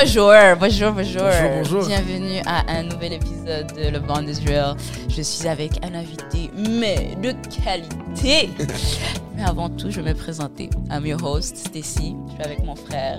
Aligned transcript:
bonjour, 0.00 0.32
bonjour, 0.60 0.92
bonjour. 0.92 1.22
Bonjour, 1.22 1.50
bonjour. 1.56 1.86
Bienvenue 1.86 2.40
à 2.46 2.70
un 2.70 2.84
nouvel 2.84 3.14
épisode 3.14 3.66
de 3.76 3.90
Le 3.90 3.98
Band 3.98 4.22
Israel. 4.26 4.76
Je 5.08 5.22
suis 5.22 5.48
avec 5.48 5.84
un 5.84 5.94
invité, 5.94 6.50
mais 6.56 7.16
de 7.20 7.32
qualité. 7.64 8.50
mais 9.36 9.42
avant 9.42 9.68
tout, 9.68 9.90
je 9.90 10.00
vais 10.00 10.14
me 10.14 10.18
présenter. 10.18 10.70
I'm 10.90 11.04
your 11.04 11.22
host, 11.22 11.56
Stacy. 11.56 12.14
Je 12.28 12.32
suis 12.34 12.42
avec 12.44 12.64
mon 12.64 12.76
frère. 12.76 13.18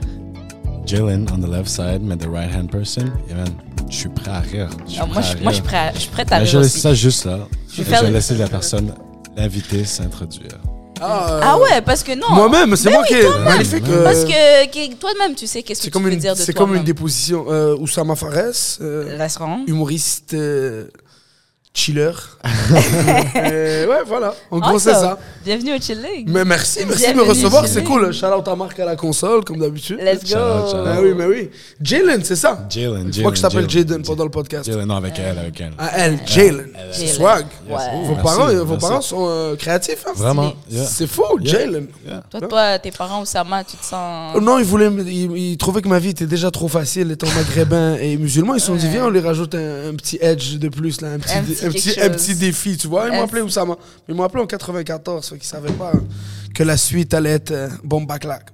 Jalen 0.86 1.28
on 1.34 1.40
the 1.40 1.50
left 1.50 1.68
side, 1.68 2.02
mais 2.02 2.18
the 2.18 2.28
right 2.28 2.54
hand 2.54 2.72
person. 2.72 3.06
Man, 3.36 3.50
je 3.90 3.96
suis 3.96 4.10
prêt 4.10 4.32
à 4.32 4.40
rire. 4.40 4.70
Je 4.86 4.94
suis 4.94 5.02
Ah, 5.02 5.06
moi, 5.06 5.22
je, 5.22 5.38
moi, 5.44 5.52
je 5.52 5.56
suis 5.56 5.64
prêt 5.64 5.78
à- 5.78 5.94
je 5.94 6.00
suis 6.00 6.10
prête 6.10 6.32
à 6.32 6.38
Mais 6.38 6.44
rire 6.44 6.52
je 6.52 6.58
laisse 6.60 6.80
ça 6.80 6.94
juste 6.94 7.26
là. 7.26 7.40
Je 7.72 7.84
vais 7.84 7.98
Je 7.98 8.06
laisser 8.06 8.36
la 8.36 8.48
personne, 8.48 8.94
l'invité, 9.36 9.84
s'introduire. 9.84 10.58
Ah, 11.02 11.40
Ah 11.44 11.58
ouais, 11.60 11.82
parce 11.82 12.04
que 12.04 12.14
non. 12.14 12.30
Moi-même, 12.32 12.76
c'est 12.76 12.86
Ben 12.90 12.96
moi 12.96 13.02
oui, 13.04 13.08
qui 13.08 13.14
est 13.26 13.40
magnifique. 13.44 13.84
euh, 13.90 14.04
Parce 14.04 14.24
que, 14.26 14.66
que 14.68 14.96
toi-même, 14.96 15.36
tu 15.36 15.48
sais 15.48 15.64
qu'est-ce 15.64 15.80
que 15.80 15.84
c'est 15.86 15.90
tu 15.90 15.92
comme 15.92 16.04
veux 16.04 16.12
une, 16.14 16.20
dire 16.20 16.36
de 16.36 16.40
c'est 16.40 16.54
comme 16.54 16.76
une 16.76 16.84
déposition. 16.84 17.46
Euh, 17.50 17.76
Oussama 17.78 18.16
Fares, 18.16 18.78
euh, 18.82 19.18
humoriste, 19.68 20.34
euh, 20.34 20.86
chiller. 21.80 22.12
Euh, 23.36 23.88
ouais, 23.88 24.04
voilà. 24.08 24.34
En 24.52 24.60
gros, 24.60 24.80
c'est 24.80 24.94
ça. 24.94 25.18
Bienvenue 25.44 25.74
au 25.76 25.80
Chilling. 25.82 26.26
Mais 26.30 26.46
merci, 26.46 26.80
merci 26.88 27.12
de 27.12 27.18
me 27.18 27.24
recevoir. 27.24 27.68
C'est 27.68 27.84
cool. 27.84 28.14
Shout 28.14 28.28
out 28.28 28.48
à 28.48 28.56
Marc 28.56 28.80
à 28.80 28.86
la 28.86 28.96
console, 28.96 29.44
comme 29.44 29.58
d'habitude. 29.60 29.98
Let's 30.02 30.30
go. 30.32 30.38
Ah 30.40 30.98
oui, 31.02 31.14
mais 31.18 31.26
oui. 31.26 31.50
Jalen, 31.82 32.24
c'est 32.24 32.36
ça? 32.36 32.66
Jalen, 32.70 33.12
Il 33.14 33.24
faut 33.24 33.32
que 33.32 33.38
je 33.38 33.42
t'appelle 33.42 33.70
Jalen, 33.70 33.88
Jaden 33.90 34.02
pendant 34.04 34.24
le 34.24 34.30
podcast. 34.30 34.66
Jalen, 34.70 34.88
non, 34.88 34.96
avec 34.98 35.18
elle, 35.20 35.38
avec 35.38 35.60
elle. 35.62 35.74
Ah, 35.78 35.92
elle, 35.96 36.20
Jalen. 36.26 36.70
C'est 36.92 37.02
Jalen. 37.08 37.16
swag. 37.16 37.46
Ouais. 37.68 37.76
Vos, 38.06 38.14
Merci, 38.16 38.24
parents, 38.24 38.64
vos 38.66 38.78
parents 38.78 39.02
sont 39.02 39.26
euh, 39.30 39.56
créatifs. 39.56 40.06
hein? 40.08 40.12
Vraiment, 40.16 40.54
yeah. 40.70 40.86
C'est 40.86 41.08
fou, 41.08 41.24
Yeah. 41.42 41.60
Jalen. 41.60 41.88
Yeah. 42.08 42.24
Toi, 42.30 42.42
toi, 42.48 42.80
tes 42.80 42.92
parents, 42.92 43.22
Oussama, 43.22 43.64
tu 43.64 43.78
te 43.78 43.86
sens. 43.86 44.34
Oh 44.36 44.42
Non, 44.42 44.60
ils, 44.60 44.66
voulaient, 44.66 44.92
ils 45.08 45.58
trouvaient 45.58 45.82
que 45.82 45.88
ma 45.88 46.00
vie 46.00 46.10
était 46.10 46.26
déjà 46.28 46.52
trop 46.52 46.68
facile 46.68 47.12
étant 47.12 47.28
maghrébin 47.36 47.96
et 47.96 48.18
musulman. 48.18 48.56
Ils 48.56 48.60
se 48.60 48.68
sont 48.68 48.76
dit, 48.76 48.88
viens, 48.88 49.06
on 49.06 49.10
lui 49.10 49.20
rajoute 49.20 49.56
un, 49.56 49.90
un 49.90 49.96
petit 49.96 50.18
edge 50.22 50.58
de 50.58 50.70
plus, 50.70 51.02
là, 51.02 51.10
un, 51.14 51.20
petit, 51.20 51.34
Un 51.70 52.10
petit 52.10 52.34
un 52.36 52.36
défi, 52.36 52.78
tu 52.78 52.88
vois. 52.88 53.06
Un 53.06 53.12
m'ont 53.12 53.24
appelé 53.24 53.42
Oussama. 53.42 53.76
Ils 54.08 54.16
m'ont 54.16 54.24
appelé 54.24 54.44
en 54.44 54.48
94, 54.48 55.28
fait 55.28 55.38
qu'ils 55.38 55.48
savaient 55.48 55.72
pas 55.72 55.94
que 56.54 56.64
la 56.64 56.78
suite 56.78 57.14
allait 57.14 57.32
être 57.32 57.52
euh, 57.52 57.70
bombe 57.84 58.08
backlac. 58.08 58.46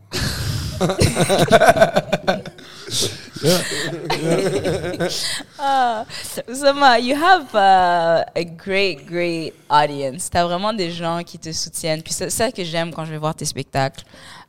Ah, 5.60 6.06
you 7.00 7.16
have 7.16 7.54
uh, 7.54 8.24
a 8.36 8.44
great, 8.44 9.06
great 9.06 9.54
audience. 9.70 10.30
T'as 10.30 10.46
vraiment 10.46 10.74
des 10.74 10.92
gens 10.92 11.22
qui 11.24 11.38
te 11.38 11.52
soutiennent. 11.52 12.02
Puis 12.02 12.14
c'est 12.14 12.30
ça 12.30 12.52
que 12.52 12.64
j'aime 12.64 12.94
quand 12.94 13.06
je 13.06 13.12
vais 13.12 13.18
voir 13.18 13.36
tes 13.36 13.46
spectacles. 13.46 14.04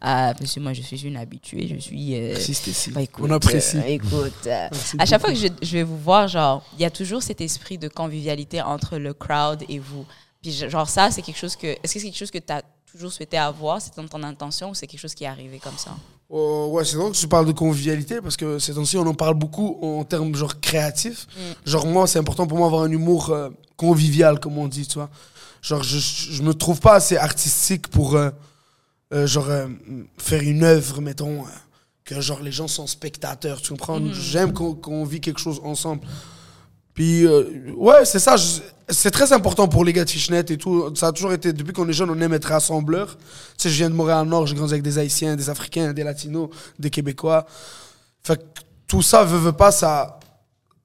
Euh, 0.06 0.32
parce 0.34 0.54
que 0.54 0.60
moi, 0.60 0.72
je 0.72 0.82
suis 0.82 1.02
une 1.04 1.16
habituée. 1.16 1.66
Je 1.68 1.76
suis. 1.80 2.14
euh, 2.14 2.34
Merci, 2.34 2.90
bah, 2.92 3.02
écoute, 3.02 3.24
On 3.28 3.30
apprécie. 3.32 3.78
euh, 3.78 3.82
écoute, 3.86 4.32
euh, 4.46 4.68
Merci 4.70 4.96
à 5.00 5.04
chaque 5.06 5.20
fois 5.20 5.30
que 5.32 5.36
je, 5.38 5.48
je 5.60 5.72
vais 5.72 5.82
vous 5.82 5.98
voir, 5.98 6.28
genre, 6.28 6.62
il 6.74 6.82
y 6.82 6.84
a 6.84 6.90
toujours 6.90 7.22
cet 7.22 7.40
esprit 7.40 7.76
de 7.76 7.88
convivialité 7.88 8.62
entre 8.62 8.98
le 8.98 9.12
crowd 9.14 9.64
et 9.68 9.78
vous. 9.80 10.06
Puis 10.42 10.52
genre 10.52 10.88
ça, 10.88 11.10
c'est 11.10 11.22
quelque 11.22 11.38
chose 11.38 11.56
que. 11.56 11.66
Est-ce 11.66 11.94
que 11.94 12.00
c'est 12.00 12.02
quelque 12.02 12.18
chose 12.18 12.30
que 12.30 12.38
tu 12.38 12.52
as 12.52 12.62
toujours 12.92 13.12
souhaité 13.12 13.36
avoir? 13.36 13.82
C'est 13.82 13.96
dans 13.96 14.06
ton 14.06 14.22
intention 14.22 14.70
ou 14.70 14.74
c'est 14.74 14.86
quelque 14.86 15.00
chose 15.00 15.14
qui 15.14 15.24
est 15.24 15.28
arrivé 15.28 15.58
comme 15.58 15.76
ça? 15.76 15.90
Oh, 16.30 16.68
ouais, 16.72 16.84
c'est 16.84 16.96
drôle 16.96 17.12
que 17.12 17.16
tu 17.16 17.26
parles 17.28 17.46
de 17.46 17.52
convivialité 17.52 18.20
parce 18.20 18.36
que 18.36 18.58
ces 18.60 18.74
temps-ci, 18.74 18.96
on 18.98 19.06
en 19.06 19.14
parle 19.14 19.34
beaucoup 19.34 19.78
en 19.82 20.04
termes 20.04 20.34
genre 20.34 20.60
créatifs. 20.60 21.26
Genre, 21.64 21.86
moi, 21.86 22.06
c'est 22.06 22.18
important 22.18 22.46
pour 22.46 22.58
moi 22.58 22.66
d'avoir 22.68 22.82
un 22.84 22.90
humour 22.90 23.30
euh, 23.30 23.48
convivial, 23.76 24.38
comme 24.40 24.58
on 24.58 24.66
dit, 24.68 24.86
tu 24.86 24.94
vois. 24.94 25.08
Genre, 25.62 25.82
je, 25.84 25.98
je 25.98 26.42
me 26.42 26.52
trouve 26.52 26.80
pas 26.80 26.94
assez 26.94 27.16
artistique 27.16 27.88
pour, 27.88 28.14
euh, 28.16 28.30
euh, 29.12 29.26
genre, 29.26 29.48
euh, 29.48 29.66
faire 30.18 30.42
une 30.42 30.64
œuvre, 30.64 31.00
mettons, 31.00 31.42
euh, 31.42 31.48
que 32.04 32.20
genre 32.20 32.40
les 32.40 32.52
gens 32.52 32.68
sont 32.68 32.86
spectateurs, 32.86 33.60
tu 33.60 33.70
comprends? 33.70 34.00
J'aime 34.12 34.52
qu'on 34.52 34.74
qu'on 34.74 35.04
vit 35.04 35.20
quelque 35.20 35.40
chose 35.40 35.60
ensemble. 35.64 36.02
Puis, 36.94 37.26
ouais, 37.26 38.04
c'est 38.04 38.18
ça. 38.18 38.36
C'est 38.88 39.10
très 39.10 39.32
important 39.32 39.68
pour 39.68 39.84
les 39.84 39.92
gars 39.92 40.04
de 40.04 40.10
Fishnet 40.10 40.44
et 40.48 40.56
tout. 40.56 40.94
Ça 40.94 41.08
a 41.08 41.12
toujours 41.12 41.32
été, 41.32 41.52
depuis 41.52 41.72
qu'on 41.72 41.86
est 41.88 41.92
jeune, 41.92 42.08
on 42.08 42.20
aime 42.20 42.32
être 42.32 42.46
rassembleur. 42.46 43.18
Tu 43.18 43.24
sais, 43.58 43.70
je 43.70 43.74
viens 43.74 43.90
de 43.90 43.94
Montréal-Nord, 43.94 44.46
j'ai 44.46 44.54
grandi 44.54 44.72
avec 44.72 44.82
des 44.82 44.96
Haïtiens, 44.96 45.36
des 45.36 45.50
Africains, 45.50 45.92
des 45.92 46.04
Latinos, 46.04 46.48
des 46.78 46.88
Québécois. 46.88 47.44
Fait 48.22 48.36
que 48.36 48.42
tout 48.86 49.02
ça, 49.02 49.24
veut, 49.24 49.38
veut 49.38 49.52
pas, 49.52 49.72
ça, 49.72 50.20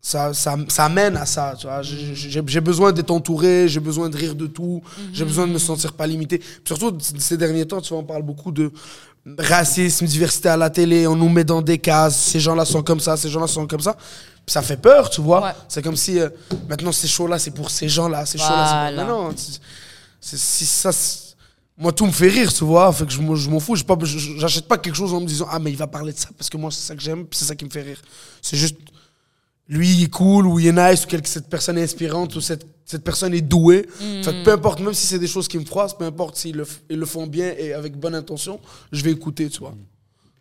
ça, 0.01 0.33
ça, 0.33 0.55
ça 0.67 0.89
mène 0.89 1.15
à 1.17 1.25
ça. 1.25 1.53
Tu 1.59 1.67
vois. 1.67 1.81
J'ai- 1.83 2.61
besoin 2.61 2.91
d'être 2.91 3.11
entouré, 3.11 3.67
j'ai 3.67 3.79
besoin 3.79 4.09
de 4.09 4.17
rire 4.17 4.33
de 4.35 4.47
tout, 4.47 4.81
j'ai 5.13 5.25
besoin 5.25 5.45
de 5.47 5.53
me 5.53 5.59
sentir 5.59 5.93
pas 5.93 6.07
limité. 6.07 6.41
Surtout, 6.65 6.97
ces 7.19 7.37
derniers 7.37 7.65
temps, 7.67 7.81
tu 7.81 7.89
vois, 7.89 7.99
on 7.99 8.03
parle 8.03 8.23
beaucoup 8.23 8.51
de 8.51 8.71
racisme, 9.37 10.05
diversité 10.07 10.49
à 10.49 10.57
la 10.57 10.69
télé, 10.71 11.05
on 11.05 11.15
nous 11.15 11.29
met 11.29 11.43
dans 11.43 11.61
des 11.61 11.77
cases, 11.77 12.17
ces 12.19 12.39
gens-là 12.39 12.65
sont 12.65 12.81
comme 12.81 12.99
ça, 12.99 13.15
ces 13.17 13.29
gens-là 13.29 13.47
sont 13.47 13.67
comme 13.67 13.79
ça. 13.81 13.95
Ça 14.47 14.63
fait 14.63 14.77
peur, 14.77 15.09
tu 15.11 15.21
vois. 15.21 15.43
Ouais. 15.43 15.51
C'est 15.67 15.83
comme 15.83 15.95
si 15.95 16.19
euh, 16.19 16.29
maintenant 16.67 16.91
ces 16.91 17.07
shows-là, 17.07 17.37
c'est 17.37 17.51
pour 17.51 17.69
ces 17.69 17.87
gens-là, 17.87 18.25
ces 18.25 18.39
shows-là, 18.39 18.65
c'est 18.89 18.93
Voilà. 18.95 19.05
pour... 19.05 19.23
Non, 19.29 19.35
si 20.19 20.65
ça... 20.65 20.89
Moi, 21.77 21.91
tout 21.93 22.05
me 22.05 22.11
fait 22.11 22.27
rire, 22.27 22.51
tu 22.53 22.63
vois. 22.63 22.91
Fait 22.91 23.05
que 23.05 23.11
je, 23.11 23.21
m'en- 23.21 23.35
je 23.35 23.49
m'en 23.49 23.59
fous. 23.59 23.75
pas- 23.87 23.97
je- 24.03 24.37
J'achète 24.39 24.67
pas 24.67 24.77
quelque 24.77 24.95
chose 24.95 25.13
en 25.13 25.21
me 25.21 25.25
disant 25.25 25.47
Ah, 25.49 25.57
mais 25.59 25.71
il 25.71 25.77
va 25.77 25.87
parler 25.87 26.11
de 26.13 26.17
ça 26.17 26.29
parce 26.37 26.49
que 26.49 26.57
moi, 26.57 26.69
c'est 26.71 26.81
ça 26.81 26.95
que 26.95 27.01
j'aime, 27.01 27.25
c'est 27.31 27.45
ça 27.45 27.55
qui 27.55 27.65
me 27.65 27.69
fait 27.69 27.81
rire. 27.81 27.99
C'est 28.41 28.57
juste 28.57 28.75
lui 29.71 29.89
il 29.95 30.03
est 30.03 30.09
cool 30.09 30.45
ou 30.47 30.59
il 30.59 30.67
est 30.67 30.71
nice 30.91 31.05
ou 31.05 31.07
quelque, 31.07 31.27
cette 31.27 31.47
personne 31.49 31.77
est 31.77 31.83
inspirante 31.83 32.35
ou 32.35 32.41
cette, 32.41 32.65
cette 32.85 33.03
personne 33.03 33.33
est 33.33 33.41
douée. 33.41 33.87
Fait 34.21 34.31
que 34.31 34.43
peu 34.43 34.51
importe, 34.51 34.81
même 34.81 34.93
si 34.93 35.07
c'est 35.07 35.17
des 35.19 35.27
choses 35.27 35.47
qui 35.47 35.57
me 35.57 35.65
froissent, 35.65 35.97
peu 35.97 36.05
importe 36.05 36.35
s'ils 36.35 36.55
le, 36.57 36.67
ils 36.89 36.99
le 36.99 37.05
font 37.05 37.25
bien 37.25 37.53
et 37.57 37.73
avec 37.73 37.95
bonne 37.97 38.13
intention, 38.15 38.59
je 38.91 39.01
vais 39.03 39.11
écouter, 39.11 39.49
tu 39.49 39.59
vois. 39.59 39.73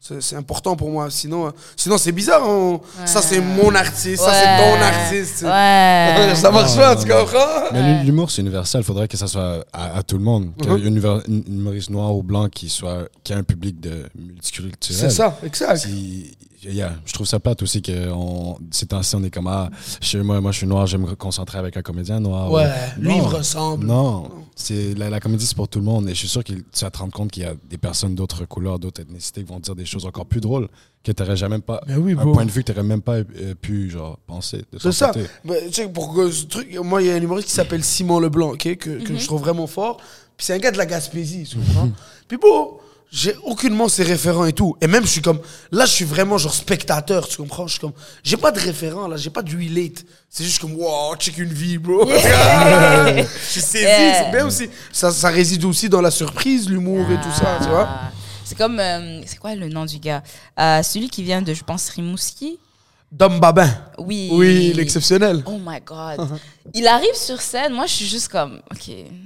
C'est 0.02 0.22
c'est 0.22 0.34
important 0.34 0.76
pour 0.76 0.88
moi. 0.90 1.10
Sinon, 1.10 1.48
euh, 1.48 1.50
sinon 1.76 1.98
c'est 1.98 2.10
bizarre. 2.12 2.42
on- 2.48 2.80
Ça, 3.04 3.20
c'est 3.20 3.40
mon 3.42 3.74
artiste. 3.74 4.22
Ça, 4.22 4.32
c'est 4.32 4.56
ton 4.64 4.80
artiste. 4.82 5.42
Ouais. 5.42 6.34
ça 6.42 6.50
marche 6.50 6.74
pas, 6.74 6.96
tu 6.96 7.06
comprends? 7.06 7.70
Mais 7.72 8.02
l'humour, 8.02 8.30
c'est 8.30 8.40
universel. 8.40 8.80
Il 8.80 8.84
faudrait 8.84 9.08
que 9.08 9.18
ça 9.18 9.26
soit 9.26 9.62
à, 9.74 9.98
à 9.98 10.02
tout 10.02 10.16
le 10.16 10.24
monde. 10.24 10.52
Qu'il 10.56 10.70
y 10.72 10.74
ait 10.74 10.78
une 10.78 10.86
univers- 10.96 11.20
une 11.28 11.44
humoriste 11.46 11.90
noir 11.90 12.16
ou 12.16 12.22
blanc 12.22 12.48
qui, 12.48 12.70
soit, 12.70 13.08
qui 13.22 13.34
a 13.34 13.36
un 13.36 13.42
public 13.42 13.78
de 13.78 14.08
multiculturel. 14.18 15.00
C'est 15.10 15.14
ça, 15.14 15.38
exact. 15.44 15.76
Si- 15.76 16.34
yeah, 16.62 16.96
je 17.04 17.12
trouve 17.12 17.26
ça 17.26 17.40
plate 17.40 17.62
aussi 17.62 17.82
que 17.82 18.10
on, 18.10 18.58
ces 18.70 18.86
temps-ci, 18.86 19.14
on 19.16 19.24
est 19.24 19.30
comme 19.30 19.46
ah, 19.46 19.70
moi, 20.16 20.40
moi, 20.40 20.52
je 20.52 20.58
suis 20.58 20.66
noir, 20.66 20.86
j'aime 20.86 21.02
me 21.02 21.14
concentrer 21.14 21.58
avec 21.58 21.76
un 21.76 21.82
comédien 21.82 22.20
noir. 22.20 22.50
Ouais, 22.50 22.64
Ou- 22.98 23.00
lui, 23.00 23.16
il 23.16 23.22
me 23.22 23.26
ressemble. 23.26 23.86
Non, 23.86 24.30
c'est 24.54 24.94
la, 24.94 25.10
la 25.10 25.20
comédie, 25.20 25.46
c'est 25.46 25.56
pour 25.56 25.68
tout 25.68 25.78
le 25.78 25.84
monde. 25.84 26.08
Et 26.08 26.10
je 26.10 26.18
suis 26.18 26.28
sûr 26.28 26.44
que 26.44 26.52
tu 26.52 26.62
vas 26.82 26.90
te 26.90 26.98
rendre 26.98 27.12
compte 27.12 27.30
qu'il 27.30 27.42
y 27.42 27.46
a 27.46 27.54
des 27.68 27.78
personnes 27.78 28.14
d'autres 28.14 28.44
couleurs, 28.44 28.78
d'autres 28.78 29.02
ethnicités 29.02 29.42
qui 29.42 29.48
vont 29.48 29.60
dire 29.60 29.74
des 29.74 29.86
choses 29.86 30.06
encore 30.06 30.26
plus 30.26 30.40
drôles 30.40 30.68
que 31.02 31.12
tu 31.12 31.22
n'aurais 31.22 31.36
jamais 31.36 31.60
pas. 31.60 31.80
Oui, 31.88 32.12
un 32.12 32.32
point 32.32 32.44
de 32.44 32.50
vue 32.50 32.62
que 32.62 32.72
tu 32.72 32.76
n'aurais 32.76 32.86
même 32.88 33.02
pas 33.02 33.16
euh, 33.16 33.54
pu 33.60 33.90
genre, 33.90 34.18
penser. 34.26 34.64
C'est 34.78 34.92
ça. 34.92 35.12
Bah, 35.44 35.54
tu 35.66 35.72
sais, 35.72 35.88
pour 35.88 36.14
que 36.14 36.30
ce 36.30 36.44
truc, 36.46 36.76
moi, 36.82 37.02
il 37.02 37.08
y 37.08 37.10
a 37.10 37.14
un 37.14 37.22
humoriste 37.22 37.48
qui 37.48 37.54
s'appelle 37.54 37.82
Simon 37.82 38.20
Leblanc, 38.20 38.50
ok, 38.52 38.76
que, 38.76 39.02
que 39.02 39.16
je 39.16 39.24
trouve 39.26 39.40
vraiment 39.40 39.66
fort. 39.66 39.98
Puis 40.36 40.46
c'est 40.46 40.54
un 40.54 40.58
gars 40.58 40.70
de 40.70 40.78
la 40.78 40.86
Gaspésie, 40.86 41.44
tu 41.44 41.56
comprends? 41.58 41.90
Puis 42.28 42.36
bon, 42.36 42.78
j'ai 43.12 43.34
aucunement 43.44 43.88
ses 43.88 44.02
référents 44.04 44.44
et 44.46 44.52
tout. 44.52 44.76
Et 44.80 44.86
même, 44.86 45.04
je 45.04 45.08
suis 45.10 45.22
comme, 45.22 45.40
là, 45.72 45.84
je 45.84 45.90
suis 45.92 46.04
vraiment 46.04 46.38
genre 46.38 46.54
spectateur, 46.54 47.26
tu 47.28 47.36
comprends? 47.38 47.66
Je 47.66 47.72
suis 47.72 47.80
comme, 47.80 47.92
j'ai 48.22 48.36
pas 48.36 48.52
de 48.52 48.60
référent, 48.60 49.08
là, 49.08 49.16
j'ai 49.16 49.30
pas 49.30 49.42
de 49.42 49.50
relate. 49.50 50.04
C'est 50.28 50.44
juste 50.44 50.60
comme, 50.60 50.74
wow, 50.74 51.16
check 51.16 51.36
une 51.38 51.52
vie, 51.52 51.78
bro. 51.78 52.08
je 52.08 53.24
suis 53.48 53.60
saisi, 53.60 53.84
Yeah. 53.84 54.24
c'est 54.24 54.30
bien 54.30 54.46
aussi. 54.46 54.70
Ça, 54.92 55.10
ça 55.10 55.28
réside 55.28 55.64
aussi 55.64 55.88
dans 55.88 56.00
la 56.00 56.10
surprise, 56.10 56.68
l'humour 56.68 57.04
et 57.10 57.16
tout 57.20 57.32
ça, 57.36 57.58
tu 57.62 57.68
vois? 57.68 57.88
Ah. 57.90 58.10
C'est 58.44 58.56
comme. 58.58 58.78
euh, 58.80 59.20
c'est 59.26 59.38
quoi 59.38 59.54
le 59.54 59.68
nom 59.68 59.84
du 59.86 59.98
gars? 59.98 60.22
Euh, 60.58 60.82
Celui 60.82 61.08
qui 61.08 61.22
vient 61.22 61.40
de, 61.42 61.54
je 61.54 61.62
pense, 61.64 61.88
Rimouski. 61.90 62.58
Dom 63.12 63.40
Babin. 63.40 63.68
Oui. 63.98 64.28
Oui, 64.32 64.72
l'exceptionnel. 64.72 65.42
Oh 65.44 65.58
my 65.64 65.78
God. 65.84 66.28
Il 66.72 66.86
arrive 66.86 67.14
sur 67.14 67.40
scène, 67.40 67.72
moi 67.72 67.86
je 67.86 67.92
suis 67.94 68.06
juste 68.06 68.28
comme, 68.28 68.60
ok, 68.70 68.78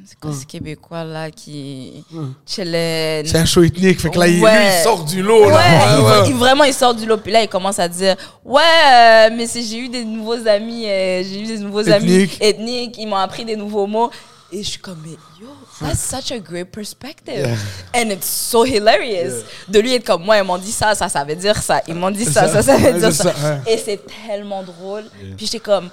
c'est 0.06 0.18
quoi 0.18 0.32
ce 0.32 0.46
Québécois 0.46 1.04
là 1.04 1.30
qui 1.30 2.02
chillait. 2.46 3.22
C'est 3.26 3.36
un 3.36 3.44
show 3.44 3.62
ethnique, 3.62 4.00
fait 4.00 4.08
que 4.08 4.18
là, 4.18 4.26
il, 4.26 4.40
lui, 4.40 4.46
il 4.46 4.82
sort 4.82 5.04
du 5.04 5.20
lot, 5.22 5.44
Ouais, 5.44 5.50
là. 5.52 6.00
Ouais, 6.22 6.28
il- 6.30 6.34
vraiment 6.34 6.64
il 6.64 6.72
sort 6.72 6.94
du 6.94 7.04
lot 7.04 7.18
puis 7.18 7.30
là 7.32 7.42
il 7.42 7.48
commence 7.48 7.78
à 7.78 7.86
dire 7.88 8.16
ouais 8.44 8.62
euh, 8.62 9.30
mais 9.36 9.46
j'ai 9.46 9.78
eu 9.78 9.88
des 9.90 10.04
nouveaux 10.04 10.46
amis 10.48 10.86
euh, 10.86 11.22
j'ai 11.22 11.40
eu 11.42 11.46
des 11.46 11.58
nouveaux 11.58 11.86
amis 11.90 12.28
ethniques 12.40 12.96
ils 12.98 13.06
m'ont 13.06 13.16
appris 13.16 13.44
des 13.44 13.56
nouveaux 13.56 13.86
mots 13.86 14.10
et 14.56 14.62
je 14.62 14.70
suis 14.70 14.78
comme 14.80 14.98
mais 15.04 15.16
yo 15.40 15.48
that's 15.80 16.00
such 16.00 16.30
a 16.32 16.38
great 16.38 16.70
perspective 16.70 17.48
and 17.94 18.10
it's 18.10 18.26
so 18.28 18.64
hilarious 18.64 19.42
de 19.68 19.78
lui 19.80 19.94
être 19.94 20.04
comme 20.06 20.22
moi 20.24 20.38
ils 20.38 20.44
m'ont 20.44 20.58
dit 20.58 20.72
ça 20.72 20.94
ça 20.94 21.08
ça 21.08 21.24
veut 21.24 21.34
dire 21.36 21.56
ça 21.62 21.82
ils 21.88 21.94
m'ont 21.94 22.10
dit 22.10 22.24
ça 22.24 22.48
ça 22.48 22.62
ça 22.62 22.76
veut 22.76 22.98
dire 23.00 23.12
ça, 23.12 23.32
et 23.66 23.76
c'est 23.78 24.00
tellement 24.26 24.62
drôle 24.62 25.04
puis 25.36 25.46
j'étais 25.46 25.58
comme 25.60 25.90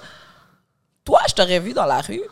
toi 1.04 1.20
je 1.28 1.34
t'aurais 1.34 1.58
vu 1.60 1.72
dans 1.72 1.86
la 1.86 2.00
rue 2.00 2.22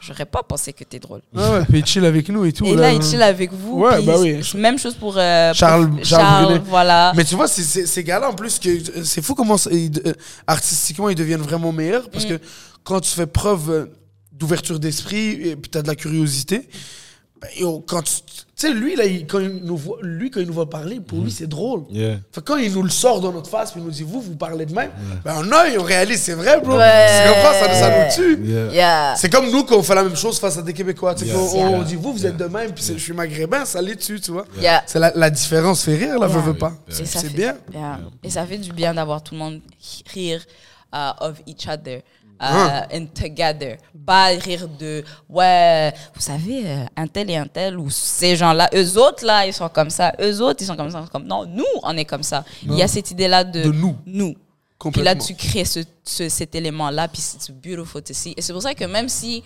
j'aurais 0.00 0.26
pas 0.26 0.42
pensé 0.42 0.72
que 0.72 0.84
t'es 0.84 0.98
drôle 0.98 1.22
Ouais, 1.34 1.48
ouais, 1.50 1.64
puis 1.68 1.78
il 1.80 1.86
chill 1.86 2.04
avec 2.04 2.28
nous 2.28 2.44
et 2.44 2.52
tout. 2.52 2.64
et 2.66 2.74
là. 2.74 2.82
là, 2.82 2.92
il 2.92 3.02
chill 3.02 3.20
avec 3.20 3.52
vous. 3.52 3.80
Ouais, 3.80 4.00
bah 4.02 4.14
oui. 4.18 4.40
Même 4.54 4.78
chose 4.78 4.94
pour 4.94 5.14
euh, 5.18 5.52
Charles- 5.52 5.90
pour 5.90 6.04
Charles 6.04 6.44
Brunet. 6.44 6.60
voilà. 6.66 7.12
Mais 7.16 7.24
tu 7.24 7.34
vois, 7.34 7.48
ces 7.48 8.04
gars-là, 8.04 8.30
en 8.30 8.32
plus, 8.32 8.60
que 8.60 8.68
c'est 9.04 9.20
fou 9.22 9.34
comment 9.34 9.56
ils- 9.72 10.00
euh, 10.06 10.12
artistiquement 10.46 11.08
ils 11.08 11.16
deviennent 11.16 11.42
vraiment 11.42 11.72
meilleurs. 11.72 12.08
Parce 12.10 12.26
Mm. 12.26 12.28
que 12.28 12.40
quand 12.84 13.00
tu 13.00 13.10
fais 13.10 13.26
preuve 13.26 13.70
euh, 13.72 13.86
d'ouverture 14.38 14.78
d'esprit 14.78 15.48
et 15.48 15.56
puis 15.56 15.70
tu 15.70 15.78
as 15.78 15.82
de 15.82 15.88
la 15.88 15.94
curiosité, 15.96 16.68
Ben, 17.40 17.46
yo, 17.56 17.84
quand 17.86 18.02
tu 18.02 18.10
sais, 18.56 18.72
lui, 18.72 18.96
là, 18.96 19.04
il- 19.04 19.24
quand 19.24 19.38
il 19.38 19.60
nous 19.62 19.76
voit, 19.76 19.98
lui, 20.02 20.28
quand 20.28 20.40
il 20.40 20.48
nous 20.48 20.52
voit 20.52 20.68
parler, 20.68 20.98
pour 20.98 21.20
lui, 21.20 21.30
c'est 21.30 21.46
drôle. 21.46 21.84
Yeah. 21.88 22.16
Fait 22.32 22.40
quand 22.44 22.56
il 22.56 22.72
nous 22.72 22.82
le 22.82 22.90
sort 22.90 23.20
dans 23.20 23.30
notre 23.30 23.48
face, 23.48 23.70
puis 23.70 23.80
il 23.80 23.84
nous 23.84 23.92
dit, 23.92 24.02
vous, 24.02 24.20
vous 24.20 24.34
parlez 24.34 24.66
de 24.66 24.74
même, 24.74 24.90
ben, 25.24 25.34
en 25.36 25.52
œil, 25.52 25.78
on 25.78 25.84
réalise, 25.84 26.20
c'est 26.20 26.34
vrai, 26.34 26.60
bro. 26.60 26.76
Ouais. 26.76 27.06
Tu 27.22 27.32
comprends? 27.32 27.52
Ça, 27.52 27.74
ça 27.74 27.90
nous 27.90 28.12
tue. 28.12 28.44
Yeah. 28.44 28.72
Yeah. 28.72 29.14
C'est 29.16 29.30
comme 29.30 29.48
nous 29.52 29.62
quand 29.62 29.76
on 29.76 29.84
fait 29.84 29.94
la 29.94 30.02
même 30.02 30.16
chose 30.16 30.40
face 30.40 30.58
à 30.58 30.62
des 30.62 30.72
Québécois. 30.72 31.14
Tu 31.14 31.26
sais, 31.26 31.30
Yes. 31.30 31.36
qu'on- 31.36 31.58
on, 31.64 31.70
Yeah. 31.76 31.84
dit, 31.84 31.94
vous, 31.94 32.12
vous 32.12 32.26
êtes 32.26 32.36
de 32.36 32.46
même, 32.46 32.72
puis 32.72 32.82
c'est- 32.82 32.94
je 32.98 33.04
suis 33.04 33.12
maghrébin, 33.12 33.64
ça 33.64 33.80
les 33.80 33.94
tue, 33.94 34.20
tu 34.20 34.32
vois. 34.32 34.44
Yeah. 34.60 34.82
C'est 34.88 34.98
la, 34.98 35.12
la 35.14 35.30
différence 35.30 35.84
fait 35.84 35.94
rire, 35.94 36.18
là, 36.18 36.26
Yeah. 36.26 36.36
veux, 36.38 36.40
veux 36.42 36.58
pas. 36.58 36.72
C'est 36.88 37.32
bien. 37.32 37.54
Yeah. 37.72 38.00
Et 38.24 38.30
ça 38.30 38.44
fait 38.44 38.58
du 38.58 38.72
bien 38.72 38.92
d'avoir 38.94 39.22
tout 39.22 39.34
le 39.34 39.38
monde 39.38 39.60
rire 40.12 40.44
uh, 40.92 41.12
of 41.20 41.34
each 41.46 41.68
other. 41.68 42.00
Uh, 42.40 42.94
and 42.96 43.06
together. 43.14 43.76
Pas 44.06 44.26
rire 44.28 44.66
de, 44.68 45.04
ouais, 45.28 45.92
vous 46.14 46.20
savez, 46.20 46.62
euh, 46.66 46.84
un 46.96 47.06
tel 47.06 47.30
et 47.30 47.36
un 47.36 47.46
tel, 47.46 47.78
ou 47.78 47.90
ces 47.90 48.36
gens-là, 48.36 48.70
eux 48.74 48.98
autres, 48.98 49.24
là, 49.26 49.46
ils 49.46 49.52
sont 49.52 49.68
comme 49.68 49.90
ça, 49.90 50.12
eux 50.20 50.40
autres, 50.40 50.62
ils 50.62 50.66
sont 50.66 50.76
comme 50.76 50.90
ça. 50.90 51.04
Comme, 51.12 51.24
non, 51.26 51.44
nous, 51.46 51.64
on 51.82 51.96
est 51.96 52.04
comme 52.04 52.22
ça. 52.22 52.44
Il 52.62 52.74
y 52.74 52.82
a 52.82 52.88
cette 52.88 53.10
idée-là 53.10 53.44
de, 53.44 53.62
De 53.64 53.70
nous. 53.72 53.96
Nous. 54.06 54.34
Puis 54.92 55.02
là, 55.02 55.14
tu 55.16 55.34
crées 55.34 55.64
ce, 55.64 55.80
ce- 56.04 56.28
cet 56.28 56.54
élément-là, 56.54 57.08
puis 57.08 57.20
c'est 57.20 57.52
beautiful 57.52 58.00
to 58.02 58.14
see. 58.14 58.32
Et 58.36 58.42
c'est 58.42 58.52
pour 58.52 58.62
ça 58.62 58.74
que 58.74 58.84
même 58.84 59.08
si 59.08 59.42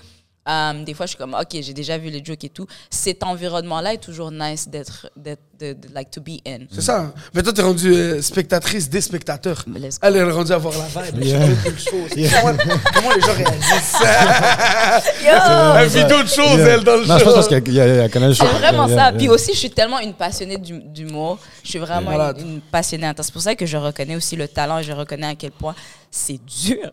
euh, 0.48 0.84
des 0.84 0.94
fois 0.94 1.06
je 1.06 1.10
suis 1.10 1.18
comme, 1.18 1.34
ok, 1.34 1.58
j'ai 1.60 1.72
déjà 1.72 1.98
vu 1.98 2.10
les 2.10 2.24
jokes 2.24 2.44
et 2.44 2.48
tout, 2.48 2.66
cet 2.90 3.22
environnement-là 3.22 3.94
est 3.94 3.98
toujours 3.98 4.30
nice 4.30 4.68
d'être, 4.68 5.08
d'être, 5.16 5.42
de, 5.60 5.72
de- 5.74 5.94
like 5.94 6.10
to 6.10 6.20
be 6.20 6.40
in. 6.46 6.60
C'est 6.72 6.80
ça. 6.80 7.12
Mais 7.34 7.42
toi, 7.42 7.52
t'es 7.52 7.62
rendue 7.62 7.92
euh, 7.94 8.20
spectatrice 8.22 8.90
des 8.90 9.00
spectateurs. 9.00 9.64
Elle 10.02 10.16
est 10.16 10.22
rendue 10.24 10.52
à 10.52 10.58
voir 10.58 10.74
la 10.96 11.02
vibe. 11.10 11.22
Yeah. 11.22 11.38
Elle 11.42 11.56
fait 11.56 11.70
d'autres 11.70 11.78
choses. 11.78 12.30
Comment, 12.40 12.56
comment 12.94 13.12
les 13.14 13.20
gens 13.20 13.34
réagissent? 13.34 13.96
Yo! 15.24 15.76
Elle 15.78 15.88
vit 15.88 16.04
d'autres 16.04 16.28
choses, 16.34 16.58
Yeah. 16.58 16.68
elle, 16.74 16.84
dans 16.84 16.96
le 16.96 17.06
Non, 17.06 17.18
je 17.18 17.24
show. 17.24 17.32
pense 17.34 17.48
qu'elle 17.48 17.68
yeah, 17.68 17.86
yeah, 17.86 18.04
elle 18.04 18.10
connaît 18.10 18.28
le 18.28 18.34
show. 18.34 18.44
C'est 18.50 18.58
vraiment 18.58 18.86
Yeah, 18.88 18.96
ça. 18.96 19.02
yeah. 19.10 19.12
Puis 19.18 19.28
aussi, 19.28 19.52
je 19.52 19.58
suis 19.58 19.70
tellement 19.70 20.00
une 20.00 20.14
passionnée 20.14 20.58
du- 20.58 20.80
d'humour. 20.82 21.38
Je 21.62 21.68
suis 21.70 21.78
vraiment 21.78 22.10
une, 22.32 22.40
une 22.54 22.60
passionnée. 22.60 23.10
C'est 23.20 23.32
pour 23.32 23.42
ça 23.42 23.54
que 23.54 23.66
je 23.66 23.76
reconnais 23.76 24.16
aussi 24.16 24.34
le 24.36 24.48
talent 24.48 24.78
et 24.78 24.82
je 24.82 24.92
reconnais 24.92 25.28
à 25.28 25.34
quel 25.36 25.52
point 25.52 25.74
c'est 26.10 26.40
dur. 26.44 26.90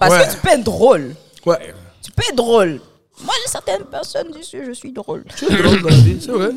Parce 0.00 0.12
Ouais. 0.14 0.26
que 0.26 0.32
tu 0.32 0.36
peux 0.38 0.48
être 0.48 0.64
drôle. 0.64 1.14
Ouais. 1.46 1.74
Tu 2.04 2.10
peux 2.10 2.22
être 2.28 2.36
drôle. 2.36 2.80
Moi, 3.24 3.34
j'ai 3.44 3.50
certaines 3.52 3.84
personnes 3.84 4.28
ici, 4.40 4.56
je 4.66 4.72
suis 4.72 4.90
drôle. 4.90 5.22
C'est 5.36 5.50
drôle 5.62 5.82
dans 5.82 5.88
la 5.90 5.94
vie, 5.96 6.18
c'est 6.20 6.32
vrai. 6.32 6.50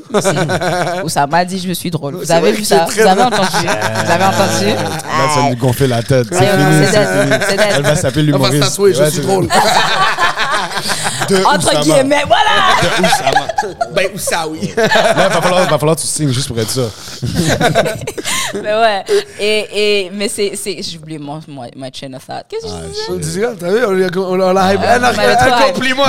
Ou 1.03 1.09
ça 1.09 1.27
m'a 1.27 1.43
dit, 1.45 1.59
je 1.59 1.73
suis 1.73 1.91
drôle. 1.91 2.15
Vous 2.15 2.31
avez 2.31 2.53
vu 2.53 2.63
ça 2.63 2.85
Vous 2.89 2.99
avez 3.01 3.21
entendu 3.21 3.49
Vous 3.51 4.11
avez 4.11 4.23
entendu 4.23 4.65
Là, 4.65 5.29
ça 5.35 5.41
va 5.41 5.49
nous 5.49 5.55
gonfler 5.57 5.87
la 5.87 6.01
tête. 6.01 6.27
C'est. 6.31 6.45
Elle 6.45 7.83
va 7.83 7.95
s'appeler 7.95 8.31
va 8.31 8.37
l'humoriste. 8.37 8.63
tatouer, 8.63 8.93
je 8.93 9.01
Ouais, 9.03 9.11
suis 9.11 9.21
drôle. 9.21 9.47
De 11.29 11.35
Entre 11.45 11.57
Oussama. 11.67 11.81
guillemets, 11.81 12.23
voilà 12.27 12.51
De 12.81 13.03
Oussama. 13.05 13.47
Ben, 13.93 14.07
ou 14.13 14.17
ça, 14.17 14.47
oui. 14.47 14.71
Là, 14.75 14.83
il 14.85 15.15
va 15.33 15.41
falloir, 15.41 15.61
va 15.69 15.77
falloir 15.79 15.95
que 15.95 16.01
tu 16.01 16.07
signes 16.07 16.31
juste 16.31 16.47
pour 16.47 16.59
être 16.59 16.69
ça. 16.69 16.81
Mais 18.53 18.61
ouais. 18.73 19.03
Et, 19.39 19.67
et, 20.05 20.09
mais 20.13 20.27
c'est. 20.29 20.55
c'est- 20.55 20.81
J'ai 20.81 20.97
oublié 20.97 21.17
mon, 21.19 21.39
mon, 21.47 21.63
my 21.75 21.89
chain 21.93 22.13
of 22.13 22.25
thought. 22.25 22.45
Qu'est-ce 22.49 22.65
que 22.65 23.13
je 23.13 23.17
disais? 23.19 23.39
regarde, 23.45 23.59
t'as 23.59 23.69
vu, 23.71 23.85
on 23.85 23.91
l'a 23.93 24.07
on 24.17 24.35
l'a- 24.35 24.45
on 24.47 24.53
l'a 24.53 24.73
hype. 24.73 24.81
Ah, 24.83 24.95
Un 24.95 25.35
trop 25.35 25.53
un 25.53 25.71
compliment, 25.71 26.03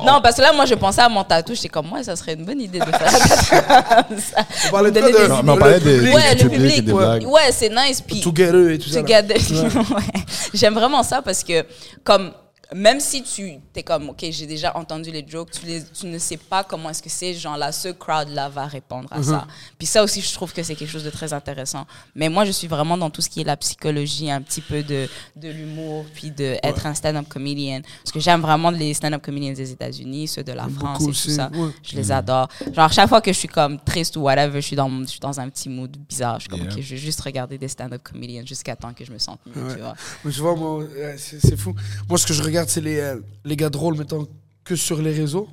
on- 0.00 0.04
Non, 0.06 0.20
parce 0.22 0.36
que 0.36 0.42
là, 0.42 0.52
moi, 0.52 0.64
je 0.66 0.74
pensais 0.74 1.00
à 1.02 1.08
mon 1.08 1.24
tatou. 1.24 1.54
J'étais 1.54 1.68
comme, 1.68 1.86
moi, 1.88 2.02
ça 2.02 2.16
serait 2.16 2.34
une 2.34 2.44
bonne 2.44 2.60
idée 2.60 2.78
de 2.78 2.84
faire 2.84 3.10
ça. 3.10 4.42
On 4.68 4.70
parlait 4.70 4.90
de 4.90 5.00
des 5.00 5.28
Non, 5.28 5.42
mais 5.42 5.52
on 5.52 5.56
parlait 5.56 5.80
des. 5.80 6.00
Ouais, 6.12 6.34
le 6.34 6.48
public 6.48 6.94
ouais. 6.94 7.24
Ouais, 7.26 7.50
c'est 7.52 7.68
nice. 7.70 8.00
Puis 8.00 8.20
Together 8.20 8.70
et 8.70 8.78
tout 8.78 8.88
ça. 8.88 9.00
Together. 9.00 9.36
Ouais. 9.36 10.22
J'aime 10.54 10.74
vraiment 10.74 11.02
ça 11.02 11.22
parce 11.22 11.42
que, 11.42 11.64
comme, 12.04 12.30
même 12.74 13.00
si 13.00 13.22
tu 13.22 13.58
es 13.74 13.82
comme, 13.82 14.10
OK, 14.10 14.24
j'ai 14.30 14.46
déjà 14.46 14.76
entendu 14.76 15.10
les 15.10 15.24
jokes, 15.26 15.50
tu, 15.52 15.66
les, 15.66 15.82
tu 15.84 16.06
ne 16.06 16.18
sais 16.18 16.36
pas 16.36 16.64
comment 16.64 16.90
est-ce 16.90 17.02
que 17.02 17.10
ces 17.10 17.34
gens-là, 17.34 17.72
ce 17.72 17.88
crowd-là 17.88 18.48
va 18.48 18.66
répondre 18.66 19.08
à 19.12 19.22
ça. 19.22 19.46
Puis 19.78 19.86
ça 19.86 20.02
aussi, 20.02 20.20
je 20.20 20.32
trouve 20.32 20.52
que 20.52 20.62
c'est 20.62 20.74
quelque 20.74 20.90
chose 20.90 21.04
de 21.04 21.10
très 21.10 21.32
intéressant. 21.32 21.86
Mais 22.14 22.28
moi, 22.28 22.44
je 22.44 22.50
suis 22.52 22.66
vraiment 22.68 22.96
dans 22.96 23.10
tout 23.10 23.22
ce 23.22 23.28
qui 23.28 23.40
est 23.40 23.44
la 23.44 23.56
psychologie, 23.56 24.30
un 24.30 24.40
petit 24.42 24.60
peu 24.60 24.82
de, 24.82 25.08
de 25.36 25.48
l'humour, 25.50 26.04
puis 26.14 26.30
d'être 26.30 26.86
un 26.86 26.94
stand-up 26.94 27.28
comedian. 27.28 27.80
Parce 28.02 28.12
que 28.12 28.20
j'aime 28.20 28.40
vraiment 28.40 28.70
les 28.70 28.94
stand-up 28.94 29.22
comedians 29.22 29.52
des 29.52 29.70
États-Unis, 29.72 30.28
ceux 30.28 30.44
de 30.44 30.52
la 30.52 30.68
France 30.68 30.98
beaucoup 30.98 31.02
et 31.02 31.04
tout 31.06 31.10
aussi, 31.10 31.34
ça. 31.34 31.50
ouais. 31.52 31.70
Je 31.82 31.96
les 31.96 32.10
adore. 32.12 32.48
Genre, 32.72 32.92
chaque 32.92 33.08
fois 33.08 33.20
que 33.20 33.32
je 33.32 33.38
suis 33.38 33.48
comme 33.48 33.78
triste 33.78 34.16
ou 34.16 34.20
whatever, 34.22 34.60
je 34.60 34.66
suis 34.66 34.76
dans, 34.76 34.88
je 35.02 35.06
suis 35.06 35.20
dans 35.20 35.38
un 35.40 35.48
petit 35.48 35.68
mood 35.68 35.96
bizarre. 36.08 36.36
Je 36.38 36.42
suis 36.42 36.48
comme, 36.48 36.62
Yeah. 36.62 36.74
OK, 36.74 36.80
je 36.80 36.90
vais 36.94 36.96
juste 37.00 37.20
regarder 37.22 37.58
des 37.58 37.66
stand-up 37.68 38.02
comedians 38.04 38.44
jusqu'à 38.46 38.76
temps 38.76 38.92
que 38.94 39.04
je 39.04 39.10
me 39.12 39.18
sente 39.18 39.40
mieux, 39.46 39.62
Ouais. 39.64 39.74
tu 39.74 39.80
vois. 39.80 39.94
Mais 40.24 40.30
tu 40.30 40.40
vois, 40.40 40.54
moi, 40.54 40.78
ouais, 40.78 41.16
c'est 41.18 41.40
c'est 41.40 41.56
fou. 41.56 41.74
Moi, 42.08 42.18
ce 42.18 42.26
que 42.26 42.32
je 42.34 42.42
regarde, 42.42 42.61
c'est 42.70 42.80
les, 42.80 42.98
euh, 43.00 43.16
les 43.44 43.56
gars 43.56 43.70
drôles, 43.70 43.96
mettons, 43.96 44.26
que 44.64 44.76
sur 44.76 45.00
les 45.02 45.12
réseaux. 45.12 45.48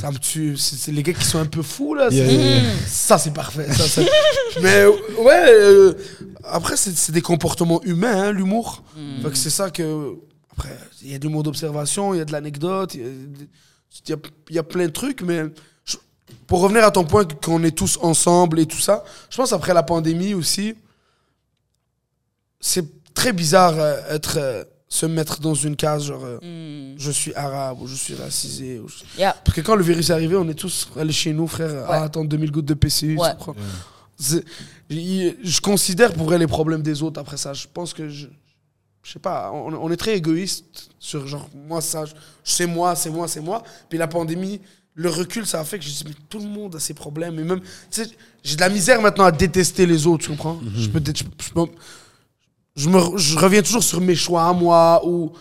Ça 0.00 0.10
me 0.10 0.18
tue. 0.18 0.56
C'est 0.56 0.74
c'est 0.74 0.90
les 0.90 1.04
gars 1.04 1.12
qui 1.12 1.24
sont 1.24 1.38
un 1.38 1.46
peu 1.46 1.62
fous, 1.62 1.94
là. 1.94 2.08
Yeah, 2.10 2.26
c'est- 2.28 2.34
yeah, 2.34 2.60
yeah. 2.62 2.72
Ça, 2.88 3.16
c'est 3.16 3.32
parfait. 3.32 3.72
ça, 3.72 3.86
ça. 3.86 4.02
Mais 4.60 4.84
ouais, 4.86 5.44
euh, 5.50 5.92
après, 6.42 6.76
c'est 6.76 6.96
c'est 6.96 7.12
des 7.12 7.22
comportements 7.22 7.80
humains, 7.84 8.22
hein, 8.24 8.32
l'humour. 8.32 8.82
Fait 9.22 9.30
que 9.30 9.36
c'est 9.36 9.50
ça 9.50 9.70
que. 9.70 10.14
Après, 10.50 10.76
il 11.02 11.12
y 11.12 11.14
a 11.14 11.18
de 11.20 11.24
l'humour 11.24 11.44
d'observation, 11.44 12.12
il 12.12 12.18
y 12.18 12.20
a 12.20 12.24
de 12.24 12.32
l'anecdote, 12.32 12.94
il 12.94 13.02
y 14.08 14.12
a 14.12 14.16
y, 14.50 14.58
y 14.58 14.62
plein 14.62 14.86
de 14.86 14.90
trucs, 14.92 15.22
mais 15.22 15.44
je- 15.84 15.96
pour 16.48 16.60
revenir 16.60 16.82
à 16.84 16.90
ton 16.90 17.04
point 17.04 17.24
qu'on 17.24 17.62
est 17.62 17.70
tous 17.70 17.98
ensemble 18.02 18.58
et 18.58 18.66
tout 18.66 18.80
ça, 18.80 19.04
je 19.30 19.36
pense 19.36 19.52
après 19.52 19.74
la 19.74 19.84
pandémie 19.84 20.34
aussi, 20.34 20.74
c'est 22.60 22.84
très 23.14 23.32
bizarre 23.32 23.74
euh, 23.78 23.96
être 24.10 24.38
euh, 24.38 24.64
se 24.90 25.04
mettre 25.06 25.40
dans 25.40 25.54
une 25.54 25.76
case 25.76 26.04
genre 26.06 26.24
euh, 26.24 26.38
Mm. 26.42 26.94
je 26.98 27.10
suis 27.10 27.34
arabe 27.34 27.82
ou 27.82 27.86
je 27.86 27.94
suis 27.94 28.14
racisé 28.14 28.78
ou 28.80 28.88
je- 28.88 29.04
Yeah. 29.18 29.34
parce 29.44 29.54
que 29.54 29.60
quand 29.60 29.76
le 29.76 29.82
virus 29.84 30.08
est 30.08 30.12
arrivé 30.14 30.34
on 30.36 30.48
est 30.48 30.54
tous 30.54 30.88
allés 30.96 31.12
chez 31.12 31.32
nous 31.34 31.46
frère 31.46 31.90
à 31.90 32.04
attendre 32.04 32.28
2000 32.28 32.50
gouttes 32.50 32.64
de 32.64 32.74
PCU 32.74 33.18
Ouais. 33.18 33.28
je 34.90 35.60
considère 35.60 36.12
pour 36.12 36.24
vrai 36.26 36.38
les 36.38 36.46
problèmes 36.46 36.82
des 36.82 37.02
autres 37.02 37.20
après 37.20 37.36
ça. 37.36 37.52
Je 37.54 37.66
pense 37.72 37.92
que 37.94 38.08
je 38.08 38.26
je 39.02 39.12
sais 39.12 39.18
pas 39.20 39.50
on, 39.54 39.72
on 39.74 39.90
est 39.90 39.96
très 39.96 40.16
égoïste 40.16 40.90
sur 40.98 41.26
genre 41.26 41.48
moi 41.54 41.80
ça 41.80 42.04
c'est 42.44 42.66
moi 42.66 42.94
c'est 42.96 43.10
moi 43.10 43.28
c'est 43.28 43.40
moi. 43.40 43.62
Puis 43.88 43.98
la 43.98 44.08
pandémie 44.08 44.60
le 44.94 45.10
recul 45.10 45.46
ça 45.46 45.60
a 45.60 45.64
fait 45.64 45.78
que 45.78 45.84
je 45.84 45.90
dis 45.90 46.04
mais 46.06 46.14
tout 46.28 46.38
le 46.40 46.48
monde 46.48 46.74
a 46.76 46.80
ses 46.80 46.94
problèmes. 46.94 47.38
Et 47.38 47.44
même 47.44 47.60
tu 47.60 47.66
sais 48.02 48.10
j'ai 48.42 48.56
de 48.56 48.60
la 48.60 48.68
misère 48.70 49.00
maintenant 49.00 49.24
à 49.24 49.32
détester 49.32 49.86
les 49.86 50.06
autres 50.06 50.24
tu 50.24 50.30
comprends? 50.30 50.58
Je 50.74 50.88
peux 50.88 51.00
je, 51.04 51.12
je 51.44 51.50
peux- 51.52 51.66
je, 52.78 52.88
me, 52.88 53.18
je 53.18 53.38
reviens 53.38 53.60
toujours 53.62 53.82
sur 53.82 54.00
mes 54.00 54.14
choix 54.14 54.44
à 54.44 54.52
moi 54.52 55.02
ou 55.04 55.32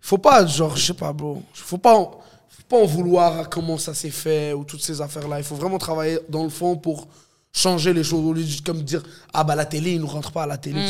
faut 0.00 0.18
pas 0.18 0.46
genre 0.46 0.76
je 0.76 0.86
sais 0.86 0.94
pas 0.94 1.12
bro. 1.12 1.42
Faut 1.54 1.78
pas 1.78 1.94
faut 1.94 2.62
pas 2.68 2.76
en 2.76 2.86
vouloir 2.86 3.40
à 3.40 3.44
comment 3.46 3.78
ça 3.78 3.94
s'est 3.94 4.10
fait 4.10 4.52
ou 4.52 4.64
toutes 4.64 4.82
ces 4.82 5.00
affaires 5.00 5.26
là 5.26 5.38
il 5.38 5.44
faut 5.44 5.56
vraiment 5.56 5.78
travailler 5.78 6.18
dans 6.28 6.44
le 6.44 6.50
fond 6.50 6.76
pour 6.76 7.08
changer 7.52 7.92
les 7.92 8.04
choses 8.04 8.24
au 8.24 8.32
lieu 8.32 8.44
de 8.44 8.60
comme 8.64 8.82
dire 8.82 9.02
ah 9.32 9.44
bah 9.44 9.54
la 9.56 9.64
télé 9.64 9.92
il 9.92 10.00
nous 10.00 10.06
rentre 10.06 10.30
pas 10.30 10.42
à 10.42 10.46
la 10.46 10.58
télé 10.58 10.80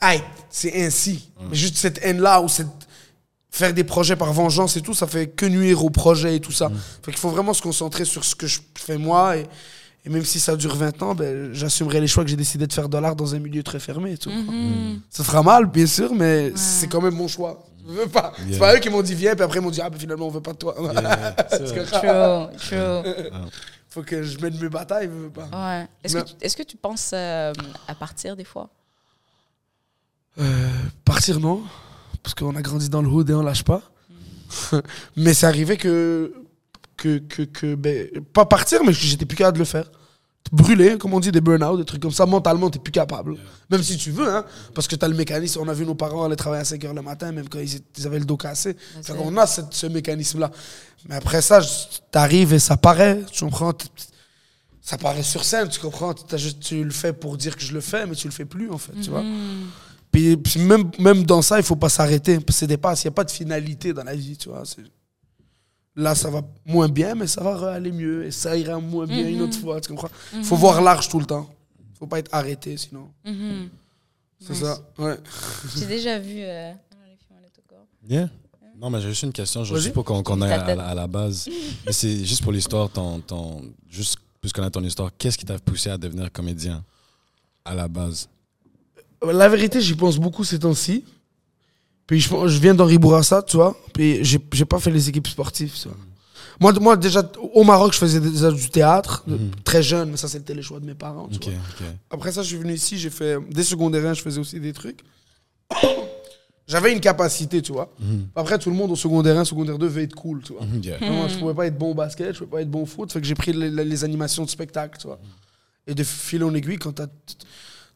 Aïe, 0.00 0.22
c'est 0.50 0.84
ainsi. 0.86 1.30
Mais 1.50 1.56
juste 1.56 1.76
cette 1.76 1.98
haine 2.02 2.20
là 2.20 2.40
ou 2.40 2.48
cette 2.48 2.68
faire 3.50 3.72
des 3.72 3.84
projets 3.84 4.16
par 4.16 4.32
vengeance 4.34 4.76
et 4.76 4.82
tout 4.82 4.92
ça 4.92 5.06
fait 5.06 5.28
que 5.28 5.46
nuire 5.46 5.82
au 5.82 5.88
projet 5.90 6.36
et 6.36 6.40
tout 6.40 6.52
ça. 6.52 6.70
Fait 7.02 7.10
qu'il 7.10 7.20
faut 7.20 7.30
vraiment 7.30 7.54
se 7.54 7.62
concentrer 7.62 8.04
sur 8.04 8.22
ce 8.24 8.34
que 8.34 8.46
je 8.46 8.60
fais 8.74 8.98
moi 8.98 9.38
et 9.38 9.46
et 10.06 10.10
même 10.10 10.24
si 10.24 10.38
ça 10.40 10.54
dure 10.56 10.74
20 10.76 11.02
ans, 11.02 11.14
ben, 11.16 11.52
j'assumerai 11.52 12.00
les 12.00 12.06
choix 12.06 12.22
que 12.24 12.30
j'ai 12.30 12.36
décidé 12.36 12.66
de 12.66 12.72
faire 12.72 12.88
de 12.88 12.96
l'art 12.96 13.16
dans 13.16 13.34
un 13.34 13.40
milieu 13.40 13.62
très 13.64 13.80
fermé. 13.80 14.16
Tu 14.16 14.28
comprends? 14.28 14.52
Ça 15.10 15.24
fera 15.24 15.42
mal, 15.42 15.66
bien 15.66 15.86
sûr, 15.86 16.14
mais 16.14 16.52
c'est 16.54 16.86
quand 16.86 17.00
même 17.00 17.14
mon 17.16 17.26
choix. 17.28 17.64
Je 17.88 17.92
veux 17.92 18.06
pas. 18.08 18.32
C'est 18.38 18.46
Yeah. 18.50 18.58
pas 18.58 18.74
eux 18.76 18.78
qui 18.78 18.88
m'ont 18.90 19.02
dit 19.02 19.14
viens, 19.14 19.34
puis 19.34 19.44
après 19.44 19.58
ils 19.58 19.62
m'ont 19.62 19.70
dit 19.70 19.80
ah, 19.80 19.90
ben 19.90 19.98
finalement 19.98 20.26
on 20.26 20.30
veut 20.30 20.40
pas 20.40 20.52
de 20.52 20.58
toi. 20.58 20.74
Que 20.78 22.50
True, 22.50 22.56
true. 22.56 23.30
faut 23.88 24.02
que 24.02 24.22
je 24.22 24.38
mène 24.40 24.58
mes 24.60 24.68
batailles, 24.68 25.06
je 25.06 25.22
veux 25.24 25.30
pas. 25.30 25.48
Ouais. 25.52 25.86
Est-ce 26.04 26.16
que, 26.18 26.22
tu- 26.24 26.34
est-ce 26.40 26.56
que 26.56 26.62
tu 26.64 26.76
penses 26.76 27.10
euh, 27.12 27.52
à 27.88 27.94
partir 27.94 28.34
des 28.36 28.44
fois? 28.44 28.68
Euh, 30.38 30.68
partir, 31.04 31.40
non. 31.40 31.62
Parce 32.22 32.34
qu'on 32.34 32.54
a 32.56 32.62
grandi 32.62 32.88
dans 32.88 33.02
le 33.02 33.08
hood 33.08 33.30
et 33.30 33.34
on 33.34 33.42
lâche 33.42 33.62
pas. 33.64 33.82
mais 35.16 35.32
c'est 35.34 35.46
arrivé 35.46 35.76
que. 35.76 36.32
Que, 37.06 37.18
que, 37.18 37.42
que 37.42 37.74
ben, 37.74 38.08
pas 38.32 38.44
partir, 38.46 38.80
mais 38.84 38.92
que 38.92 38.98
j'étais 38.98 39.24
plus 39.26 39.36
capable 39.36 39.56
de 39.58 39.60
le 39.62 39.64
faire. 39.66 39.90
Brûler, 40.52 40.96
comme 40.96 41.12
on 41.12 41.18
dit, 41.18 41.32
des 41.32 41.40
burn-out, 41.40 41.76
des 41.78 41.84
trucs 41.84 42.00
comme 42.00 42.12
ça. 42.12 42.24
Mentalement, 42.24 42.70
t'es 42.70 42.78
plus 42.78 42.92
capable. 42.92 43.34
Même 43.68 43.82
si 43.82 43.96
tu 43.96 44.12
veux, 44.12 44.28
hein. 44.32 44.44
Parce 44.74 44.86
que 44.86 44.94
t'as 44.94 45.08
le 45.08 45.16
mécanisme. 45.16 45.60
On 45.60 45.68
a 45.68 45.72
vu 45.72 45.84
nos 45.84 45.96
parents 45.96 46.24
aller 46.24 46.36
travailler 46.36 46.60
à 46.62 46.64
5 46.64 46.80
h 46.82 46.94
le 46.94 47.02
matin, 47.02 47.32
même 47.32 47.48
quand 47.48 47.58
ils, 47.58 48.06
avaient 48.06 48.20
le 48.20 48.24
dos 48.24 48.36
cassé. 48.36 48.76
Fait 49.02 49.12
qu'on 49.14 49.36
a 49.38 49.46
cette- 49.48 49.72
ce 49.74 49.86
mécanisme-là. 49.88 50.50
Mais 51.08 51.16
après 51.16 51.42
ça, 51.42 51.60
t'arrives 52.12 52.52
et 52.52 52.60
ça 52.60 52.76
paraît. 52.76 53.22
Tu 53.32 53.44
comprends? 53.44 53.72
T- 53.72 53.86
Ça 54.82 54.96
paraît 54.96 55.24
sur 55.24 55.42
scène, 55.42 55.68
tu 55.68 55.80
comprends? 55.80 56.14
T'as 56.14 56.36
juste- 56.36 56.60
tu 56.60 56.84
le 56.84 56.90
fais 56.92 57.12
pour 57.12 57.36
dire 57.36 57.56
que 57.56 57.62
je 57.62 57.72
le 57.72 57.80
fais, 57.80 58.06
mais 58.06 58.14
tu 58.14 58.28
le 58.28 58.32
fais 58.32 58.44
plus, 58.44 58.70
en 58.70 58.78
fait, 58.78 58.92
tu 59.02 59.10
vois? 59.10 59.24
Puis, 60.12 60.36
puis 60.36 60.60
même, 60.60 60.92
même 61.00 61.24
dans 61.24 61.42
ça, 61.42 61.58
il 61.58 61.64
faut 61.64 61.74
pas 61.74 61.88
s'arrêter. 61.88 62.34
Parce 62.36 62.44
que 62.46 62.52
c'est 62.52 62.66
des 62.68 62.76
passes. 62.76 63.02
Il 63.02 63.08
n'y 63.08 63.14
a 63.14 63.14
pas 63.14 63.24
de 63.24 63.32
finalité 63.32 63.92
dans 63.92 64.04
la 64.04 64.14
vie, 64.14 64.36
tu 64.36 64.48
vois. 64.48 64.62
c'est- 64.64 64.82
Là, 65.96 66.14
ça 66.14 66.28
va 66.30 66.42
moins 66.66 66.88
bien, 66.88 67.14
mais 67.14 67.26
ça 67.26 67.42
va 67.42 67.72
aller 67.72 67.90
mieux. 67.90 68.26
Et 68.26 68.30
ça 68.30 68.54
ira 68.56 68.78
moins 68.78 69.06
bien 69.06 69.26
une 69.28 69.40
autre 69.40 69.58
fois, 69.58 69.80
tu 69.80 69.88
comprends? 69.88 70.10
Il 70.34 70.44
faut 70.44 70.56
voir 70.56 70.82
large 70.82 71.08
tout 71.08 71.18
le 71.18 71.24
temps. 71.26 71.48
Il 71.94 71.98
faut 71.98 72.06
pas 72.06 72.18
être 72.18 72.28
arrêté, 72.32 72.76
sinon. 72.76 73.10
C'est 74.38 74.54
ça, 74.54 74.78
ouais. 74.98 75.16
J'ai 75.74 75.86
déjà 75.86 76.18
vu. 76.18 76.36
euh, 76.40 76.72
Yeah. 78.08 78.28
Non, 78.78 78.90
mais 78.90 79.00
j'ai 79.00 79.08
juste 79.08 79.22
une 79.22 79.32
question, 79.32 79.64
juste 79.64 79.92
pour 79.92 80.04
qu'on 80.04 80.22
qu'on 80.22 80.38
Ta 80.38 80.44
aille 80.66 80.78
à, 80.78 80.88
à 80.90 80.94
la 80.94 81.06
base. 81.06 81.48
mais 81.86 81.92
c'est 81.92 82.24
juste 82.24 82.42
pour 82.42 82.52
l'histoire, 82.52 82.90
ton, 82.90 83.20
ton, 83.20 83.62
juste 83.88 84.18
plus 84.40 84.52
connaître 84.52 84.78
ton 84.78 84.84
histoire, 84.84 85.10
qu'est-ce 85.16 85.38
qui 85.38 85.44
t'a 85.46 85.58
poussé 85.58 85.88
à 85.90 85.96
devenir 85.98 86.30
comédien 86.30 86.84
à 87.64 87.74
la 87.74 87.88
base? 87.88 88.28
La 89.26 89.48
vérité, 89.48 89.80
j'y 89.80 89.94
pense 89.94 90.18
beaucoup 90.18 90.44
ces 90.44 90.58
temps-ci. 90.58 91.04
Puis 92.06 92.20
je, 92.20 92.58
viens 92.60 92.74
d'Henri 92.74 92.98
Bourassa, 92.98 93.42
tu 93.42 93.56
vois. 93.56 93.76
Puis 93.92 94.24
j'ai 94.24 94.38
j'ai 94.52 94.64
pas 94.64 94.78
fait 94.78 94.90
les 94.90 95.08
équipes 95.08 95.26
sportives, 95.26 95.72
tu 95.80 95.88
vois. 95.88 95.96
Moi, 96.60 96.72
moi, 96.80 96.96
déjà, 96.96 97.22
au 97.52 97.64
Maroc, 97.64 97.92
je 97.92 97.98
faisais 97.98 98.18
déjà 98.20 98.50
du 98.50 98.70
théâtre, 98.70 99.24
de- 99.26 99.38
très 99.64 99.82
jeune, 99.82 100.10
mais 100.12 100.16
ça, 100.16 100.26
c'était 100.26 100.54
les 100.54 100.62
choix 100.62 100.80
de 100.80 100.86
mes 100.86 100.94
parents. 100.94 101.28
tu 101.28 101.38
vois. 101.50 101.58
Après 102.10 102.32
ça, 102.32 102.42
je 102.42 102.46
suis 102.48 102.56
venu 102.56 102.72
ici, 102.72 102.96
j'ai 102.96 103.10
fait 103.10 103.36
des 103.50 103.62
secondaires, 103.64 104.14
je 104.14 104.22
faisais 104.22 104.40
aussi 104.40 104.58
des 104.60 104.72
trucs. 104.72 105.00
J'avais 106.68 106.92
une 106.92 107.00
capacité, 107.00 107.62
tu 107.62 107.70
vois. 107.72 107.92
Après, 108.34 108.58
tout 108.58 108.70
le 108.70 108.76
monde 108.76 108.90
au 108.90 108.96
secondaire 108.96 109.38
1, 109.38 109.44
secondaire 109.44 109.78
2 109.78 109.86
veut 109.86 110.02
être 110.02 110.14
cool, 110.16 110.42
tu 110.42 110.52
vois. 110.52 110.64
Mhm, 110.66 110.82
yeah. 110.82 110.98
Moi, 111.10 111.28
je 111.28 111.36
pouvais 111.38 111.54
pas 111.54 111.66
être 111.66 111.78
bon 111.78 111.92
au 111.92 111.94
basket, 111.94 112.32
je 112.34 112.38
pouvais 112.40 112.50
pas 112.50 112.62
être 112.62 112.70
bon 112.70 112.82
au 112.82 112.86
foot. 112.86 113.12
Fait 113.12 113.20
que 113.20 113.26
j'ai 113.26 113.36
pris 113.36 113.52
les, 113.52 113.70
les- 113.70 113.84
les 113.84 114.04
animations 114.04 114.44
de 114.44 114.50
spectacle, 114.50 114.98
tu 115.00 115.06
vois. 115.06 115.20
Et 115.86 115.94
de 115.94 116.02
fil 116.02 116.42
en 116.42 116.52
aiguille, 116.54 116.78
quand 116.78 116.92
t'as 116.92 117.06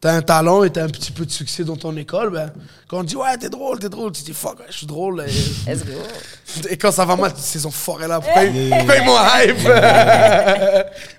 as 0.09 0.13
un 0.15 0.23
talent 0.23 0.65
et 0.65 0.71
t'as 0.71 0.85
un 0.85 0.89
petit 0.89 1.13
peu 1.13 1.27
de 1.27 1.31
succès 1.31 1.65
dans 1.65 1.77
ton 1.77 1.97
école, 1.97 2.31
ben, 2.31 2.53
quand 2.89 3.01
on 3.01 3.03
dit 3.03 3.17
ouais, 3.17 3.37
t'es 3.39 3.51
drôle, 3.51 3.79
t'es 3.79 3.89
drôle, 3.89 4.13
tu 4.13 4.23
te 4.23 4.27
dis 4.27 4.33
fuck, 4.33 4.59
ouais, 4.59 4.67
je 4.71 4.79
suis 4.79 4.87
drôle. 4.87 5.23
Et, 5.27 5.71
Let's 5.71 5.85
go. 5.85 5.93
et 6.69 6.77
quand 6.77 6.91
ça 6.91 7.05
va 7.05 7.17
mal, 7.17 7.33
tu 7.33 7.41
dis 7.41 7.47
ces 7.47 7.67
enfoirés 7.67 8.09
là, 8.09 8.21
m'ont 9.05 9.19
hype? 9.19 9.59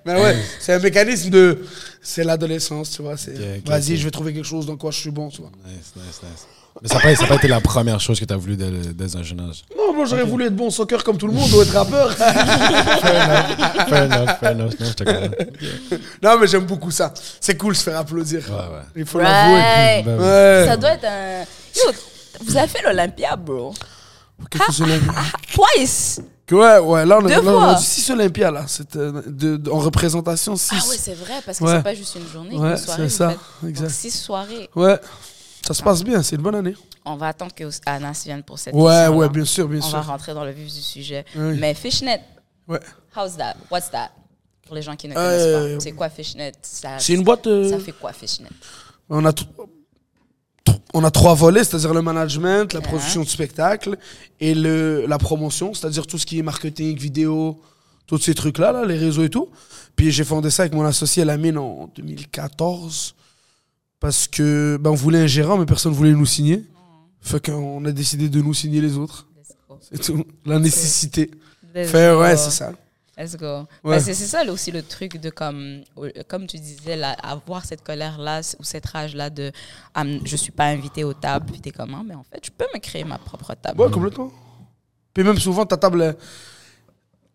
Mais 0.06 0.22
ouais, 0.22 0.38
c'est 0.60 0.74
un 0.74 0.80
mécanisme 0.80 1.30
de. 1.30 1.66
C'est 2.02 2.24
l'adolescence, 2.24 2.90
tu 2.92 3.04
vois. 3.04 3.18
c'est 3.18 3.64
Vas-y, 3.66 3.98
je 3.98 4.06
vais 4.06 4.12
trouver 4.12 4.34
quelque 4.34 4.48
chose 4.48 4.66
dans 4.66 4.78
quoi 4.78 4.90
je 4.90 5.00
suis 5.00 5.12
bon, 5.12 5.30
tu 5.30 5.42
vois. 5.42 5.52
Nice, 5.66 5.94
nice, 5.96 6.22
nice. 6.24 6.48
Mais 6.82 6.88
ça 6.88 6.96
n'a 6.96 7.02
pas, 7.02 7.16
ça 7.16 7.28
pas 7.28 7.36
été 7.36 7.48
la 7.48 7.60
première 7.62 8.00
chose 8.00 8.20
que 8.20 8.26
tu 8.26 8.34
as 8.34 8.38
voulu 8.38 8.56
dès, 8.56 8.70
dès 8.72 9.16
un 9.16 9.24
jeune 9.24 9.40
âge. 9.42 9.64
Non, 9.78 9.94
moi 9.94 10.06
j'aurais 10.06 10.24
voulu 10.24 10.46
être 10.46 10.56
bon 10.56 10.68
au 10.68 10.72
soccer 10.72 11.04
comme 11.04 11.18
tout 11.18 11.28
le 11.28 11.34
monde 11.34 11.52
ou 11.54 11.62
être 11.62 11.74
rappeur. 11.74 12.12
Fair 13.90 14.04
enough, 14.06 14.40
fair 14.40 14.52
enough. 14.52 14.74
Non, 14.80 14.86
je 14.88 14.94
te 14.94 15.04
non, 16.24 16.40
mais 16.40 16.48
j'aime 16.48 16.66
beaucoup 16.66 16.92
ça. 16.92 17.14
C'est 17.40 17.58
cool 17.58 17.76
se 17.76 17.84
faire 17.84 17.98
applaudir. 18.00 18.42
Ouais, 18.50 18.56
ouais. 18.56 18.84
Il 18.96 19.06
faut 19.06 19.20
l'avouer. 19.20 19.60
Right. 19.60 20.06
Ben. 20.06 20.20
Ouais. 20.20 20.66
Ça 20.68 20.78
doit 20.78 20.92
être 20.92 21.06
un. 21.06 21.42
Yo, 21.76 21.92
vous 22.46 22.58
avez 22.58 22.68
fait 22.68 22.82
l'Olympia, 22.84 23.36
bro. 23.36 23.74
Qu'est-ce 24.50 24.66
que 24.82 24.86
c'est 24.90 25.54
Twice. 25.78 26.22
Ouais, 26.52 26.80
ouais, 26.80 27.06
là 27.06 27.20
on, 27.24 27.30
fois. 27.44 27.76
dit 27.76 27.86
6 27.86 28.10
Olympia, 28.10 28.52
là. 28.52 28.66
Euh, 28.98 29.22
de, 29.26 29.56
de- 29.56 29.70
en 29.72 29.78
représentation 29.80 30.56
6. 30.58 30.70
Ah 30.74 30.76
ouais, 30.90 30.96
c'est 31.00 31.14
vrai, 31.14 31.36
parce 31.46 31.60
que 31.60 31.64
Ouais. 31.64 31.76
c'est 31.78 31.84
pas 31.84 31.94
juste 31.94 32.16
une 32.16 32.28
journée, 32.28 32.58
Ouais, 32.58 32.72
une 32.72 32.78
soirée. 32.78 33.04
c'est 33.10 33.18
ça, 33.18 33.30
faites. 33.30 33.70
exact. 33.70 33.84
Donc, 33.84 33.92
six 33.92 34.12
soirées. 34.12 34.70
Ouais, 34.76 35.00
ça 35.74 35.78
se 35.80 35.84
passe 35.84 36.04
bien, 36.04 36.22
c'est 36.24 36.36
une 36.36 36.42
bonne 36.42 36.56
année. 36.56 36.76
On 37.06 37.16
va 37.16 37.28
attendre 37.30 37.54
que 37.54 37.64
Anas 37.86 38.24
vienne 38.26 38.44
pour 38.44 38.60
cette 38.60 38.74
Ouais, 38.74 39.08
ouais, 39.08 39.30
bien 39.30 39.46
sûr, 39.46 39.68
bien 39.68 39.80
On 39.80 39.84
sûr. 39.84 39.98
va 39.98 40.02
rentrer 40.04 40.34
dans 40.34 40.44
le 40.44 40.52
vif 40.52 40.66
du 40.74 40.82
sujet. 40.82 41.26
Oui. 41.36 41.58
Mais 41.60 41.74
Fishnet, 41.74 42.22
Ouais. 42.68 42.80
how's 43.16 43.38
that? 43.38 43.56
What's 43.72 43.90
that? 43.92 44.12
Pour 44.66 44.76
les 44.76 44.82
gens 44.82 44.96
qui 44.96 45.08
ne 45.08 45.14
Euh, 45.16 45.16
connaissent 45.16 45.76
pas. 45.78 45.80
C'est 45.84 45.92
quoi 45.94 46.10
Fishnet? 46.10 46.52
C'est 46.62 47.14
une 47.14 47.24
boîte. 47.24 47.48
euh, 47.48 47.70
Ça 47.70 47.80
fait 47.80 47.92
quoi 47.94 48.14
Fishnet? 48.14 48.50
on, 49.10 49.26
a 49.26 49.32
on 50.94 51.04
a 51.04 51.12
trois 51.12 51.34
volets, 51.36 51.64
c'est-à-dire 51.64 51.94
le 51.94 52.02
management, 52.02 52.74
la 52.74 52.82
production 52.82 53.22
de 53.24 53.28
spectacle 53.28 53.98
et 54.40 54.54
le, 54.54 55.06
la 55.08 55.18
promotion, 55.18 55.74
c'est-à-dire 55.74 56.06
tout 56.06 56.18
ce 56.18 56.26
qui 56.26 56.40
est 56.40 56.44
marketing, 56.44 56.98
vidéo, 56.98 57.62
tous 58.08 58.18
ces 58.20 58.34
trucs-là, 58.36 58.72
là, 58.74 58.86
les 58.86 58.98
réseaux 58.98 59.24
et 59.24 59.30
tout. 59.30 59.50
Puis 59.96 60.12
j'ai 60.12 60.24
fondé 60.24 60.50
ça 60.50 60.64
avec 60.64 60.74
mon 60.74 60.84
associé 60.86 61.24
Lamine 61.26 61.58
en 61.58 61.90
2014 61.96 63.16
parce 64.02 64.28
que 64.28 64.78
ben, 64.82 64.90
on 64.90 64.96
voulait 64.96 65.20
un 65.22 65.28
gérant, 65.28 65.58
mais 65.58 65.66
personne 65.66 65.94
ne 65.94 65.98
voulait 65.98 66.12
nous 66.12 66.26
signer. 66.26 66.66
Fait 67.22 67.44
qu'on 67.46 67.86
a 67.86 67.92
décidé 67.92 68.28
de 68.28 68.42
nous 68.42 68.54
signer 68.54 68.82
les 68.82 68.98
autres. 68.98 69.28
C'est 69.80 70.02
tout. 70.04 70.26
La 70.46 70.60
nécessité. 70.60 71.32
Fait, 71.74 72.14
ouais, 72.14 72.36
c'est 72.36 72.52
ça. 72.52 72.74
Let's 73.18 73.38
go. 73.38 73.60
Ouais. 73.84 73.98
Ben, 73.98 74.00
c'est 74.00 74.14
ça 74.16 74.44
là, 74.44 74.52
aussi 74.52 74.72
le 74.72 74.82
truc 74.82 75.18
de 75.18 75.30
comme, 75.30 75.82
comme 76.28 76.48
tu 76.48 76.58
disais, 76.58 76.96
là, 76.98 77.12
avoir 77.22 77.64
cette 77.66 77.84
colère-là 77.84 78.42
ou 78.60 78.64
cette 78.64 78.86
rage-là 78.88 79.30
de 79.30 79.52
ah, 79.94 80.04
je 80.26 80.36
suis 80.36 80.52
pas 80.52 80.66
invité 80.66 81.04
aux 81.04 81.14
tables, 81.14 81.46
puis 81.52 81.62
t'es 81.62 81.72
comment, 81.72 82.04
mais 82.04 82.16
en 82.16 82.24
fait, 82.24 82.44
je 82.44 82.50
peux 82.50 82.66
me 82.74 82.80
créer 82.80 83.04
ma 83.04 83.20
propre 83.20 83.54
table. 83.54 83.80
Ouais, 83.80 83.92
complètement. 83.92 84.32
Puis 85.14 85.24
même 85.24 85.38
souvent, 85.38 85.66
ta 85.66 85.78
table. 85.78 86.16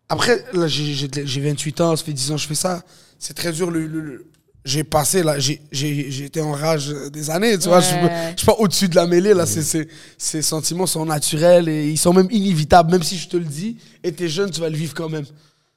Après, 0.09 0.43
là, 0.53 0.67
j'ai- 0.67 0.93
j'ai 0.93 1.09
j'ai 1.25 1.41
28 1.41 1.81
ans, 1.81 1.95
ça 1.95 2.03
fait 2.03 2.13
10 2.13 2.31
ans 2.31 2.35
que 2.35 2.41
je 2.41 2.47
fais 2.47 2.55
ça. 2.55 2.81
C'est 3.19 3.33
très 3.33 3.51
dur. 3.51 3.69
Le- 3.71 4.25
J'ai 4.67 4.83
passé, 4.83 5.23
là, 5.23 5.39
j'ai- 5.39 5.61
j'ai 5.71 6.11
j'ai 6.11 6.25
été 6.25 6.41
en 6.41 6.51
rage 6.51 6.89
des 7.13 7.29
années, 7.29 7.57
tu 7.57 7.69
vois. 7.69 7.79
Je 7.79 7.85
suis 7.87 7.95
pas- 7.95 8.05
Ouais. 8.07 8.31
je 8.33 8.37
suis 8.39 8.45
pas 8.45 8.55
au-dessus 8.59 8.89
de 8.89 8.95
la 8.95 9.07
mêlée, 9.07 9.33
là. 9.33 9.45
c'est 9.45 9.61
c'est- 9.63 9.87
Ces 10.17 10.41
sentiments 10.41 10.85
sont 10.87 11.05
naturels 11.05 11.69
et 11.69 11.89
ils 11.89 11.97
sont 11.97 12.11
même 12.13 12.27
inévitables. 12.31 12.91
Même 12.91 13.03
si 13.03 13.17
je 13.17 13.29
te 13.29 13.37
le 13.37 13.45
dis, 13.45 13.77
et 14.03 14.11
t'es 14.11 14.27
jeune, 14.27 14.51
tu 14.51 14.59
vas 14.59 14.69
le 14.69 14.75
vivre 14.75 14.93
quand 14.93 15.07
même. 15.09 15.25
Tu 15.25 15.31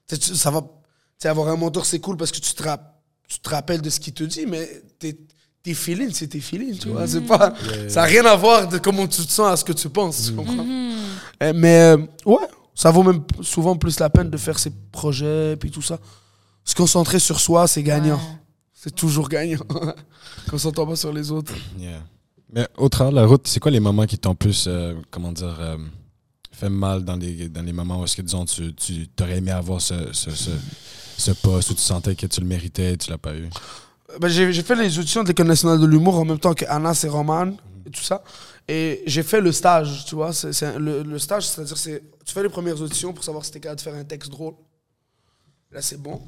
sais, 0.08 0.18
tu- 0.18 0.34
Ça 0.34 0.50
va. 0.50 0.60
Tu 0.62 0.66
sais, 1.20 1.28
avoir 1.28 1.48
un 1.48 1.56
mentor, 1.56 1.86
c'est 1.86 2.00
cool 2.00 2.16
parce 2.16 2.32
que 2.32 2.38
tu 2.40 2.52
te, 2.52 2.62
rap- 2.64 3.00
tu 3.28 3.38
te 3.38 3.48
rappelles 3.50 3.80
de 3.82 3.90
ce 3.90 4.00
qu'il 4.00 4.12
te 4.14 4.24
dit, 4.24 4.44
mais 4.46 4.68
tes, 4.98 5.16
tes 5.62 5.74
feelings, 5.74 6.12
c'est 6.12 6.26
tes 6.28 6.40
feelings, 6.40 6.78
tu 6.78 6.88
vois. 6.88 7.06
C'est 7.06 7.20
pas, 7.20 7.54
ça 7.88 8.00
n'a 8.00 8.06
rien 8.06 8.24
à 8.24 8.34
voir 8.34 8.66
de 8.66 8.78
comment 8.78 9.06
tu 9.06 9.24
te 9.24 9.30
sens 9.30 9.52
à 9.52 9.56
ce 9.56 9.64
que 9.64 9.72
tu 9.72 9.88
penses, 9.88 10.26
tu 10.26 10.32
comprends? 10.32 10.66
Euh, 11.42 11.52
Mais 11.54 11.80
euh, 11.80 11.96
ouais, 12.26 12.46
ça 12.74 12.90
vaut 12.90 13.02
même 13.04 13.22
souvent 13.42 13.76
plus 13.76 14.00
la 14.00 14.10
peine 14.10 14.30
de 14.30 14.36
faire 14.36 14.58
ses 14.58 14.70
projets 14.90 15.56
puis 15.60 15.70
tout 15.70 15.82
ça. 15.82 15.98
Se 16.64 16.74
concentrer 16.74 17.18
sur 17.20 17.38
soi, 17.38 17.66
c'est 17.68 17.82
gagnant. 17.82 18.16
Ouais. 18.16 18.39
C'est 18.82 18.94
toujours 18.94 19.28
gagnant. 19.28 19.60
Concentre 20.48 20.86
pas 20.86 20.96
sur 20.96 21.12
les 21.12 21.30
autres. 21.30 21.52
Yeah. 21.78 22.02
Mais 22.50 22.66
au 22.78 22.88
travers 22.88 23.10
de 23.10 23.16
la 23.16 23.26
route, 23.26 23.46
c'est 23.46 23.60
quoi 23.60 23.70
les 23.70 23.78
moments 23.78 24.06
qui 24.06 24.16
t'ont 24.16 24.34
plus, 24.34 24.64
euh, 24.66 24.94
comment 25.10 25.32
dire, 25.32 25.54
euh, 25.60 25.76
fait 26.50 26.70
mal 26.70 27.04
dans 27.04 27.16
les, 27.16 27.50
dans 27.50 27.60
les 27.60 27.74
moments 27.74 28.00
où 28.00 28.04
est-ce 28.04 28.16
que, 28.16 28.22
disons, 28.22 28.46
tu, 28.46 28.74
tu 28.74 29.06
aurais 29.20 29.36
aimé 29.36 29.50
avoir 29.50 29.82
ce, 29.82 30.14
ce, 30.14 30.30
ce, 30.30 30.50
ce 31.18 31.30
poste 31.32 31.72
où 31.72 31.74
tu 31.74 31.82
sentais 31.82 32.14
que 32.14 32.26
tu 32.26 32.40
le 32.40 32.46
méritais 32.46 32.94
et 32.94 32.96
tu 32.96 33.10
l'as 33.10 33.18
pas 33.18 33.34
eu? 33.34 33.44
Euh, 33.44 34.18
Ben, 34.18 34.28
j'ai 34.28 34.50
j'ai 34.50 34.62
fait 34.62 34.74
les 34.76 34.98
auditions 34.98 35.24
de 35.24 35.28
l'École 35.28 35.48
nationale 35.48 35.78
de 35.78 35.84
l'humour 35.86 36.18
en 36.18 36.24
même 36.24 36.38
temps 36.38 36.54
que 36.54 36.64
Anas 36.64 37.02
et 37.04 37.08
Roman 37.08 37.52
et 37.84 37.90
tout 37.90 38.00
ça. 38.02 38.24
Et 38.66 39.02
j'ai 39.04 39.22
fait 39.22 39.42
le 39.42 39.52
stage, 39.52 40.06
tu 40.06 40.14
vois. 40.14 40.32
C'est, 40.32 40.78
le, 40.78 41.02
le 41.02 41.18
stage, 41.18 41.46
c'est-à-dire, 41.46 41.76
c'est, 41.76 42.02
tu 42.24 42.32
fais 42.32 42.42
les 42.42 42.48
premières 42.48 42.80
auditions 42.80 43.12
pour 43.12 43.24
savoir 43.24 43.44
si 43.44 43.50
t'es 43.52 43.60
capable 43.60 43.76
de 43.78 43.82
faire 43.82 43.94
un 43.94 44.04
texte 44.04 44.30
drôle. 44.30 44.54
Là, 45.70 45.82
c'est 45.82 46.00
bon. 46.00 46.22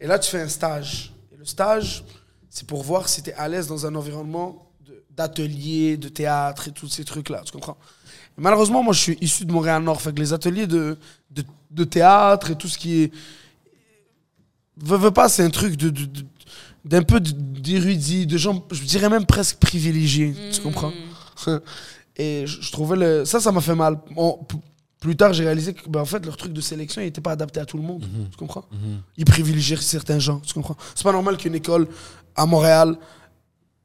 Et 0.00 0.08
là, 0.08 0.18
tu 0.18 0.28
fais 0.28 0.40
un 0.40 0.48
stage. 0.48 1.12
Le 1.42 1.46
stage, 1.46 2.04
c'est 2.50 2.68
pour 2.68 2.84
voir 2.84 3.08
si 3.08 3.20
t'es 3.20 3.32
à 3.34 3.48
l'aise 3.48 3.66
dans 3.66 3.84
un 3.84 3.96
environnement 3.96 4.70
d'atelier, 5.10 5.96
de 5.96 6.08
théâtre 6.08 6.68
et 6.68 6.70
tous 6.70 6.86
ces 6.86 7.04
trucs-là, 7.04 7.42
tu 7.44 7.50
comprends? 7.50 7.76
Et 8.38 8.40
Malheureusement, 8.40 8.84
moi, 8.84 8.92
je 8.92 9.00
suis 9.00 9.18
issu 9.20 9.44
de 9.44 9.50
Montréal-Nord. 9.50 10.00
Fait 10.00 10.12
que 10.14 10.20
les 10.20 10.32
ateliers 10.32 10.68
de, 10.68 10.96
de, 11.32 11.42
de 11.72 11.82
théâtre 11.82 12.52
et 12.52 12.54
tout 12.54 12.68
ce 12.68 12.78
qui 12.78 13.02
est 13.02 13.12
veux, 14.76 14.96
veux 14.96 15.10
pas, 15.10 15.28
c'est 15.28 15.42
un 15.42 15.50
truc 15.50 15.74
de, 15.76 15.92
d'un 16.84 17.02
peu 17.02 17.18
d'érudit, 17.18 18.24
de 18.24 18.36
gens, 18.36 18.64
je 18.70 18.84
dirais 18.84 19.08
même 19.08 19.26
presque 19.26 19.56
privilégiés, 19.56 20.34
tu 20.52 20.60
comprends? 20.60 20.92
Et 22.16 22.44
je, 22.46 22.60
je 22.60 22.70
trouvais 22.70 22.96
le, 22.96 23.24
ça, 23.24 23.40
ça 23.40 23.50
m'a 23.50 23.60
fait 23.60 23.74
mal. 23.74 23.98
Plus 25.02 25.16
tard, 25.16 25.32
j'ai 25.32 25.44
réalisé 25.44 25.74
que, 25.74 25.88
ben, 25.88 26.00
en 26.00 26.04
fait, 26.04 26.24
leur 26.24 26.36
truc 26.36 26.52
de 26.52 26.60
sélection, 26.60 27.02
il 27.02 27.06
était 27.06 27.20
pas 27.20 27.32
adapté 27.32 27.60
à 27.60 27.64
tout 27.66 27.76
le 27.76 27.82
monde, 27.82 28.04
tu 28.30 28.36
comprends? 28.36 28.64
Ils 29.16 29.24
privilégiaient 29.24 29.76
certains 29.76 30.18
gens, 30.18 30.40
tu 30.40 30.54
comprends? 30.54 30.76
C'est 30.94 31.04
pas 31.04 31.12
normal 31.12 31.36
qu'une 31.36 31.54
école 31.54 31.86
à 32.36 32.46
Montréal 32.46 32.96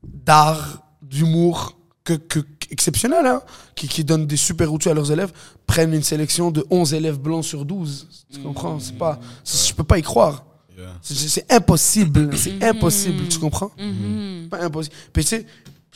d'art, 0.04 0.82
d'humour, 1.02 1.78
que, 2.04 2.14
que, 2.14 2.40
exceptionnelle, 2.70 3.26
hein, 3.26 3.42
qui, 3.76 3.88
qui 3.88 4.04
donne 4.04 4.26
des 4.28 4.38
super 4.38 4.72
outils 4.72 4.90
à 4.90 4.94
leurs 4.94 5.12
élèves, 5.12 5.32
prenne 5.66 5.94
une 5.94 6.04
sélection 6.04 6.52
de 6.52 6.66
11 6.70 6.94
élèves 6.94 7.18
blancs 7.20 7.44
sur 7.44 7.66
12. 7.66 8.08
Tu 8.32 8.40
comprends? 8.40 8.80
C'est 8.80 8.98
pas, 8.98 9.20
je 9.46 9.74
peux 9.74 9.84
pas 9.84 9.98
y 9.98 10.02
croire. 10.02 10.46
Yeah. 10.78 10.90
C'est- 11.02 11.16
C'est 11.28 11.52
impossible, 11.52 12.38
c'est 12.38 12.64
impossible, 12.64 13.28
tu 13.28 13.40
comprends? 13.40 13.72
Mhm. 13.78 14.48
Pas 14.50 14.64
impossible. 14.64 14.96
Puis 15.12 15.24
tu 15.24 15.30
sais, 15.30 15.46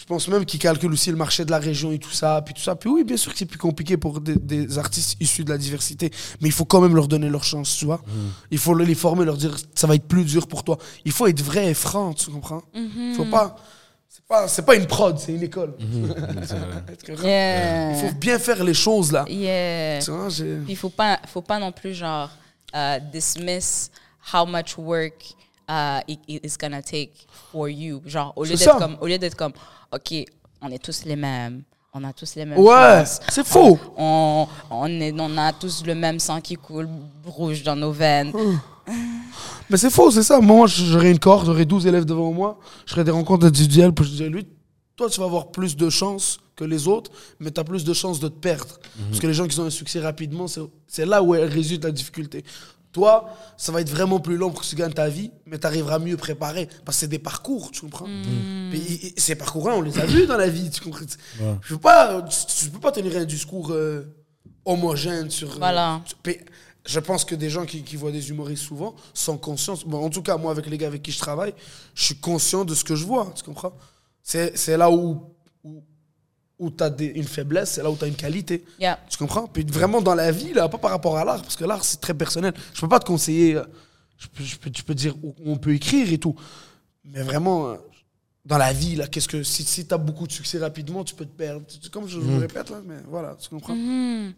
je 0.02 0.06
pense 0.08 0.28
même 0.30 0.46
qu'ils 0.46 0.60
calculent 0.60 0.92
aussi 0.94 1.12
le 1.12 1.16
marché 1.16 1.46
de 1.46 1.52
la 1.52 1.60
région 1.60 1.92
et 1.92 2.00
tout 2.00 2.10
ça, 2.10 2.42
puis 2.44 2.56
tout 2.56 2.62
ça. 2.62 2.76
Puis 2.76 2.90
oui, 2.90 3.04
bien 3.04 3.18
sûr 3.18 3.32
que 3.32 3.38
c'est 3.38 3.46
plus 3.46 3.60
compliqué 3.60 3.98
pour 3.98 4.20
des, 4.20 4.36
des 4.36 4.80
artistes 4.80 5.16
issus 5.20 5.44
de 5.44 5.52
la 5.52 5.60
diversité, 5.60 6.10
mais 6.42 6.50
il 6.50 6.52
faut 6.52 6.66
quand 6.66 6.82
même 6.82 6.96
leur 6.96 7.08
donner 7.08 7.30
leur 7.30 7.44
chance, 7.44 7.78
tu 7.78 7.86
vois. 7.86 8.02
Il 8.50 8.58
faut 8.58 8.74
les 8.76 8.96
former, 8.96 9.26
leur 9.26 9.38
dire 9.38 9.56
ça 9.76 9.86
va 9.86 9.94
être 9.96 10.08
plus 10.08 10.26
dur 10.26 10.48
pour 10.48 10.64
toi. 10.64 10.78
Il 11.06 11.12
faut 11.12 11.28
être 11.28 11.42
vrai 11.42 11.70
et 11.70 11.74
franc, 11.76 12.14
tu 12.14 12.32
comprends? 12.32 12.64
Il 12.74 13.14
faut 13.16 13.26
pas 13.26 13.56
c'est 14.10 14.26
pas 14.28 14.48
c'est 14.48 14.66
pas 14.66 14.76
une 14.76 14.88
prod, 14.88 15.18
c'est 15.20 15.34
une 15.34 15.44
école. 15.44 15.76
Yeah. 17.24 17.92
Il 17.92 17.98
faut 18.10 18.16
bien 18.16 18.40
faire 18.40 18.64
les 18.64 18.74
choses 18.74 19.12
là. 19.12 19.26
Yeah. 19.28 20.00
Tu 20.02 20.12
vois, 20.12 20.30
j'ai- 20.30 20.56
Puis 20.58 20.74
il 20.74 20.76
faut 20.78 20.90
pas, 20.90 21.20
faut 21.28 21.42
pas 21.42 21.60
non 21.60 21.72
plus 21.72 21.94
genre 21.94 22.30
euh, 22.76 23.00
dismiss 23.12 23.92
how 24.34 24.46
much 24.46 24.78
work 24.78 25.34
uh, 25.70 26.00
it, 26.08 26.20
it 26.28 26.46
is 26.46 26.56
gonna 26.60 26.82
take 26.82 27.12
for 27.52 27.70
you. 27.70 28.02
Genre 28.06 28.34
au 28.36 28.44
lieu 28.44 28.56
d'être 28.58 28.78
comme, 28.80 28.98
au 29.02 29.08
lieu 29.08 29.18
d'être 29.18 29.36
comme, 29.36 29.54
ok, 29.94 30.26
on 30.62 30.70
est 30.70 30.84
tous 30.84 31.04
les 31.06 31.16
mêmes, 31.16 31.64
on 31.94 32.04
a 32.04 32.14
tous 32.14 32.36
les 32.36 32.46
mêmes 32.46 32.60
Ouais, 32.60 33.04
c'est 33.30 33.46
faux. 33.46 33.80
On, 33.98 34.48
on, 34.70 34.88
est, 34.88 35.14
on 35.20 35.38
a 35.38 35.52
tous 35.54 35.84
le 35.86 35.96
même 35.96 36.20
sang 36.20 36.40
qui 36.42 36.56
coule 36.56 36.88
rouge 37.26 37.64
dans 37.64 37.76
nos 37.76 37.92
veines. 37.92 38.32
Mais 39.70 39.78
c'est 39.78 39.90
faux, 39.90 40.12
c'est 40.12 40.24
ça. 40.24 40.40
Moi, 40.40 40.68
j'aurais 40.68 41.12
une 41.12 41.20
cohorte, 41.20 41.46
j'aurais 41.46 41.66
12 41.66 41.88
élèves 41.88 42.06
devant 42.06 42.32
moi. 42.32 42.60
Je 42.86 42.92
ferais 42.92 43.04
des 43.04 43.12
rencontres 43.12 43.46
individuelles. 43.46 43.94
Puis 43.94 44.06
je 44.06 44.12
dirais, 44.16 44.30
lui, 44.30 44.46
toi, 44.96 45.10
tu 45.10 45.20
vas 45.20 45.26
avoir 45.26 45.48
plus 45.52 45.76
de 45.78 45.90
chances 45.90 46.40
que 46.56 46.64
les 46.66 46.88
autres, 46.88 47.12
mais 47.40 47.52
tu 47.52 47.60
as 47.60 47.64
plus 47.64 47.84
de 47.86 47.94
chances 47.94 48.20
de 48.20 48.28
te 48.28 48.38
perdre. 48.38 48.78
Parce 49.08 49.20
que 49.20 49.28
les 49.28 49.34
gens 49.34 49.48
qui 49.48 49.60
ont 49.60 49.66
un 49.66 49.70
succès 49.70 50.00
rapidement, 50.00 50.48
c'est- 50.48 50.62
c'est 50.88 51.06
là 51.06 51.24
où 51.24 51.30
résulte 51.32 51.84
la 51.86 51.92
difficulté. 51.92 52.44
Toi, 52.92 53.30
ça 53.58 53.72
va 53.72 53.82
être 53.82 53.90
vraiment 53.90 54.20
plus 54.20 54.36
long 54.38 54.52
pour 54.52 54.62
que 54.62 54.66
tu 54.68 54.76
gagnes 54.76 54.92
ta 54.94 55.08
vie, 55.08 55.32
mais 55.46 55.58
tu 55.58 55.66
arriveras 55.66 55.98
mieux 56.00 56.18
préparé. 56.18 56.68
Parce 56.86 56.98
que 56.98 57.02
c'est 57.02 57.08
des 57.08 57.20
parcours, 57.20 57.72
tu 57.72 57.82
comprends? 57.82 58.08
I- 58.78 59.14
Ces 59.18 59.36
parcours-là, 59.36 59.76
on 59.76 59.82
les 59.82 59.98
a 60.00 60.06
vus 60.06 60.26
dans 60.28 60.38
la 60.38 60.50
vie, 60.50 60.70
tu 60.70 60.82
comprends? 60.82 61.06
Je 61.62 61.74
peux 61.76 61.80
pas, 61.80 62.22
tu, 62.24 62.38
tu 62.66 62.70
peux 62.70 62.80
pas 62.80 62.92
tenir 62.92 63.16
un 63.18 63.26
discours 63.26 63.72
euh, 63.72 64.04
homogène 64.66 65.30
sur... 65.30 65.52
euh, 65.52 65.58
Voilà. 65.58 66.02
je 66.86 67.00
pense 67.00 67.24
que 67.26 67.36
des 67.36 67.50
gens 67.50 67.66
qui, 67.66 67.84
qui 67.84 67.96
voient 67.96 68.12
des 68.12 68.30
humoristes 68.30 68.64
souvent 68.64 68.96
sont 69.14 69.38
conscients. 69.38 69.78
Bon, 69.86 70.04
en 70.06 70.10
tout 70.10 70.22
cas, 70.24 70.38
moi, 70.38 70.52
avec 70.52 70.66
les 70.68 70.78
gars 70.78 70.88
avec 70.88 71.02
qui 71.04 71.12
je 71.12 71.20
travaille, 71.20 71.54
je 71.96 72.04
suis 72.04 72.16
conscient 72.18 72.66
de 72.66 72.74
ce 72.76 72.84
que 72.84 72.96
je 72.96 73.06
vois, 73.06 73.32
tu 73.36 73.44
comprends? 73.44 73.74
C'est 74.24 74.56
c'est 74.58 74.78
là 74.78 74.92
où, 74.92 75.24
où, 75.64 75.84
où 76.62 76.70
tu 76.72 76.84
as 76.84 76.92
une 77.02 77.26
faiblesse, 77.26 77.72
c'est 77.72 77.84
là 77.84 77.90
où 77.92 77.98
tu 77.98 78.06
as 78.06 78.08
une 78.08 78.16
qualité. 78.16 78.64
Yeah. 78.80 78.98
Tu 79.10 79.18
comprends? 79.18 79.48
Puis 79.48 79.66
vraiment 79.66 80.02
dans 80.02 80.16
la 80.16 80.32
vie, 80.32 80.54
là, 80.54 80.70
pas 80.70 80.78
par 80.78 80.92
rapport 80.92 81.18
à 81.18 81.26
l'art, 81.26 81.42
parce 81.42 81.58
que 81.58 81.66
l'art, 81.66 81.84
c'est 81.84 82.00
très 82.00 82.14
personnel. 82.14 82.54
Je 82.74 82.80
peux 82.80 82.88
pas 82.88 83.00
te 83.00 83.06
conseiller. 83.06 83.56
euh, 83.56 83.64
Je 84.18 84.28
peux, 84.28 84.44
je 84.44 84.56
peux, 84.58 84.70
tu 84.70 84.84
peux 84.84 84.94
dire 84.96 85.16
où 85.24 85.34
on 85.46 85.58
peut 85.58 85.74
écrire 85.74 86.12
et 86.14 86.18
tout. 86.20 86.36
Mais 87.04 87.24
vraiment, 87.24 87.70
euh, 87.70 87.76
dans 88.46 88.60
la 88.60 88.72
vie, 88.72 88.96
là, 88.96 89.08
qu'est-ce 89.08 89.28
que. 89.28 89.42
Si, 89.44 89.64
si 89.64 89.86
tu 89.88 89.94
as 89.94 89.98
beaucoup 89.98 90.28
de 90.28 90.32
succès 90.32 90.60
rapidement, 90.60 91.04
tu 91.04 91.16
peux 91.16 91.26
te 91.26 91.36
perdre. 91.36 91.64
Comme 91.92 92.08
je, 92.08 92.20
je 92.22 92.26
me 92.26 92.40
répète, 92.40 92.70
là, 92.70 92.80
mais 92.86 92.98
voilà, 93.10 93.36
tu 93.42 93.50
comprends? 93.50 93.76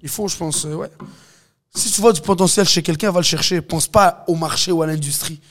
Il 0.01 0.09
faut, 0.09 0.27
je 0.29 0.37
pense, 0.37 0.65
euh, 0.65 0.75
ouais. 0.75 0.89
Si 1.75 1.91
tu 1.91 2.01
vois 2.01 2.13
du 2.13 2.21
potentiel 2.21 2.67
chez 2.67 2.81
quelqu'un, 2.83 3.11
va 3.11 3.19
le 3.19 3.25
chercher. 3.25 3.59
Pense 3.61 3.87
pas 3.87 4.23
au 4.27 4.35
marché 4.35 4.71
ou 4.71 4.81
à 4.83 4.87
l'industrie. 4.87 5.41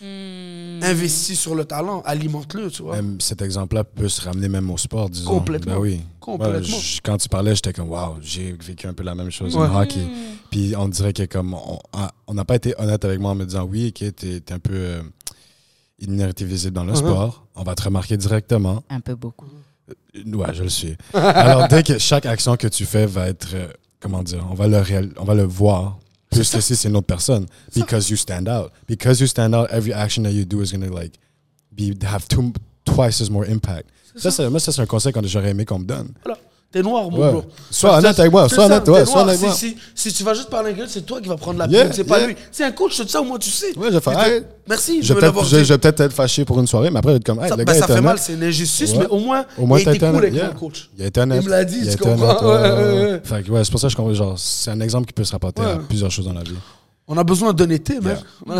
Investis 0.83 1.39
sur 1.39 1.55
le 1.55 1.65
talent, 1.65 2.03
alimente-le, 2.05 2.71
tu 2.71 2.83
vois. 2.83 2.97
Même 2.97 3.21
cet 3.21 3.43
exemple-là 3.43 3.85
peut 3.85 4.09
se 4.09 4.21
ramener 4.23 4.49
même 4.49 4.71
au 4.71 4.77
sport, 4.79 5.09
disons. 5.11 5.31
Complètement. 5.31 5.75
Ben 5.75 5.81
oui. 5.81 6.01
Complètement. 6.21 6.77
Ouais, 6.77 6.83
quand 7.03 7.17
tu 7.19 7.29
parlais, 7.29 7.55
j'étais 7.55 7.73
comme, 7.73 7.91
waouh, 7.91 8.17
j'ai 8.21 8.53
vécu 8.53 8.87
un 8.87 8.93
peu 8.95 9.03
la 9.03 9.15
même 9.15 9.31
chose 9.31 9.57
Ouais. 9.57 9.67
en 9.67 9.81
hockey. 9.83 10.07
Puis 10.51 10.75
on 10.77 10.89
dirait 10.89 11.13
que 11.13 11.25
comme, 11.25 11.55
on 11.55 11.79
a- 11.93 12.13
on 12.27 12.35
n'a 12.35 12.45
pas 12.45 12.57
été 12.57 12.75
honnête 12.79 13.05
avec 13.05 13.19
moi 13.21 13.31
en 13.33 13.35
me 13.35 13.45
disant, 13.45 13.65
oui, 13.65 13.89
ok, 13.95 14.15
t'es 14.15 14.37
es 14.37 14.53
un 14.53 14.59
peu 14.59 14.73
euh, 14.75 15.03
une 16.01 16.13
minorité 16.13 16.45
visible 16.45 16.75
dans 16.75 16.85
le 16.85 16.93
Uh-huh. 16.93 16.97
sport. 16.99 17.47
On 17.55 17.63
va 17.63 17.75
te 17.75 17.83
remarquer 17.83 18.17
directement. 18.17 18.83
Un 18.91 19.01
peu 19.01 19.15
beaucoup. 19.15 19.47
Euh, 19.89 19.95
Ouais, 20.37 20.53
je 20.55 20.63
le 20.63 20.69
suis. 20.69 20.95
Alors, 21.15 21.69
dès 21.69 21.83
que 21.83 21.99
chaque 21.99 22.27
action 22.27 22.57
que 22.57 22.67
tu 22.69 22.85
fais 22.85 23.07
va 23.07 23.29
être, 23.29 23.49
euh, 23.55 23.67
comment 24.01 24.23
dire, 24.23 24.47
on 24.51 24.55
va 24.55 24.69
le, 24.69 24.79
réel- 24.79 25.13
on 25.19 25.25
va 25.25 25.35
le 25.35 25.43
voir. 25.45 25.99
Plus 26.33 26.45
si 26.45 26.77
c'est 26.77 26.89
une 26.89 26.97
autre 26.97 27.07
personne. 27.07 27.47
Because 27.75 28.11
you 28.11 28.17
stand 28.17 28.49
out. 28.49 28.73
Because 28.87 29.21
you 29.21 29.27
stand 29.27 29.55
out, 29.55 29.71
every 29.71 29.93
action 29.93 30.25
that 30.25 30.33
you 30.33 30.45
do 30.45 30.61
is 30.63 30.73
going 30.73 30.87
to 30.87 30.93
like, 30.93 31.19
be, 31.75 31.95
have 32.03 32.27
two, 32.27 32.53
twice 32.85 33.21
as 33.21 33.31
more 33.31 33.45
impact. 33.45 33.89
Ça, 34.17 34.51
moi, 34.51 34.61
ça, 34.61 34.73
c'est 34.73 34.83
un 34.83 34.87
conseil 34.87 35.13
que 35.13 35.27
j'aurais 35.27 35.51
aimé 35.51 35.65
qu'on 35.65 35.79
me 35.79 35.87
donne. 35.87 36.13
Voilà. 36.25 36.39
T'es 36.73 36.81
noir, 36.81 37.11
mon 37.11 37.19
Ouais. 37.19 37.31
bro. 37.33 37.43
Sois 37.71 37.99
honnête 37.99 38.19
avec 38.19 38.33
moi, 38.33 38.49
sois 38.49 38.65
honnête, 38.65 38.89
ouais, 38.89 39.01
t'es 39.01 39.05
sois 39.05 39.15
noir. 39.17 39.29
honnête 39.29 39.43
avec 39.45 39.55
si, 39.55 39.67
moi. 39.67 39.75
si, 39.95 40.09
si 40.09 40.13
tu 40.17 40.25
vas 40.25 40.33
juste 40.33 40.49
parler 40.49 40.71
avec 40.71 40.83
lui, 40.83 40.91
c'est 40.91 41.03
toi 41.03 41.21
qui 41.21 41.29
vas 41.29 41.37
prendre 41.37 41.59
la 41.59 41.67
Yeah, 41.67 41.85
peine, 41.85 41.93
c'est 41.93 42.05
pas 42.05 42.27
lui. 42.27 42.35
C'est 42.51 42.65
un 42.65 42.73
coach, 42.73 42.93
je 42.97 42.99
te 42.99 43.03
dis 43.07 43.13
ça, 43.13 43.21
au 43.21 43.25
moins 43.25 43.39
tu 43.39 43.51
sais. 43.51 43.77
Ouais, 43.77 43.89
je 43.89 43.95
vais 43.95 44.01
faire, 44.01 44.19
hey. 44.27 44.43
Merci, 44.67 45.03
Je 45.03 45.13
vais 45.13 45.21
peut-être 45.21 45.45
je- 45.45 45.65
je 45.65 45.75
être 45.75 46.09
fâché 46.15 46.45
pour 46.47 46.59
une 46.61 46.67
soirée, 46.67 46.89
mais 46.91 46.99
après, 47.01 47.15
être 47.17 47.25
comme, 47.25 47.41
hey, 47.43 47.49
Ça, 47.51 47.57
le 47.57 47.65
ben, 47.65 47.73
gars 47.75 47.79
ça 47.79 47.85
est 47.85 47.87
fait 47.89 47.93
honnête. 47.93 48.05
mal, 48.05 48.19
c'est 48.19 48.33
une 48.33 48.45
injustice, 48.45 48.93
Ouais. 48.93 48.99
mais 49.01 49.07
au 49.09 49.19
moins, 49.19 49.45
Au 49.59 49.67
moins, 49.67 49.79
il 49.79 49.89
été 49.89 49.99
cool 49.99 50.17
avec 50.17 50.33
Yeah. 50.35 50.47
mon 50.49 50.55
coach. 50.59 50.89
Il 50.97 51.05
a 51.05 51.07
été 51.09 51.21
honnête. 51.21 51.41
Il 51.43 51.47
me 51.47 51.51
l'a 51.51 51.65
dit, 51.65 51.87
tu 51.91 51.97
comprends? 51.99 52.37
Fait 53.25 53.43
que, 53.43 53.51
ouais, 53.51 53.65
c'est 53.65 53.71
pour 53.71 53.81
ça 53.81 53.89
que 53.89 53.93
je 53.93 53.97
comprends, 53.97 54.15
genre, 54.15 54.39
c'est 54.39 54.71
un 54.71 54.81
exemple 54.81 55.07
qui 55.07 55.13
peut 55.13 55.25
se 55.25 55.33
rapporter 55.33 55.63
à 55.63 55.77
plusieurs 55.77 56.11
choses 56.11 56.25
dans 56.25 56.33
la 56.33 56.43
vie. 56.43 56.55
On 57.09 57.17
a 57.19 57.25
besoin 57.25 57.53
d'honnêteté, 57.53 58.01
mec. 58.01 58.19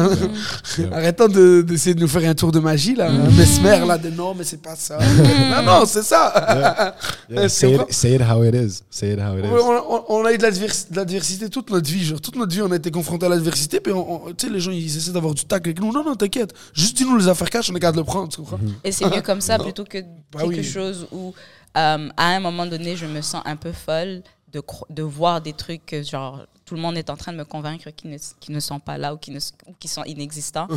Yeah. 0.79 0.89
Arrêtons 0.93 1.29
de- 1.29 1.63
d'essayer 1.63 1.95
de, 1.95 2.01
nous 2.01 2.09
faire 2.09 2.29
un 2.29 2.35
tour 2.35 2.51
de 2.51 2.59
magie, 2.59 2.95
là. 2.95 3.09
Un 3.11 3.31
mesmer, 3.31 3.85
là, 3.87 3.99
de 3.99 4.09
non, 4.11 4.35
mais 4.35 4.43
c'est 4.45 4.61
pas 4.63 4.75
ça. 4.75 4.99
non, 4.99 5.63
non, 5.63 5.85
c'est 5.87 6.03
ça. 6.03 6.95
Yeah, 7.31 7.49
say, 7.49 7.75
it, 7.75 7.93
say 7.93 8.15
it 8.15 8.23
how 8.23 8.43
it 8.43 8.55
is. 8.55 8.83
Say 8.91 9.13
it 9.13 9.19
how 9.21 9.37
it 9.39 9.45
On, 9.45 9.57
is. 9.57 9.81
on- 9.89 10.05
on 10.09 10.25
a 10.25 10.33
eu 10.33 10.39
de 10.39 10.43
l'advers- 10.43 10.87
de 10.91 10.97
l'adversité 10.97 11.49
toute 11.51 11.71
notre 11.71 11.89
vie. 11.91 12.05
Genre, 12.05 12.21
toute 12.21 12.37
notre 12.37 12.53
vie, 12.53 12.63
on 12.63 12.71
a 12.73 12.77
été 12.77 12.91
confronté 12.91 13.27
à 13.27 13.29
l'adversité. 13.29 13.81
Puis, 13.81 13.93
on- 13.93 14.27
on- 14.27 14.33
tu 14.35 14.47
sais, 14.47 14.53
les 14.53 14.61
gens, 14.61 14.71
ils 14.73 14.97
essaient 14.97 15.13
d'avoir 15.13 15.35
du 15.35 15.45
tac 15.45 15.67
avec 15.67 15.81
nous. 15.81 15.93
Non, 15.93 16.03
non, 16.05 16.15
t'inquiète. 16.17 16.53
Juste 16.73 16.97
dis-nous 16.97 17.17
les 17.19 17.29
affaires 17.29 17.51
cash, 17.51 17.71
on 17.71 17.75
est 17.77 17.81
capable 17.81 17.97
de 17.99 18.03
le 18.03 18.07
prendre. 18.07 18.29
Tu 18.29 18.39
comprends? 18.39 18.59
Et 18.83 18.93
c'est 18.93 19.07
mieux 19.15 19.23
comme 19.23 19.41
ça 19.41 19.59
plutôt 19.59 19.85
que 19.85 19.99
Bah 20.33 20.41
quelque 20.41 20.49
oui. 20.57 20.65
chose 20.65 21.07
où, 21.13 21.35
euh, 21.77 22.09
à 22.17 22.25
un 22.27 22.41
moment 22.41 22.67
donné, 22.67 22.97
je 22.97 23.07
me 23.07 23.21
sens 23.21 23.43
un 23.45 23.57
peu 23.57 23.73
folle 23.73 24.23
de, 24.53 24.63
de 24.91 25.03
voir 25.03 25.41
des 25.41 25.53
trucs 25.53 25.95
genre, 26.11 26.41
tout 26.73 26.77
le 26.77 26.81
monde 26.81 26.97
est 26.97 27.11
en 27.11 27.19
train 27.19 27.33
de 27.33 27.37
me 27.37 27.45
convaincre 27.45 27.91
qu'ils 27.91 28.19
ne, 28.49 28.61
sont 28.61 28.81
pas 28.81 28.97
là 28.97 29.13
ou 29.13 29.19
qu'ils, 29.19 29.43
sont 29.43 30.05
inexistants, 30.05 30.69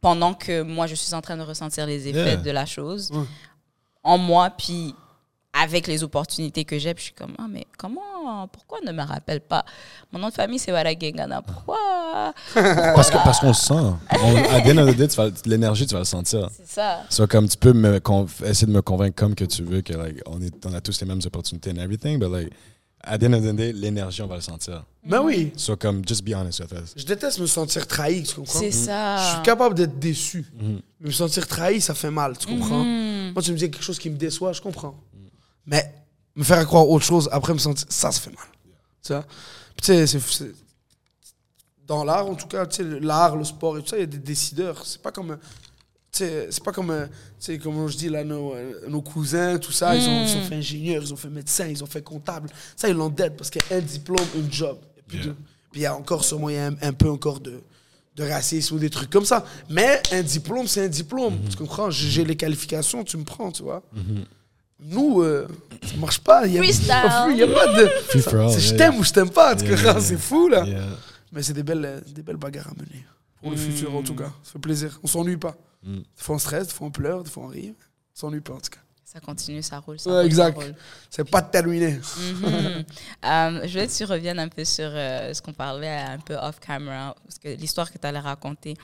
pendant 0.00 0.34
que 0.34 0.62
moi, 0.62 0.86
je 0.86 0.94
suis 0.94 1.12
en 1.14 1.20
train 1.20 1.36
de 1.36 1.42
ressentir 1.42 1.84
les 1.84 2.06
effets 2.06 2.34
Yeah. 2.34 2.36
de 2.36 2.50
la 2.52 2.64
chose 2.64 3.10
Ouais. 3.10 3.24
en 4.04 4.18
moi, 4.18 4.50
puis 4.50 4.94
avec 5.52 5.88
les 5.88 6.04
opportunités 6.04 6.64
que 6.64 6.78
j'ai, 6.78 6.94
puis 6.94 7.02
je 7.02 7.06
suis 7.06 7.14
comme, 7.14 7.34
ah, 7.40 7.46
mais 7.50 7.66
comment, 7.76 8.46
pourquoi 8.52 8.78
on 8.84 8.86
ne 8.86 8.92
me 8.92 9.02
rappelle 9.02 9.40
pas? 9.40 9.64
Mon 10.12 10.20
nom 10.20 10.28
de 10.28 10.32
famille, 10.32 10.60
c'est 10.60 10.70
Waragengana. 10.70 11.42
Pourquoi? 11.42 12.32
Parce 12.54 13.10
que 13.10 13.16
parce 13.16 13.40
qu'on 13.40 13.52
sent. 13.52 13.74
On, 13.74 14.36
à 14.54 14.60
the 14.60 14.68
end 14.68 14.78
of 14.78 14.94
the 14.94 14.96
day, 14.96 15.08
l'énergie, 15.46 15.86
tu 15.88 15.94
vas 15.94 15.98
le 16.00 16.04
sentir. 16.04 16.48
C'est 16.56 16.68
ça. 16.68 17.00
Soit 17.10 17.26
comme 17.26 17.48
tu 17.48 17.56
peux 17.56 17.72
me 17.72 18.00
essayer 18.44 18.68
de 18.68 18.72
me 18.72 18.80
convaincre 18.82 19.16
comme 19.16 19.34
que 19.34 19.44
tu 19.44 19.64
veux 19.64 19.80
que 19.80 19.92
like, 19.92 20.20
on, 20.26 20.40
est, 20.40 20.54
on 20.66 20.72
a 20.72 20.80
tous 20.80 21.00
les 21.00 21.06
mêmes 21.08 21.20
opportunités 21.26 21.70
and 21.72 21.78
everything, 21.78 22.20
but 22.20 22.30
like 22.30 22.52
at 23.02 23.18
the 23.18 23.24
end 23.24 23.32
of 23.34 23.42
the 23.42 23.54
day, 23.54 23.72
l'énergie 23.72 24.22
on 24.22 24.26
va 24.26 24.36
le 24.36 24.40
sentir. 24.40 24.84
Ben 25.04 25.20
oui. 25.20 25.52
Soit 25.56 25.76
comme 25.76 26.02
just 26.06 26.24
be 26.24 26.32
honest 26.34 26.60
with 26.60 26.72
us. 26.72 26.92
Je 26.96 27.04
déteste 27.04 27.38
me 27.40 27.46
sentir 27.46 27.86
trahi, 27.86 28.22
tu 28.22 28.34
comprends? 28.36 28.58
C'est 28.58 28.70
ça. 28.70 29.16
Je 29.16 29.34
suis 29.34 29.42
capable 29.42 29.74
d'être 29.74 29.98
déçu. 29.98 30.44
Mais 31.00 31.08
me 31.08 31.10
sentir 31.10 31.46
trahi, 31.46 31.80
ça 31.80 31.94
fait 31.94 32.10
mal, 32.10 32.36
tu 32.38 32.46
comprends? 32.46 32.84
Mhm. 32.84 33.32
Moi, 33.32 33.42
tu 33.42 33.52
me 33.52 33.56
dis 33.56 33.70
quelque 33.70 33.82
chose 33.82 33.98
qui 33.98 34.10
me 34.10 34.16
déçoit, 34.16 34.52
je 34.52 34.60
comprends. 34.60 34.94
Mais 35.66 35.92
me 36.36 36.44
faire 36.44 36.64
croire 36.66 36.88
autre 36.88 37.04
chose, 37.04 37.28
après 37.32 37.52
me 37.52 37.58
sentir. 37.58 37.86
Ça, 37.90 38.10
ça 38.12 38.20
fait 38.20 38.30
mal. 38.30 38.46
Tu 39.04 39.12
vois? 39.12 39.22
Puis, 39.22 39.82
tu 39.82 39.86
sais, 39.86 40.06
c'est- 40.06 40.20
c'est- 40.20 40.54
Dans 41.86 42.04
l'art, 42.04 42.26
en 42.28 42.34
tout 42.36 42.46
cas, 42.46 42.64
tu 42.66 42.76
sais, 42.82 43.00
l'art, 43.00 43.34
le 43.36 43.44
sport 43.44 43.76
et 43.76 43.82
tout 43.82 43.88
ça, 43.88 43.96
il 43.96 44.00
y 44.00 44.02
a 44.04 44.06
des 44.06 44.16
décideurs. 44.18 44.86
C'est 44.86 45.02
pas 45.02 45.10
comme. 45.10 45.36
C'est 46.14 46.62
pas 46.62 46.72
comme, 46.72 46.90
euh, 46.90 47.06
tu 47.06 47.12
sais, 47.38 47.58
comme 47.58 47.88
je 47.88 47.96
dis 47.96 48.10
là, 48.10 48.22
nos, 48.22 48.52
euh, 48.54 48.86
nos 48.86 49.00
cousins, 49.00 49.56
tout 49.58 49.72
ça, 49.72 49.96
ils, 49.96 50.06
ont, 50.06 50.26
ils 50.26 50.36
ont 50.36 50.42
fait 50.42 50.56
ingénieur, 50.56 51.02
ils 51.02 51.10
ont 51.10 51.16
fait 51.16 51.30
médecin, 51.30 51.66
ils 51.66 51.82
ont 51.82 51.86
fait 51.86 52.02
comptable. 52.02 52.50
Ça, 52.76 52.86
ils 52.90 52.94
d'aide 53.08 53.34
parce 53.34 53.48
qu'il 53.48 53.62
y 53.70 53.72
a 53.72 53.78
un 53.78 53.80
diplôme, 53.80 54.26
une 54.36 54.52
job. 54.52 54.76
Et 54.98 55.02
puis, 55.08 55.18
Yeah. 55.24 55.32
il 55.74 55.80
y 55.80 55.86
a 55.86 55.96
encore 55.96 56.22
y 56.54 56.58
a 56.58 56.66
un, 56.66 56.74
un 56.82 56.92
peu 56.92 57.08
encore 57.08 57.40
de, 57.40 57.62
de 58.16 58.24
racisme 58.28 58.74
ou 58.74 58.78
des 58.78 58.90
trucs 58.90 59.08
comme 59.08 59.24
ça. 59.24 59.42
Mais 59.70 60.02
un 60.12 60.20
diplôme, 60.22 60.66
c'est 60.68 60.84
un 60.84 60.88
diplôme. 60.88 61.38
Tu 61.48 61.56
comprends? 61.56 61.90
J'ai 61.90 62.08
j'ai 62.10 62.24
les 62.26 62.36
qualifications, 62.36 63.04
tu 63.04 63.16
me 63.16 63.24
prends, 63.24 63.50
tu 63.50 63.62
vois? 63.62 63.82
Nous, 64.80 65.22
euh, 65.22 65.48
ça 65.82 65.96
marche 65.96 66.18
pas. 66.18 66.46
Il 66.46 66.52
y 66.52 66.58
a, 66.58 66.62
Freestyle. 66.62 66.92
il 67.30 67.36
y 67.38 67.42
a 67.42 67.46
pas 67.48 67.68
de. 67.72 67.88
C'est 68.10 68.20
je 68.60 68.74
t'aime 68.74 68.92
yeah. 68.92 69.00
ou 69.00 69.04
je 69.04 69.12
t'aime 69.12 69.30
pas. 69.30 69.56
tu 69.56 69.64
Yeah, 69.64 69.76
comprends? 69.76 69.92
yeah, 69.92 70.00
C'est 70.00 70.10
yeah. 70.12 70.18
fou, 70.20 70.48
là. 70.48 70.64
Yeah. 70.66 70.84
Mais 71.32 71.42
c'est 71.42 71.54
des 71.54 71.62
belles, 71.62 71.84
euh, 71.86 72.00
des 72.06 72.22
belles 72.22 72.36
bagarres 72.36 72.68
à 72.68 72.74
mener. 72.74 73.02
Pour 73.40 73.50
le 73.50 73.56
Mm. 73.56 73.60
futur, 73.60 73.94
en 73.94 74.02
tout 74.02 74.14
cas. 74.14 74.30
Ça 74.42 74.52
fait 74.52 74.58
plaisir. 74.58 75.00
On 75.02 75.06
s'ennuie 75.06 75.38
pas. 75.38 75.56
Mm. 75.82 75.96
Des 75.98 76.04
fois, 76.16 76.36
on 76.36 76.38
stresse, 76.38 76.68
des 76.68 76.72
fois, 76.74 76.86
on 76.86 76.90
pleure, 76.90 77.22
des 77.24 77.30
fois, 77.30 77.44
on 77.44 77.48
rit. 77.48 77.74
On 78.14 78.18
s'ennuie 78.20 78.40
pas, 78.40 78.54
en 78.54 78.60
tout 78.60 78.70
cas. 78.70 78.78
Ça 79.04 79.20
continue, 79.20 79.62
ça 79.62 79.78
roule. 79.78 79.98
Ça 79.98 80.10
Ouais, 80.10 80.16
roule, 80.18 80.26
exact. 80.26 80.60
ça. 80.62 80.68
C'est 81.10 81.30
pas 81.30 81.42
terminé. 81.42 81.98
Mhm. 82.18 82.84
Euh, 83.24 83.60
je 83.64 83.68
voulais 83.72 83.86
que 83.86 83.92
tu 83.92 84.04
reviennes 84.04 84.38
un 84.38 84.48
peu 84.48 84.64
sur 84.64 84.88
euh, 84.90 85.32
ce 85.34 85.40
qu'on 85.42 85.52
parlait 85.52 85.88
un 85.98 86.18
peu 86.18 86.34
off-camera, 86.34 87.14
parce 87.22 87.38
que 87.38 87.48
l'histoire 87.48 87.90
que 87.92 87.98
tu 87.98 88.06
allais 88.06 88.18
raconter. 88.18 88.74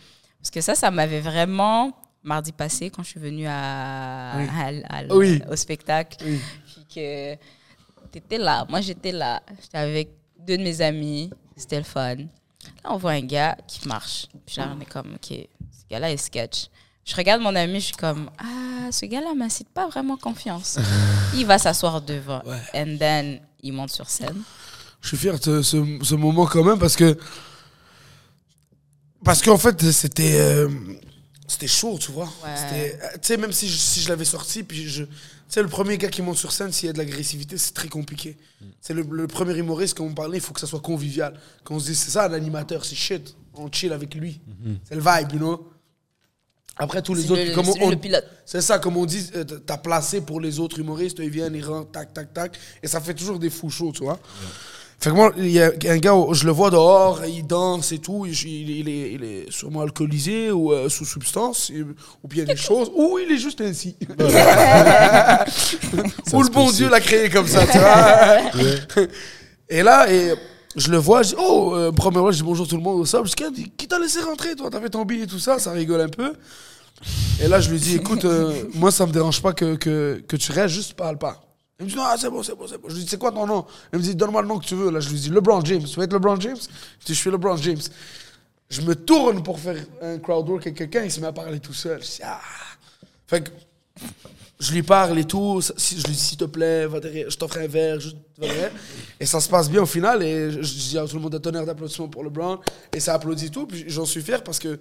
Parce 0.41 0.51
que 0.51 0.61
ça, 0.61 0.75
ça 0.75 0.91
m'avait 0.91 1.21
vraiment, 1.21 1.93
mardi 2.23 2.53
passé, 2.53 2.91
quand 2.91 3.03
je 3.03 3.09
suis 3.09 3.21
venue 3.21 3.47
à, 3.49 4.35
Oui. 4.37 4.83
à- 4.89 4.97
à- 4.99 5.05
Oui. 5.17 5.43
au 5.51 5.57
spectacle, 5.57 6.19
Oui. 6.25 6.41
puis 6.67 6.85
que 6.95 7.35
tu 8.13 8.19
étais 8.19 8.39
là. 8.39 8.65
Moi, 8.69 8.81
j'étais 8.81 9.13
là. 9.13 9.43
J'étais 9.63 9.79
avec 9.79 10.11
deux 10.39 10.57
de 10.59 10.63
mes 10.63 10.81
amis. 10.81 11.31
C'était 11.57 11.79
le 11.79 11.85
fun. 11.85 12.15
Là, 12.17 12.25
on 12.85 12.97
voit 12.99 13.13
un 13.13 13.23
gars 13.23 13.57
qui 13.67 13.89
marche. 13.89 14.27
Puis 14.47 14.57
là, 14.59 14.73
on 14.77 14.81
est 14.81 14.85
comme, 14.85 15.15
OK, 15.15 15.29
ce 15.31 15.87
gars-là 15.91 16.13
est 16.13 16.17
sketch. 16.17 16.69
Je 17.09 17.17
regarde 17.17 17.41
mon 17.41 17.55
ami, 17.55 17.81
je 17.81 17.87
suis 17.87 17.97
comme, 17.97 18.29
ah, 18.39 18.93
ce 18.93 19.07
gars-là 19.07 19.33
m'incite 19.35 19.69
pas 19.71 19.89
vraiment 19.89 20.19
confiance. 20.19 20.79
il 21.35 21.47
va 21.47 21.57
s'asseoir 21.59 22.03
devant. 22.03 22.43
Ouais. 22.45 22.61
And 22.75 22.99
then, 22.99 23.41
il 23.63 23.73
monte 23.73 23.91
sur 23.91 24.11
scène. 24.11 24.43
Je 25.01 25.09
suis 25.09 25.17
fier 25.17 25.39
de 25.41 25.63
ce, 25.63 25.99
ce 26.03 26.15
moment 26.15 26.45
quand 26.45 26.63
même 26.63 26.79
parce 26.79 26.97
que. 26.97 27.17
Parce 29.25 29.41
qu'en 29.41 29.57
fait, 29.57 29.91
c'était. 29.91 30.39
euh, 30.39 30.69
c'était 31.47 31.67
chaud, 31.67 31.99
tu 31.99 32.13
vois. 32.13 32.29
Ouais. 32.45 32.93
Tu 33.15 33.19
sais, 33.23 33.37
même 33.39 33.53
si 33.53 33.69
je, 33.69 33.77
si 33.79 34.01
je 34.03 34.11
l'avais 34.11 34.27
sorti, 34.27 34.63
puis 34.63 34.87
je. 34.87 35.05
Tu 35.05 35.11
sais, 35.49 35.63
le 35.63 35.69
premier 35.69 35.97
gars 35.97 36.09
qui 36.09 36.21
monte 36.21 36.37
sur 36.37 36.53
scène, 36.53 36.73
s'il 36.73 36.89
y 36.89 36.91
a 36.91 36.93
de 36.93 36.99
l'agressivité, 36.99 37.57
c'est 37.57 37.73
très 37.73 37.89
compliqué. 37.89 38.37
C'est 38.83 38.93
le, 38.93 39.03
le 39.11 39.27
premier 39.27 39.57
humoriste, 39.57 39.97
quand 39.97 40.05
on 40.05 40.13
parlait, 40.13 40.37
il 40.37 40.43
faut 40.43 40.53
que 40.53 40.61
ça 40.61 40.67
soit 40.67 40.81
convivial. 40.81 41.41
Qu'on 41.65 41.81
se 41.81 41.87
dise, 41.87 41.99
c'est 42.01 42.11
ça, 42.11 42.27
un 42.27 42.35
animateur, 42.35 42.85
c'est 42.85 42.97
shit. 42.97 43.35
On 43.55 43.73
chill 43.73 43.95
avec 43.95 44.15
lui. 44.15 44.43
C'est 44.85 44.95
le 44.95 45.01
vibe, 45.01 45.33
you 45.33 45.39
know. 45.39 45.71
Après, 46.79 47.03
tous 47.03 47.15
les 47.15 47.31
autres. 47.31 47.43
le- 47.43 47.55
comme 47.55 47.65
c'est 47.65 47.83
on- 47.83 47.91
le 47.91 47.97
pilote. 47.97 48.25
c'est 48.47 48.61
ça, 48.61 48.79
comme 48.79 48.97
on 48.97 49.05
dit, 49.07 49.29
euh, 49.35 49.45
t'as 49.45 49.79
placé 49.79 50.21
pour 50.21 50.41
les 50.41 50.61
autres 50.61 50.79
humoristes, 50.79 51.19
ils 51.21 51.29
viennent, 51.31 51.55
ils 51.55 51.65
rentrent, 51.65 51.91
tac, 51.91 52.13
tac, 52.15 52.33
tac. 52.33 52.57
Et 52.83 52.87
ça 52.89 53.01
fait 53.01 53.15
toujours 53.15 53.39
des 53.39 53.51
fous 53.51 53.71
shows, 53.71 53.93
tu 53.93 54.05
vois. 54.05 54.19
Fait 55.01 55.11
que 55.11 55.15
moi, 55.15 55.33
il 55.37 55.51
y 55.51 55.61
a 55.63 55.71
un 55.91 55.99
gars, 55.99 56.15
je 56.33 56.45
le 56.45 56.51
vois 56.51 56.71
dehors, 56.71 57.25
il 57.25 57.47
danse 57.47 57.93
et 57.93 57.99
tout, 57.99 58.27
il, 58.27 58.33
il- 58.33 58.71
il 58.81 58.89
est, 58.89 59.13
il 59.13 59.23
est 59.25 59.47
sûrement 59.49 59.83
alcoolisé 59.83 60.51
ou 60.51 60.73
euh, 60.73 60.89
sous 60.89 61.05
substance, 61.05 61.71
et- 61.71 61.83
ou 61.83 62.27
bien 62.29 62.43
des 62.45 62.57
choses, 62.57 62.91
ou 62.97 63.17
il 63.19 63.31
est 63.33 63.39
juste 63.39 63.61
ainsi. 63.61 63.95
ou 66.33 66.43
le 66.43 66.49
bon 66.51 66.71
Dieu 66.71 66.89
l'a 66.89 67.01
créé 67.01 67.29
comme 67.31 67.47
ça, 67.47 67.67
tu 67.67 67.79
vois. 67.79 69.07
Et 69.69 69.83
là, 69.83 70.11
et 70.13 70.33
je 70.79 70.91
le 70.91 70.97
vois, 70.97 71.23
je 71.23 71.31
dis, 71.31 71.35
oh, 71.39 71.75
euh, 71.75 71.93
première 71.93 72.23
fois, 72.23 72.31
je 72.31 72.39
dis 72.39 72.43
bonjour 72.43 72.67
tout 72.67 72.77
le 72.77 72.83
monde 72.83 73.01
au 73.01 73.05
sable. 73.05 73.29
Je 73.29 73.35
dis, 73.51 73.65
qui 73.65 73.71
qui 73.71 73.89
t'a 73.89 73.99
laissé 73.99 74.21
rentrer, 74.23 74.55
toi? 74.55 74.71
T'as 74.71 74.81
fait 74.81 74.91
ton 74.91 75.05
billet 75.05 75.25
et 75.25 75.27
tout 75.27 75.39
ça, 75.39 75.59
ça 75.59 75.73
rigole 75.73 76.01
un 76.01 76.09
peu. 76.09 76.33
Et 77.43 77.49
là, 77.49 77.61
je 77.61 77.71
lui 77.71 77.79
dis, 77.79 77.97
écoute, 77.97 78.25
euh, 78.25 78.65
moi, 78.75 78.91
ça 78.91 79.07
me 79.07 79.13
dérange 79.13 79.43
pas 79.43 79.53
que, 79.53 79.75
que, 79.77 80.23
que 80.27 80.37
tu 80.37 80.53
restes, 80.53 80.75
juste 80.75 80.95
parle 80.95 81.19
pas. 81.19 81.43
Il 81.81 81.87
me 81.87 81.91
dit, 81.91 81.97
non, 81.97 82.05
ah, 82.07 82.17
c'est 82.19 82.31
bon, 82.31 82.43
c'est 82.43 82.57
bon, 82.57 82.67
c'est 82.67 82.79
bon. 82.79 82.89
Je 82.89 82.95
lui 82.95 83.03
dis, 83.03 83.09
c'est 83.09 83.19
quoi 83.19 83.33
ton 83.33 83.47
nom? 83.47 83.65
Il 83.93 83.99
me 83.99 84.05
dit, 84.05 84.15
donne-moi 84.15 84.43
le 84.43 84.49
nom 84.49 84.59
que 84.59 84.65
tu 84.65 84.75
veux. 84.75 84.91
Là, 84.91 85.01
je 85.01 85.11
lui 85.11 85.19
dis, 85.19 85.31
LeBron 85.31 85.65
James. 85.65 85.85
Tu 85.85 85.97
veux 85.97 86.05
être 86.05 86.13
LeBron 86.13 86.41
James? 86.41 86.57
Je 87.01 87.07
dis, 87.07 87.15
je 87.15 87.19
suis 87.19 87.31
LeBron 87.31 87.57
James. 87.57 87.81
Je 88.71 88.81
me 88.83 88.95
tourne 88.95 89.43
pour 89.43 89.59
faire 89.59 89.77
un 90.03 90.19
crowd 90.19 90.49
work 90.49 90.67
avec 90.67 90.77
quelqu'un, 90.77 91.05
il 91.05 91.11
se 91.11 91.21
met 91.21 91.29
à 91.29 91.33
parler 91.33 91.61
tout 91.61 91.73
seul. 91.73 92.03
Je 92.03 92.07
dis, 92.07 92.21
ah. 92.23 92.41
Fait 93.27 93.43
que 93.43 93.51
je 94.61 94.73
lui 94.73 94.83
parle 94.83 95.19
et 95.19 95.25
tout. 95.25 95.61
Je 95.61 95.95
lui 95.97 96.03
dis, 96.13 96.15
s'il 96.19 96.37
te 96.39 96.45
plaît, 96.45 96.87
je 97.29 97.37
t'offre 97.37 97.59
un 97.59 97.67
verre. 97.67 97.99
derrière. 98.39 98.71
Et 99.21 99.27
ça 99.27 99.41
se 99.41 99.49
passe 99.49 99.71
bien 99.71 99.83
au 99.83 99.87
final. 99.87 100.23
Et 100.23 100.51
je, 100.51 100.63
je 100.63 100.75
dis 100.75 100.99
à 100.99 101.07
tout 101.07 101.17
le 101.17 101.23
monde 101.23 101.35
un 101.35 101.39
tonnerre 101.41 101.65
d'applaudissements 101.67 102.09
pour 102.09 102.25
LeBron. 102.25 102.59
Et 102.95 103.01
ça 103.01 103.15
applaudit 103.15 103.51
tout. 103.51 103.67
Puis 103.67 103.85
j'en 103.89 104.05
suis 104.05 104.23
fier 104.23 104.43
parce 104.43 104.59
que 104.59 104.79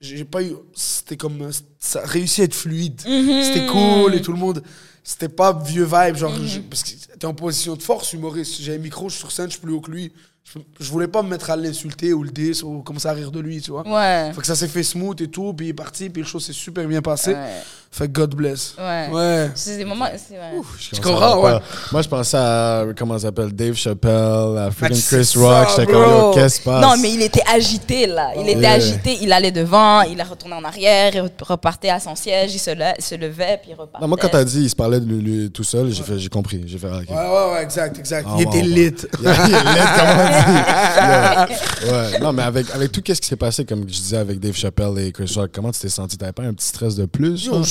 j'ai 0.00 0.24
pas 0.24 0.42
eu. 0.42 0.54
C'était 0.74 1.16
comme. 1.16 1.50
Ça 1.78 2.02
a 2.02 2.06
réussi 2.06 2.40
à 2.40 2.44
être 2.44 2.54
fluide. 2.54 3.00
C'était 3.02 3.66
cool 3.66 4.14
et 4.14 4.22
tout 4.22 4.32
le 4.32 4.38
monde. 4.38 4.62
C'était 5.04 5.28
pas 5.28 5.52
vieux 5.64 5.84
vibe. 5.84 6.16
Genre, 6.16 6.32
je- 6.44 6.60
parce 6.60 6.82
que 6.82 6.90
t'es 7.18 7.26
en 7.26 7.34
position 7.34 7.74
de 7.76 7.82
force, 7.82 8.12
humoriste. 8.12 8.60
J'ai 8.60 8.74
un 8.74 8.78
micro, 8.78 9.08
je 9.08 9.14
suis 9.14 9.20
sur 9.20 9.32
scène, 9.32 9.46
je 9.46 9.52
suis 9.52 9.60
plus 9.60 9.72
haut 9.72 9.80
que 9.80 9.90
lui. 9.90 10.12
Je, 10.44 10.58
je 10.78 10.90
voulais 10.90 11.08
pas 11.08 11.22
me 11.22 11.28
mettre 11.28 11.50
à 11.50 11.56
l'insulter 11.56 12.12
ou 12.12 12.22
le 12.22 12.30
dis 12.30 12.62
ou 12.62 12.82
commencer 12.82 13.08
à 13.08 13.12
rire 13.12 13.30
de 13.30 13.40
lui, 13.40 13.60
tu 13.60 13.70
vois. 13.70 13.86
Ouais. 13.86 14.32
Fait 14.34 14.40
que 14.40 14.46
ça 14.46 14.56
s'est 14.56 14.68
fait 14.68 14.82
smooth 14.82 15.20
et 15.20 15.28
tout, 15.28 15.52
puis 15.54 15.66
il 15.66 15.70
est 15.70 15.74
parti, 15.74 16.08
puis 16.10 16.22
le 16.22 16.28
show 16.28 16.40
s'est 16.40 16.52
super 16.54 16.86
bien 16.88 17.02
passé. 17.02 17.32
Ouais. 17.34 17.60
Fait 17.92 18.06
que 18.06 18.12
God 18.12 18.36
bless. 18.36 18.74
Ouais. 18.78 19.08
Ouais. 19.10 19.50
C'est 19.56 19.76
des 19.76 19.84
moments. 19.84 20.06
c'est- 20.16 20.34
ouais. 20.34 20.62
Je 20.78 20.90
Tu 20.94 21.00
commence 21.00 21.20
comprends, 21.20 21.42
ouais. 21.42 21.58
Moi, 21.90 22.02
je 22.02 22.08
pensais 22.08 22.36
à, 22.36 22.84
comment 22.96 23.14
ça 23.14 23.26
s'appelle, 23.26 23.52
Dave 23.52 23.74
Chappelle, 23.74 24.58
à 24.58 24.70
freaking 24.70 25.02
Chris 25.02 25.32
Rock. 25.36 25.68
J'étais 25.76 25.92
comme, 25.92 26.32
qu'est-ce 26.32 26.56
qui 26.58 26.62
se 26.62 26.68
passe? 26.70 26.82
Non, 26.86 26.94
mais 27.02 27.10
il 27.12 27.20
était 27.22 27.42
agité 27.52 28.06
là. 28.06 28.30
Il 28.36 28.48
était 28.48 28.60
Yeah. 28.60 28.72
agité. 28.74 29.18
Il 29.22 29.32
allait 29.32 29.50
devant, 29.50 30.02
il 30.02 30.22
retourné 30.22 30.54
en 30.54 30.62
arrière, 30.64 31.12
il 31.16 31.28
repartait 31.42 31.90
à 31.90 31.98
son 31.98 32.14
siège, 32.14 32.54
il 32.54 32.60
se, 32.60 32.70
le- 32.70 33.00
se 33.02 33.16
levait, 33.16 33.58
puis 33.60 33.72
il 33.72 33.74
repartait. 33.74 34.02
Non, 34.02 34.08
moi, 34.08 34.16
quand 34.20 34.28
t'as 34.28 34.44
dit, 34.44 34.60
il 34.62 34.70
se 34.70 34.76
parlait 34.76 35.00
de 35.00 35.06
lui, 35.06 35.20
lui 35.20 35.50
tout 35.50 35.64
seul, 35.64 35.90
j'ai 35.90 36.04
fait, 36.04 36.16
j'ai 36.18 36.28
compris. 36.28 36.62
J'ai 36.66 36.78
fait, 36.78 36.88
ah, 36.92 36.98
ok. 36.98 37.10
Ouais, 37.10 37.16
ouais, 37.16 37.52
ouais, 37.54 37.62
exact, 37.64 37.98
exact. 37.98 38.24
Ah, 38.30 38.34
il 38.38 38.42
était 38.42 38.62
lit. 38.62 38.70
Il 39.20 39.26
est 39.26 39.64
laid, 39.64 39.88
comment 39.96 40.12
on 40.12 40.26
dit? 40.28 40.44
Yeah. 41.00 41.48
Ouais. 41.90 42.18
Non, 42.20 42.32
mais 42.32 42.42
avec, 42.42 42.70
avec 42.74 42.92
tout 42.92 43.00
ce 43.06 43.20
qui 43.20 43.26
s'est 43.26 43.36
passé, 43.36 43.64
comme 43.64 43.80
je 43.80 43.94
disais 43.94 44.16
avec 44.18 44.38
Dave 44.38 44.54
Chappelle 44.54 44.98
et 44.98 45.12
Chris 45.12 45.32
Rock, 45.36 45.50
comment 45.52 45.70
tu 45.72 45.80
t'es 45.80 45.88
senti? 45.88 46.16
T'avais 46.18 46.32
pas 46.32 46.42
un 46.42 46.52
petit 46.52 46.66
stress 46.66 46.94
de 46.94 47.06
plus? 47.06 47.46
Yo, 47.46 47.62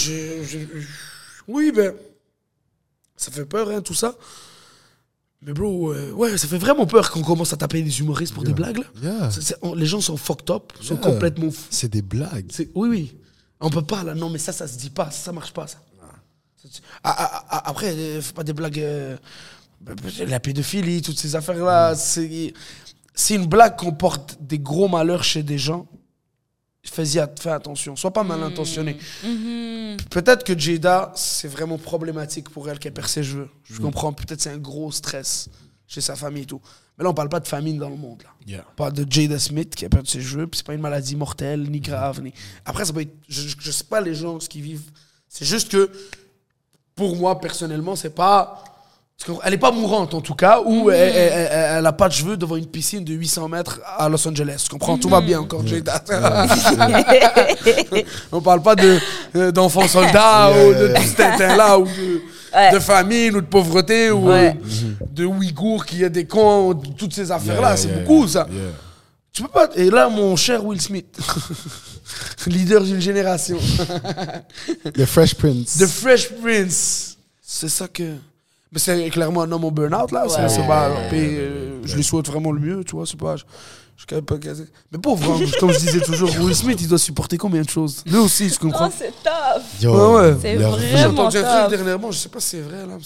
Oui, 1.47 1.71
ben. 1.75 1.93
Ça 3.15 3.31
fait 3.31 3.45
peur, 3.45 3.69
hein, 3.69 3.81
tout 3.81 3.93
ça. 3.93 4.15
Mais 5.41 5.53
bro, 5.53 5.93
euh, 5.93 6.11
ouais, 6.11 6.37
ça 6.37 6.47
fait 6.47 6.57
vraiment 6.57 6.85
peur 6.85 7.11
qu'on 7.11 7.21
commence 7.21 7.53
à 7.53 7.57
taper 7.57 7.81
des 7.81 7.99
humoristes 7.99 8.33
pour 8.33 8.43
des 8.43 8.53
blagues, 8.53 8.77
là. 8.79 8.85
Yeah. 9.01 9.31
C'est- 9.31 9.41
c'est- 9.41 9.55
on- 9.61 9.73
les 9.73 9.85
gens 9.85 10.01
sont 10.01 10.17
fucked 10.17 10.49
up, 10.51 10.73
sont 10.81 10.95
Yeah. 10.95 11.03
complètement 11.03 11.49
fous. 11.51 11.67
C'est 11.69 11.89
des 11.89 12.01
blagues. 12.01 12.47
C'est- 12.51 12.69
Oui, 12.75 12.89
oui. 12.89 13.17
On 13.61 13.69
peut 13.69 13.81
pas, 13.81 14.03
là. 14.03 14.13
Non, 14.15 14.29
mais 14.29 14.37
ça, 14.39 14.51
ça 14.53 14.67
se 14.67 14.77
dit 14.77 14.89
pas. 14.89 15.11
Ça, 15.11 15.31
marche 15.31 15.51
pas, 15.53 15.67
ça. 15.67 15.77
Ah, 17.03 17.15
ah, 17.17 17.45
ah, 17.49 17.69
après, 17.69 17.93
euh, 17.93 18.21
fais 18.21 18.33
pas 18.33 18.43
des 18.43 18.53
blagues. 18.53 18.79
euh, 18.79 19.17
la 20.27 20.41
pédophilie, 20.41 21.01
toutes 21.01 21.17
ces 21.17 21.35
affaires-là. 21.37 21.95
C'est 21.95 22.53
si 23.15 23.35
une 23.35 23.47
blague 23.47 23.77
comporte 23.77 24.37
des 24.41 24.59
gros 24.59 24.89
malheurs 24.89 25.23
chez 25.23 25.41
des 25.41 25.57
gens, 25.57 25.87
fais 26.83 27.49
attention. 27.49 27.95
Sois 27.95 28.11
pas 28.13 28.23
mal 28.23 28.41
intentionné. 28.43 28.97
Peut-être 30.09 30.43
que 30.43 30.57
Jada, 30.57 31.11
c'est 31.15 31.47
vraiment 31.47 31.77
problématique 31.77 32.49
pour 32.49 32.69
elle 32.69 32.79
qu'elle 32.79 32.93
perd 32.93 33.07
ses 33.07 33.23
cheveux. 33.23 33.49
Je 33.63 33.79
comprends. 33.79 34.13
Peut-être 34.13 34.41
c'est 34.41 34.49
un 34.51 34.57
gros 34.57 34.91
stress 34.91 35.49
chez 35.87 36.01
sa 36.01 36.15
famille 36.15 36.43
et 36.43 36.47
tout. 36.47 36.61
Mais 36.97 37.03
là, 37.03 37.09
on 37.11 37.13
parle 37.13 37.29
pas 37.29 37.39
de 37.39 37.47
famine 37.47 37.77
dans 37.77 37.89
le 37.89 37.95
monde. 37.95 38.21
Là. 38.23 38.29
Yeah. 38.45 38.65
On 38.71 38.75
parle 38.75 38.93
de 38.93 39.05
Jada 39.09 39.39
Smith 39.39 39.73
qui 39.75 39.85
a 39.85 39.89
perdu 39.89 40.09
ses 40.09 40.21
cheveux, 40.21 40.47
puis 40.47 40.57
c'est 40.57 40.65
pas 40.65 40.73
une 40.73 40.81
maladie 40.81 41.15
mortelle, 41.15 41.69
ni 41.69 41.79
grave. 41.79 42.21
Ni... 42.21 42.33
Après, 42.65 42.85
ça 42.85 42.93
peut 42.93 43.01
être. 43.01 43.13
Je, 43.27 43.41
je- 43.47 43.55
je 43.59 43.71
sais 43.71 43.85
pas 43.85 44.01
les 44.01 44.13
gens 44.15 44.39
ce 44.39 44.49
qu'ils 44.49 44.61
vivent. 44.63 44.91
C'est 45.27 45.45
juste 45.45 45.69
que, 45.71 45.89
pour 46.95 47.15
moi, 47.15 47.39
personnellement, 47.39 47.95
c'est 47.95 48.09
pas. 48.13 48.63
Elle 49.43 49.53
est 49.53 49.57
pas 49.57 49.71
mourante 49.71 50.13
en 50.13 50.21
tout 50.21 50.33
cas, 50.33 50.61
ou 50.65 50.89
elle, 50.91 51.13
elle- 51.13 51.33
elle- 51.51 51.77
elle 51.79 51.85
a 51.85 51.91
pas 51.91 52.07
de 52.07 52.13
cheveux 52.13 52.37
devant 52.37 52.55
une 52.55 52.65
piscine 52.67 53.03
de 53.03 53.13
800 53.13 53.49
mètres 53.49 53.79
à 53.97 54.07
Los 54.07 54.25
Angeles. 54.27 54.61
Tu 54.63 54.69
comprends? 54.69 54.97
Tout 54.97 55.09
va 55.09 55.19
bien 55.21 55.41
encore, 55.41 55.65
Jada. 55.67 56.01
On 58.31 58.41
parle 58.41 58.61
pas 58.61 58.75
de, 58.75 58.97
euh, 59.35 59.51
d'enfants 59.51 59.87
soldats 59.87 60.51
ou 60.51 60.73
de 60.73 60.93
tout 60.95 61.01
ce 61.01 61.15
tintin-là, 61.17 61.77
ou 61.79 61.85
de, 61.85 62.21
Ouais. 62.55 62.71
de 62.71 62.79
famine, 62.79 63.35
ou 63.35 63.41
de 63.41 63.45
pauvreté, 63.45 64.09
ou 64.09 64.29
Ouais. 64.29 64.55
euh, 64.57 65.05
de 65.11 65.25
Ouïghours 65.25 65.85
qui 65.85 66.03
a 66.03 66.09
des 66.09 66.25
cons, 66.25 66.73
toutes 66.97 67.13
ces 67.13 67.29
affaires-là. 67.31 67.69
Yeah, 67.69 67.77
c'est 67.77 67.87
yeah, 67.89 67.97
beaucoup, 67.99 68.21
yeah, 68.21 68.27
ça. 68.27 68.47
yeah. 68.51 68.61
Tu 69.31 69.43
peux 69.43 69.49
pas. 69.49 69.69
Et 69.75 69.91
là, 69.91 70.09
mon 70.09 70.35
cher 70.35 70.65
Will 70.65 70.81
Smith, 70.81 71.15
leader 72.47 72.81
d'une 72.83 72.99
génération, 73.01 73.57
The 74.95 75.05
Fresh 75.05 75.35
Prince. 75.35 75.77
The 75.77 75.85
Fresh 75.85 76.29
Prince, 76.41 77.17
c'est 77.45 77.69
ça 77.69 77.87
que. 77.87 78.15
Mais 78.71 78.79
c'est 78.79 79.09
clairement 79.09 79.41
un 79.43 79.51
homme 79.51 79.63
au 79.65 79.71
burn-out, 79.71 80.11
là. 80.11 80.25
C'est- 80.27 80.41
Ouais. 80.41 80.49
c'est 80.49 80.67
pas- 80.67 80.91
puis, 81.09 81.17
euh, 81.19 81.79
je 81.85 81.95
lui 81.95 82.03
souhaite 82.03 82.27
vraiment 82.27 82.51
le 82.51 82.59
mieux, 82.59 82.83
tu 82.83 82.95
vois. 82.95 83.05
C'est 83.07 83.17
pas. 83.19 83.35
Je, 83.35 83.43
je 83.95 84.01
suis 84.01 84.07
quand 84.07 84.15
même 84.17 84.25
pas 84.25 84.37
casé. 84.37 84.65
Mais 84.91 84.99
pauvre, 84.99 85.31
hein, 85.31 85.39
comme 85.59 85.71
je 85.71 85.79
disais 85.79 85.99
toujours, 86.01 86.29
Will 86.39 86.53
Smith, 86.55 86.77
il 86.79 86.87
doit 86.87 86.99
supporter 86.99 87.37
combien 87.37 87.61
de 87.63 87.69
choses? 87.69 88.03
Lui 88.05 88.17
aussi, 88.17 88.47
je 88.49 88.59
comprends? 88.59 88.85
Non, 88.85 88.91
c'est 88.95 89.11
tough. 89.23 89.81
Yo, 89.81 89.91
Ouais, 89.91 90.15
ouais. 90.29 90.35
C'est 90.41 90.53
le- 90.55 90.59
J'ai 90.79 90.91
vraiment 90.91 91.13
entendu 91.23 91.37
un 91.39 91.59
truc 91.67 91.69
dernièrement, 91.77 92.11
je 92.11 92.17
sais 92.19 92.29
pas 92.29 92.39
si 92.39 92.49
c'est 92.49 92.61
vrai, 92.61 92.85
là. 92.85 92.97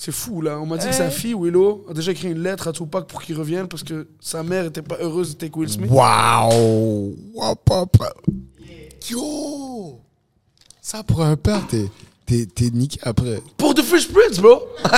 C'est 0.00 0.12
fou, 0.12 0.40
là. 0.42 0.58
On 0.60 0.64
m'a 0.66 0.78
dit 0.78 0.86
que 0.86 0.94
sa 0.94 1.10
fille, 1.10 1.34
Willow, 1.34 1.84
a 1.90 1.92
déjà 1.92 2.12
écrit 2.12 2.30
une 2.30 2.40
lettre 2.42 2.68
à 2.68 2.72
Tupac 2.72 3.06
pour 3.08 3.20
qu'il 3.20 3.36
revienne 3.36 3.66
parce 3.66 3.82
que 3.82 4.06
sa 4.20 4.44
mère 4.44 4.64
était 4.64 4.80
pas 4.80 4.96
heureuse 5.00 5.30
d'être 5.32 5.42
avec 5.42 5.56
Will 5.56 5.68
Smith. 5.68 5.90
Wow! 5.90 7.16
Wow, 7.34 7.54
papa. 7.64 8.12
Yo! 9.10 10.00
Ça, 10.80 11.02
pour 11.02 11.22
un 11.22 11.36
père, 11.36 11.66
t'es, 11.68 11.86
t'es, 12.28 12.46
t'es 12.46 12.70
niqué 12.70 13.00
après. 13.02 13.42
Pour 13.56 13.74
The 13.74 13.82
Fresh 13.82 14.08
Prince, 14.08 14.38
bro! 14.38 14.62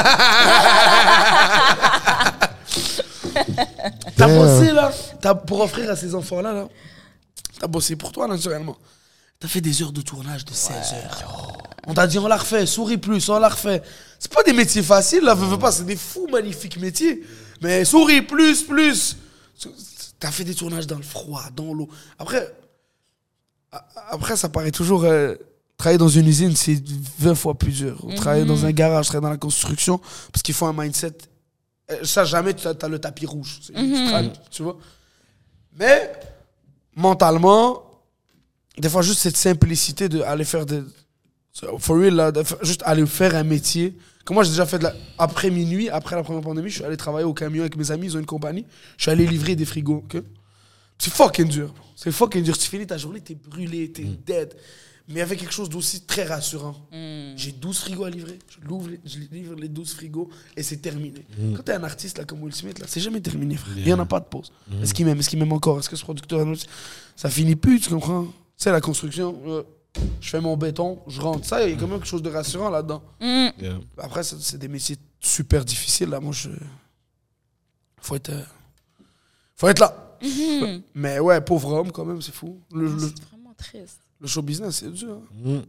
T'as 4.17 4.29
bossé, 4.29 4.73
là. 4.73 4.93
T'as- 5.21 5.35
pour 5.35 5.61
offrir 5.61 5.91
à 5.91 5.97
ces 5.97 6.15
enfants-là, 6.15 6.53
là. 6.53 6.69
T'as 7.59 7.67
bossé 7.67 7.97
pour 7.97 8.13
toi, 8.13 8.27
naturellement. 8.27 8.77
T'as 9.39 9.49
fait 9.49 9.61
des 9.61 9.83
heures 9.83 9.93
de 9.93 10.03
tournage 10.03 10.45
de 10.45 10.53
16 10.53 10.75
heures. 10.95 11.59
On 11.87 11.95
t'a 11.95 12.07
dit, 12.07 12.19
on 12.19 12.27
la 12.29 12.37
refait, 12.37 12.67
souris 12.67 12.99
plus, 12.99 13.29
on 13.31 13.39
la 13.39 13.49
refait. 13.49 13.83
C'est 14.19 14.33
pas 14.33 14.43
des 14.43 14.53
métiers 14.53 14.83
faciles, 14.83 15.25
là, 15.25 15.35
veux, 15.35 15.47
veux 15.47 15.59
pas, 15.59 15.73
c'est 15.73 15.85
des 15.85 15.97
fous 15.97 16.27
magnifiques 16.31 16.79
métiers. 16.79 17.23
Mais 17.63 17.85
souris 17.85 18.23
plus, 18.23 18.63
plus. 18.63 19.17
T'as 20.19 20.31
fait 20.31 20.45
des 20.45 20.55
tournages 20.55 20.87
dans 20.87 20.97
le 20.97 21.03
froid, 21.03 21.43
dans 21.57 21.73
l'eau. 21.73 21.89
Après, 22.19 22.55
après, 24.11 24.37
ça 24.37 24.49
paraît 24.51 24.71
toujours. 24.73 25.05
euh, 25.05 25.35
travailler 25.81 25.99
dans 25.99 26.09
une 26.09 26.27
usine, 26.27 26.55
c'est 26.57 26.79
20 27.19 27.35
fois 27.35 27.55
plus 27.57 27.73
dur. 27.73 28.05
Travailler 28.17 28.45
dans 28.45 28.67
un 28.67 28.71
garage, 28.71 29.07
travailler 29.07 29.23
dans 29.23 29.31
la 29.31 29.39
construction, 29.39 29.99
parce 30.31 30.43
qu'il 30.43 30.55
faut 30.55 30.67
un 30.67 30.75
mindset. 30.75 31.17
Euh, 31.91 32.05
Ça, 32.05 32.25
jamais 32.25 32.53
tu 32.53 32.69
as, 32.69 32.89
le 32.89 32.99
tapis 32.99 33.25
rouge. 33.25 33.61
Tu 33.65 33.73
travailles, 33.73 34.33
Tu 34.51 34.63
vois? 34.63 34.77
Mais, 35.79 36.13
mentalement, 36.95 37.83
des 38.77 38.91
fois, 38.91 39.01
juste 39.01 39.21
cette 39.21 39.39
simplicité 39.39 40.09
d'aller 40.11 40.45
faire 40.45 40.67
des. 40.67 40.83
For 41.79 41.97
real, 41.97 42.15
là, 42.15 42.33
juste 42.63 42.83
aller 42.85 43.07
faire 43.07 43.35
un 43.35 43.43
métier. 43.43 43.97
Comme 44.25 44.35
moi, 44.35 44.45
j'ai 44.45 44.51
déjà 44.51 44.67
fait 44.67 44.79
de 44.79 44.85
la. 44.85 44.93
Après 45.17 45.49
minuit, 45.49 45.89
après 45.89 46.15
la 46.15 46.23
première 46.23 46.43
pandémie, 46.43 46.69
je 46.69 46.75
suis 46.77 46.85
allé 46.85 46.99
travailler 46.99 47.25
au 47.25 47.33
camion 47.33 47.63
avec 47.63 47.77
mes 47.77 47.91
amis, 47.91 48.07
ils 48.09 48.17
ont 48.17 48.21
une 48.21 48.27
compagnie. 48.27 48.67
Je 48.99 49.05
suis 49.05 49.11
allé 49.11 49.27
livrer 49.27 49.57
des 49.57 49.65
frigos, 49.65 50.05
ok? 50.05 50.23
C'est 50.99 51.13
fucking 51.13 51.49
dur. 51.49 51.73
C'est 51.97 52.13
fucking 52.13 52.43
dur. 52.43 52.59
Tu 52.59 52.69
finis 52.69 52.87
ta 52.87 52.99
journée, 52.99 53.21
t'es 53.21 53.35
brûlé, 53.35 53.91
t'es 53.91 54.05
dead. 54.05 54.55
Mais 55.11 55.17
il 55.17 55.19
y 55.19 55.23
avait 55.23 55.37
quelque 55.37 55.53
chose 55.53 55.69
d'aussi 55.69 56.03
très 56.03 56.25
rassurant. 56.25 56.77
J'ai 57.37 57.53
12 57.53 57.79
frigos 57.79 58.05
à 58.05 58.11
livrer. 58.11 58.39
Je, 58.49 58.67
l'ouvre 58.67 58.89
je 59.05 59.19
livre 59.19 59.55
les 59.57 59.69
12 59.69 59.93
frigos 59.95 60.31
et 60.57 60.63
c'est 60.63 60.77
terminé. 60.79 61.27
Quand 61.57 61.63
t'es 61.65 61.73
un 61.73 61.83
artiste 61.85 62.19
là, 62.19 62.25
comme 62.25 62.41
Will 62.43 62.55
Smith, 62.55 62.79
là, 62.79 62.87
c'est 62.89 63.01
jamais 63.01 63.21
terminé, 63.21 63.57
frère. 63.57 63.77
Il 63.77 63.85
n'y 63.85 63.93
en 63.93 63.99
a 63.99 64.07
pas 64.07 64.21
de 64.21 64.27
pause. 64.27 64.53
Est-ce 64.83 64.95
qu'il 64.95 65.05
m'aime? 65.07 65.19
Est-ce 65.19 65.29
qu'il 65.29 65.39
m'aime 65.39 65.53
encore? 65.53 65.79
Est-ce 65.81 65.91
que 65.91 65.97
ce 65.97 66.05
producteur. 66.05 66.47
Ça 67.17 67.29
finit 67.29 67.57
plus, 67.57 67.81
tu 67.81 67.91
comprends? 67.91 68.25
Tu 68.25 68.31
sais, 68.57 68.71
la 68.73 68.81
construction, 68.81 69.41
euh, 69.47 69.63
je 70.21 70.29
fais 70.31 70.41
mon 70.41 70.57
béton, 70.57 71.01
je 71.09 71.21
rentre. 71.21 71.45
Ça, 71.47 71.67
il 71.67 71.71
y 71.71 71.77
a 71.77 71.77
quand 71.77 71.89
même 71.89 71.99
quelque 71.99 72.07
chose 72.09 72.23
de 72.23 72.31
rassurant 72.31 72.71
là-dedans. 72.71 73.03
Yeah. 73.21 73.79
Après, 73.99 74.23
c'est 74.23 74.41
c'est 74.41 74.59
des 74.59 74.69
métiers 74.69 74.97
super 75.19 75.65
difficiles. 75.65 76.09
Là, 76.11 76.21
moi, 76.21 76.33
je. 76.33 76.51
Faut 78.01 78.15
être. 78.17 78.31
euh, 78.31 78.43
Faut 79.57 79.69
être 79.69 79.81
là. 79.81 80.19
Mais 80.95 81.19
ouais, 81.19 81.41
pauvre 81.41 81.73
homme, 81.73 81.91
quand 81.91 82.05
même, 82.05 82.23
c'est 82.23 82.35
fou. 82.35 82.61
Le, 82.73 82.87
le, 82.95 82.99
C'est 83.01 83.25
vraiment 83.25 83.55
triste. 83.57 83.99
Le 84.21 84.27
show 84.29 84.43
business, 84.43 84.77
c'est 84.77 84.93
dur. 84.93 85.19
hein. 85.45 85.51
Mm. 85.51 85.55
Là, 85.55 85.63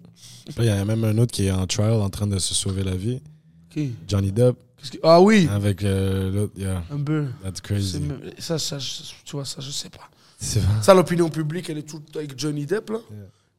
Il 0.60 0.66
y 0.66 0.70
a 0.70 0.86
même 0.86 1.04
un 1.04 1.18
autre 1.18 1.32
qui 1.32 1.46
est 1.46 1.52
en 1.52 1.66
trial 1.68 1.94
en 1.94 2.10
train 2.10 2.28
de 2.28 2.38
se 2.40 2.54
sauver 2.54 2.84
la 2.84 2.96
vie. 2.96 3.22
Qui 3.70 3.94
Johnny 4.08 4.32
Depp. 4.32 4.56
Que- 4.92 4.98
Ah 5.04 5.22
oui, 5.22 5.48
Avec 5.52 5.84
euh, 5.84 6.32
l'autre, 6.32 6.54
yeah, 6.58 6.84
un 6.92 6.98
peu. 7.02 7.28
that's 7.44 7.62
crazy. 7.62 8.02
Ça, 8.40 8.58
ça, 8.58 8.80
je- 8.80 9.04
tu 9.24 9.34
vois, 9.36 9.46
ça, 9.46 9.62
je 9.62 9.70
sais 9.72 9.90
pas. 9.90 10.10
C'est 10.40 10.60
vrai. 10.60 10.82
Ça, 10.82 10.94
l'opinion 10.96 11.30
publique, 11.30 11.70
elle 11.70 11.78
est 11.78 11.88
toute 11.88 12.16
avec 12.18 12.38
Johnny 12.38 12.66
Depp, 12.66 12.90
là. 12.90 12.98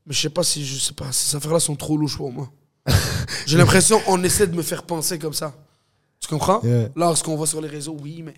Mais 0.04 0.12
je 0.12 0.20
sais 0.20 0.30
pas 0.30 0.42
si, 0.42 0.66
je 0.66 0.78
sais 0.80 0.94
pas, 0.94 1.12
ces 1.12 1.36
affaires-là 1.36 1.60
sont 1.60 1.76
trop 1.76 1.96
louches 1.96 2.16
pour 2.16 2.32
moi. 2.32 2.50
J'ai 3.46 3.56
l'impression 3.56 4.00
qu'on 4.00 4.20
essaie 4.24 4.48
de 4.48 4.56
me 4.56 4.62
faire 4.62 4.82
penser 4.82 5.16
comme 5.18 5.32
ça. 5.32 5.54
Tu 6.18 6.26
comprends? 6.28 6.60
Yeah. 6.64 6.88
Lorsqu'on 6.96 7.36
voit 7.36 7.46
sur 7.46 7.60
les 7.60 7.68
réseaux, 7.68 7.96
oui, 8.00 8.22
mais 8.22 8.34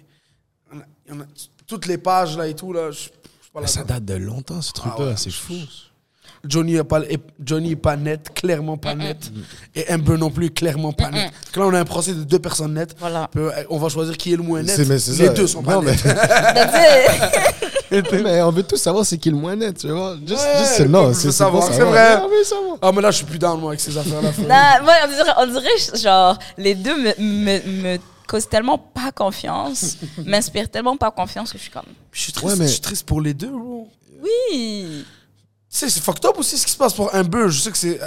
en 1.11 1.21
a- 1.21 1.27
toutes 1.67 1.87
les 1.87 1.97
pages, 1.97 2.37
là, 2.37 2.47
et 2.47 2.55
tout, 2.55 2.73
là, 2.75 2.91
je 2.91 3.09
ça 3.67 3.83
date 3.85 4.05
de 4.05 4.15
longtemps, 4.15 4.61
ce 4.61 4.73
truc-là. 4.73 4.97
Ah 4.99 5.07
ouais. 5.07 5.15
C'est 5.17 5.31
fou. 5.31 5.55
Johnny 6.47 6.77
est 6.77 6.85
pas, 6.85 7.01
est- 7.01 7.19
Johnny 7.45 7.73
est 7.73 7.77
pas 7.77 7.97
net, 7.97 8.31
clairement 8.35 8.77
pas 8.77 8.95
net. 8.95 9.31
Et 9.75 9.85
Amber 9.93 10.17
non 10.19 10.31
plus, 10.31 10.51
clairement 10.51 10.93
pas 10.93 11.11
net. 11.11 11.33
Là, 11.57 11.67
on 11.67 11.75
a 11.75 11.81
un 11.81 11.85
procès 11.85 12.13
de 12.15 12.23
deux 12.25 12.39
personnes 12.39 12.75
nettes. 12.75 12.95
Voilà. 12.99 13.31
On 13.71 13.79
va 13.79 13.89
choisir 13.89 14.17
qui 14.17 14.33
est 14.33 14.37
le 14.37 14.43
moins 14.43 14.63
net. 14.63 14.77
Mais 14.79 14.85
Les 14.85 14.99
ça. 14.99 15.29
deux 15.29 15.47
sont 15.47 15.63
pas 15.63 15.75
Non, 15.75 15.83
mais- 15.83 15.93
nets. 15.93 16.03
That's 16.05 16.75
it. 17.91 18.05
mais 18.25 18.43
on 18.43 18.51
veut 18.51 18.63
tous 18.65 18.77
savoir 18.77 19.05
c'est 19.07 19.19
qui 19.19 19.31
le 19.31 19.37
moins 19.37 19.55
net, 19.57 19.79
tu 19.79 19.89
vois. 19.89 20.17
Juste, 20.27 20.41
Ouais, 20.43 20.59
juste 20.59 20.71
c'est 20.77 20.89
je 20.89 21.13
c'est 21.15 21.33
savoir, 21.33 21.63
vrai. 21.71 21.83
Ouais, 21.85 22.17
on 22.25 22.29
veut 22.29 22.45
savoir. 22.45 22.79
Ah, 22.83 22.91
mais 22.95 23.01
là, 23.03 23.11
je 23.11 23.17
suis 23.19 23.27
plus 23.27 23.39
down, 23.39 23.61
moi, 23.61 23.71
avec 23.71 23.81
ces 23.81 23.97
affaires-là. 23.97 24.31
moi, 24.83 24.93
on 25.05 25.09
dirait, 25.09 25.33
on 25.39 25.47
dirait, 25.47 26.01
genre, 26.03 26.39
les 26.59 26.75
deux 26.75 26.97
me, 26.97 27.13
me, 27.19 27.83
me 27.83 27.99
causent 28.27 28.49
tellement 28.49 28.79
pas 28.79 29.13
confiance, 29.13 29.97
m'inspirent 30.25 30.71
tellement 30.71 30.97
pas 30.97 31.11
confiance 31.11 31.53
que 31.53 31.59
je 31.59 31.63
suis 31.63 31.71
comme, 31.71 31.83
Je 32.13 32.21
suis 32.21 32.33
triste, 32.33 32.47
Ouais, 32.53 32.57
mais- 32.59 32.67
je 32.67 32.73
suis 32.73 32.81
triste 32.81 33.07
pour 33.07 33.21
les 33.21 33.35
deux, 33.35 33.51
bro. 33.51 33.89
oui. 34.23 35.05
Tu 35.75 35.81
sais, 35.81 35.91
c'est 35.91 36.01
fucked 36.03 36.25
up 36.25 36.39
aussi 36.39 36.57
ce 36.57 36.65
qui 36.65 36.71
se 36.73 36.77
passe 36.77 36.93
pour 36.95 37.13
Amber. 37.13 37.47
Je 37.49 37.59
sais 37.61 37.71
que 37.73 37.77
c'est. 37.77 38.01
euh, 38.01 38.07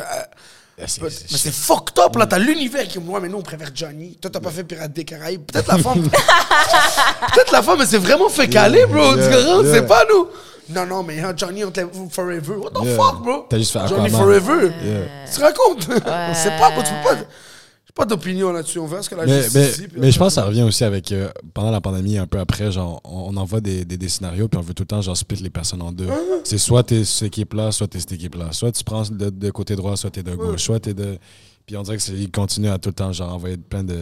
C'est- 0.88 1.01
mais 1.01 1.10
c'est- 1.10 1.38
c'est 1.38 1.51
fucked 1.53 1.99
up, 1.99 2.15
là. 2.15 2.25
T'as 2.27 2.38
l'univers 2.38 2.88
qui 2.88 2.97
me 2.99 3.03
dit, 3.06 3.12
mais 3.21 3.27
nous, 3.27 3.39
on 3.39 3.41
préfère 3.41 3.71
Johnny. 3.75 4.15
Toi, 4.21 4.32
t'as 4.32 4.39
pas 4.39 4.51
fait 4.51 4.63
Pirates 4.63 4.93
des 4.93 5.03
Caraïbes. 5.03 5.41
Peut-être 5.51 5.67
la 5.67 5.77
femme. 5.80 6.01
Peut-être 7.34 7.51
la 7.51 7.62
femme, 7.63 7.80
mais 7.80 7.86
c'est 7.86 7.97
vraiment 7.97 8.30
fait 8.30 8.47
caler, 8.47 8.86
bro. 8.86 9.15
Tu 9.15 9.21
comprends? 9.23 9.63
C'est 9.71 9.86
pas 9.88 10.06
nous. 10.10 10.27
Non, 10.69 10.86
non, 10.86 11.01
mais 11.03 11.19
hein, 11.19 11.34
Johnny, 11.36 11.63
on 11.65 11.71
te 11.71 11.80
lève 11.80 11.89
forever. 12.12 12.56
What 12.58 12.71
the 12.71 12.86
Yeah. 12.86 12.95
fuck, 12.95 13.21
bro? 13.23 13.45
T'as 13.49 13.58
juste 13.58 13.71
fait 13.73 13.88
Johnny 13.88 14.08
Aquaman. 14.08 14.21
forever. 14.21 14.71
Yeah. 14.84 14.99
Tu 15.30 15.38
te 15.38 15.41
racontes? 15.41 15.88
On 16.06 16.34
sait 16.36 16.51
pas, 16.60 16.71
bro, 16.71 16.84
tu 16.84 16.89
peux 16.93 17.10
pas. 17.15 17.21
Pas 17.98 18.06
d'opinion 18.06 18.52
là-dessus. 18.54 18.78
On 18.80 18.86
verra 18.86 19.02
ce 19.02 19.10
que 19.10 19.16
la 19.16 19.26
Mais, 19.26 19.42
justice 19.42 19.54
mais, 19.82 19.88
dit, 19.88 19.94
mais 19.98 20.12
je 20.12 20.20
pense 20.20 20.28
que 20.30 20.34
ça 20.36 20.46
revient 20.46 20.62
aussi 20.64 20.84
avec 20.84 21.12
euh, 21.12 21.30
pendant 21.54 21.72
la 21.72 21.82
pandémie 21.82 22.18
un 22.20 22.28
peu 22.28 22.40
après 22.40 22.72
genre 22.72 23.02
on, 23.04 23.34
on 23.34 23.38
envoie 23.38 23.60
des, 23.60 23.84
des, 23.86 23.98
des 23.98 24.08
scénarios 24.10 24.48
puis 24.48 24.60
on 24.60 24.62
veut 24.62 24.76
tout 24.76 24.84
le 24.84 24.88
temps 24.88 25.02
genre 25.02 25.18
split 25.18 25.38
les 25.42 25.50
personnes 25.50 25.82
en 25.82 25.92
deux 25.92 26.06
Uh-huh. 26.06 26.42
c'est 26.44 26.60
soit 26.60 26.84
t'es 26.84 27.04
cette 27.04 27.24
équipe 27.28 27.54
là 27.56 27.72
soit 27.72 27.88
t'es 27.88 28.00
cette 28.00 28.12
équipe 28.12 28.36
là 28.36 28.52
soit 28.52 28.72
tu 28.72 28.84
prends 28.84 29.02
de, 29.04 29.30
de 29.32 29.50
côté 29.50 29.76
droit 29.76 29.98
soit 29.98 30.12
t'es 30.12 30.22
de 30.24 30.36
gauche 30.36 30.62
soit 30.64 30.80
t'es 30.80 30.94
de 30.94 31.18
puis 31.66 31.76
on 31.76 31.82
dirait 31.82 31.98
que 31.98 32.04
c'est- 32.04 32.14
ils 32.14 32.30
continuent 32.32 32.70
à 32.70 32.78
tout 32.78 32.90
le 32.90 32.94
temps 32.94 33.12
genre 33.12 33.34
envoyer 33.34 33.58
plein 33.58 33.84
de 33.84 33.98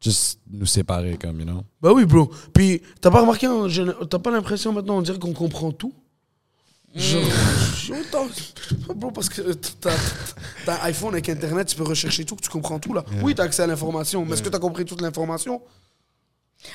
juste 0.00 0.40
nous 0.50 0.66
séparer 0.66 1.16
comme 1.20 1.40
you 1.40 1.46
know 1.46 1.62
Bah 1.82 1.92
oui, 1.94 2.04
bro. 2.04 2.30
Puis, 2.52 2.82
t'as 3.00 3.10
pas 3.10 3.20
remarqué, 3.22 3.46
géné- 3.68 3.94
t'as 4.08 4.18
pas 4.20 4.30
l'impression 4.30 4.72
maintenant, 4.72 4.98
on 4.98 5.02
dirait 5.02 5.18
qu'on 5.18 5.32
comprend 5.32 5.72
tout? 5.72 5.92
Genre, 6.94 7.22
je- 7.76 7.92
autant. 7.94 8.26
Bro, 8.94 9.10
parce 9.10 9.28
que 9.28 9.52
t'as 9.52 9.92
t'as 10.64 10.80
un 10.82 10.84
iPhone 10.86 11.12
avec 11.12 11.28
Internet, 11.28 11.68
tu 11.68 11.76
peux 11.76 11.84
rechercher 11.84 12.24
tout, 12.24 12.36
tu 12.40 12.48
comprends 12.48 12.78
tout 12.78 12.92
là. 12.94 13.04
Oui, 13.22 13.34
t'as 13.34 13.44
accès 13.44 13.62
à 13.62 13.66
l'information, 13.66 14.24
mais 14.24 14.32
est-ce 14.32 14.42
que 14.42 14.48
t'as 14.48 14.58
compris 14.58 14.84
toute 14.84 15.00
l'information? 15.00 15.60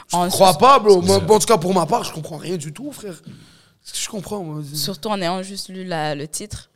Je 0.08 0.16
crois 0.30 0.58
pas, 0.58 0.80
bro. 0.80 1.02
En 1.36 1.40
tout 1.40 1.46
cas, 1.48 1.58
pour 1.58 1.74
ma 1.74 1.86
part, 1.86 2.04
je 2.04 2.14
comprends 2.14 2.38
rien 2.38 2.56
du 2.58 2.72
tout, 2.72 2.92
frère. 2.92 3.22
Je 3.94 4.08
comprends, 4.08 4.42
moi? 4.44 4.62
Surtout 4.74 5.10
en 5.10 5.20
ayant 5.22 5.44
juste 5.44 5.68
lu 5.70 5.84
le 5.86 6.26
titre. 6.26 6.70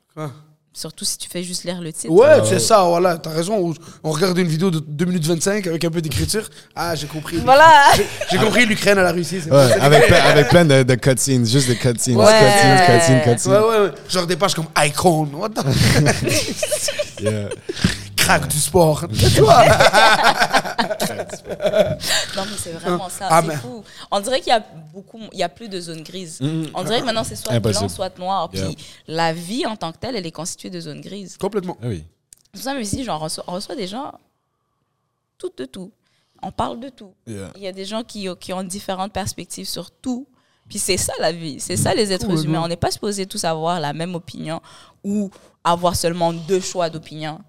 Surtout 0.73 1.05
si 1.05 1.17
tu 1.17 1.27
fais 1.27 1.41
juste 1.41 1.63
lire 1.63 1.81
le 1.81 1.91
titre. 1.91 2.13
Ouais, 2.13 2.39
c'est 2.47 2.59
ça, 2.59 2.83
voilà, 2.83 3.17
t'as 3.17 3.31
raison. 3.31 3.73
On- 4.03 4.11
regarde 4.11 4.37
une 4.37 4.47
vidéo 4.47 4.69
de 4.69 4.77
2 4.79 5.05
minutes 5.05 5.25
25 5.25 5.65
avec 5.65 5.83
un 5.83 5.89
peu 5.89 6.01
d'écriture. 6.01 6.47
Ah, 6.75 6.93
j'ai 6.93 7.07
compris. 7.07 7.37
Voilà. 7.37 7.85
J'ai 8.29 8.37
compris 8.37 8.67
l'Ukraine 8.67 8.99
à 8.99 9.01
la 9.03 9.11
Russie. 9.11 9.39
c'est 9.43 9.51
ouais, 9.51 9.71
avec, 9.81 10.05
plein, 10.05 10.17
avec 10.21 10.49
plein 10.49 10.65
de, 10.65 10.83
de 10.83 10.93
cutscenes 10.95 11.47
juste 11.47 11.67
des 11.67 11.75
cutscenes 11.77 12.15
Ouais. 12.15 12.25
cutscenes 12.25 12.85
cutscenes 12.85 13.21
cutscenes 13.23 13.53
Ouais, 13.53 13.59
ouais, 13.59 13.79
ouais. 13.85 13.91
Genre 14.07 14.27
des 14.27 14.35
pages 14.35 14.53
comme 14.53 14.67
Icon. 14.85 15.27
What 15.33 15.49
the 15.49 15.63
Yeah. 17.21 17.49
Crack 18.27 18.47
du 18.47 18.59
sport. 18.59 19.05
Non, 22.35 22.43
mais 22.45 22.57
c'est 22.57 22.71
vraiment 22.71 23.09
ça. 23.09 23.27
Ah, 23.29 23.41
c'est 23.41 23.47
mais- 23.49 23.55
fou. 23.55 23.83
On 24.11 24.19
dirait 24.19 24.39
qu'il 24.39 24.49
y 24.49 24.55
a 24.55 24.59
beaucoup, 24.93 25.19
il 25.31 25.39
y 25.39 25.43
a 25.43 25.49
plus 25.49 25.69
de 25.69 25.79
zones 25.79 26.03
grises. 26.03 26.39
On 26.73 26.83
dirait 26.83 26.99
que 27.01 27.05
maintenant 27.05 27.23
c'est 27.23 27.35
soit 27.35 27.53
Impossible. 27.53 27.79
blanc, 27.87 27.89
soit 27.89 28.19
noir. 28.19 28.49
Puis 28.49 28.59
Yeah. 28.59 28.71
la 29.07 29.33
vie 29.33 29.65
en 29.65 29.75
tant 29.75 29.91
que 29.91 29.97
telle, 29.97 30.15
elle 30.15 30.25
est 30.25 30.31
constituée 30.31 30.69
de 30.69 30.79
zones 30.79 31.01
grises. 31.01 31.37
Complètement. 31.37 31.77
Ah 31.81 31.87
oui 31.87 32.03
C'est 32.53 32.61
ça, 32.63 32.73
mais 32.73 32.81
ici, 32.81 33.03
genre, 33.03 33.19
on 33.21 33.23
reçoit, 33.25 33.43
on 33.47 33.53
reçoit 33.53 33.75
des 33.75 33.87
gens, 33.87 34.13
tout 35.37 35.51
de 35.57 35.65
tout. 35.65 35.91
On 36.43 36.51
parle 36.51 36.79
de 36.79 36.89
tout. 36.89 37.13
Yeah. 37.25 37.51
Il 37.55 37.61
y 37.61 37.67
a 37.67 37.71
des 37.71 37.85
gens 37.85 38.03
qui, 38.03 38.27
qui 38.39 38.53
ont 38.53 38.63
différentes 38.63 39.13
perspectives 39.13 39.67
sur 39.67 39.89
tout. 39.91 40.27
Puis 40.69 40.79
c'est 40.79 40.97
ça 40.97 41.13
la 41.19 41.31
vie, 41.31 41.59
c'est 41.59 41.77
ça 41.77 41.93
les 41.95 42.11
êtres 42.11 42.43
humains. 42.45 42.61
On 42.63 42.67
n'est 42.67 42.75
pas 42.75 42.91
supposé 42.91 43.25
tous 43.25 43.43
avoir 43.45 43.79
la 43.79 43.93
même 43.93 44.15
opinion 44.15 44.59
ou 45.03 45.29
avoir 45.63 45.95
seulement 45.95 46.33
deux 46.33 46.59
choix 46.59 46.89
d'opinion. 46.89 47.39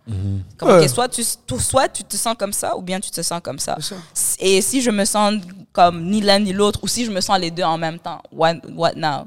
Comme, 0.57 0.69
Ouais. 0.71 0.89
soit, 0.89 1.09
tu, 1.09 1.23
soit 1.59 1.89
tu 1.89 2.05
te 2.05 2.17
sens 2.17 2.35
comme 2.39 2.53
ça 2.53 2.77
ou 2.77 2.83
bien 2.83 3.01
tu 3.01 3.11
te 3.11 3.21
sens 3.23 3.41
comme 3.43 3.59
ça. 3.59 3.77
Et 4.39 4.61
si 4.61 4.81
je 4.83 4.91
me 4.91 5.05
sens 5.05 5.35
comme 5.73 6.05
ni 6.05 6.21
l'un 6.21 6.39
ni 6.41 6.53
l'autre 6.53 6.81
ou 6.83 6.89
si 6.89 7.05
je 7.05 7.11
me 7.11 7.21
sens 7.21 7.39
les 7.41 7.51
deux 7.51 7.63
en 7.65 7.79
même 7.79 7.99
temps, 7.99 8.21
what, 8.33 8.55
what 8.77 8.93
now? 8.95 9.27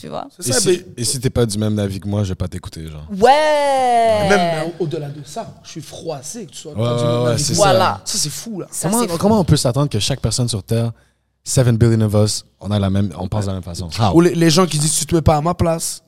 Tu 0.00 0.06
vois? 0.08 0.28
Et 0.38 0.52
ça, 0.52 0.60
si, 0.60 0.68
mais 0.68 0.84
et 0.98 1.04
si 1.04 1.18
t'es 1.20 1.30
pas 1.30 1.44
du 1.44 1.58
même 1.58 1.76
avis 1.80 1.98
que 1.98 2.06
moi 2.06 2.22
je 2.22 2.28
vais 2.28 2.34
pas 2.36 2.46
t'écouter 2.48 2.86
genre 2.86 3.04
Ouais! 3.10 4.28
même 4.28 4.66
mais 4.66 4.74
au-delà 4.78 5.08
de 5.08 5.20
ça, 5.24 5.52
je 5.64 5.70
suis 5.70 5.80
froissé 5.82 6.46
que 6.46 6.52
tu 6.52 6.58
sois 6.58 6.72
Ouais, 6.72 6.78
pas 6.78 6.96
du 6.98 7.04
même 7.04 7.22
ouais, 7.22 7.30
avis 7.32 7.42
c'est 7.42 7.52
que 7.52 7.58
ça. 7.58 7.64
Voilà. 7.64 8.00
Ça, 8.04 8.18
c'est 8.18 8.30
fou, 8.30 8.60
là. 8.60 8.66
Ça, 8.70 8.88
comment, 8.88 9.02
c'est 9.02 9.08
fou. 9.08 9.18
comment 9.18 9.40
on 9.40 9.44
peut 9.44 9.56
s'attendre 9.56 9.88
que 9.88 9.98
chaque 9.98 10.20
personne 10.20 10.48
sur 10.48 10.62
Terre 10.62 10.92
7 11.44 11.76
billion 11.78 12.00
of 12.02 12.14
us 12.14 12.44
on 12.60 12.70
a 12.70 12.78
la 12.78 12.90
même 12.90 13.12
on 13.18 13.28
pense 13.28 13.44
de 13.44 13.50
la 13.50 13.54
même 13.54 13.62
façon 13.62 13.88
How? 13.98 14.14
Ou 14.16 14.20
les, 14.20 14.34
les 14.34 14.50
gens 14.50 14.66
qui 14.66 14.78
disent 14.78 14.98
tu 14.98 15.06
te 15.06 15.14
mets 15.14 15.22
pas 15.22 15.36
à 15.36 15.40
ma 15.40 15.54
place. 15.54 16.02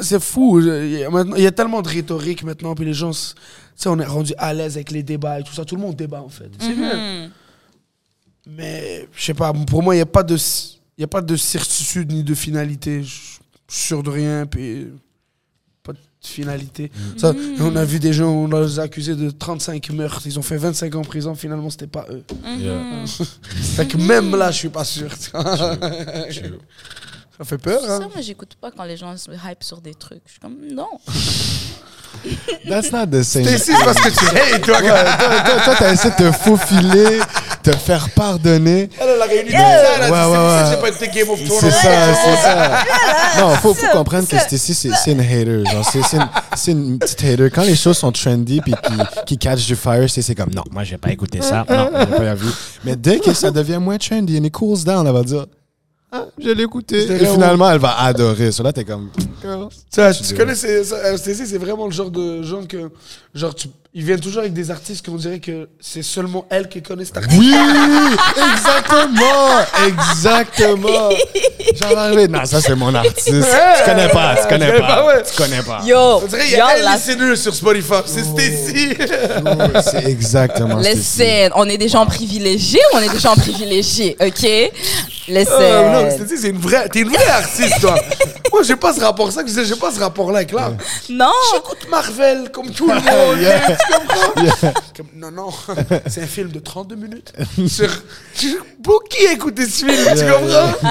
C'est 0.00 0.22
fou. 0.22 0.60
Il 0.60 0.90
y, 0.90 1.04
a 1.04 1.48
y 1.48 1.52
tellement 1.52 1.82
de 1.82 1.88
rhétorique 1.88 2.44
maintenant, 2.44 2.74
puis 2.74 2.84
les 2.84 2.92
gens, 2.92 3.10
tu 3.10 3.34
sais, 3.74 3.88
on 3.88 3.98
est 3.98 4.04
rendu 4.04 4.32
à 4.38 4.52
l'aise 4.54 4.76
avec 4.76 4.90
les 4.92 5.02
débats 5.02 5.40
et 5.40 5.42
tout 5.42 5.52
ça. 5.52 5.64
Tout 5.64 5.74
le 5.74 5.80
monde 5.80 5.96
débat, 5.96 6.22
en 6.22 6.28
fait. 6.28 6.50
C'est 6.60 6.74
bien. 6.74 7.26
Hmm. 7.26 7.30
Mais, 8.46 9.08
je 9.12 9.24
sais 9.24 9.34
pas, 9.34 9.52
pour 9.52 9.82
moi, 9.82 9.94
il 9.94 9.98
n'y 9.98 10.02
a, 10.02 10.06
pas 10.06 10.22
de- 10.22 10.36
il 10.36 11.00
y 11.00 11.04
a 11.04 11.08
pas 11.08 11.22
de 11.22 11.34
certitude 11.34 12.12
ni 12.12 12.22
de 12.22 12.34
finalité. 12.34 13.02
Je 13.02 13.36
je 13.68 13.74
suis 13.74 13.86
sûr 13.86 14.02
de 14.02 14.10
rien, 14.10 14.46
puis 14.46 14.88
finalité. 16.26 16.90
Ça, 17.16 17.32
on 17.60 17.74
a 17.76 17.84
vu 17.84 17.98
des 17.98 18.12
gens, 18.12 18.28
on 18.28 18.46
les 18.48 18.78
a 18.78 18.82
accusés 18.82 19.14
de 19.14 19.30
35 19.30 19.90
meurtres. 19.90 20.22
Ils 20.26 20.38
ont 20.38 20.42
fait 20.42 20.56
25 20.56 20.94
ans 20.94 21.00
en 21.00 21.02
prison, 21.02 21.34
finalement, 21.34 21.70
c'était 21.70 21.86
pas 21.86 22.06
eux. 22.10 22.24
Yeah. 22.58 23.04
Fait 23.76 23.86
que 23.86 23.96
même 23.96 24.34
là, 24.36 24.50
je 24.50 24.56
suis 24.58 24.68
pas 24.68 24.84
sûr. 24.84 25.10
tu 25.18 25.30
vois. 25.30 25.44
True. 25.76 26.58
Ça 27.38 27.44
fait 27.44 27.58
peur, 27.58 27.82
Ça, 27.82 27.96
hein? 27.96 28.08
moi, 28.14 28.22
j'écoute 28.22 28.56
pas 28.58 28.70
quand 28.70 28.84
les 28.84 28.96
gens 28.96 29.14
se 29.18 29.30
hype 29.30 29.62
sur 29.62 29.82
des 29.82 29.94
trucs. 29.94 30.22
Je 30.24 30.30
suis 30.32 30.40
comme, 30.40 30.56
non. 30.72 30.88
That's 32.66 32.90
not 32.90 33.06
the 33.08 33.22
same. 33.22 33.44
T'es 33.44 33.56
ici 33.56 33.72
parce 33.84 34.00
que 34.00 34.08
tu 34.08 34.26
hates, 34.26 34.62
toi. 34.62 34.80
Ouais, 34.80 34.88
toi, 34.88 35.40
toi, 35.44 35.60
toi, 35.64 35.74
t'as 35.78 35.92
essayé 35.92 36.10
de 36.12 36.16
te 36.16 36.32
faufiler, 36.32 37.20
te 37.70 37.76
faire 37.76 38.08
pardonner. 38.10 38.88
Elle, 39.00 39.08
elle 39.08 39.22
a 39.22 39.24
réuni 39.24 39.50
Yeah. 39.50 40.10
Ouais, 40.10 40.70
c'est 40.70 40.82
ouais, 40.82 40.92
pas 40.92 41.06
Game 41.06 41.30
of 41.30 41.44
Thrones. 41.44 41.60
C'est 41.60 41.70
ça, 41.70 42.14
c'est 42.14 42.36
ça. 42.36 42.84
Non, 43.40 43.50
faut, 43.56 43.74
faut 43.74 43.86
comprendre 43.88 44.28
que. 44.28 44.38
Stacy, 44.38 44.74
c'est 44.74 44.90
c'est 44.94 45.12
une 45.12 45.20
hater. 45.20 45.64
C'est 45.90 46.02
c'est 46.02 46.16
une, 46.16 46.28
c'est 46.54 46.72
une 46.72 46.98
petite 46.98 47.24
hater. 47.24 47.50
Quand 47.50 47.62
les 47.62 47.76
choses 47.76 47.98
sont 47.98 48.12
trendy 48.12 48.60
puis 48.60 48.74
qui, 48.74 49.24
qui 49.26 49.38
catch 49.38 49.66
du 49.66 49.76
fire, 49.76 50.08
c'est 50.08 50.22
c'est 50.22 50.34
comme 50.34 50.50
non, 50.54 50.62
moi 50.70 50.84
j'ai 50.84 50.98
pas 50.98 51.10
écouté 51.10 51.40
ça. 51.40 51.64
Non, 51.68 51.90
j'ai 51.98 52.06
pas 52.06 52.34
vu. 52.34 52.48
Mais 52.84 52.96
dès 52.96 53.18
que 53.18 53.32
ça 53.32 53.50
devient 53.50 53.78
moins 53.80 53.98
trendy, 53.98 54.38
and 54.38 54.44
it 54.44 54.52
cools 54.52 54.84
down, 54.84 55.06
elle 55.06 55.12
va 55.12 55.22
dire 55.22 55.46
ah, 56.12 56.26
je 56.38 56.50
l'ai 56.50 56.62
écouté. 56.62 57.02
Et 57.02 57.06
vraiment- 57.06 57.32
finalement, 57.34 57.70
elle 57.70 57.78
va 57.80 57.98
adorer. 58.00 58.52
So 58.52 58.62
là, 58.62 58.72
t'es 58.72 58.84
comme 58.84 59.10
girl. 59.42 59.68
Tu 60.26 60.34
connais, 60.34 60.54
c'est- 60.54 60.92
euh, 60.92 61.16
c'est 61.18 61.58
vraiment 61.58 61.86
le 61.86 61.92
genre 61.92 62.10
de 62.10 62.42
gens 62.42 62.62
que. 62.64 62.90
Genre, 63.34 63.54
tu- 63.54 63.68
ils 63.92 64.04
viennent 64.04 64.20
toujours 64.20 64.40
avec 64.40 64.52
des 64.52 64.70
artistes 64.70 65.04
qu'on 65.06 65.16
dirait 65.16 65.40
que 65.40 65.68
c'est 65.80 66.02
seulement 66.02 66.46
elle 66.50 66.68
qui 66.68 66.82
connaît 66.82 67.04
cet 67.04 67.16
artiste. 67.18 67.38
Oui, 67.38 67.52
exactement, 68.54 69.60
exactement. 69.86 71.08
J'en 71.76 71.96
arrivé. 71.96 72.28
Non, 72.28 72.44
ça 72.44 72.60
c'est 72.60 72.74
mon 72.74 72.94
artiste. 72.94 73.26
Tu 73.26 73.84
connais 73.84 74.08
pas, 74.08 74.36
tu 74.36 74.48
connais 74.48 74.66
connais 74.66 74.80
pas, 74.80 74.86
pas, 74.86 75.06
ouais. 75.06 75.22
tu 75.22 75.36
connais 75.36 75.62
pas. 75.62 75.80
Yo, 75.84 75.96
On 76.22 76.26
dirait 76.26 76.44
qu'il 76.44 76.54
y 76.54 76.58
yo, 76.58 76.64
a 76.64 76.76
elle 76.76 76.84
la- 76.84 76.94
listener 76.94 77.36
sur 77.36 77.54
Spotify. 77.54 77.94
C'est 78.06 78.24
Stécie. 78.24 78.94
C'est 79.90 80.04
exactement. 80.04 80.80
Stacy. 80.82 80.96
Listen, 80.96 81.52
on 81.56 81.64
est 81.68 81.78
des 81.78 81.88
gens 81.88 82.06
privilégiés 82.06 82.80
ou 82.92 82.96
on 82.96 83.00
est 83.00 83.08
des 83.12 83.18
gens 83.20 83.34
privilégiés, 83.34 84.16
ok? 84.20 84.70
Listen. 85.28 85.46
Euh, 85.60 85.95
non, 86.02 86.26
c'est 86.36 86.48
une 86.48 86.58
vraie, 86.58 86.88
t'es 86.88 87.00
une 87.00 87.08
vraie 87.08 87.28
artiste, 87.28 87.80
toi. 87.80 87.94
Moi, 88.52 88.62
j'ai 88.62 88.76
pas 88.76 88.92
ce 88.94 89.00
rapport, 89.00 89.30
ça 89.32 89.42
que 89.42 89.48
je 89.48 89.54
disais, 89.54 89.64
j'ai 89.66 89.78
pas 89.78 89.90
ce 89.90 90.00
rapport-là 90.00 90.38
avec 90.38 90.52
l'art. 90.52 90.72
non. 91.10 91.30
J'écoute 91.54 91.86
Marvel 91.90 92.50
comme 92.52 92.70
tout 92.70 92.86
le 92.88 92.94
monde. 92.94 93.40
Yeah. 93.40 93.76
Tu 93.76 93.92
comprends? 93.92 94.72
Comme- 94.96 95.06
non, 95.16 95.30
non, 95.30 95.48
c'est 96.06 96.22
un 96.22 96.26
film 96.26 96.50
de 96.50 96.58
32 96.60 96.96
minutes. 96.96 97.32
Sur... 97.68 97.88
Pour 98.82 99.02
qui 99.04 99.26
a 99.26 99.32
écouté 99.32 99.66
ce 99.66 99.84
film? 99.84 99.96
Tu 100.16 100.24
comprends? 100.32 100.90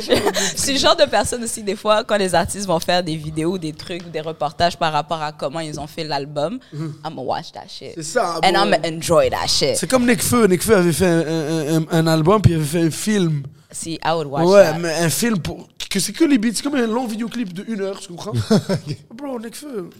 Je 0.00 0.60
suis 0.62 0.72
le 0.74 0.78
genre 0.78 0.96
de 0.96 1.04
personne 1.04 1.42
aussi, 1.44 1.62
des 1.62 1.76
fois, 1.76 2.04
quand 2.04 2.16
les 2.16 2.34
artistes 2.34 2.66
vont 2.66 2.80
faire 2.80 3.02
des 3.02 3.16
vidéos, 3.16 3.58
des 3.58 3.72
trucs, 3.72 4.10
des 4.10 4.20
reportages 4.20 4.76
par 4.78 4.92
rapport 4.92 5.20
à 5.22 5.32
comment 5.32 5.60
ils 5.60 5.78
ont 5.80 5.86
fait 5.86 6.04
l'album, 6.04 6.58
I'm 6.72 6.92
gonna 7.04 7.22
watch 7.22 7.52
that 7.52 7.64
shit. 7.68 7.92
C'est 7.96 8.02
ça. 8.02 8.36
And 8.42 8.52
bon. 8.52 8.58
I'm 8.58 8.70
gonna 8.70 8.96
enjoy 8.96 9.30
that 9.30 9.46
shit. 9.48 9.76
C'est 9.76 9.90
comme 9.90 10.06
Nekfeu. 10.06 10.46
Nekfeu 10.46 10.76
avait 10.76 10.92
fait 10.92 11.06
un, 11.06 11.18
un- 11.20 11.76
un- 11.80 11.86
un 11.90 12.06
album, 12.06 12.40
puis 12.40 12.52
il 12.52 12.56
avait 12.56 12.64
fait 12.64 12.82
un 12.82 12.90
film. 12.90 13.42
See, 13.74 13.98
I 14.04 14.12
would 14.14 14.28
watch 14.28 14.46
ouais, 14.46 14.62
that. 14.64 14.78
mais 14.78 14.94
un 14.94 15.10
film 15.10 15.38
pour. 15.38 15.68
Que 15.90 16.00
c'est 16.00 16.12
que 16.12 16.24
les 16.24 16.38
beats. 16.38 16.54
C'est 16.54 16.62
comme 16.64 16.74
un 16.74 16.86
long 16.88 17.06
vidéoclip 17.06 17.52
de 17.52 17.64
une 17.68 17.80
heure, 17.80 18.00
tu 18.00 18.08
comprends? 18.08 18.32
Bro, 19.14 19.38
Nekfeu. 19.38 19.90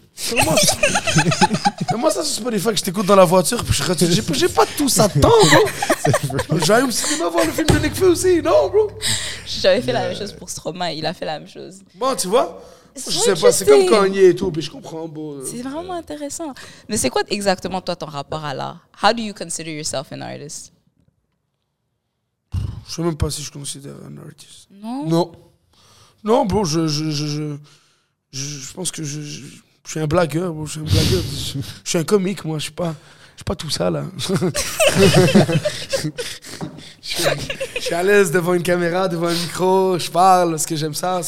Moi, 0.44 0.54
Mais 1.92 1.98
moi, 1.98 2.10
ça, 2.10 2.24
c'est 2.24 2.42
pas 2.42 2.50
des 2.50 2.58
fois 2.58 2.72
que 2.72 2.78
je 2.78 2.84
t'écoute 2.84 3.06
dans 3.06 3.14
la 3.14 3.24
voiture, 3.24 3.62
puis 3.62 3.72
je 3.74 3.82
retourne. 3.84 4.10
J'ai 4.10 4.22
pas- 4.22 4.32
J'ai 4.34 4.48
pas 4.48 4.66
tout 4.76 4.88
ça 4.88 5.06
de 5.06 5.20
temps, 5.20 5.28
bro. 5.28 6.58
J'allais 6.64 6.82
au 6.84 6.90
cinéma 6.90 7.28
voir 7.28 7.44
le 7.44 7.52
film 7.52 7.68
de 7.68 7.78
Nekfeu 7.78 8.08
aussi. 8.08 8.42
Non, 8.42 8.68
bro? 8.70 8.90
J'avais 9.46 9.80
fait 9.82 9.92
la 9.92 10.08
même 10.08 10.16
chose 10.16 10.32
pour 10.32 10.50
Stromae, 10.50 10.94
il 10.96 11.06
a 11.06 11.12
fait 11.14 11.26
la 11.26 11.38
même 11.38 11.48
chose. 11.48 11.76
Bon, 11.94 12.14
tu 12.16 12.26
vois? 12.26 12.60
C'est 12.96 13.10
Je 13.12 13.18
sais 13.18 13.34
pas, 13.34 13.52
c'est 13.52 13.64
comme 13.64 13.80
interesting. 13.82 14.12
Kanye 14.14 14.24
et 14.30 14.34
tout, 14.37 14.50
puis 14.50 14.62
je 14.62 14.70
comprends, 14.70 15.06
bro. 15.08 15.38
C'est 15.44 15.62
vraiment 15.62 15.94
intéressant. 15.94 16.52
Mais 16.88 16.96
c'est 16.96 17.10
quoi 17.10 17.22
exactement 17.28 17.80
toi 17.80 17.94
ton 17.96 18.06
rapport 18.06 18.44
à 18.44 18.52
l'art? 18.54 18.80
How 19.02 19.12
do 19.12 19.22
you 19.22 19.32
consider 19.34 19.72
yourself 19.72 20.12
an 20.12 20.20
artist? 20.22 20.72
Je 22.86 22.92
sais 22.94 23.02
même 23.02 23.16
pas 23.16 23.30
si 23.30 23.42
je 23.42 23.50
considère 23.50 23.94
un 24.06 24.16
artiste. 24.26 24.68
Non? 24.70 25.06
Non. 25.08 25.32
Non, 26.22 26.46
bro, 26.46 26.64
je, 26.64 26.86
je, 26.86 27.10
je, 27.10 27.56
je, 28.32 28.72
pense 28.72 28.90
que 28.90 29.02
je, 29.04 29.20
suis 29.86 30.00
un 30.00 30.06
blagueur, 30.06 30.52
bro, 30.54 30.64
je 30.66 30.72
suis 30.72 30.80
un 30.80 30.84
blagueur. 30.84 31.22
je, 31.22 31.88
suis 31.88 31.98
un 31.98 32.04
comique, 32.04 32.44
moi, 32.44 32.58
je 32.58 32.64
suis 32.64 32.72
pas, 32.72 32.94
je 33.32 33.38
suis 33.38 33.44
pas 33.44 33.56
tout 33.56 33.68
ça, 33.70 33.90
là. 33.90 34.04
je, 34.18 36.10
suis- 37.02 37.94
à 37.94 38.02
l'aise 38.02 38.30
devant 38.30 38.54
une 38.54 38.62
caméra, 38.62 39.08
devant 39.08 39.28
un 39.28 39.34
micro, 39.34 39.98
je 39.98 40.10
parle, 40.10 40.50
parce 40.52 40.64
que 40.66 40.76
j'aime 40.76 40.94
ça. 40.94 41.20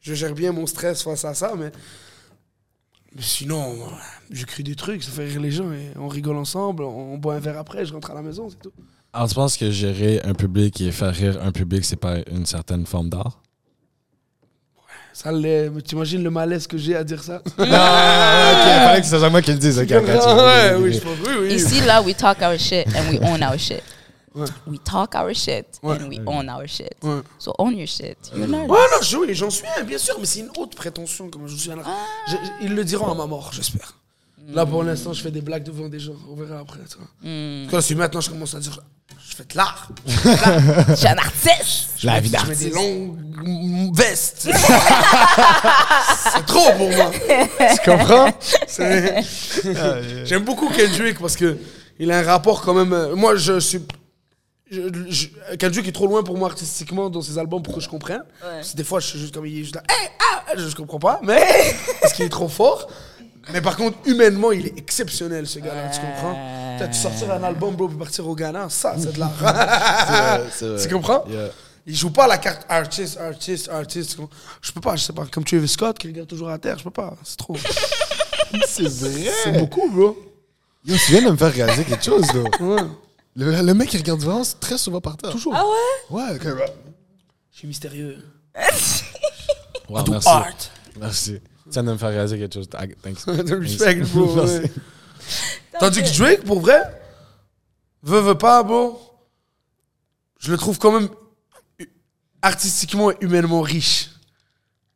Je 0.00 0.14
gère 0.14 0.34
bien 0.34 0.52
mon 0.52 0.66
stress 0.66 1.02
face 1.02 1.24
à 1.24 1.34
ça, 1.34 1.52
mais, 1.56 1.70
mais 3.14 3.22
sinon, 3.22 3.88
j'écris 4.30 4.62
des 4.62 4.74
trucs, 4.74 5.02
ça 5.02 5.10
fait 5.10 5.26
rire 5.26 5.40
les 5.40 5.50
gens, 5.50 5.70
et 5.72 5.92
on 5.96 6.08
rigole 6.08 6.36
ensemble, 6.36 6.82
on 6.84 7.16
boit 7.18 7.34
un 7.34 7.38
verre 7.40 7.58
après, 7.58 7.84
je 7.84 7.92
rentre 7.92 8.10
à 8.10 8.14
la 8.14 8.22
maison, 8.22 8.48
c'est 8.50 8.60
tout. 8.60 8.72
Alors, 9.12 9.28
tu 9.28 9.34
penses 9.34 9.56
que 9.56 9.70
gérer 9.70 10.20
un 10.22 10.34
public 10.34 10.80
et 10.80 10.92
faire 10.92 11.14
rire 11.14 11.38
un 11.42 11.50
public, 11.52 11.84
c'est 11.84 11.96
pas 11.96 12.16
une 12.30 12.44
certaine 12.46 12.84
forme 12.86 13.08
d'art? 13.08 13.40
Ça 15.12 15.32
l'est, 15.32 15.68
mais 15.70 15.80
t'imagines 15.82 16.22
le 16.22 16.30
malaise 16.30 16.66
que 16.68 16.78
j'ai 16.78 16.94
à 16.94 17.02
dire 17.02 17.22
ça? 17.22 17.42
Ah, 17.58 18.52
ok, 18.52 18.66
il 18.66 18.84
fallait 18.86 19.00
que 19.00 19.06
ce 19.06 19.18
soit 19.18 19.30
moi 19.30 19.42
qui 19.42 19.50
le 19.52 19.58
dise. 19.58 19.78
ok, 19.78 19.88
ouais, 19.90 20.74
oui, 20.78 20.92
je 20.92 21.00
pense, 21.00 21.16
oui, 21.26 21.32
oui. 21.40 21.54
Ici, 21.54 21.80
là, 21.80 22.00
we 22.02 22.16
talk 22.16 22.40
our 22.42 22.56
shit 22.58 22.86
and 22.94 23.10
we 23.10 23.18
own 23.22 23.42
our 23.42 23.58
shit. 23.58 23.82
Ouais. 24.34 24.46
We 24.68 24.78
talk 24.84 25.14
our 25.16 25.34
shit 25.34 25.66
Ouais. 25.82 25.96
and 26.00 26.08
we 26.08 26.20
own 26.26 26.48
our 26.48 26.66
shit. 26.68 26.94
Ouais. 27.02 27.20
So 27.38 27.52
own 27.58 27.76
your 27.76 27.88
shit. 27.88 28.16
You're. 28.36 28.42
Ouais, 28.48 28.56
non, 28.68 29.02
je- 29.02 29.16
oui, 29.16 29.34
j'en 29.34 29.50
suis 29.50 29.64
un, 29.76 29.82
bien 29.82 29.98
sûr, 29.98 30.16
mais 30.20 30.26
c'est 30.26 30.40
une 30.40 30.50
haute 30.56 30.76
prétention. 30.76 31.28
Comme 31.30 31.48
je 31.48 31.56
suis 31.56 31.72
un- 31.72 31.76
je- 32.28 32.32
je- 32.32 32.64
ils 32.66 32.74
le 32.74 32.84
diront 32.84 33.10
à 33.10 33.14
ma 33.16 33.26
mort, 33.26 33.50
j'espère. 33.52 33.94
Là, 34.48 34.64
pour 34.64 34.82
l'instant, 34.82 35.12
je 35.12 35.20
fais 35.22 35.30
des 35.30 35.42
blagues 35.42 35.62
devant 35.64 35.88
des 35.88 36.00
gens. 36.00 36.14
On 36.30 36.34
verra 36.34 36.60
après. 36.60 36.80
Tu 36.90 36.96
vois. 36.96 37.06
Parce 37.20 37.70
que 37.70 37.76
là, 37.76 37.82
si 37.82 37.94
maintenant 37.94 38.20
je 38.22 38.30
commence 38.30 38.54
à 38.54 38.60
dire, 38.60 38.80
je 39.28 39.36
fais 39.36 39.44
de 39.44 39.56
l'art. 39.56 39.88
Je 40.06 40.94
suis 40.94 41.06
un 41.06 41.16
artiste. 41.18 41.88
La 42.02 42.18
vie 42.20 42.28
Je 42.28 42.32
mets 42.32 42.38
d'artiste. 42.38 42.62
des 42.62 42.70
longues 42.70 43.18
mm, 43.44 43.94
vestes. 43.94 44.48
c'est 46.32 46.46
trop 46.46 46.72
pour 46.76 46.90
moi. 46.90 47.10
Tu 47.12 47.90
comprends? 47.90 48.30
J'aime 50.24 50.44
beaucoup 50.44 50.68
Kendrick 50.70 51.18
parce 51.18 51.36
que 51.36 51.58
il 51.98 52.10
a 52.12 52.18
un 52.18 52.22
rapport 52.22 52.60
quand 52.62 52.74
même. 52.74 52.92
euh, 52.92 53.14
Moi, 53.16 53.36
je 53.36 53.58
suis. 53.60 53.80
je- 54.70 54.80
je- 55.08 55.56
Kendrick 55.56 55.86
est 55.88 55.92
trop 55.92 56.06
loin 56.06 56.22
pour 56.22 56.38
moi 56.38 56.48
artistiquement 56.48 57.10
dans 57.10 57.22
ses 57.22 57.38
albums 57.38 57.62
pour 57.62 57.74
que 57.74 57.80
je 57.80 57.88
comprenne. 57.88 58.22
Parce 58.40 58.72
que 58.72 58.76
des 58.76 58.84
fois, 58.84 59.00
je 59.00 59.06
suis 59.08 59.18
juste 59.18 59.34
comme 59.34 59.46
il 59.46 59.58
est 59.58 59.62
juste 59.64 59.74
là. 59.76 59.82
Hey, 59.88 60.08
ah, 60.20 60.42
je, 60.56 60.68
je 60.68 60.76
comprends 60.76 60.98
pas, 61.00 61.20
mais 61.22 61.44
parce 62.00 62.12
qu'il 62.14 62.24
est 62.24 62.28
trop 62.30 62.48
fort. 62.48 62.88
Mais 63.52 63.60
par 63.62 63.76
contre, 63.76 63.96
humainement, 64.06 64.52
il 64.52 64.66
est 64.66 64.78
exceptionnel, 64.78 65.46
ce 65.46 65.58
gars-là. 65.58 65.88
Tu 65.88 66.00
comprends? 66.00 66.34
T'as- 66.78 66.88
Tu 66.88 66.98
sortir 66.98 67.30
un 67.32 67.42
album, 67.42 67.74
bro, 67.74 67.88
puis 67.88 67.96
partir 67.96 68.26
au 68.28 68.34
Ghana, 68.34 68.68
ça, 68.68 68.94
c'est 68.98 69.12
de 69.14 69.18
l'art. 69.20 70.40
Tu 70.82 70.88
comprends? 70.88 71.24
Yeah. 71.28 71.48
Il 71.86 71.96
joue 71.96 72.10
pas 72.10 72.26
la 72.26 72.36
carte 72.36 72.66
artiste, 72.68 73.16
artiste, 73.18 73.68
artiste. 73.70 74.16
tu? 74.16 74.22
Je 74.60 74.72
peux 74.72 74.80
pas, 74.80 74.94
je 74.96 75.04
sais 75.04 75.12
pas. 75.14 75.24
Comme 75.30 75.44
Travis 75.44 75.68
Scott 75.68 75.98
qui 75.98 76.08
regarde 76.08 76.28
toujours 76.28 76.50
à 76.50 76.58
terre, 76.58 76.76
je 76.78 76.84
peux 76.84 76.90
pas. 76.90 77.14
C'est 77.24 77.38
trop. 77.38 77.56
C'est 78.68 78.86
vrai. 78.88 79.30
C'est 79.42 79.52
beaucoup, 79.52 79.88
bro. 79.90 80.16
Yo, 80.84 80.94
tu 80.96 81.12
viens 81.12 81.22
de 81.22 81.30
me 81.30 81.36
faire 81.36 81.52
réaliser 81.52 81.84
quelque 81.84 82.04
chose, 82.04 82.26
là. 82.34 82.42
Ouais. 82.60 82.82
Le, 83.36 83.62
le 83.62 83.74
mec, 83.74 83.92
il 83.94 83.98
regarde 83.98 84.20
vraiment 84.20 84.42
très 84.60 84.76
souvent 84.76 85.00
par 85.00 85.16
terre. 85.16 85.30
Toujours. 85.30 85.54
Ah 85.56 85.64
ouais? 85.64 86.22
Ouais, 86.22 86.34
ok. 86.36 86.46
Je 87.52 87.58
suis 87.58 87.68
mystérieux. 87.68 88.18
Wow, 89.88 90.04
merci. 90.10 90.28
art. 90.28 90.46
Merci. 91.00 91.40
Tu 91.70 91.74
viens 91.74 91.82
de 91.84 91.92
me 91.92 91.96
faire 91.98 92.08
réaliser 92.10 92.38
quelque 92.38 92.54
chose. 92.54 92.68
Ah, 92.74 92.86
Thanks. 93.02 93.24
Respect, 93.26 94.00
bro. 94.12 94.34
Ouais. 94.44 94.70
Tandis 95.78 96.02
que 96.02 96.16
Drake, 96.18 96.42
pour 96.44 96.60
vrai, 96.60 96.80
veut, 98.02 98.20
veut 98.20 98.38
pas, 98.38 98.62
bro, 98.62 98.98
je 100.40 100.50
le 100.50 100.56
trouve 100.58 100.78
quand 100.78 100.92
même 100.92 101.08
artistiquement 102.42 103.10
et 103.10 103.16
humainement 103.20 103.60
riche. 103.60 104.10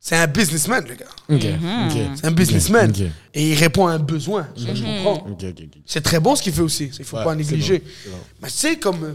C'est 0.01 0.17
un 0.17 0.27
businessman, 0.27 0.85
le 0.89 0.95
gars. 0.97 1.07
Ok. 1.29 1.45
Mhm. 1.45 1.87
ok. 1.89 2.17
C'est 2.17 2.25
un 2.27 2.33
businessman. 2.33 2.91
Ok. 2.91 3.01
Et 3.35 3.51
il 3.53 3.55
répond 3.55 3.87
à 3.87 3.93
un 3.93 3.99
besoin. 4.01 4.49
Je, 4.57 4.75
je 4.75 4.83
comprends. 4.83 5.29
Ok, 5.31 5.45
ok, 5.45 5.61
ok. 5.65 5.79
C'est 5.87 6.01
très 6.01 6.19
bon 6.19 6.35
ce 6.35 6.43
qu'il 6.43 6.53
fait 6.53 6.61
aussi. 6.63 6.91
Il 6.99 7.05
faut 7.05 7.19
Ouais, 7.19 7.25
pas 7.25 7.35
négliger. 7.37 7.79
bon, 7.79 7.87
c'est 8.05 8.11
bon. 8.11 8.17
Mais 8.43 8.49
tu 8.49 8.55
sais, 8.57 8.79
comme. 8.79 9.05
euh, 9.05 9.15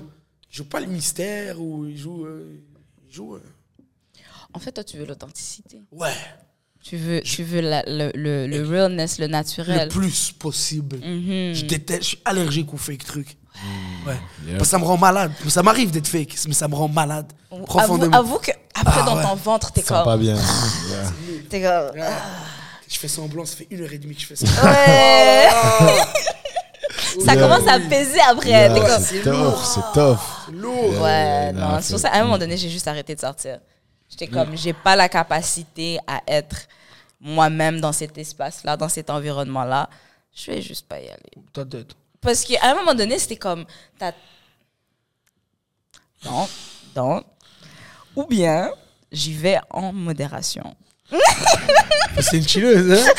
il 0.50 0.56
joue 0.56 0.64
pas 0.66 0.80
le 0.80 0.88
mystère 0.88 1.60
ou 1.60 1.86
il 1.86 1.98
joue. 1.98 2.26
euh, 2.26 2.56
il 3.06 3.14
joue. 3.14 3.36
euh, 3.36 3.42
En 4.54 4.60
fait, 4.60 4.72
toi, 4.72 4.84
tu 4.86 4.98
veux 4.98 5.06
l'authenticité. 5.06 5.82
ouais. 5.92 6.14
Tu 6.88 6.96
veux, 6.98 7.22
tu 7.22 7.44
veux 7.44 7.60
la- 7.62 7.84
le, 7.86 8.12
le, 8.16 8.48
le 8.48 8.66
realness, 8.68 9.18
le 9.20 9.26
Le 9.26 9.32
naturel. 9.32 9.90
plus 9.90 10.32
possible. 10.32 10.98
Mhm. 10.98 11.54
Je 11.54 11.66
déteste. 11.66 12.02
Je 12.04 12.08
suis 12.08 12.20
allergique 12.24 12.74
aux 12.74 12.78
fake 12.78 13.04
trucs. 13.06 13.36
Ouais. 14.06 14.14
Yeah. 14.46 14.58
Parce 14.58 14.64
que 14.64 14.68
ça 14.68 14.78
me 14.80 14.86
rend 14.86 14.98
malade. 14.98 15.32
Ça 15.50 15.64
m'arrive 15.64 15.92
d'être 15.92 16.08
fake, 16.08 16.36
mais 16.48 16.54
ça 16.54 16.68
me 16.68 16.76
rend 16.76 16.88
malade. 16.88 17.26
Avoue, 17.52 17.66
Profondément. 17.66 18.18
avoue 18.18 18.38
que 18.38 18.52
après 18.74 19.00
Ah 19.02 19.06
dans 19.06 19.18
ouais. 19.18 19.24
ton 19.24 19.36
ventre, 19.36 19.72
t'es 19.74 19.82
Ça 19.82 19.88
sent 19.88 19.94
pas 20.06 20.12
comme. 20.12 20.22
bien. 20.22 20.36
Yeah. 20.36 21.12
T'es 21.50 21.62
comme. 21.62 22.04
Je 22.90 22.98
fais 23.00 23.08
semblant, 23.10 23.46
ça 23.46 23.58
fait 23.58 23.68
une 23.72 23.82
heure 23.82 23.92
et 23.92 23.98
demie 23.98 24.16
que 24.16 24.22
je 24.22 24.28
fais 24.28 24.36
ça. 24.38 24.46
Ouais. 24.64 25.48
ça 27.26 27.34
Yeah. 27.34 27.36
commence 27.36 27.68
à 27.68 27.80
peser 27.80 28.20
après. 28.30 28.70
Comme. 28.70 29.04
c'est 29.04 29.22
tough, 29.22 29.58
c'est 29.66 30.00
tough. 30.00 30.20
C'est 30.46 30.56
lourd. 30.56 31.02
Ouais, 31.02 31.52
non, 31.52 31.80
C'est 31.82 31.92
pour 31.94 32.00
ça, 32.00 32.10
à 32.10 32.20
un 32.20 32.24
moment 32.24 32.38
donné, 32.38 32.56
j'ai 32.58 32.70
juste 32.70 32.88
arrêté 32.88 33.16
de 33.16 33.20
sortir. 33.20 33.58
J'étais 34.10 34.28
comme, 34.28 34.56
j'ai 34.56 34.74
pas 34.74 34.96
la 34.96 35.10
capacité 35.10 36.00
à 36.08 36.22
être 36.28 36.68
moi-même 37.20 37.82
dans 37.82 37.92
cet 37.92 38.18
espace-là, 38.18 38.78
dans 38.78 38.90
cet 38.90 39.10
environnement-là. 39.10 39.90
Je 40.34 40.52
vais 40.52 40.62
juste 40.62 40.88
pas 40.88 41.00
y 41.00 41.08
aller. 41.08 41.32
Ta 41.52 41.66
tête. 41.66 41.96
Parce 42.22 42.44
qu'à 42.44 42.72
un 42.72 42.76
moment 42.76 42.94
donné, 42.94 43.20
c'était 43.20 43.38
comme, 43.38 43.66
t'as... 43.98 44.14
Non, 46.26 46.48
non. 46.96 47.24
Ou 48.16 48.26
bien, 48.26 48.72
j'y 49.12 49.34
vais 49.34 49.60
en 49.70 49.94
modération. 49.94 50.76
C'est 52.20 52.38
une 52.38 52.48
chilleuse, 52.48 53.00
hein? 53.00 53.12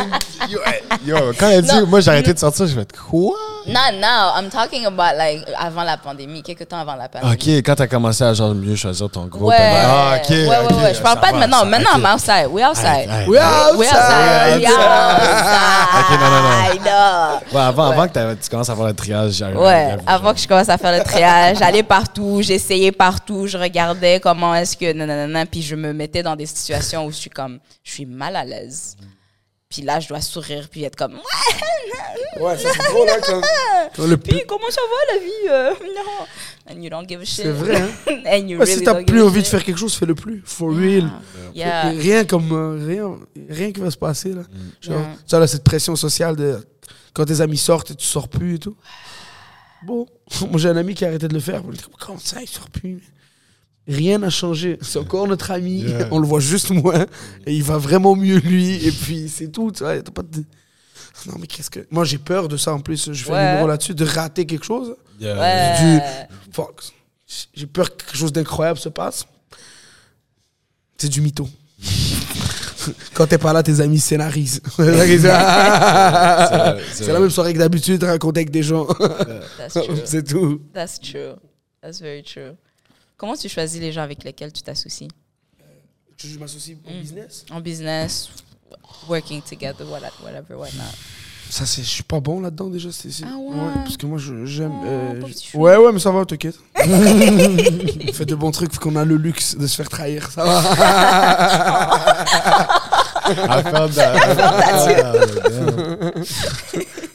Yo, 0.50 0.58
yo, 1.06 1.16
quand 1.38 1.48
elle 1.48 1.62
dit, 1.62 1.74
Non. 1.74 1.86
moi 1.86 2.00
j'ai 2.00 2.10
arrêté 2.10 2.32
de 2.34 2.38
sortir, 2.38 2.66
je 2.66 2.74
vais 2.74 2.82
être 2.82 2.96
quoi? 2.98 3.36
Non, 3.68 3.80
non, 4.00 4.32
I'm 4.36 4.48
talking 4.48 4.84
about 4.86 5.16
like 5.16 5.44
avant 5.58 5.82
la 5.84 5.96
pandémie, 5.96 6.42
quelques 6.42 6.66
temps 6.66 6.78
avant 6.80 6.96
la 6.96 7.08
pandémie. 7.08 7.32
Ok, 7.34 7.48
quand 7.64 7.74
t'as 7.76 7.86
commencé 7.86 8.24
à 8.24 8.32
genre 8.34 8.54
mieux 8.54 8.74
choisir 8.74 9.08
ton 9.10 9.26
groupe. 9.26 9.48
Ouais, 9.50 9.56
ah, 9.60 10.14
ok. 10.16 10.28
ouais, 10.30 10.48
ouais, 10.48 10.56
ok, 10.64 10.70
ouais. 10.82 10.94
Je 10.94 11.00
parle 11.00 11.16
ça 11.16 11.20
pas 11.20 11.28
de 11.28 11.32
va, 11.34 11.38
maintenant. 11.40 11.58
ça- 11.60 11.64
Maintenant, 11.66 11.90
ok. 11.94 11.98
I'm 11.98 12.14
outside. 12.14 12.46
We 12.50 12.64
outside. 12.66 13.08
We 13.28 13.38
arrête. 13.38 13.76
We 13.76 13.86
outside. 13.86 14.56
outside. 14.56 14.60
We 14.60 14.66
outside. 14.66 16.00
Ok, 16.00 16.10
non, 16.20 16.30
non, 16.30 16.42
non. 16.42 16.50
non. 16.84 17.40
Ouais, 17.52 17.60
avant, 17.66 17.90
avant 17.90 18.08
que 18.08 18.12
t'as- 18.12 18.34
tu 18.36 18.48
commences 18.50 18.70
à 18.70 18.74
faire 18.76 18.86
le 18.86 18.94
triage, 18.94 19.32
j'arrive. 19.32 19.58
Ouais, 19.58 19.96
avant 20.06 20.32
que 20.34 20.40
je 20.40 20.48
commence 20.48 20.68
à 20.68 20.78
faire 20.78 20.96
le 20.98 21.04
triage, 21.04 21.58
j'allais 21.58 21.82
partout, 21.82 22.40
j'essayais 22.42 22.92
partout, 22.92 23.46
je 23.46 23.56
regardais 23.58 24.18
comment 24.20 24.54
est-ce 24.54 24.76
que 24.76 24.92
nanana, 24.92 25.46
puis 25.46 25.62
je 25.62 25.76
me 25.76 25.92
mettais 25.92 26.22
dans 26.22 26.34
des 26.34 26.46
situations 26.46 26.89
où 26.98 27.10
je 27.10 27.16
suis 27.16 27.30
comme, 27.30 27.60
je 27.82 27.92
suis 27.92 28.06
mal 28.06 28.36
à 28.36 28.44
l'aise. 28.44 28.96
Puis 29.68 29.82
là, 29.82 30.00
je 30.00 30.08
dois 30.08 30.20
sourire 30.20 30.68
puis 30.68 30.82
être 30.82 30.96
comme, 30.96 31.14
ouais, 31.14 32.40
Ouais, 32.40 32.56
ça 32.58 32.68
c'est 32.72 32.90
drôle, 32.92 33.08
hein, 33.08 33.18
quand, 33.24 33.40
quand 33.96 34.06
le 34.06 34.16
puis 34.16 34.42
comment 34.46 34.70
ça 34.70 34.80
va 34.80 35.14
la 35.14 35.20
vie 35.20 35.48
euh, 35.48 35.74
Non. 35.96 36.26
And 36.76 36.82
you 36.82 36.90
don't 36.90 37.08
give 37.08 37.20
a 37.20 37.24
shit. 37.24 37.44
C'est 37.44 37.50
vrai, 37.50 37.80
hein? 37.80 37.88
And 38.26 38.48
you 38.48 38.58
Ouais, 38.58 38.64
really 38.64 38.78
si 38.78 38.84
t'as 38.84 39.02
plus 39.02 39.22
envie 39.22 39.42
de 39.42 39.46
faire 39.46 39.64
quelque 39.64 39.78
chose, 39.78 39.94
fais-le 39.94 40.14
plus. 40.14 40.42
For 40.44 40.70
real. 40.70 41.10
Yeah. 41.54 41.90
Rien 41.90 42.24
comme. 42.24 42.52
euh, 42.52 42.84
rien, 42.86 43.18
rien 43.48 43.72
qui 43.72 43.80
va 43.80 43.90
se 43.90 43.96
passer, 43.96 44.32
là. 44.32 44.42
Genre, 44.80 45.00
Yeah. 45.00 45.16
Tu 45.28 45.34
as 45.34 45.38
là, 45.40 45.46
cette 45.46 45.64
pression 45.64 45.96
sociale 45.96 46.36
de. 46.36 46.64
Quand 47.12 47.24
tes 47.24 47.40
amis 47.40 47.58
sortent 47.58 47.90
et 47.90 47.96
tu 47.96 48.06
sors 48.06 48.28
plus 48.28 48.54
et 48.54 48.58
tout. 48.58 48.76
Bon, 49.84 50.06
moi 50.50 50.58
j'ai 50.58 50.68
un 50.68 50.76
ami 50.76 50.94
qui 50.94 51.04
a 51.04 51.08
arrêté 51.08 51.26
de 51.26 51.34
le 51.34 51.40
faire. 51.40 51.62
Comment 51.98 52.18
ça, 52.18 52.40
il 52.42 52.48
sort 52.48 52.70
plus 52.70 53.02
Rien 53.90 54.18
n'a 54.18 54.30
changé. 54.30 54.78
C'est 54.82 54.98
encore 54.98 55.26
notre 55.26 55.50
ami. 55.50 55.80
Yeah. 55.82 56.08
On 56.12 56.18
le 56.20 56.26
voit 56.26 56.40
juste 56.40 56.70
moins. 56.70 57.06
Et 57.46 57.54
il 57.54 57.62
va 57.62 57.76
vraiment 57.76 58.14
mieux 58.14 58.38
lui. 58.38 58.74
Et 58.86 58.92
puis 58.92 59.28
c'est 59.28 59.48
tout. 59.48 59.72
Tu 59.72 59.82
vois, 59.82 60.00
pas 60.02 60.22
de... 60.22 60.44
Non, 61.26 61.34
mais 61.40 61.46
qu'est-ce 61.46 61.70
que. 61.70 61.80
Moi 61.90 62.04
j'ai 62.04 62.18
peur 62.18 62.48
de 62.48 62.56
ça 62.56 62.72
en 62.72 62.80
plus. 62.80 63.12
Je 63.12 63.24
fais 63.24 63.32
Ouais. 63.32 63.38
un 63.38 63.48
numéro 63.50 63.66
là-dessus, 63.68 63.94
de 63.94 64.04
rater 64.04 64.46
quelque 64.46 64.64
chose. 64.64 64.94
Yeah. 65.20 65.38
Ouais. 65.38 66.28
Fuck. 66.52 66.82
J'ai 67.54 67.66
peur 67.66 67.90
que 67.96 68.04
quelque 68.04 68.16
chose 68.16 68.32
d'incroyable 68.32 68.78
se 68.78 68.88
passe. 68.88 69.26
C'est 70.96 71.08
du 71.08 71.20
mytho. 71.20 71.48
Quand 73.14 73.26
t'es 73.26 73.38
pas 73.38 73.52
là, 73.52 73.62
tes 73.62 73.80
amis 73.80 74.00
scénarisent. 74.00 74.60
c'est 74.76 75.18
la 77.12 77.20
même 77.20 77.30
soirée 77.30 77.52
que 77.52 77.58
d'habitude, 77.58 78.02
raconter 78.04 78.40
avec 78.40 78.50
des 78.50 78.62
gens. 78.62 78.86
C'est 80.04 80.26
tout. 80.26 80.60
That's 80.72 80.98
true. 81.00 81.34
That's 81.82 82.00
very 82.00 82.22
true. 82.22 82.52
Comment 83.20 83.36
tu 83.36 83.50
choisis 83.50 83.78
les 83.78 83.92
gens 83.92 84.00
avec 84.00 84.24
lesquels 84.24 84.50
tu 84.50 84.62
t'associes? 84.62 85.08
Je 86.16 86.38
m'associe 86.38 86.74
au 86.86 86.90
business? 87.02 87.44
En 87.50 87.60
business, 87.60 88.30
working 89.06 89.42
together, 89.42 89.86
what- 89.90 90.00
whatever, 90.24 90.54
whatnot. 90.54 90.84
Ça, 91.50 91.66
c'est, 91.66 91.82
je 91.82 91.88
suis 91.88 92.02
pas 92.02 92.18
bon 92.20 92.40
là-dedans 92.40 92.70
déjà. 92.70 92.90
C'est, 92.90 93.10
c'est- 93.10 93.24
Ah 93.26 93.36
ouais. 93.36 93.56
Parce 93.74 93.98
que 93.98 94.06
moi, 94.06 94.16
je- 94.16 94.46
j'aime. 94.46 94.72
Oh, 94.72 94.86
euh, 94.86 95.20
ouais, 95.54 95.76
ouais, 95.76 95.92
mais 95.92 95.98
ça 95.98 96.10
va, 96.10 96.24
t'inquiète. 96.24 96.58
On 96.76 98.12
fait 98.14 98.24
de 98.24 98.34
bons 98.34 98.52
trucs 98.52 98.74
qu'on 98.78 98.96
a 98.96 99.04
le 99.04 99.16
luxe 99.16 99.54
de 99.54 99.66
se 99.66 99.76
faire 99.76 99.90
trahir. 99.90 100.30
Ça 100.30 100.42
va. 100.44 100.62
I 103.32 103.62
felt 103.64 103.94
that. 103.96 104.14
Ah. 104.38 105.12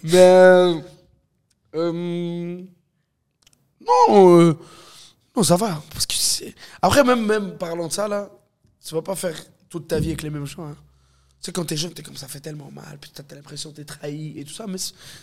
Mais. 0.03 0.17
euh, 0.17 0.75
euh, 1.75 2.61
non, 3.81 4.39
euh, 4.39 4.55
non, 5.35 5.43
ça 5.43 5.55
va. 5.55 5.81
Parce 5.91 6.05
que 6.05 6.13
Après, 6.81 7.03
même, 7.03 7.25
même 7.25 7.57
parlant 7.57 7.87
de 7.87 7.93
ça, 7.93 8.07
là, 8.07 8.29
tu 8.85 8.93
vas 8.93 9.01
pas 9.01 9.15
faire 9.15 9.35
toute 9.69 9.87
ta 9.87 9.99
vie 9.99 10.07
avec 10.07 10.21
les 10.23 10.29
mêmes 10.29 10.45
gens. 10.45 10.65
hein. 10.67 10.75
Tu 11.41 11.47
sais, 11.47 11.51
quand 11.51 11.65
t'es 11.65 11.77
jeune, 11.77 11.91
t'es 11.93 12.01
comme 12.01 12.15
ça 12.17 12.27
fait 12.27 12.39
tellement 12.39 12.71
mal, 12.71 12.97
puis 12.99 13.11
t'as 13.13 13.35
l'impression 13.35 13.69
que 13.71 13.75
t'es 13.75 13.85
trahi 13.85 14.33
et 14.39 14.43
tout 14.45 14.53
ça, 14.53 14.65
mais 14.67 14.77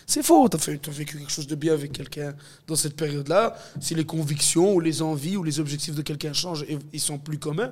c'est- 0.05 0.23
faux. 0.23 0.47
T'as 0.47 0.57
fait- 0.57 0.77
t'as 0.77 0.91
vécu 0.91 1.17
quelque 1.17 1.31
chose 1.31 1.47
de 1.47 1.55
bien 1.55 1.73
avec 1.73 1.91
quelqu'un 1.91 2.33
dans 2.67 2.75
cette 2.75 2.95
période-là. 2.95 3.57
Si 3.81 3.93
les 3.95 4.05
convictions 4.05 4.73
ou 4.73 4.79
les 4.79 5.01
envies 5.01 5.35
ou 5.35 5.43
les 5.43 5.59
objectifs 5.59 5.95
de 5.95 6.01
quelqu'un 6.01 6.31
changent 6.31 6.63
et 6.69 6.77
ils 6.93 6.99
sont 7.01 7.17
plus 7.17 7.39
communs, 7.39 7.71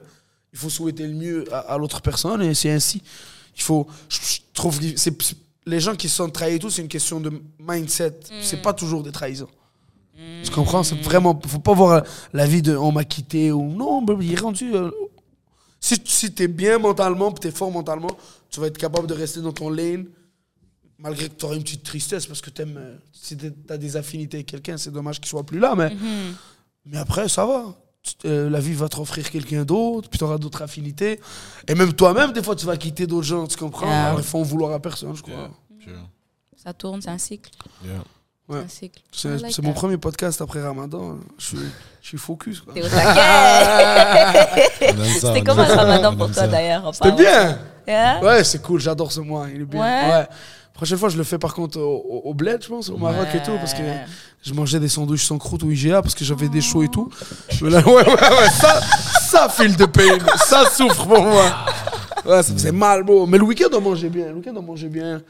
il 0.52 0.60
faut 0.60 0.70
souhaiter 0.70 1.08
le 1.08 1.14
mieux 1.14 1.46
à, 1.54 1.60
à 1.60 1.78
l'autre 1.78 2.02
personne 2.02 2.42
et 2.42 2.54
c'est 2.54 2.72
ainsi. 2.72 3.02
Il 3.56 3.62
faut. 3.62 3.88
Je, 4.10 4.18
je 4.22 4.40
trouve. 4.54 4.80
les 5.66 5.80
gens 5.80 5.96
qui 5.96 6.10
se 6.10 6.16
sentent 6.18 6.34
trahis 6.34 6.56
et 6.56 6.60
tout, 6.60 6.70
c'est 6.70 6.82
une 6.82 6.88
question 6.90 7.22
de 7.22 7.32
mindset. 7.60 8.20
C'est 8.42 8.62
pas 8.62 8.74
toujours 8.74 9.04
des 9.04 9.12
trahisons. 9.14 9.48
Tu 10.44 10.52
comprends? 10.52 10.84
C'est 10.84 10.96
vraiment. 11.02 11.40
Faut 11.46 11.60
pas 11.60 11.74
voir 11.74 12.04
la 12.34 12.46
vie 12.46 12.62
de 12.62 12.76
on 12.76 12.92
m'a 12.92 13.04
quitté 13.04 13.52
ou 13.52 13.64
non, 13.72 14.02
bah, 14.02 14.16
il 14.22 14.34
est 14.34 14.40
rendu. 14.40 14.76
euh, 14.76 14.92
si 15.80 16.00
si 16.06 16.32
t'es 16.34 16.48
bien 16.48 16.78
mentalement, 16.78 17.32
puis 17.32 17.40
t'es 17.42 17.56
fort 17.56 17.72
mentalement, 17.72 18.10
tu 18.50 18.60
vas 18.60 18.68
être 18.68 18.78
capable 18.78 19.08
de 19.08 19.14
rester 19.14 19.42
dans 19.42 19.52
ton 19.54 19.70
lane, 19.70 20.06
malgré 21.00 21.28
que 21.30 21.34
t'auras 21.34 21.56
une 21.56 21.64
petite 21.64 21.84
tristesse 21.84 22.26
parce 22.28 22.42
que 22.42 22.50
t'aimes. 22.50 22.78
euh, 22.78 22.96
Si 23.14 23.36
t'as 23.38 23.78
des 23.78 23.96
affinités 23.98 24.38
avec 24.38 24.48
quelqu'un, 24.48 24.78
c'est 24.78 24.92
dommage 24.92 25.20
qu'il 25.20 25.28
soit 25.30 25.44
plus 25.46 25.60
là, 25.60 25.76
mais. 25.76 25.92
Mais 26.86 26.98
après, 26.98 27.30
ça 27.30 27.46
va. 27.46 27.76
Tu- 28.04 28.16
euh, 28.28 28.50
la 28.50 28.60
vie 28.60 28.74
va 28.74 28.90
te 28.90 29.00
offrir 29.00 29.30
quelqu'un 29.30 29.64
d'autre, 29.64 30.10
puis 30.10 30.18
tu 30.18 30.24
auras 30.24 30.40
d'autres 30.40 30.64
affinités. 30.64 31.20
Et 31.68 31.76
même 31.76 31.94
toi-même, 31.94 32.32
des 32.32 32.42
fois, 32.42 32.56
tu 32.56 32.66
vas 32.66 32.76
quitter 32.76 33.06
d'autres 33.06 33.28
gens, 33.28 33.46
tu 33.46 33.56
comprends? 33.58 33.86
Yeah. 33.86 34.08
Alors, 34.08 34.20
il 34.20 34.26
faut 34.26 34.40
en 34.40 34.44
vouloir 34.44 34.72
à 34.74 34.80
personne, 34.80 35.16
je 35.16 35.22
crois. 35.22 35.34
Yeah. 35.36 35.52
Sure. 35.84 36.10
Ça 36.56 36.74
tourne, 36.74 37.00
c'est 37.02 37.10
un 37.12 37.18
cycle. 37.20 37.52
Yeah. 37.86 38.04
C'est 39.12 39.30
Ouais. 39.30 39.50
mon 39.64 39.74
premier 39.74 39.98
podcast 39.98 40.42
après 40.42 40.62
Ramadan. 40.62 41.16
Je 41.38 41.46
suis, 41.46 41.58
je 42.02 42.08
suis 42.08 42.18
focus. 42.18 42.64
T'es 42.74 42.84
au 42.84 42.88
taquet. 42.90 44.68
C'était 45.20 45.42
comment 45.42 45.66
ça, 45.66 45.76
ramadan 45.78 46.16
pour 46.16 46.32
toi 46.32 46.48
d'ailleurs 46.48 46.94
C'était 46.94 47.12
bien 47.14 47.60
Yeah? 47.88 48.22
Ouais, 48.24 48.44
c'est 48.44 48.62
cool, 48.62 48.80
j'adore 48.80 49.12
ce 49.12 49.22
mois, 49.22 49.48
il 49.54 49.62
est 49.62 49.66
bien. 49.66 49.82
Ouais. 49.82 50.10
Ouais. 50.20 50.28
Prochaine 50.74 50.98
fois, 51.00 51.10
je 51.10 51.18
le 51.18 51.24
fais 51.24 51.40
par 51.40 51.54
contre 51.56 51.80
au, 51.80 52.22
au- 52.26 52.34
bled, 52.34 52.62
je 52.64 52.68
pense, 52.70 52.90
au 52.90 52.98
Maroc 52.98 53.28
et 53.34 53.42
tout, 53.42 53.56
parce 53.58 53.74
que 53.74 53.82
je 54.44 54.54
mangeais 54.54 54.80
des 54.80 54.88
sandwichs 54.88 55.26
sans 55.26 55.38
croûte 55.40 55.64
au 55.64 55.70
IGA 55.72 56.02
parce 56.02 56.14
que 56.14 56.24
j'avais 56.24 56.48
des 56.48 56.62
chauds 56.62 56.84
et 56.84 56.90
tout. 56.90 57.10
Là, 57.62 57.80
ouais, 57.80 57.92
ouais, 57.94 58.06
ouais, 58.06 58.50
ça, 58.54 58.80
ça 59.22 59.50
file 59.50 59.76
de 59.76 59.86
pain, 59.86 60.18
ça 60.38 60.70
souffre 60.70 61.08
pour 61.08 61.24
moi. 61.24 61.46
Ouais, 62.26 62.44
ça 62.44 62.54
faisait 62.54 62.72
mal, 62.72 63.04
beau. 63.04 63.26
Mais 63.26 63.40
le 63.40 63.44
week-end, 63.46 63.70
on 63.76 63.82
mangeait 63.82 64.10
bien. 64.10 64.28
Le 64.28 64.36
week-end, 64.36 64.54
on 64.56 64.62
mangeait 64.62 64.88
bien. 64.90 65.22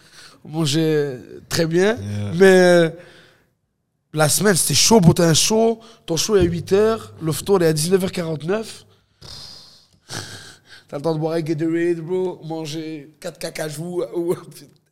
On 0.44 0.50
mangeait 0.50 1.18
très 1.50 1.66
bien. 1.66 1.96
Yeah. 1.96 2.32
Mais 2.36 2.60
euh, 2.60 2.90
la 4.14 4.28
semaine, 4.28 4.56
c'était 4.56 4.74
chaud 4.74 5.00
pour 5.00 5.20
un 5.20 5.34
show. 5.34 5.80
Ton 6.06 6.18
show 6.18 6.36
est 6.36 6.42
à 6.42 6.44
8h, 6.44 7.00
le 7.22 7.32
photo 7.32 7.60
est 7.60 7.68
à 7.68 7.74
19h49. 7.74 8.66
T'as 10.88 10.98
le 10.98 11.04
temps 11.04 11.14
de 11.14 11.20
boire 11.20 11.36
un 11.36 11.42
Gatorade, 11.42 12.02
bro, 12.02 12.42
manger 12.44 13.16
4 13.22 13.40
cacajous 13.40 14.04
ou 14.16 14.36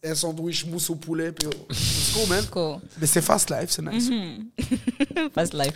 un 0.04 0.16
sandwich 0.16 0.66
mousse 0.66 0.90
au 0.90 0.96
poulet. 0.96 1.32
Puis, 1.32 1.48
oh, 1.48 1.74
c'est 1.74 2.14
cool, 2.20 2.30
man. 2.30 2.46
Cool. 2.50 2.78
Mais 3.00 3.08
c'est 3.08 3.22
fast 3.22 3.50
life, 3.50 3.70
c'est 3.70 3.82
nice. 3.82 4.10
Fast 5.36 5.54
life. 5.54 5.74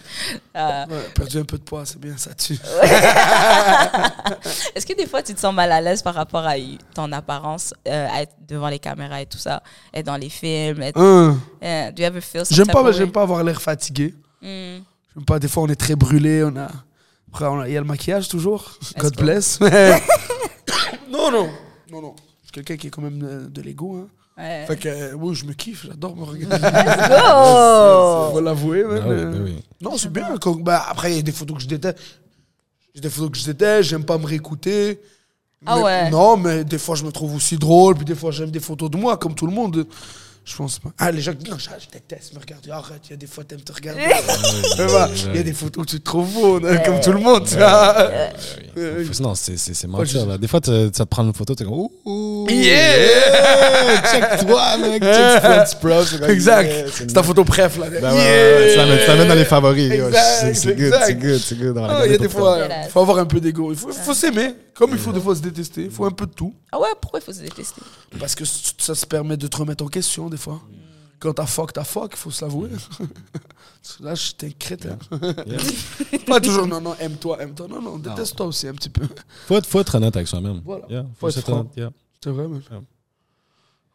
Euh, 0.56 0.86
Ouais, 0.90 1.10
perdu 1.14 1.38
un 1.40 1.44
peu 1.44 1.58
de 1.58 1.64
poids, 1.64 1.86
c'est 1.86 2.00
bien, 2.00 2.16
ça 2.18 2.34
tue. 2.34 2.54
Est-ce 4.76 4.86
que 4.86 4.94
des 4.96 5.08
fois 5.08 5.22
tu 5.22 5.34
te 5.34 5.40
sens 5.40 5.54
mal 5.54 5.72
à 5.72 5.82
l'aise 5.82 6.02
par 6.02 6.16
rapport 6.16 6.46
à 6.46 6.56
ton 6.94 7.12
apparence, 7.12 7.74
euh, 7.88 8.08
à 8.10 8.22
être 8.22 8.34
devant 8.48 8.70
les 8.70 8.80
caméras 8.80 9.22
et 9.22 9.26
tout 9.26 9.38
ça, 9.38 9.62
être 9.94 10.06
dans 10.06 10.18
les 10.18 10.30
films? 10.30 10.82
Être, 10.82 11.00
Hein? 11.00 11.40
Yeah, 11.62 11.92
do 11.92 12.02
you 12.02 12.08
ever 12.08 12.22
feel 12.22 12.44
J'aime 12.50 12.68
pas, 12.68 12.92
j'aime 12.92 13.12
pas 13.12 13.24
avoir 13.24 13.44
l'air 13.44 13.62
fatigué. 13.62 14.14
Mm. 14.42 14.78
J'aime 15.16 15.26
pas, 15.26 15.40
des 15.40 15.48
fois 15.48 15.64
on 15.64 15.68
est 15.68 15.76
très 15.76 15.96
brûlé, 15.96 16.44
on 16.44 16.56
a. 16.58 16.70
Après, 17.30 17.46
on 17.46 17.62
a- 17.62 17.68
il 17.68 17.74
y 17.74 17.78
a 17.78 17.82
le 17.82 17.88
maquillage 17.88 18.28
toujours. 18.30 18.78
God 18.98 19.16
go. 19.16 19.24
bless. 19.24 19.60
Non, 21.10 21.32
non, 21.32 21.50
non, 21.92 22.02
non. 22.02 22.16
Quelqu'un 22.54 22.78
qui 22.78 22.88
est 22.88 22.90
quand 22.90 23.02
même 23.02 23.20
de, 23.20 23.48
de 23.50 23.62
l'ego. 23.62 23.96
Hein. 23.98 24.08
Ouais. 24.38 24.66
Fait 24.68 24.78
que, 24.78 24.88
euh, 24.88 25.14
oui, 25.14 25.36
je 25.36 25.44
me 25.46 25.54
kiffe, 25.54 25.86
j'adore 25.86 26.16
me 26.16 26.24
regarder. 26.24 26.58
Go! 26.58 28.32
Faut 28.34 28.42
l'avouer, 28.42 28.84
Ah 28.86 28.94
man. 28.94 29.04
oui, 29.08 29.16
Euh, 29.16 29.44
oui. 29.44 29.64
Non, 29.82 29.98
c'est 29.98 30.12
bien. 30.12 30.38
quand- 30.40 30.56
bah, 30.62 30.86
après, 30.88 31.12
il 31.12 31.16
y 31.18 31.20
a 31.20 31.22
des 31.22 31.32
photos 31.32 31.58
que 31.58 31.64
je 31.64 31.68
déteste. 31.68 31.98
J'ai 32.96 33.02
des 33.02 33.10
photos 33.10 33.32
que 33.32 33.38
je 33.38 33.46
déteste, 33.46 33.90
j'aime 33.90 34.06
pas 34.06 34.18
me 34.18 34.26
réécouter. 34.26 35.02
Ah 35.66 35.76
Mais- 35.78 35.84
ouais. 35.84 36.10
Non, 36.10 36.38
mais 36.38 36.64
des 36.64 36.78
fois, 36.78 36.96
je 36.96 37.04
me 37.04 37.12
trouve 37.12 37.36
aussi 37.36 37.58
drôle, 37.58 37.96
puis 37.96 38.06
des 38.06 38.16
fois, 38.16 38.32
j'aime 38.32 38.52
des 38.52 38.60
photos 38.60 38.90
de 38.90 38.98
moi, 38.98 39.18
comme 39.18 39.34
tout 39.36 39.48
le 39.48 39.54
monde. 39.54 39.86
Je 40.46 40.56
pense 40.58 40.78
pas. 40.80 40.90
Ah, 40.98 41.10
les 41.10 41.22
gens 41.22 41.32
qui 41.32 41.38
disent, 41.46 41.52
non, 41.54 41.58
je, 41.58 41.70
je 41.70 41.90
déteste 41.92 42.34
me 42.34 42.40
regarder. 42.40 42.70
Arrête, 42.72 43.00
il 43.06 43.12
y 43.12 43.14
a 43.14 43.16
des 43.18 43.28
fois, 43.28 43.46
t'aimes 43.46 43.62
te 43.62 43.72
regarder. 43.72 44.02
Il 45.34 45.36
y 45.38 45.40
a 45.40 45.44
des 45.44 45.54
photos 45.54 45.84
où 45.84 45.86
tu 45.86 46.00
te 46.00 46.04
trouves 46.04 46.34
beau, 46.34 46.60
comme 46.86 47.00
tout 47.02 47.14
le 47.14 47.20
monde, 47.20 47.46
tu 47.48 47.56
vois. 47.56 48.10
Faut- 48.76 49.24
Non, 49.24 49.36
c'est 49.36 49.56
c'est- 49.58 49.74
c'est 49.74 49.88
Quoi, 49.88 50.00
mentir. 50.00 50.38
Des 50.38 50.48
fois, 50.48 50.60
tu- 50.60 50.72
ça 50.94 51.06
te 51.06 51.10
prend 51.10 51.24
une 51.24 51.34
photo, 51.34 51.56
t'es 51.56 51.64
comme, 51.64 51.74
ouh, 51.74 51.92
ouh, 52.06 52.48
Yeah! 52.50 54.02
check-toi, 54.12 54.78
mec, 54.82 55.02
check 55.04 55.42
French 55.44 55.76
Pro. 55.80 56.04
c'est 56.04 56.20
comme, 56.20 56.30
Exact. 56.30 56.68
yeah, 56.70 56.86
C'est 56.94 57.14
ta 57.14 57.24
photo 57.24 57.44
préf, 57.44 57.78
là. 57.78 57.90
Ben 57.90 58.00
tu 58.12 58.78
la 59.08 59.16
mets 59.16 59.26
dans 59.28 59.36
les 59.36 59.46
favoris. 59.46 59.92
c'est- 60.54 60.76
good, 60.76 60.94
c'est 61.06 61.16
good, 61.16 61.40
c'est 61.40 61.58
good. 61.58 61.78
Ah, 61.78 62.02
Il 62.06 62.12
y 62.12 62.16
a 62.16 62.18
des 62.18 62.30
fois, 62.30 62.60
ça. 62.68 62.68
Il 62.86 62.90
faut 62.90 63.00
avoir 63.02 63.18
un 63.20 63.26
peu 63.26 63.40
d'ego. 63.40 63.72
Il 63.72 63.78
faut, 63.78 63.92
faut 63.92 64.14
s'aimer, 64.14 64.56
comme 64.74 64.92
il 64.92 64.98
faut 64.98 65.12
des 65.14 65.22
fois 65.22 65.36
se 65.36 65.42
détester. 65.42 65.84
Il 65.84 65.92
faut 65.92 66.06
un 66.06 66.12
peu 66.12 66.26
de 66.26 66.34
tout. 66.34 66.54
Ah 66.72 66.80
ouais, 66.80 66.88
pourquoi 67.00 67.20
il 67.20 67.24
faut 67.24 67.32
se 67.34 67.42
détester? 67.42 67.82
Parce 68.20 68.36
que 68.36 68.44
ça 68.46 68.96
se 68.96 69.06
permet 69.06 69.38
de 69.38 69.48
te 69.48 69.58
remettre 69.58 69.84
en 69.84 69.88
question, 69.88 70.30
des 70.34 70.38
fois. 70.40 70.60
Quand 71.20 71.34
t'as 71.34 71.46
fuck, 71.46 71.72
t'as 71.72 71.84
fuck, 71.86 72.12
il 72.14 72.18
faut 72.18 72.32
se 72.32 72.44
l'avouer. 72.44 72.70
Là, 74.02 74.14
j'étais 74.16 74.48
un 74.48 74.52
crétin. 74.60 74.98
Yeah. 75.46 76.20
Pas 76.28 76.40
toujours, 76.42 76.68
non, 76.68 76.82
non, 76.82 76.96
aime-toi, 77.00 77.42
aime-toi. 77.42 77.68
Non, 77.70 77.82
non, 77.82 77.98
déteste-toi 77.98 78.46
aussi 78.48 78.68
un 78.68 78.74
petit 78.74 78.90
peu. 78.90 79.04
Faut, 79.48 79.56
être- 79.58 79.66
faut 79.68 79.80
être 79.80 79.96
honnête 79.96 80.16
avec 80.16 80.28
soi-même. 80.28 80.62
Voilà. 80.66 80.86
Yeah, 80.90 81.06
Faut 81.20 81.30
être 81.30 81.38
être 81.38 81.44
franc. 81.46 81.60
honnête, 81.62 81.72
yeah. 81.78 81.92
C'est 82.24 82.30
vrai. 82.30 82.46
Ouais. 82.46 82.60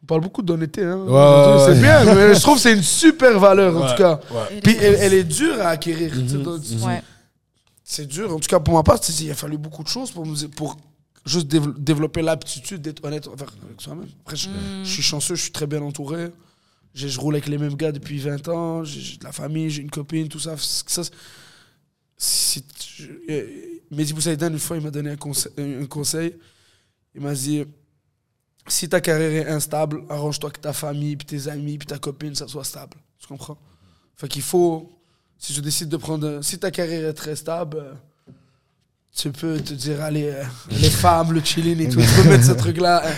On 0.01 0.05
parle 0.07 0.21
beaucoup 0.21 0.41
d'honnêteté, 0.41 0.83
hein. 0.83 0.97
Ouais, 0.97 1.65
c'est 1.65 1.71
ouais. 1.73 1.81
bien, 1.81 2.05
mais 2.15 2.33
je 2.33 2.39
trouve 2.41 2.55
que 2.55 2.61
c'est 2.61 2.73
une 2.73 2.83
super 2.83 3.37
valeur, 3.39 3.75
en 3.75 3.81
Ouais, 3.81 3.89
tout 3.91 3.97
cas. 3.97 4.19
ouais. 4.31 4.61
Puis 4.61 4.77
elle, 4.79 4.95
elle 4.95 5.13
est 5.13 5.23
dure 5.23 5.59
à 5.61 5.69
acquérir. 5.69 6.15
Mhm, 6.15 6.37
mhm. 6.41 6.83
Ouais. 6.83 7.03
C'est 7.83 8.07
dur. 8.07 8.33
En 8.33 8.39
tout 8.39 8.47
cas, 8.47 8.59
pour 8.59 8.75
ma 8.75 8.83
part, 8.83 8.99
il 9.19 9.31
a 9.31 9.35
fallu 9.35 9.57
beaucoup 9.57 9.83
de 9.83 9.87
choses 9.89 10.11
pour, 10.11 10.25
nous- 10.25 10.47
pour 10.49 10.77
juste 11.25 11.47
dév- 11.47 11.77
développer 11.77 12.21
l'aptitude 12.21 12.81
d'être 12.81 13.03
honnête 13.03 13.27
envers 13.27 13.53
avec 13.65 13.81
soi-même. 13.81 14.09
Après, 14.21 14.35
je, 14.35 14.49
je 14.83 14.89
suis 14.89 15.03
chanceux, 15.03 15.35
je 15.35 15.43
suis 15.43 15.51
très 15.51 15.67
bien 15.67 15.81
entouré. 15.81 16.29
Je 16.93 17.19
roule 17.19 17.35
avec 17.35 17.47
les 17.47 17.57
mêmes 17.57 17.75
gars 17.75 17.91
depuis 17.91 18.17
20 18.19 18.47
ans. 18.47 18.83
J'ai 18.83 19.17
de 19.17 19.23
la 19.23 19.31
famille, 19.31 19.69
j'ai 19.69 19.81
une 19.81 19.91
copine, 19.91 20.27
tout 20.27 20.39
ça. 20.39 20.55
ça 20.57 21.01
euh, 23.29 23.47
Mehdi 23.91 24.13
Boussaïdan, 24.13 24.49
une 24.49 24.59
fois, 24.59 24.77
il 24.77 24.83
m'a 24.83 24.91
donné 24.91 25.11
un 25.11 25.15
conseil, 25.15 25.51
un 25.57 25.85
conseil. 25.85 26.35
Il 27.15 27.21
m'a 27.21 27.33
dit 27.33 27.63
si 28.67 28.87
ta 28.87 29.01
carrière 29.01 29.47
est 29.47 29.49
instable, 29.49 30.03
arrange-toi 30.09 30.51
que 30.51 30.59
ta 30.59 30.73
famille, 30.73 31.15
puis 31.15 31.25
tes 31.25 31.47
amis, 31.47 31.77
puis 31.77 31.87
ta 31.87 31.97
copine, 31.97 32.35
ça 32.35 32.47
soit 32.47 32.63
stable. 32.63 32.97
Tu 33.19 33.27
comprends? 33.27 33.57
Fait 34.15 34.27
qu'il 34.27 34.41
faut. 34.41 34.95
Si 35.37 35.53
je 35.53 35.61
décide 35.61 35.89
de 35.89 35.97
prendre. 35.97 36.41
Si 36.43 36.59
ta 36.59 36.69
carrière 36.71 37.09
est 37.09 37.13
très 37.13 37.35
stable, 37.35 37.77
euh, 37.77 37.93
tu 39.15 39.31
peux 39.31 39.59
te 39.59 39.73
dire, 39.73 40.01
allez, 40.01 40.25
euh, 40.29 40.43
les 40.71 40.89
femmes, 40.89 41.33
le 41.33 41.43
chilling 41.43 41.79
et 41.81 41.89
tout, 41.89 41.99
tu 41.99 42.21
peux 42.23 42.29
mettre 42.29 42.45
ce 42.45 42.51
truc-là. 42.53 43.03
hein. 43.05 43.13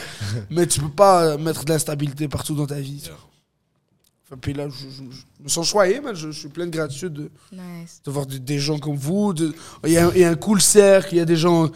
mais 0.49 0.65
tu 0.65 0.79
peux 0.79 0.89
pas 0.89 1.23
euh, 1.25 1.37
mettre 1.37 1.63
de 1.65 1.71
l'instabilité 1.71 2.27
partout 2.27 2.55
dans 2.55 2.65
ta 2.65 2.79
vie. 2.79 3.03
Puis 4.41 4.53
là, 4.53 4.67
je, 4.69 4.73
je- 4.73 5.03
je 5.39 5.43
me 5.43 5.49
sens 5.49 5.67
choyé, 5.67 5.99
man. 5.99 6.15
Je, 6.15 6.31
je 6.31 6.39
suis 6.39 6.47
plein 6.47 6.65
de 6.65 6.71
gratitude 6.71 7.11
de, 7.13 7.31
Nice. 7.51 8.01
de 8.05 8.11
voir 8.11 8.25
des, 8.25 8.39
des 8.39 8.59
gens 8.59 8.79
comme 8.79 8.95
vous. 8.95 9.33
de- 9.33 9.53
Il 9.85 9.91
y, 9.91 9.97
a 9.97 10.07
un- 10.07 10.11
il 10.15 10.21
y 10.21 10.23
a 10.23 10.29
un 10.29 10.35
cool 10.35 10.61
cercle, 10.61 11.09
il 11.15 11.17
y 11.17 11.21
a 11.21 11.25
des 11.25 11.35
gens 11.35 11.69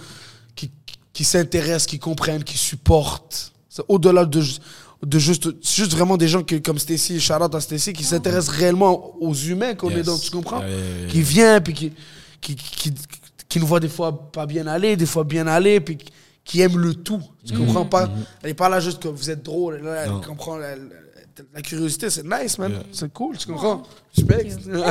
qui, 0.55 0.71
qui 1.11 1.25
s'intéressent, 1.25 1.85
qui 1.85 1.99
comprennent, 1.99 2.45
qui 2.45 2.57
supportent. 2.57 3.51
C'est 3.67 3.83
au-delà 3.89 4.23
de, 4.23 4.39
ju- 4.39 4.59
de 5.05 5.19
juste, 5.19 5.49
c'est 5.61 5.75
juste 5.83 5.91
vraiment 5.91 6.15
des 6.15 6.29
gens 6.29 6.43
qui, 6.43 6.61
comme 6.61 6.79
Stacy, 6.79 7.17
out 7.29 7.53
à 7.53 7.59
Stacy, 7.59 7.91
qui 7.91 8.05
s'intéressent 8.05 8.55
réellement 8.55 9.13
aux 9.21 9.33
humains 9.33 9.75
qu'on 9.75 9.89
est 9.89 10.03
dans, 10.03 10.17
tu 10.17 10.31
comprends? 10.31 10.61
Yeah, 10.61 10.69
yeah, 10.69 10.97
yeah. 11.01 11.07
Qui 11.09 11.21
vient, 11.21 11.59
puis 11.59 11.73
qui, 11.73 11.91
qui, 12.39 12.55
qui, 12.55 12.93
qui 13.55 13.61
nous 13.61 13.67
voit 13.67 13.79
des 13.79 13.87
fois 13.87 14.31
pas 14.33 14.45
bien 14.45 14.67
aller, 14.67 14.97
des 14.97 15.05
fois 15.05 15.23
bien 15.23 15.47
aller, 15.47 15.79
puis 15.79 15.97
qui- 16.43 16.59
aime 16.59 16.77
le 16.77 16.93
tout. 16.93 17.21
Tu 17.45 17.53
comprends 17.57 17.85
pas? 17.85 18.09
Elle 18.43 18.51
est 18.51 18.53
pas 18.55 18.69
là 18.69 18.79
juste 18.79 19.01
que 19.01 19.07
vous 19.07 19.29
êtes 19.29 19.43
drôle, 19.43 19.79
elle, 19.83 19.97
elle 20.05 20.27
comprend. 20.27 20.57
elle- 20.57 20.63
elle- 21.37 21.45
la 21.53 21.61
curiosité, 21.61 22.09
c'est 22.09 22.23
nice, 22.23 22.57
man. 22.57 22.71
Yeah. 22.71 22.79
C'est 22.93 23.11
cool, 23.11 23.35
tu 23.37 23.47
comprends? 23.47 23.83
Respect. 24.15 24.51
Non, 24.71 24.81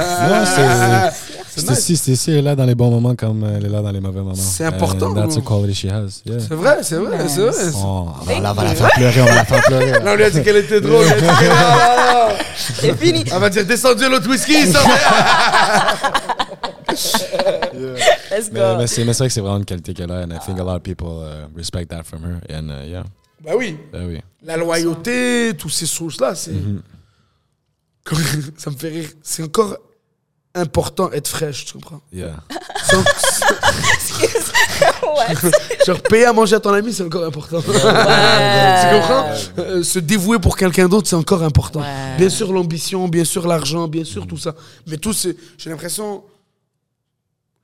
c'est- 0.44 1.10
C'est 1.48 1.60
nice. 1.62 1.64
Stacy, 1.78 1.96
Stacy 1.96 2.32
est 2.32 2.42
là 2.42 2.54
dans 2.54 2.66
les 2.66 2.74
bons 2.74 2.90
moments 2.90 3.14
comme 3.16 3.44
elle 3.44 3.64
est 3.64 3.68
là 3.70 3.80
dans 3.80 3.90
les 3.90 4.00
mauvais 4.00 4.20
moments. 4.20 4.34
C'est 4.34 4.64
important, 4.66 5.14
that's 5.14 5.38
a 5.38 5.40
quality 5.40 5.72
she 5.74 5.84
has. 5.86 6.20
Yeah. 6.26 6.40
C'est 6.40 6.54
vrai, 6.54 6.78
c'est 6.82 6.96
vrai, 6.96 7.28
c'est 7.28 7.40
vrai. 7.40 7.52
Oh, 7.76 8.08
on 8.20 8.24
va, 8.24 8.50
on 8.50 8.52
va 8.52 8.64
la 8.64 8.74
faire 8.74 8.90
pleurer, 8.94 9.22
on 9.22 9.24
va 9.24 9.34
la 9.36 9.44
faire 9.46 9.62
pleurer. 9.62 9.90
Là, 9.92 10.00
on 10.12 10.16
lui 10.16 10.24
a 10.24 10.30
dit 10.30 10.42
qu'elle 10.42 10.56
était 10.58 10.80
drôle. 10.82 11.06
elle 11.16 11.24
Ah, 11.50 12.28
C'est 12.56 12.94
fini. 12.98 13.24
Elle 13.32 13.40
va 13.40 13.48
dire 13.48 13.64
descendu 13.64 14.06
l'autre 14.10 14.28
whisky, 14.28 14.66
ça. 14.70 14.80
Let's 18.30 18.50
Mais, 18.52 18.60
go. 18.60 18.76
mais 18.78 18.86
c'est 18.86 19.04
mais 19.04 19.12
c'est 19.12 19.18
vrai 19.18 19.28
que 19.28 19.32
c'est 19.34 19.40
vraiment 19.40 19.56
une 19.58 19.64
qualité 19.64 19.94
qu'elle 19.94 20.10
a, 20.10 20.22
and 20.24 20.30
I 20.30 20.38
think 20.44 20.58
a 20.58 20.64
lot 20.64 20.76
of 20.76 20.82
people 20.82 21.22
uh, 21.22 21.46
respect 21.56 21.86
that 21.86 22.04
from 22.04 22.22
her. 22.24 22.38
And 22.50 22.68
uh, 22.68 22.86
yeah, 22.88 23.04
bah 23.42 23.52
oui. 23.56 23.78
ben 23.92 24.06
oui. 24.06 24.20
La 24.42 24.56
loyauté, 24.56 25.52
tous 25.58 25.70
ces 25.70 25.86
choses-là, 25.86 26.34
c'est. 26.34 26.52
Comme- 28.04 28.18
Ça 28.58 28.70
me 28.70 28.76
fait 28.76 28.88
rire. 28.88 29.08
C'est 29.22 29.42
encore 29.42 29.76
important 30.54 31.10
être 31.12 31.28
fraîche, 31.28 31.64
tu 31.64 31.72
comprends? 31.74 32.00
Yeah. 32.12 32.36
Ouais. 35.04 35.50
Genre, 35.86 36.02
payer 36.02 36.24
à 36.26 36.32
manger 36.32 36.56
à 36.56 36.60
ton 36.60 36.72
ami, 36.72 36.92
c'est 36.92 37.04
encore 37.04 37.24
important. 37.24 37.60
tu 37.62 37.70
comprends? 37.70 39.30
Euh, 39.58 39.82
se 39.82 39.98
dévouer 39.98 40.38
pour 40.38 40.56
quelqu'un 40.56 40.88
d'autre, 40.88 41.08
c'est 41.08 41.16
encore 41.16 41.42
important. 41.42 41.80
Ouais. 41.80 42.16
Bien 42.18 42.28
sûr, 42.28 42.52
l'ambition, 42.52 43.06
bien 43.08 43.24
sûr, 43.24 43.46
l'argent, 43.46 43.86
bien 43.86 44.04
sûr, 44.04 44.26
tout 44.26 44.36
ça. 44.36 44.54
Mais 44.86 44.96
tout, 44.96 45.12
c'est. 45.12 45.36
J'ai 45.56 45.70
l'impression. 45.70 46.24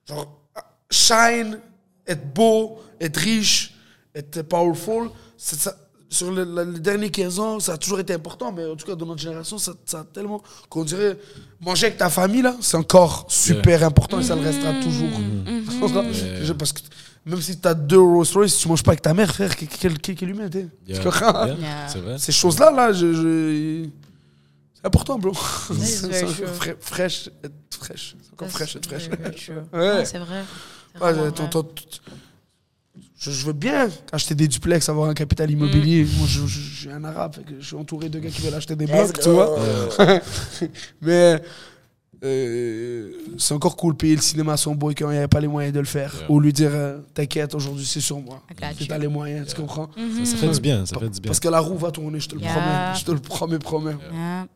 Genre, 0.08 0.26
shine, 0.90 1.58
être 2.06 2.32
beau, 2.32 2.80
être 3.00 3.16
riche, 3.16 3.74
être 4.20 4.42
powerful. 4.42 5.10
c'est 5.36 5.58
ça. 5.58 5.76
Sur 6.12 6.32
le- 6.32 6.42
le- 6.44 6.72
les 6.72 6.80
derniers 6.80 7.08
15 7.10 7.38
ans, 7.38 7.60
ça 7.60 7.74
a 7.74 7.78
toujours 7.78 8.00
été 8.00 8.12
important, 8.12 8.50
mais 8.50 8.66
en 8.66 8.74
tout 8.74 8.84
cas, 8.84 8.96
dans 8.96 9.06
notre 9.06 9.20
génération, 9.22 9.58
ça, 9.58 9.72
ça 9.86 10.00
a 10.00 10.04
tellement. 10.04 10.42
qu'on 10.68 10.82
dirait. 10.84 11.16
Manger 11.60 11.86
avec 11.86 11.98
ta 11.98 12.10
famille, 12.10 12.42
là, 12.42 12.56
c'est 12.60 12.76
encore 12.76 13.26
super 13.28 13.84
important 13.84 14.18
et 14.18 14.24
ça 14.24 14.34
le 14.34 14.42
restera 14.42 14.72
toujours. 14.82 15.08
Je- 16.44 16.52
Parce 16.52 16.72
que 16.72 16.80
même 17.24 17.40
si 17.40 17.60
tu 17.60 17.68
as 17.68 17.74
deux 17.74 18.00
Rolls 18.00 18.26
Royce, 18.34 18.54
si 18.54 18.62
tu 18.62 18.68
manges 18.68 18.82
pas 18.82 18.90
avec 18.90 19.02
ta 19.02 19.14
mère, 19.14 19.32
frère, 19.32 19.54
quel, 19.54 19.68
quel, 19.68 19.98
quel, 20.00 20.16
quel 20.16 20.30
humain 20.30 20.48
t'es 20.48 20.66
Yeah. 20.96 21.02
Yeah. 21.46 21.56
Yeah. 21.60 21.88
Ces 22.18 22.32
choses-là, 22.32 22.72
là, 22.72 22.92
je, 22.92 23.12
je- 23.12 23.84
c'est 24.74 24.86
important, 24.86 25.16
bro. 25.16 25.32
C'est 25.80 26.10
fraîche, 26.80 27.30
être 27.44 27.52
fraîche. 27.70 28.16
C'est 28.20 28.32
encore 28.32 28.48
fraîche, 28.48 28.74
être 28.76 28.86
fraîche. 28.86 29.50
Ouais. 29.72 30.04
C'est 30.04 30.18
vrai. 30.18 30.42
Ouais, 31.00 31.12
vrai. 31.30 31.50
Je, 33.20 33.30
je 33.30 33.46
veux 33.46 33.52
bien 33.52 33.88
acheter 34.12 34.34
des 34.34 34.48
duplex, 34.48 34.88
avoir 34.88 35.08
un 35.10 35.14
capital 35.14 35.50
immobilier. 35.50 36.04
Moi, 36.18 36.26
je, 36.26 36.40
je- 36.46 36.60
je 36.60 36.80
suis 36.80 36.90
un 36.90 37.04
arabe, 37.04 37.34
fait 37.36 37.42
que 37.42 37.60
je 37.60 37.66
suis 37.66 37.76
entouré 37.76 38.08
de 38.08 38.18
gars 38.18 38.30
qui 38.30 38.40
veulent 38.40 38.54
acheter 38.54 38.74
des 38.74 38.86
blocs, 38.86 39.20
tu 39.20 39.28
vois. 39.28 39.56
Mais 41.02 41.42
euh, 42.24 43.10
c'est 43.38 43.54
encore 43.54 43.76
cool 43.76 43.92
de 43.94 43.98
payer 43.98 44.14
le 44.16 44.20
cinéma 44.22 44.52
à 44.52 44.56
son 44.56 44.74
boy 44.74 44.94
quand 44.94 45.08
il 45.08 45.12
n'y 45.12 45.18
avait 45.18 45.28
pas 45.28 45.40
les 45.40 45.48
moyens 45.48 45.74
de 45.74 45.80
le 45.80 45.86
faire. 45.86 46.14
Yeah. 46.14 46.30
Ou 46.30 46.40
lui 46.40 46.52
dire, 46.52 46.70
euh, 46.72 46.98
t'inquiète, 47.14 47.54
aujourd'hui 47.54 47.84
c'est 47.86 48.00
sur 48.00 48.18
moi. 48.20 48.42
Tu 48.78 48.92
as 48.92 48.98
les 48.98 49.08
moyens, 49.08 49.48
tu 49.48 49.54
comprends. 49.56 49.90
Ça, 49.96 50.24
ça 50.24 50.36
fait 50.36 50.50
du 50.50 50.60
bien, 50.60 50.84
ça 50.86 50.98
fait 50.98 51.08
du 51.08 51.20
bien. 51.20 51.28
Parce 51.28 51.40
que 51.40 51.48
la 51.48 51.60
roue 51.60 51.76
va 51.78 51.90
tourner, 51.90 52.20
je 52.20 52.28
te 52.28 52.34
le 52.34 52.40
Yeah. 52.42 52.52
promets. 52.52 52.98
Je 52.98 53.04
te 53.04 53.10
le 53.12 53.18
promets, 53.20 53.58
promets. 53.58 53.96
Yeah. 54.12 54.46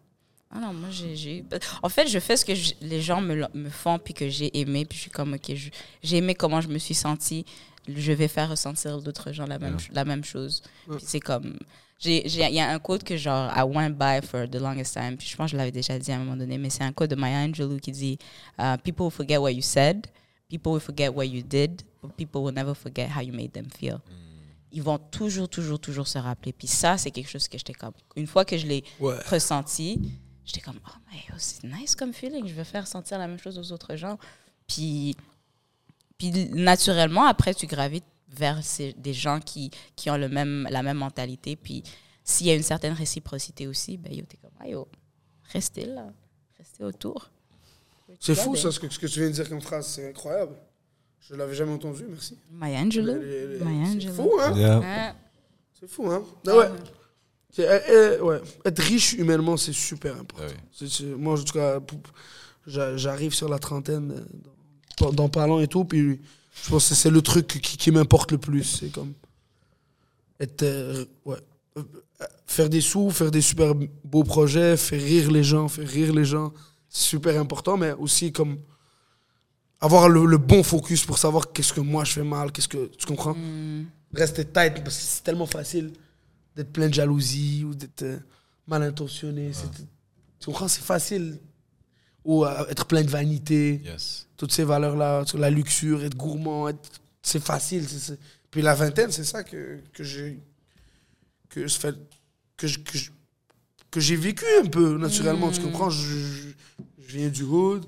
Ah 0.56 0.60
non, 0.60 0.72
moi 0.72 0.88
j'ai-. 0.90 1.44
En 1.82 1.88
fait, 1.88 2.06
je 2.08 2.18
fais 2.20 2.36
ce 2.36 2.44
que 2.44 2.54
je- 2.54 2.74
les 2.80 3.00
gens 3.00 3.20
me, 3.20 3.44
font 3.70 3.98
puis 3.98 4.14
que 4.14 4.28
j'ai 4.28 4.56
aimé. 4.60 4.84
Puis 4.84 4.96
je 4.96 5.02
suis 5.02 5.10
comme, 5.10 5.34
ok, 5.34 5.52
je- 5.54 5.70
j'ai 6.02 6.18
aimé 6.18 6.34
comment 6.36 6.60
je 6.60 6.68
me 6.68 6.78
suis 6.78 6.94
sentie. 6.94 7.44
Je 7.88 8.12
vais 8.12 8.28
faire 8.28 8.48
ressentir 8.50 9.00
d'autres 9.02 9.32
gens 9.32 9.46
la 9.46 9.58
même, 9.58 9.76
Yeah. 9.78 9.88
la 9.92 10.04
même 10.04 10.24
chose. 10.24 10.62
Puis 10.88 10.98
c'est 11.04 11.20
comme. 11.20 11.58
Il 12.04 12.26
y 12.36 12.60
a 12.60 12.70
un 12.70 12.78
quote 12.78 13.02
que 13.04 13.16
genre, 13.16 13.50
I 13.56 13.62
went 13.62 13.90
by 13.92 14.20
for 14.26 14.48
the 14.50 14.56
longest 14.56 14.94
time. 14.94 15.16
Puis 15.16 15.28
je 15.28 15.36
pense 15.36 15.46
que 15.46 15.52
je 15.52 15.56
l'avais 15.56 15.70
déjà 15.72 15.98
dit 15.98 16.10
à 16.12 16.16
un 16.16 16.18
moment 16.18 16.36
donné, 16.36 16.58
mais 16.58 16.68
c'est 16.70 16.82
un 16.82 16.92
quote 16.92 17.10
de 17.10 17.14
Maya 17.14 17.38
Angelou 17.38 17.78
qui 17.78 17.92
dit 17.92 18.18
uh, 18.58 18.76
People 18.82 19.04
will 19.04 19.10
forget 19.12 19.36
what 19.38 19.52
you 19.52 19.62
said, 19.62 20.06
people 20.48 20.72
will 20.72 20.80
forget 20.80 21.08
what 21.08 21.24
you 21.26 21.42
did, 21.42 21.82
but 22.02 22.12
people 22.16 22.42
will 22.42 22.52
never 22.54 22.74
forget 22.74 23.08
how 23.16 23.20
you 23.22 23.32
made 23.32 23.52
them 23.52 23.68
feel. 23.70 24.00
Ils 24.72 24.82
vont 24.82 24.98
toujours, 24.98 25.48
toujours, 25.48 25.78
toujours 25.78 26.08
se 26.08 26.18
rappeler. 26.18 26.52
Puis 26.52 26.66
ça, 26.66 26.98
c'est 26.98 27.10
quelque 27.12 27.30
chose 27.30 27.46
que 27.48 27.56
j'étais 27.56 27.74
comme. 27.74 27.92
Une 28.16 28.26
fois 28.26 28.44
que 28.44 28.58
je 28.58 28.66
l'ai 28.66 28.82
Ouais. 28.98 29.14
ressenti, 29.30 30.00
j'étais 30.44 30.60
comme, 30.60 30.80
oh, 30.86 30.90
mais 31.12 31.20
oh, 31.30 31.34
c'est 31.38 31.62
nice 31.64 31.94
comme 31.94 32.12
feeling, 32.12 32.46
je 32.48 32.54
veux 32.54 32.64
faire 32.64 32.86
sentir 32.86 33.18
la 33.18 33.28
même 33.28 33.38
chose 33.38 33.56
aux 33.58 33.72
autres 33.72 33.94
gens. 33.96 34.18
Puis, 34.66 35.14
puis 36.18 36.30
naturellement, 36.52 37.24
après, 37.26 37.54
tu 37.54 37.66
gravites 37.66 38.04
vers 38.28 38.62
ces- 38.64 38.92
des 38.94 39.12
gens 39.14 39.40
qui, 39.40 39.70
qui 39.96 40.10
ont 40.10 40.16
le 40.16 40.28
même, 40.28 40.66
la 40.70 40.82
même 40.82 40.98
mentalité. 40.98 41.56
Puis 41.56 41.82
s'il 42.24 42.46
y 42.46 42.50
a 42.50 42.54
une 42.54 42.62
certaine 42.62 42.92
réciprocité 42.94 43.66
aussi, 43.66 43.96
ben 43.96 44.12
yo, 44.12 44.24
t'es 44.28 44.36
comme, 44.38 44.50
ah 44.60 44.68
yo, 44.68 44.88
restez 45.52 45.86
là, 45.86 46.06
restez 46.58 46.84
autour. 46.84 47.30
C'est 48.20 48.34
fou, 48.34 48.50
Ouais, 48.52 48.58
ça, 48.58 48.70
ce 48.70 48.78
que, 48.80 48.88
ce 48.88 48.98
que 48.98 49.06
tu 49.06 49.20
viens 49.20 49.28
de 49.28 49.34
dire 49.34 49.48
comme 49.48 49.60
phrase. 49.60 49.86
C'est 49.86 50.08
incroyable. 50.08 50.54
Je 51.20 51.34
l'avais 51.34 51.54
jamais 51.54 51.72
entendu, 51.72 52.04
merci. 52.08 52.36
Maya 52.50 52.80
Angelou. 52.80 53.14
C'est 54.00 54.10
fou, 54.10 54.30
hein? 54.40 54.54
Yeah. 54.56 55.16
C'est 55.80 55.88
fou, 55.90 56.10
hein? 56.10 56.22
Ah 56.46 56.56
ouais. 56.56 56.68
C'est- 57.50 57.66
euh, 57.68 57.80
euh, 57.88 58.20
ouais. 58.20 58.40
Être 58.64 58.80
riche 58.82 59.12
humainement, 59.14 59.56
c'est 59.56 59.72
super 59.72 60.14
important. 60.16 60.44
Ah 60.48 60.52
oui. 60.52 60.60
C'est- 60.72 60.88
c'est- 60.88 61.04
moi, 61.04 61.38
en 61.40 61.42
tout 61.42 61.52
cas, 61.54 61.80
j'arrive 62.66 63.32
sur 63.34 63.48
la 63.48 63.58
trentaine 63.58 64.10
euh, 64.12 64.24
dans, 64.32 64.50
dans 64.98 65.28
pas 65.28 65.46
long 65.46 65.60
et 65.60 65.68
tout, 65.68 65.84
puis 65.84 66.20
je 66.62 66.70
pense 66.70 66.88
que 66.88 66.94
c'est 66.94 67.10
le 67.10 67.22
truc 67.22 67.46
qui, 67.46 67.76
qui 67.76 67.90
m'importe 67.90 68.32
le 68.32 68.38
plus. 68.38 68.64
C'est 68.80 68.90
comme 68.92 69.12
être, 70.40 70.62
euh, 70.62 71.04
ouais, 71.24 71.38
Euh, 71.76 72.26
faire 72.46 72.68
des 72.68 72.80
sous, 72.80 73.10
faire 73.10 73.32
des 73.32 73.40
super 73.42 73.74
beaux 74.04 74.22
projets, 74.22 74.76
faire 74.76 75.02
rire 75.02 75.28
les 75.32 75.42
gens, 75.42 75.68
faire 75.68 75.88
rire 75.88 76.12
les 76.14 76.24
gens, 76.24 76.52
c'est 76.88 77.08
super 77.08 77.36
important, 77.40 77.76
mais 77.76 77.90
aussi 77.92 78.30
comme 78.30 78.58
avoir 79.80 80.08
le, 80.08 80.24
le 80.24 80.38
bon 80.38 80.62
focus 80.62 81.04
pour 81.04 81.18
savoir 81.18 81.52
qu'est-ce 81.52 81.72
que 81.72 81.80
moi 81.80 82.04
je 82.04 82.12
fais 82.12 82.22
mal, 82.22 82.52
qu'est-ce 82.52 82.68
que 82.68 82.86
tu 82.96 83.06
comprends? 83.06 83.34
Hmm. 83.34 83.86
rester 84.12 84.44
tight 84.44 84.74
parce 84.84 84.96
que 84.96 85.02
c'est 85.02 85.24
tellement 85.24 85.46
facile 85.46 85.92
d'être 86.54 86.72
plein 86.72 86.88
de 86.88 86.94
jalousie 86.94 87.64
ou 87.64 87.74
d'être 87.74 88.02
euh, 88.04 88.18
mal 88.68 88.82
intentionné. 88.84 89.50
Tu 90.38 90.46
comprends? 90.46 90.68
C'est 90.68 90.84
facile. 90.84 91.40
Ou 92.24 92.44
euh, 92.44 92.68
être 92.70 92.86
plein 92.86 93.02
de 93.02 93.10
vanité. 93.10 93.82
Yes. 93.84 94.23
Toutes 94.36 94.52
ces 94.52 94.64
valeurs-là, 94.64 95.24
la 95.34 95.50
luxure, 95.50 96.02
être 96.04 96.16
gourmand, 96.16 96.68
être- 96.68 97.00
c'est 97.22 97.42
facile. 97.42 97.88
c'est- 97.88 97.98
c'est- 97.98 98.18
Puis 98.50 98.62
la 98.62 98.74
vingtaine, 98.74 99.10
c'est 99.12 99.24
ça 99.24 99.42
que, 99.44 99.80
que 99.92 100.02
j'ai 100.04 100.40
que 101.48 101.66
je 101.66 101.78
fais 101.78 101.92
que 102.56 102.66
je- 102.66 102.78
que 102.80 102.98
je- 102.98 103.10
que 103.90 104.00
j'ai 104.00 104.16
vécu 104.16 104.44
un 104.60 104.66
peu 104.66 104.96
naturellement. 104.98 105.50
Tu 105.52 105.60
comprends? 105.60 105.88
Je, 105.90 106.06
je- 106.08 106.48
je 107.06 107.16
viens 107.16 107.28
du 107.28 107.42
hood. 107.44 107.84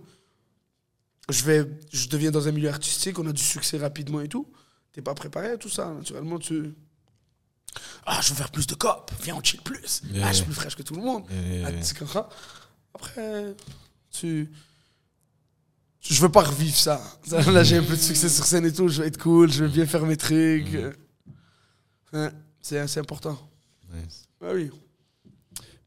Je, 1.28 1.42
vais, 1.44 1.66
je 1.92 2.08
deviens 2.08 2.30
dans 2.30 2.46
un 2.46 2.52
milieu 2.52 2.68
artistique, 2.68 3.18
on 3.18 3.26
a 3.26 3.32
du 3.32 3.42
succès 3.42 3.78
rapidement 3.78 4.20
et 4.20 4.28
tout. 4.28 4.46
T'es 4.92 5.02
pas 5.02 5.14
préparé 5.14 5.48
à 5.50 5.56
tout 5.56 5.68
ça. 5.68 5.92
Naturellement, 5.92 6.38
tu. 6.38 6.72
Ah, 8.06 8.20
je 8.22 8.28
veux 8.30 8.36
faire 8.36 8.50
plus 8.52 8.66
de 8.68 8.74
cop. 8.74 9.10
Viens, 9.22 9.34
on 9.36 9.42
chill 9.42 9.60
plus. 9.60 10.02
Yeah. 10.12 10.26
Ah, 10.28 10.30
je 10.32 10.36
suis 10.36 10.44
plus 10.44 10.54
fraîche 10.54 10.76
que 10.76 10.82
tout 10.84 10.94
le 10.94 11.02
monde. 11.02 11.24
Yeah. 11.30 11.68
Ah, 11.68 11.72
tu 11.72 11.94
comprends? 11.94 12.28
Après, 12.94 13.54
tu. 14.12 14.48
Je 16.08 16.20
veux 16.22 16.28
pas 16.28 16.42
revivre 16.42 16.76
ça. 16.76 17.00
Là, 17.30 17.64
j'ai 17.64 17.76
un 17.78 17.82
peu 17.82 17.96
de 17.96 18.00
succès 18.00 18.28
sur 18.28 18.44
scène 18.44 18.64
et 18.66 18.72
tout. 18.72 18.88
Je 18.88 19.02
vais 19.02 19.08
être 19.08 19.18
cool, 19.20 19.50
je 19.52 19.64
vais 19.64 19.70
bien 19.70 19.86
faire 19.86 20.04
mes 20.06 20.16
trucs. 20.16 20.68
Ouais, 22.12 22.30
c'est 22.60 22.86
c'est 22.86 23.00
important. 23.00 23.38
Nice. 23.92 24.26
Ah 24.40 24.50
oui. 24.54 24.70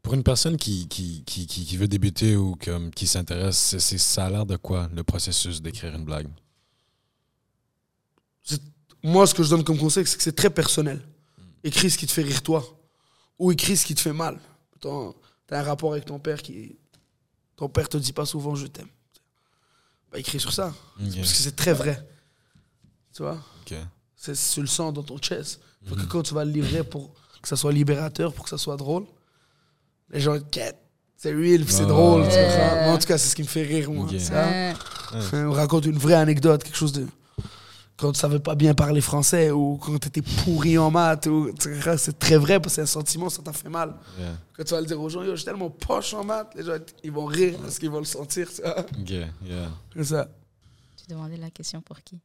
Pour 0.01 0.13
une 0.13 0.23
personne 0.23 0.57
qui, 0.57 0.87
qui, 0.87 1.23
qui, 1.25 1.45
qui, 1.45 1.65
qui 1.65 1.77
veut 1.77 1.87
débuter 1.87 2.35
ou 2.35 2.55
comme, 2.55 2.89
qui 2.91 3.05
s'intéresse, 3.07 3.57
c'est- 3.57 3.79
c'est- 3.79 3.97
ça 3.97 4.25
a 4.25 4.29
l'air 4.29 4.45
de 4.45 4.55
quoi 4.55 4.89
le 4.93 5.03
processus 5.03 5.61
d'écrire 5.61 5.93
une 5.95 6.05
blague? 6.05 6.27
C'est- 8.43 8.61
Moi, 9.03 9.25
ce 9.27 9.33
que 9.33 9.43
je 9.43 9.49
donne 9.49 9.63
comme 9.63 9.77
conseil, 9.77 10.05
c'est 10.05 10.17
que 10.17 10.23
c'est 10.23 10.35
très 10.35 10.49
personnel. 10.49 11.01
Écris 11.63 11.91
ce 11.91 11.97
qui 11.97 12.07
te 12.07 12.11
fait 12.11 12.23
rire 12.23 12.41
toi. 12.41 12.65
Ou 13.37 13.51
écris 13.51 13.77
ce 13.77 13.85
qui 13.85 13.95
te 13.95 14.01
fait 14.01 14.13
mal. 14.13 14.39
T'as 14.81 14.89
t'as 15.47 15.59
un 15.59 15.63
rapport 15.63 15.93
avec 15.93 16.05
ton 16.05 16.19
père 16.19 16.41
qui. 16.41 16.77
Ton 17.55 17.69
père 17.69 17.87
te 17.89 17.97
dit 17.97 18.13
pas 18.13 18.25
souvent 18.25 18.55
je 18.55 18.67
t'aime. 18.67 18.87
Bah, 20.11 20.19
écris 20.19 20.39
sur 20.39 20.51
ça. 20.53 20.73
Parce 20.97 21.15
que 21.15 21.37
c'est 21.37 21.55
très 21.55 21.73
vrai. 21.73 22.05
Tu 23.15 23.21
vois? 23.23 23.37
Ok. 23.61 23.75
C'est 24.15 24.33
tu 24.53 24.61
le 24.61 24.67
sens 24.67 24.93
dans 24.93 25.03
ton 25.03 25.17
chest. 25.17 25.59
Faut 25.85 25.95
que 25.95 26.01
quand 26.05 26.23
tu 26.23 26.33
vas 26.33 26.43
le 26.45 26.51
livrer 26.51 26.83
pour 26.83 27.13
que 27.41 27.47
ça 27.47 27.55
soit 27.55 27.71
libérateur, 27.71 28.33
pour 28.33 28.43
que 28.43 28.49
ça 28.49 28.57
soit 28.57 28.75
drôle, 28.75 29.05
les 30.09 30.19
gens 30.19 30.37
te 30.37 30.43
quittent. 30.49 30.75
C'est 31.15 31.33
real, 31.33 31.63
puis 31.65 31.73
c'est 31.73 31.81
Ouais. 31.83 31.87
drôle. 31.89 32.21
Moi, 32.21 32.91
en 32.93 32.97
tout 32.97 33.07
cas, 33.07 33.17
c'est 33.17 33.29
ce 33.29 33.35
qui 33.35 33.43
me 33.43 33.47
fait 33.47 33.63
rire, 33.63 33.91
moi. 33.91 34.05
Ok. 34.05 34.19
ça. 34.19 34.47
Ouais. 34.47 34.73
On 35.33 35.51
raconte 35.51 35.85
une 35.85 35.97
vraie 35.97 36.13
anecdote, 36.15 36.63
quelque 36.63 36.77
chose 36.77 36.93
de. 36.93 37.05
Quand 37.99 38.13
tu 38.13 38.19
savais 38.19 38.39
pas 38.39 38.55
bien 38.55 38.73
parler 38.73 39.01
français 39.01 39.51
ou 39.51 39.77
quand 39.77 39.97
tu 39.99 40.07
étais 40.07 40.21
pourri 40.21 40.77
en 40.77 40.89
maths, 40.89 41.27
ou... 41.27 41.51
c'est 41.97 42.17
très 42.17 42.37
vrai 42.37 42.59
parce 42.59 42.73
que 42.73 42.75
c'est 42.75 42.81
un 42.81 42.85
sentiment, 42.85 43.29
ça 43.29 43.41
t'a 43.41 43.51
fait 43.51 43.69
mal. 43.69 43.93
Yeah. 44.17 44.37
Quand 44.53 44.63
tu 44.63 44.73
vas 44.73 44.81
le 44.81 44.87
dire 44.87 45.01
aux 45.01 45.09
gens, 45.09 45.21
yo, 45.21 45.31
je 45.31 45.37
suis 45.37 45.45
tellement 45.45 45.69
poche 45.69 46.13
en 46.13 46.23
maths, 46.23 46.53
les 46.55 46.63
gens 46.63 46.77
ils 47.03 47.11
vont 47.11 47.25
rire 47.25 47.57
parce 47.61 47.77
qu'ils 47.77 47.89
vont 47.89 47.99
le 47.99 48.05
sentir. 48.05 48.47
tu 48.53 48.61
vois. 48.61 48.79
Ok, 48.79 49.09
yeah. 49.09 49.29
C'est 49.95 50.03
ça. 50.05 50.29
Tu 50.95 51.13
demandais 51.13 51.37
la 51.37 51.49
question 51.49 51.81
pour 51.81 52.01
qui? 52.01 52.19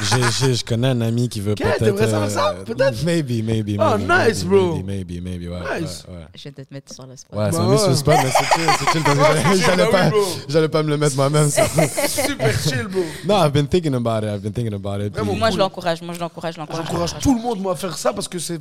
Je 0.00 0.64
connais 0.64 0.88
un 0.88 1.00
ami 1.00 1.28
qui 1.28 1.40
veut 1.40 1.54
peut-être. 1.54 1.78
T'aimerais 1.78 2.08
savoir 2.08 2.30
ça? 2.30 2.54
Peut-être? 2.64 3.02
Maybe, 3.04 3.42
maybe. 3.44 3.76
Oh, 3.80 3.96
maybe, 3.98 4.02
nice, 4.08 4.44
maybe, 4.44 4.48
bro. 4.48 4.74
Maybe, 4.82 4.86
maybe, 4.86 5.20
maybe, 5.22 5.48
ouais. 5.48 5.80
Nice. 5.80 6.04
Ouais, 6.08 6.14
ouais. 6.14 6.26
Je 6.34 6.44
vais 6.44 6.50
te 6.64 6.74
mettre 6.74 6.94
sur 6.94 7.06
le 7.06 7.16
spot. 7.16 7.36
Ouais, 7.38 7.48
c'est 7.50 7.58
Bah 7.58 7.64
un 7.64 7.76
sur 7.76 7.84
ouais. 7.86 7.90
le 7.90 7.96
spot, 7.96 8.14
mais 8.22 8.30
c'est 8.30 8.44
chill, 8.44 8.70
c'est 8.78 8.90
chill 8.92 9.02
parce 9.02 9.16
que 9.18 9.24
j'allais- 9.24 9.56
j'allais 9.60 9.90
bah 9.90 10.10
pas, 10.10 10.16
j'allais 10.48 10.68
pas 10.68 10.82
me 10.84 10.90
le 10.90 10.96
mettre 10.96 11.16
moi-même. 11.16 11.50
ça. 11.50 11.66
Super 12.08 12.60
chill, 12.60 12.86
bro. 12.88 13.02
No, 13.26 13.34
I've 13.44 13.52
been 13.52 13.66
thinking 13.66 13.94
about 13.94 14.18
it. 14.24 14.30
I've 14.34 14.42
been 14.42 14.52
thinking 14.52 14.74
about 14.74 15.04
it. 15.04 15.12
Puis- 15.12 15.36
Moi, 15.36 15.50
je 15.50 15.58
l'encourage. 15.58 16.02
Moi, 16.02 16.14
je 16.14 16.20
l'encourage. 16.20 16.54
je 16.54 16.60
l'encourage, 16.60 16.86
J'encourage 16.86 17.14
je 17.18 17.22
tout 17.22 17.34
le 17.34 17.40
monde 17.42 17.58
moi, 17.60 17.72
à 17.72 17.76
faire 17.76 17.96
ça 17.98 18.12
parce 18.12 18.28
que 18.28 18.38
c'est. 18.38 18.60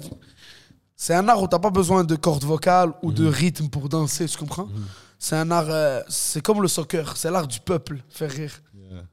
C'est 0.96 1.14
un 1.16 1.28
art 1.28 1.42
où 1.42 1.48
t'as 1.48 1.60
pas 1.60 1.70
besoin 1.72 2.04
de 2.04 2.16
cordes 2.16 2.44
vocales 2.44 2.92
ou 3.02 3.12
de 3.12 3.28
rythme 3.28 3.68
pour 3.68 3.90
danser, 3.90 4.26
tu 4.28 4.38
comprends? 4.38 4.68
C'est 5.20 5.36
un 5.36 5.50
art. 5.52 5.66
euh, 5.70 6.02
c'est 6.08 6.42
comme 6.42 6.62
le 6.62 6.68
soccer, 6.68 7.16
c'est 7.18 7.30
l'art 7.32 7.48
du 7.48 7.60
peuple, 7.60 7.98
faire 8.10 8.30
rire. 8.32 8.52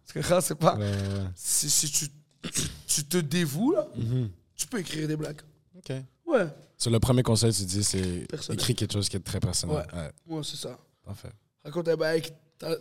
Tu 0.06 0.14
comprends? 0.20 0.40
C'est 0.40 0.54
pas. 0.54 0.76
Ouais, 0.76 0.90
ouais. 0.90 1.26
Si, 1.34 1.68
si 1.70 1.90
tu, 1.90 2.08
tu, 2.42 2.62
tu 2.86 3.04
te 3.04 3.16
dévoues, 3.18 3.72
là, 3.72 3.86
Mhm. 3.96 4.30
tu 4.56 4.66
peux 4.66 4.78
écrire 4.80 5.06
des 5.08 5.16
blagues. 5.16 5.40
OK. 5.76 5.92
Ouais, 6.26 6.46
Sur 6.76 6.90
le 6.90 7.00
premier 7.00 7.22
conseil, 7.22 7.52
tu 7.52 7.64
dis, 7.64 7.82
c'est 7.84 8.26
écrire 8.50 8.76
quelque 8.76 8.92
chose 8.92 9.08
qui 9.08 9.16
est 9.16 9.20
très 9.20 9.40
personnel. 9.40 9.76
Ouais. 9.76 9.98
Ouais, 10.28 10.36
ouais 10.36 10.42
c'est 10.44 10.56
ça. 10.56 10.78
parfait. 11.04 11.30
Raconte 11.64 11.88
un 11.88 11.96
bail 11.96 12.22
qui 12.22 12.30
t'a- 12.58 12.76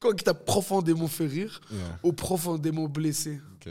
quoi 0.00 0.14
qui 0.14 0.24
t'a 0.24 0.34
profondément 0.34 1.06
fait 1.06 1.26
rire 1.26 1.60
Yeah. 1.70 1.80
ou 2.02 2.12
profondément 2.12 2.88
blessé. 2.88 3.38
OK. 3.54 3.68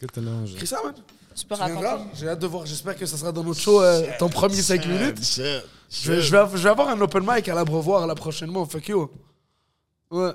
Je- 0.00 0.54
Écris 0.54 0.66
ça, 0.66 0.80
man. 0.82 0.94
Tu 1.34 1.44
peux 1.46 1.54
raconter. 1.54 2.04
J'ai 2.14 2.28
hâte 2.28 2.38
de 2.40 2.46
voir. 2.46 2.66
J'espère 2.66 2.96
que 2.96 3.04
ça 3.06 3.16
sera 3.16 3.30
dans 3.30 3.44
notre 3.44 3.60
show, 3.60 3.80
euh, 3.82 4.06
ton 4.18 4.28
premier 4.28 4.60
5 4.62 4.84
minutes. 4.86 5.22
Shit. 5.24 5.42
Je 5.90 6.12
vais, 6.12 6.20
je, 6.22 6.30
vais, 6.34 6.44
je 6.56 6.62
vais 6.62 6.68
avoir 6.70 6.88
un 6.88 7.00
open 7.00 7.24
mic 7.26 7.48
à 7.48 7.54
l'Abreuvoir 7.54 8.06
là 8.06 8.14
prochainement. 8.14 8.64
Fuck 8.66 8.88
you. 8.88 9.10
Ouais. 10.10 10.32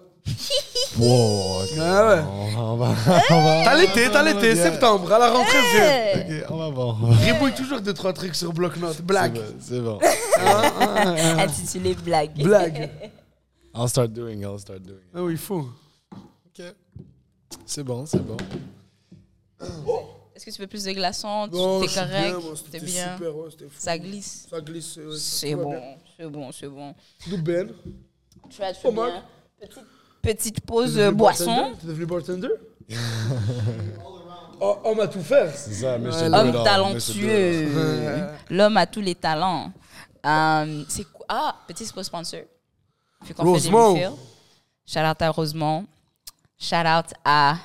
Wow. 0.98 1.64
ok. 1.64 1.70
Ah 1.80 2.08
ouais. 2.16 2.22
On 2.56 2.74
on 2.74 2.76
va. 2.78 2.86
on 3.32 3.44
va- 3.44 3.64
T'as 3.66 3.76
l'été, 3.78 4.10
t'as 4.12 4.24
l'été, 4.24 4.54
Yeah. 4.54 4.72
septembre, 4.72 5.12
à 5.12 5.20
la 5.20 5.30
rentrée, 5.32 5.58
vieux. 5.72 6.44
OK, 6.44 6.46
on 6.52 6.58
va 6.58 6.70
voir. 6.70 6.98
Ribouille 7.20 7.54
toujours 7.54 7.82
deux, 7.82 7.94
trois 7.94 8.14
trucs 8.14 8.36
sur 8.36 8.54
bloc-notes. 8.54 9.02
Blague. 9.02 9.40
C'est 9.60 9.80
bon. 9.82 10.00
Intitulé 11.40 11.96
Blague. 11.96 12.42
Blague. 12.42 12.90
I'll 13.76 13.90
start 13.90 14.12
doing, 14.14 14.42
I'll 14.42 14.60
start 14.60 14.82
doing. 14.84 15.00
Ah 15.16 15.24
oui, 15.24 15.34
il 15.34 15.38
faut. 15.40 15.68
OK. 16.12 16.64
C'est 17.66 17.84
bon, 17.84 18.06
c'est 18.06 18.22
bon. 18.24 18.38
Est-ce 20.36 20.46
que 20.46 20.52
tu 20.52 20.62
veux 20.62 20.68
plus 20.68 20.84
de 20.84 20.92
glaçons? 20.92 21.48
Tu- 21.48 21.88
T'es 21.88 21.94
correct 21.96 22.22
bien, 22.22 22.40
moi, 22.40 22.52
T'es 22.54 22.58
C'était 22.66 22.86
bien 22.86 23.18
super, 23.18 23.36
ouais, 23.36 23.48
c'était 23.52 23.66
fou. 23.66 23.76
Ça 23.80 23.98
glisse. 23.98 24.48
Ça 24.50 24.62
glisse. 24.62 24.98
ouais, 24.98 25.04
C'est 25.18 25.56
bon, 25.56 25.82
c'est 26.18 26.28
bon, 26.30 26.52
c'est 26.52 26.68
bon. 26.68 26.94
D'où 27.28 27.38
Ben 27.42 27.70
Tu 28.50 28.60
vas 28.60 28.74
très 28.74 28.92
bien. 28.92 29.24
Petite, 29.60 29.80
petite 30.24 30.62
pause 30.62 30.98
euh, 30.98 31.12
boisson. 31.12 31.74
T'es 31.80 31.86
devenu 31.88 32.08
bartender? 32.08 32.50
Oh, 34.66 34.78
On 34.86 34.96
m'a 34.96 35.08
tout 35.08 35.22
fait. 35.22 35.52
C'est 35.56 35.74
ça, 35.74 35.98
mais 35.98 36.10
Ouais, 36.10 36.34
Homme 36.34 36.64
talentueux. 36.64 37.68
L'homme 38.50 38.78
a 38.78 38.86
tous 38.86 39.02
les 39.02 39.16
talents. 39.16 39.74
Euh, 40.26 40.84
c'est 40.88 41.04
quoi? 41.12 41.26
Ah, 41.28 41.56
petit 41.68 41.86
sponsor. 41.86 42.24
Qu'on 43.20 43.26
fait 43.26 43.34
des 43.34 43.42
Rosemont. 43.44 43.94
refills. 43.94 44.10
Shout 44.86 45.00
out 45.00 45.22
à 45.22 45.30
Rosemont. 45.32 45.86
Shout 46.58 46.76
out 46.76 47.14
à 47.26 47.58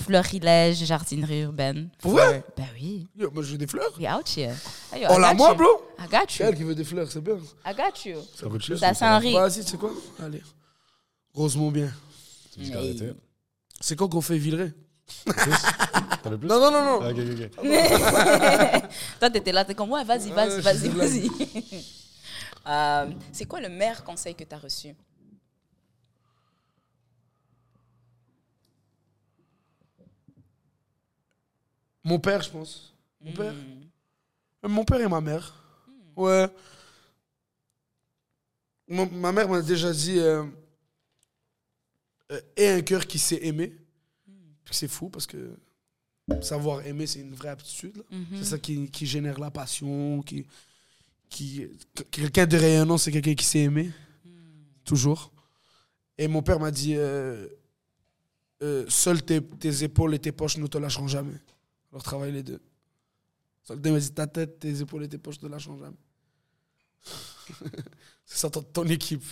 Florilège 0.00 0.84
Jardinerie 0.84 1.42
Urbaine. 1.42 1.88
Pour 2.00 2.12
vrai? 2.12 2.42
Ben 2.56 2.66
oui. 2.74 3.06
Yo, 3.16 3.30
moi, 3.32 3.44
je 3.44 3.52
veux 3.52 3.58
des 3.58 3.68
fleurs. 3.68 3.92
We 3.96 4.08
out 4.12 4.28
here. 4.36 4.54
Hey, 4.92 5.02
yo, 5.02 5.08
Oh 5.12 5.18
I 5.18 5.20
là, 5.20 5.34
got 5.34 5.36
moi, 5.38 5.50
you. 5.50 5.54
bro 5.56 5.82
I 6.00 6.08
got 6.10 6.18
C'est 6.28 6.42
you. 6.42 6.48
elle 6.48 6.56
qui 6.56 6.64
veut 6.64 6.74
des 6.74 6.84
fleurs, 6.84 7.08
c'est 7.12 7.20
bien. 7.22 7.36
I 7.64 7.74
got 7.76 8.08
you. 8.08 8.16
Ça 8.34 8.48
coûte 8.48 8.62
cher. 8.62 8.76
Ça 8.78 8.92
Saint-Henri. 8.92 9.34
Vas-y, 9.34 9.60
tu 9.64 9.70
sais 9.70 9.76
quoi? 9.76 9.90
Allez. 10.20 10.42
Rosemont 11.34 11.70
bien. 11.70 11.92
C'est 13.80 13.96
quand 13.96 14.08
qu'on 14.08 14.20
fait 14.20 14.38
Villeray 14.38 14.72
T'as 16.22 16.30
le 16.30 16.38
plus? 16.38 16.48
Non, 16.48 16.58
non, 16.58 16.70
non, 16.70 16.84
non. 16.84 17.00
Ah, 17.02 17.10
Ok, 17.10 17.18
ok, 17.18 17.50
ok. 17.58 18.90
Toi, 19.20 19.30
t'étais 19.30 19.52
là, 19.52 19.64
t'es 19.64 19.74
comme, 19.74 19.90
ouais, 19.90 20.04
vas-y, 20.04 20.30
Ouais, 20.32 20.60
vas-y, 20.60 20.88
vas-y, 20.88 20.88
vas-y. 20.88 21.30
Euh, 22.66 23.10
c'est 23.30 23.44
quoi 23.44 23.60
le 23.60 23.68
meilleur 23.68 24.02
conseil 24.02 24.34
que 24.34 24.42
t'as 24.44 24.56
reçu? 24.56 24.94
Mon 32.02 32.18
père, 32.18 32.40
je 32.42 32.50
pense. 32.50 32.94
Mon 33.20 33.32
père? 33.32 33.52
Hmm. 33.52 33.84
Euh, 34.64 34.68
Mon 34.68 34.84
père 34.84 35.00
et 35.02 35.08
ma 35.08 35.20
mère. 35.20 35.54
Ouais. 36.16 36.48
Mon- 38.88 39.10
ma 39.10 39.32
mère 39.32 39.48
m'a 39.48 39.60
déjà 39.62 39.92
dit 39.92 40.18
euh, 40.18 40.44
euh, 42.32 42.40
aie 42.56 42.70
un 42.70 42.82
cœur 42.82 43.06
qui 43.06 43.18
sait 43.18 43.44
aimer. 43.46 43.74
C'est 44.70 44.88
fou 44.88 45.08
parce 45.10 45.26
que 45.26 45.56
savoir 46.40 46.86
aimer, 46.86 47.06
c'est 47.06 47.20
une 47.20 47.34
vraie 47.34 47.50
aptitude. 47.50 48.02
Mhm. 48.10 48.26
C'est 48.38 48.44
ça 48.44 48.58
qui, 48.58 48.90
qui 48.90 49.06
génère 49.06 49.38
la 49.38 49.50
passion. 49.50 50.22
Qui, 50.22 50.46
qui, 51.28 51.66
que- 51.94 52.02
quelqu'un 52.04 52.46
de 52.46 52.56
rayonnant, 52.56 52.96
c'est 52.98 53.12
quelqu'un 53.12 53.34
qui 53.34 53.44
sait 53.44 53.60
aimer. 53.60 53.90
Toujours. 54.84 55.32
Et 56.18 56.28
mon 56.28 56.42
père 56.42 56.60
m'a 56.60 56.70
dit 56.70 56.94
euh, 56.96 57.46
euh, 58.62 58.84
Seules 58.88 59.22
tes, 59.22 59.42
tes 59.42 59.82
épaules 59.84 60.14
et 60.14 60.18
tes 60.18 60.32
poches 60.32 60.56
ne 60.58 60.66
te 60.66 60.78
lâcheront 60.78 61.08
jamais. 61.08 61.36
Alors 61.92 62.02
travaille 62.02 62.32
les 62.32 62.42
deux. 62.42 62.60
Soldat 63.62 63.90
m'a 63.92 63.98
dit 63.98 64.12
ta 64.12 64.26
tête, 64.26 64.58
tes 64.58 64.80
épaules 64.80 65.04
et 65.04 65.08
tes 65.08 65.18
poches 65.18 65.36
ne 65.40 65.46
te 65.48 65.52
lâcheront 65.52 65.78
jamais. 65.78 65.96
c'est 68.24 68.38
ça 68.38 68.50
ton, 68.50 68.62
ton 68.62 68.84
équipe. 68.86 69.24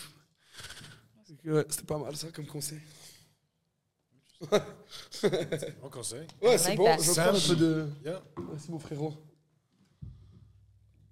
Ouais, 1.44 1.64
C'était 1.68 1.84
pas 1.84 1.98
mal 1.98 2.14
ça 2.16 2.28
comme 2.32 2.46
conseil. 2.46 2.80
Bon 5.80 5.88
conseil. 5.90 6.26
Ouais, 6.42 6.58
c'est 6.58 6.70
like 6.70 6.78
bon. 6.78 6.84
that. 6.84 6.98
Je 6.98 7.12
prends 7.12 7.22
un 7.36 7.48
peu 7.48 7.56
de. 7.56 7.88
Yeah. 8.04 8.22
Merci 8.50 8.70
mon 8.70 8.78
frérot. 8.78 9.14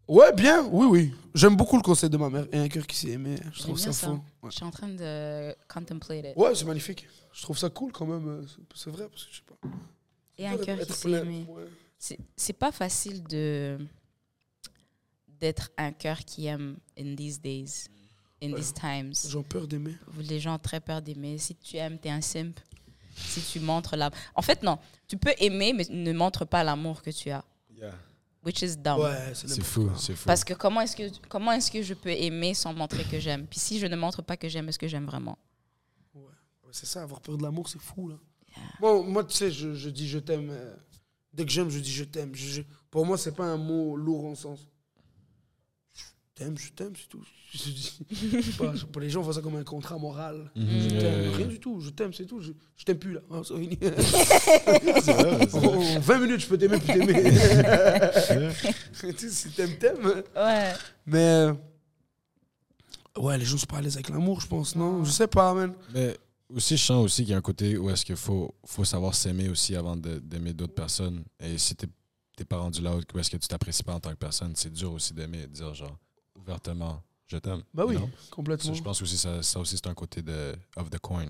Ouais, 0.08 0.32
bien, 0.32 0.64
oui, 0.72 0.86
oui. 0.86 1.14
J'aime 1.34 1.56
beaucoup 1.56 1.76
le 1.76 1.82
conseil 1.82 2.10
de 2.10 2.16
ma 2.16 2.28
mère. 2.28 2.46
Et 2.52 2.58
un 2.58 2.68
cœur 2.68 2.84
qui 2.86 2.96
s'est 2.96 3.10
aimé, 3.10 3.36
je 3.52 3.60
trouve 3.62 3.78
ça 3.78 3.92
ça. 3.92 4.08
fou. 4.08 4.14
Ouais, 4.42 4.50
Je 4.50 4.56
suis 4.56 4.64
en 4.64 4.70
train 4.72 4.88
de 4.88 5.54
contemplate 5.72 6.24
it. 6.30 6.36
Ouais, 6.36 6.52
c'est 6.56 6.64
magnifique. 6.64 7.06
Je 7.32 7.42
trouve 7.42 7.56
ça 7.56 7.70
cool 7.70 7.92
quand 7.92 8.06
même. 8.06 8.44
c'est- 8.74 8.90
vrai, 8.90 9.08
parce 9.08 9.24
que 9.26 9.30
je 9.32 9.36
sais 9.36 9.42
pas. 9.46 9.68
Et 10.36 10.48
un 10.48 10.56
cœur 10.58 10.78
qui 10.80 10.92
s'est 10.92 11.10
aimé. 11.10 11.46
ouais. 11.48 11.64
C'est 11.96 12.18
c'est 12.34 12.54
pas 12.54 12.72
facile 12.72 13.22
de 13.24 13.78
d'être 15.28 15.70
un 15.76 15.92
cœur 15.92 16.18
qui 16.24 16.46
aime 16.46 16.78
in 16.98 17.14
these 17.14 17.40
days, 17.40 17.86
in 18.42 18.54
these 18.54 18.72
times. 18.72 19.12
J'ai 19.28 19.42
peur 19.42 19.66
d'aimer. 19.66 19.94
Les 20.18 20.40
gens 20.40 20.54
ont 20.54 20.58
très 20.58 20.80
peur 20.80 21.02
d'aimer. 21.02 21.38
Si 21.38 21.54
tu 21.56 21.76
aimes, 21.76 21.98
t'es 21.98 22.10
un 22.10 22.20
simp. 22.20 22.58
Si 23.14 23.40
tu 23.42 23.60
montres 23.60 23.96
l'amour. 23.96 24.16
En 24.34 24.42
fait, 24.42 24.62
non. 24.62 24.78
Tu 25.06 25.16
peux 25.16 25.34
aimer, 25.38 25.72
mais 25.72 25.86
ne 25.90 26.12
montre 26.12 26.44
pas 26.44 26.64
l'amour 26.64 27.02
que 27.02 27.10
tu 27.10 27.30
as. 27.30 27.44
Yeah. 27.76 27.92
Which 28.42 28.62
is 28.62 28.76
dumb. 28.76 29.00
Ouais, 29.00 29.32
c'est 29.34 29.62
fou, 29.62 29.90
c'est 29.98 30.14
fou. 30.14 30.24
Parce 30.26 30.42
que 30.44 30.54
comment 30.54 30.80
est-ce 30.80 30.96
que 30.96 31.02
comment 31.28 31.52
est-ce 31.52 31.70
que 31.70 31.82
je 31.82 31.92
peux 31.92 32.08
aimer 32.10 32.54
sans 32.54 32.72
montrer 32.72 33.04
que 33.04 33.20
j'aime? 33.20 33.46
Puis 33.46 33.60
si 33.60 33.78
je 33.78 33.86
ne 33.86 33.96
montre 33.96 34.22
pas 34.22 34.38
que 34.38 34.48
j'aime, 34.48 34.68
est-ce 34.70 34.78
que 34.78 34.88
j'aime 34.88 35.04
vraiment? 35.04 35.36
Ouais, 36.14 36.22
C'est 36.72 36.86
ça, 36.86 37.02
avoir 37.02 37.20
peur 37.20 37.36
de 37.36 37.42
l'amour, 37.42 37.68
c'est 37.68 37.80
fou, 37.80 38.08
là. 38.08 38.16
Bon, 38.80 39.04
moi, 39.04 39.24
tu 39.24 39.34
sais, 39.36 39.50
je, 39.50 39.74
je 39.74 39.90
dis 39.90 40.08
je 40.08 40.18
t'aime. 40.18 40.48
euh, 40.50 40.74
dès 41.34 41.44
que 41.44 41.50
j'aime, 41.52 41.68
je 41.68 41.78
dis 41.80 41.92
je 41.92 42.04
t'aime. 42.04 42.34
Je- 42.34 42.48
je- 42.48 42.62
pour 42.90 43.04
moi, 43.04 43.18
c'est 43.18 43.32
pas 43.34 43.44
un 43.44 43.58
mot 43.58 43.94
lourd 43.96 44.24
en 44.24 44.34
sens. 44.34 44.66
Je 46.40 46.44
t'aime, 46.46 46.56
je 46.58 46.72
t'aime, 46.72 46.92
c'est 46.96 47.08
tout. 47.08 47.22
Je 47.52 47.58
dis- 47.70 47.98
je 48.12 48.40
sais 48.42 48.56
pas, 48.56 48.72
pour 48.92 49.00
les 49.02 49.10
gens, 49.10 49.20
on 49.20 49.24
voit 49.24 49.34
ça 49.34 49.40
comme 49.42 49.56
un 49.56 49.64
contrat 49.64 49.98
moral. 49.98 50.50
Mhm. 50.56 50.66
Je 50.80 50.88
t'aime, 51.00 51.32
rien 51.34 51.46
du 51.48 51.58
tout, 51.60 51.80
je 51.80 51.90
t'aime, 51.90 52.14
c'est 52.14 52.24
tout. 52.24 52.40
Je, 52.40 52.52
je 52.76 52.84
t'aime 52.84 52.98
plus, 52.98 53.12
là. 53.14 53.20
Ah, 53.30 53.40
c'est 53.44 53.58
fini. 53.58 53.76
C'est 53.80 55.12
vrai, 55.12 55.46
vrai. 55.46 55.96
en 55.96 56.00
20 56.00 56.18
minutes, 56.20 56.40
je 56.40 56.46
peux 56.46 56.56
t'aimer, 56.56 56.78
plus 56.78 56.86
t'aimer. 56.86 58.52
Si 59.30 59.50
t'aimes, 59.50 59.76
t'aimes. 59.78 60.22
Ouais. 60.36 60.72
Mais. 61.06 61.18
euh, 61.18 61.52
Ouais, 63.18 63.36
les 63.36 63.44
gens 63.44 63.58
sont 63.58 63.66
pas 63.66 63.78
à 63.78 63.80
l'aise 63.82 63.96
avec 63.96 64.08
l'amour, 64.08 64.40
je 64.40 64.46
pense, 64.46 64.76
non? 64.76 65.04
Je 65.04 65.10
sais 65.10 65.26
pas, 65.26 65.52
man. 65.52 65.74
Mais 65.92 66.16
aussi, 66.54 66.76
je 66.76 66.84
sens 66.84 67.04
aussi 67.04 67.22
qu'il 67.22 67.32
y 67.32 67.34
a 67.34 67.38
un 67.38 67.42
côté 67.42 67.76
où 67.76 67.90
est-ce 67.90 68.04
qu'il 68.04 68.14
faut, 68.16 68.54
faut 68.64 68.84
savoir 68.84 69.14
s'aimer 69.16 69.48
aussi 69.48 69.74
avant 69.74 69.96
d'aimer 69.96 70.52
d'autres 70.52 70.74
personnes. 70.74 71.24
Et 71.40 71.58
si 71.58 71.74
t'es 71.74 71.88
t'es 72.36 72.44
pas 72.44 72.56
rendu 72.58 72.80
là 72.80 72.94
où 72.96 73.18
est-ce 73.18 73.28
que 73.28 73.36
tu 73.36 73.48
t'apprécies 73.48 73.82
pas 73.82 73.94
en 73.94 74.00
tant 74.00 74.10
que 74.10 74.14
personne, 74.14 74.52
c'est 74.54 74.72
dur 74.72 74.92
aussi 74.92 75.12
d'aimer 75.12 75.40
et 75.42 75.46
de 75.48 75.52
dire 75.52 75.74
genre 75.74 75.98
ouvertement 76.42 77.02
je 77.26 77.36
t'aime. 77.36 77.62
Bah 77.72 77.84
oui, 77.86 77.96
complètement. 78.30 78.74
Je 78.74 78.82
pense 78.82 79.00
aussi 79.02 79.16
ça, 79.16 79.40
ça 79.42 79.60
aussi 79.60 79.76
c'est 79.76 79.86
un 79.86 79.94
côté 79.94 80.20
de 80.20 80.52
of 80.76 80.90
the 80.90 80.98
coin. 80.98 81.26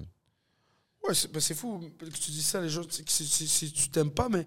Ouais, 1.07 1.15
c'est 1.15 1.31
bah, 1.31 1.41
c'est 1.41 1.55
fou 1.55 1.79
que 1.99 2.07
tu 2.07 2.31
dis 2.31 2.43
ça, 2.43 2.61
les 2.63 2.71
gens, 2.71 2.83
si, 2.89 3.05
si- 3.07 3.47
si 3.49 3.71
tu 3.73 3.91
t'aimes 3.91 4.11
pas, 4.11 4.29
mais 4.31 4.47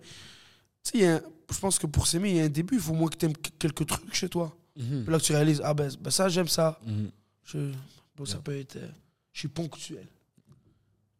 un- 1.06 1.22
je 1.52 1.60
pense 1.60 1.78
que 1.78 1.86
pour 1.88 2.08
s'aimer, 2.08 2.32
il 2.32 2.36
y 2.38 2.40
a 2.40 2.46
un 2.46 2.50
début, 2.50 2.76
il 2.76 2.82
faut 2.82 2.92
au 2.92 2.96
moins 2.96 3.10
que 3.10 3.18
tu 3.18 3.26
aimes 3.28 3.38
quelques 3.38 3.86
trucs 3.86 4.14
chez 4.16 4.30
toi. 4.30 4.56
Puis 5.04 5.12
là 5.12 5.20
que 5.20 5.24
tu 5.24 5.32
réalises, 5.34 5.62
ah 5.64 5.76
ben, 5.76 5.92
ben 6.00 6.10
ça, 6.10 6.28
j'aime 6.30 6.48
ça. 6.48 6.80
Mhm. 6.86 7.12
Je, 7.44 7.72
bon, 8.16 8.26
ça 8.26 8.40
peut 8.40 8.58
être. 8.58 8.78
euh, 8.78 8.90
je 9.32 9.40
suis 9.40 9.48
ponctuel. 9.48 10.08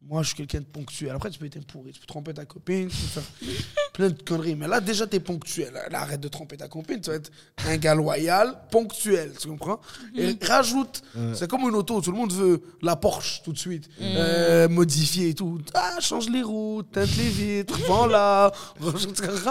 Moi, 0.06 0.22
je 0.22 0.28
suis 0.28 0.36
quelqu'un 0.36 0.60
de 0.60 0.64
ponctuel. 0.66 1.12
Après, 1.12 1.30
tu 1.30 1.38
peux 1.38 1.46
être 1.46 1.56
un 1.56 1.62
pourri, 1.62 1.92
tu 1.92 2.00
peux 2.00 2.06
tromper 2.06 2.34
ta 2.34 2.44
copine, 2.44 2.88
tu 2.88 2.96
peux 2.96 3.20
faire 3.20 3.22
plein 3.94 4.08
de 4.10 4.22
conneries. 4.22 4.54
Mais 4.54 4.68
là, 4.68 4.80
déjà, 4.80 5.06
tu 5.06 5.16
es 5.16 5.20
ponctuel. 5.20 5.72
Là, 5.90 6.00
arrête 6.02 6.20
de 6.20 6.28
tromper 6.28 6.56
ta 6.58 6.68
copine, 6.68 7.00
tu 7.00 7.08
vas 7.10 7.16
être 7.16 7.30
un 7.66 7.76
gars 7.78 7.94
loyal, 7.94 8.54
ponctuel, 8.70 9.32
tu 9.40 9.48
comprends? 9.48 9.80
Et 10.14 10.36
rajoute, 10.42 11.02
c'est 11.34 11.48
comme 11.48 11.62
une 11.62 11.74
auto, 11.74 12.00
tout 12.02 12.12
le 12.12 12.18
monde 12.18 12.32
veut 12.32 12.62
la 12.82 12.96
Porsche 12.96 13.42
tout 13.44 13.52
de 13.52 13.58
suite, 13.58 13.88
euh, 14.00 14.68
modifier 14.68 15.30
et 15.30 15.34
tout. 15.34 15.58
Ah, 15.72 15.96
change 16.00 16.28
les 16.28 16.42
roues, 16.42 16.82
teinte 16.82 17.16
les 17.16 17.28
vitres, 17.30 17.78
vends 17.86 18.06
là. 18.06 18.52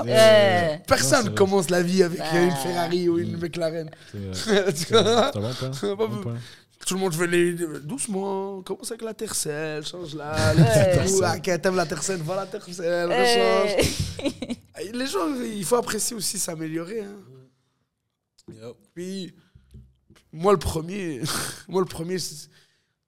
Euh, 0.08 0.78
Personne 0.88 1.28
Non, 1.28 1.34
commence 1.34 1.70
la 1.70 1.82
vie 1.82 2.04
avec 2.04 2.20
Bah. 2.20 2.41
une 2.41 2.51
Ferrari 2.51 3.10
ou 3.10 3.18
une 3.18 3.38
McLaren. 3.38 3.89
C'est 4.43 4.91
vrai. 4.91 5.32
Vois. 6.84 6.88
Tout 6.88 6.93
le 6.95 6.99
monde 6.99 7.13
veut 7.15 7.25
les. 7.25 7.53
Doucement, 7.81 8.61
commence 8.61 8.91
avec 8.91 9.01
la 9.03 9.13
tercelle, 9.13 9.86
change 9.86 10.15
là. 10.15 10.53
Les 10.53 10.63
petits 10.63 11.07
trous. 11.13 11.21
Ah, 11.23 11.39
t'aimes 11.39 11.75
la 11.75 11.86
tercelle, 11.86 12.21
va 12.21 12.36
la 12.36 12.45
tercelle, 12.45 13.09
rechange. 13.09 13.88
euh, 14.79 14.91
Les 14.93 15.07
gens, 15.07 15.34
il 15.41 15.63
faut 15.65 15.75
apprécier 15.77 16.15
aussi 16.15 16.38
s'améliorer. 16.39 17.01
hein. 17.01 17.19
Puis, 18.93 19.34
moi 20.31 20.51
le 20.51 20.59
premier, 20.59 21.21
moi 21.69 21.81
le 21.81 21.88
premier, 21.88 22.17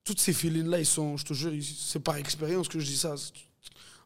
toutes 0.04 0.20
ces 0.20 0.32
feelings-là, 0.32 0.78
ils 0.78 0.86
sont, 0.86 1.16
je 1.18 1.24
te 1.26 1.34
jure, 1.34 1.52
c'est 1.62 2.00
par 2.00 2.16
expérience 2.16 2.68
que 2.68 2.78
je 2.78 2.86
dis 2.86 2.96
ça. 2.96 3.14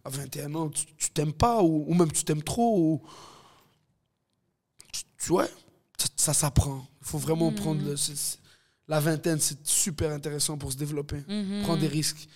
À 0.04 0.08
21 0.08 0.54
ans, 0.54 0.70
tu 0.70 1.10
t'aimes 1.10 1.32
pas, 1.34 1.62
ou, 1.62 1.84
ou 1.86 1.94
même 1.94 2.10
tu 2.10 2.24
t'aimes 2.24 2.42
trop, 2.42 2.76
ou. 2.78 3.02
Tu, 4.92 5.02
tu- 5.18 5.32
ouais, 5.32 5.48
ça, 5.98 6.08
ça 6.16 6.32
s'apprend. 6.34 6.86
Il 7.02 7.06
faut 7.06 7.18
vraiment 7.18 7.52
prendre 7.52 7.82
le. 7.84 7.94
La 8.91 9.01
vingtaine, 9.01 9.38
c'est 9.41 9.66
super 9.66 10.11
intéressant 10.11 10.59
pour 10.59 10.70
se 10.72 10.76
développer. 10.76 11.22
Prendre 11.62 11.78
des 11.80 11.88
risques. 11.88 12.28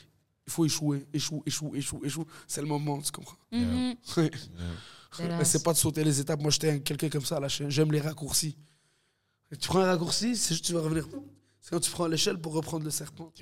Il 0.47 0.53
faut 0.53 0.65
échouer, 0.65 1.07
échouer, 1.13 1.41
échouer, 1.47 1.79
échouer, 1.79 2.01
échouer. 2.05 2.25
C'est 2.47 2.61
le 2.61 2.67
moment, 2.67 3.01
tu 3.01 3.11
comprends? 3.13 3.37
Mais 3.53 5.45
c'est 5.45 5.63
pas 5.63 5.73
de 5.73 5.79
sauter 5.79 6.05
les 6.05 6.21
étapes. 6.21 6.41
Moi, 6.41 6.51
j'étais 6.51 6.71
un- 6.71 6.79
quelqu'un 6.79 7.09
comme 7.09 7.25
ça. 7.25 7.39
là. 7.41 7.49
J'aime 7.49 7.93
les 7.93 8.01
raccourcis. 8.01 8.57
Et 9.53 9.57
tu 9.57 9.69
prends 9.69 9.81
un 9.81 9.87
raccourci, 9.87 10.37
c'est 10.37 10.55
juste 10.55 10.65
tu 10.65 10.73
vas 10.73 10.81
revenir. 10.81 11.07
C'est 11.61 11.71
quand 11.71 11.81
tu 11.81 11.91
prends 11.91 12.07
l'échelle 12.07 12.37
pour 12.39 12.53
reprendre 12.53 12.85
le 12.85 12.91
serpent. 12.91 13.33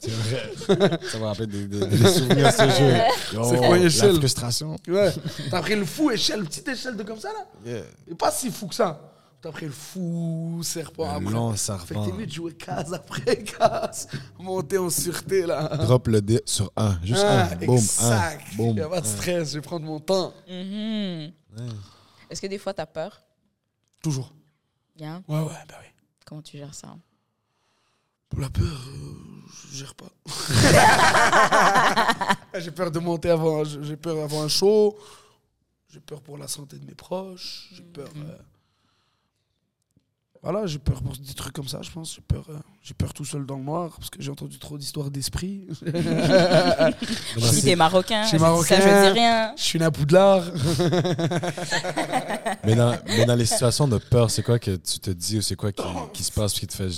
C'est 0.00 0.10
vrai. 0.10 1.00
Ça 1.10 1.18
va 1.18 1.28
rappeler 1.28 1.46
des, 1.46 1.66
des- 1.66 1.86
des 1.86 1.96
souvenirs 2.12 2.46
de 2.48 2.52
ce 2.52 2.78
jeu. 2.78 2.94
C'est 3.48 3.56
quoi, 3.56 3.78
La 3.78 3.84
échelle? 3.84 4.16
frustration. 4.16 4.76
Ouais. 4.88 5.12
T'as 5.50 5.60
pris 5.62 5.76
le 5.76 5.84
fou 5.86 6.10
échelle, 6.10 6.44
petite 6.44 6.68
échelle 6.68 6.96
de 6.96 7.02
comme 7.04 7.18
ça 7.20 7.30
là? 7.32 7.46
Yeah. 7.64 7.84
Et 8.08 8.14
pas 8.14 8.30
si 8.30 8.50
fou 8.50 8.66
que 8.66 8.74
ça. 8.74 9.11
T'as 9.42 9.50
pris 9.50 9.66
le 9.66 9.72
fou 9.72 10.60
serpent 10.62 11.04
Un 11.10 11.16
après. 11.16 11.32
long 11.32 11.50
Fait 11.50 11.56
que 11.56 11.60
serpent. 11.60 12.06
t'es 12.06 12.12
mieux 12.12 12.26
de 12.26 12.30
jouer 12.32 12.54
case 12.54 12.94
après 12.94 13.42
case. 13.58 14.06
Monter 14.38 14.78
en 14.78 14.88
sûreté 14.88 15.44
là. 15.46 15.76
Drop 15.78 16.06
le 16.06 16.22
dé 16.22 16.40
sur 16.46 16.70
un. 16.76 16.96
Juste 17.02 17.24
Ah, 17.26 17.48
un. 17.50 17.56
Boum. 17.56 17.76
exact. 17.76 18.46
Un. 18.52 18.56
Boum. 18.56 18.76
Y 18.76 18.80
a 18.82 18.88
pas 18.88 19.00
de 19.00 19.06
stress, 19.06 19.48
je 19.50 19.54
vais 19.54 19.60
prendre 19.60 19.84
mon 19.84 19.98
temps. 19.98 20.32
Mhm. 20.48 21.32
Est-ce 22.30 22.40
que 22.40 22.46
des 22.46 22.58
fois, 22.58 22.72
tu 22.72 22.80
as 22.82 22.86
peur? 22.86 23.20
Toujours. 24.00 24.32
Yeah. 24.96 25.22
Ouais, 25.26 25.40
ouais, 25.40 25.46
bah 25.68 25.74
oui. 25.80 25.88
Comment 26.24 26.42
tu 26.42 26.56
gères 26.56 26.74
ça? 26.74 26.94
Pour 28.28 28.40
la 28.40 28.48
peur, 28.48 28.64
euh, 28.64 29.42
je 29.72 29.76
gère 29.78 29.94
pas. 29.94 30.10
j'ai 32.60 32.70
peur 32.70 32.90
de 32.90 32.98
monter 33.00 33.28
avant, 33.30 33.64
j'ai 33.64 33.96
peur 33.96 34.22
avant 34.22 34.42
un 34.42 34.48
show. 34.48 34.96
J'ai 35.88 36.00
peur 36.00 36.20
pour 36.22 36.38
la 36.38 36.48
santé 36.48 36.78
de 36.78 36.86
mes 36.86 36.94
proches. 36.94 37.68
J'ai 37.74 37.82
peur. 37.82 38.08
euh, 38.16 38.38
Voilà, 40.42 40.66
j'ai 40.66 40.80
peur 40.80 41.00
pour 41.02 41.16
des 41.16 41.34
trucs 41.34 41.52
comme 41.54 41.68
ça, 41.68 41.80
je 41.82 41.90
pense. 41.92 42.16
J'ai 42.16 42.20
peur, 42.20 42.44
euh, 42.50 42.58
j'ai 42.82 42.94
peur 42.94 43.14
tout 43.14 43.24
seul 43.24 43.46
dans 43.46 43.56
le 43.56 43.62
noir 43.62 43.94
parce 43.96 44.10
que 44.10 44.20
j'ai 44.20 44.30
entendu 44.32 44.58
trop 44.58 44.76
d'histoires 44.76 45.08
d'esprit. 45.08 45.68
Si 47.38 47.62
t'es 47.62 47.76
marocain, 47.76 48.24
Je 48.24 48.26
je 48.26 48.28
suis 48.30 48.38
dis 48.38 48.42
ça, 48.42 48.48
marocain. 48.50 48.76
je 48.80 49.12
dis 49.12 49.20
rien. 49.20 49.54
je 49.56 49.62
suis 49.62 49.80
à 49.82 49.90
Poudlard. 49.92 50.42
Mais 52.64 52.74
dans, 52.76 52.96
mais 53.06 53.24
dans 53.24 53.34
les 53.34 53.46
situations 53.46 53.88
de 53.88 53.98
peur, 53.98 54.30
c'est 54.30 54.42
quoi 54.42 54.58
que 54.58 54.76
tu 54.76 54.98
te 55.00 55.10
dis 55.10 55.38
ou 55.38 55.42
c'est 55.42 55.56
quoi 55.56 55.72
qui, 55.72 55.82
qui 56.12 56.22
se 56.22 56.30
passe 56.30 56.52
qui 56.54 56.66
te 56.66 56.74
fait 56.74 56.88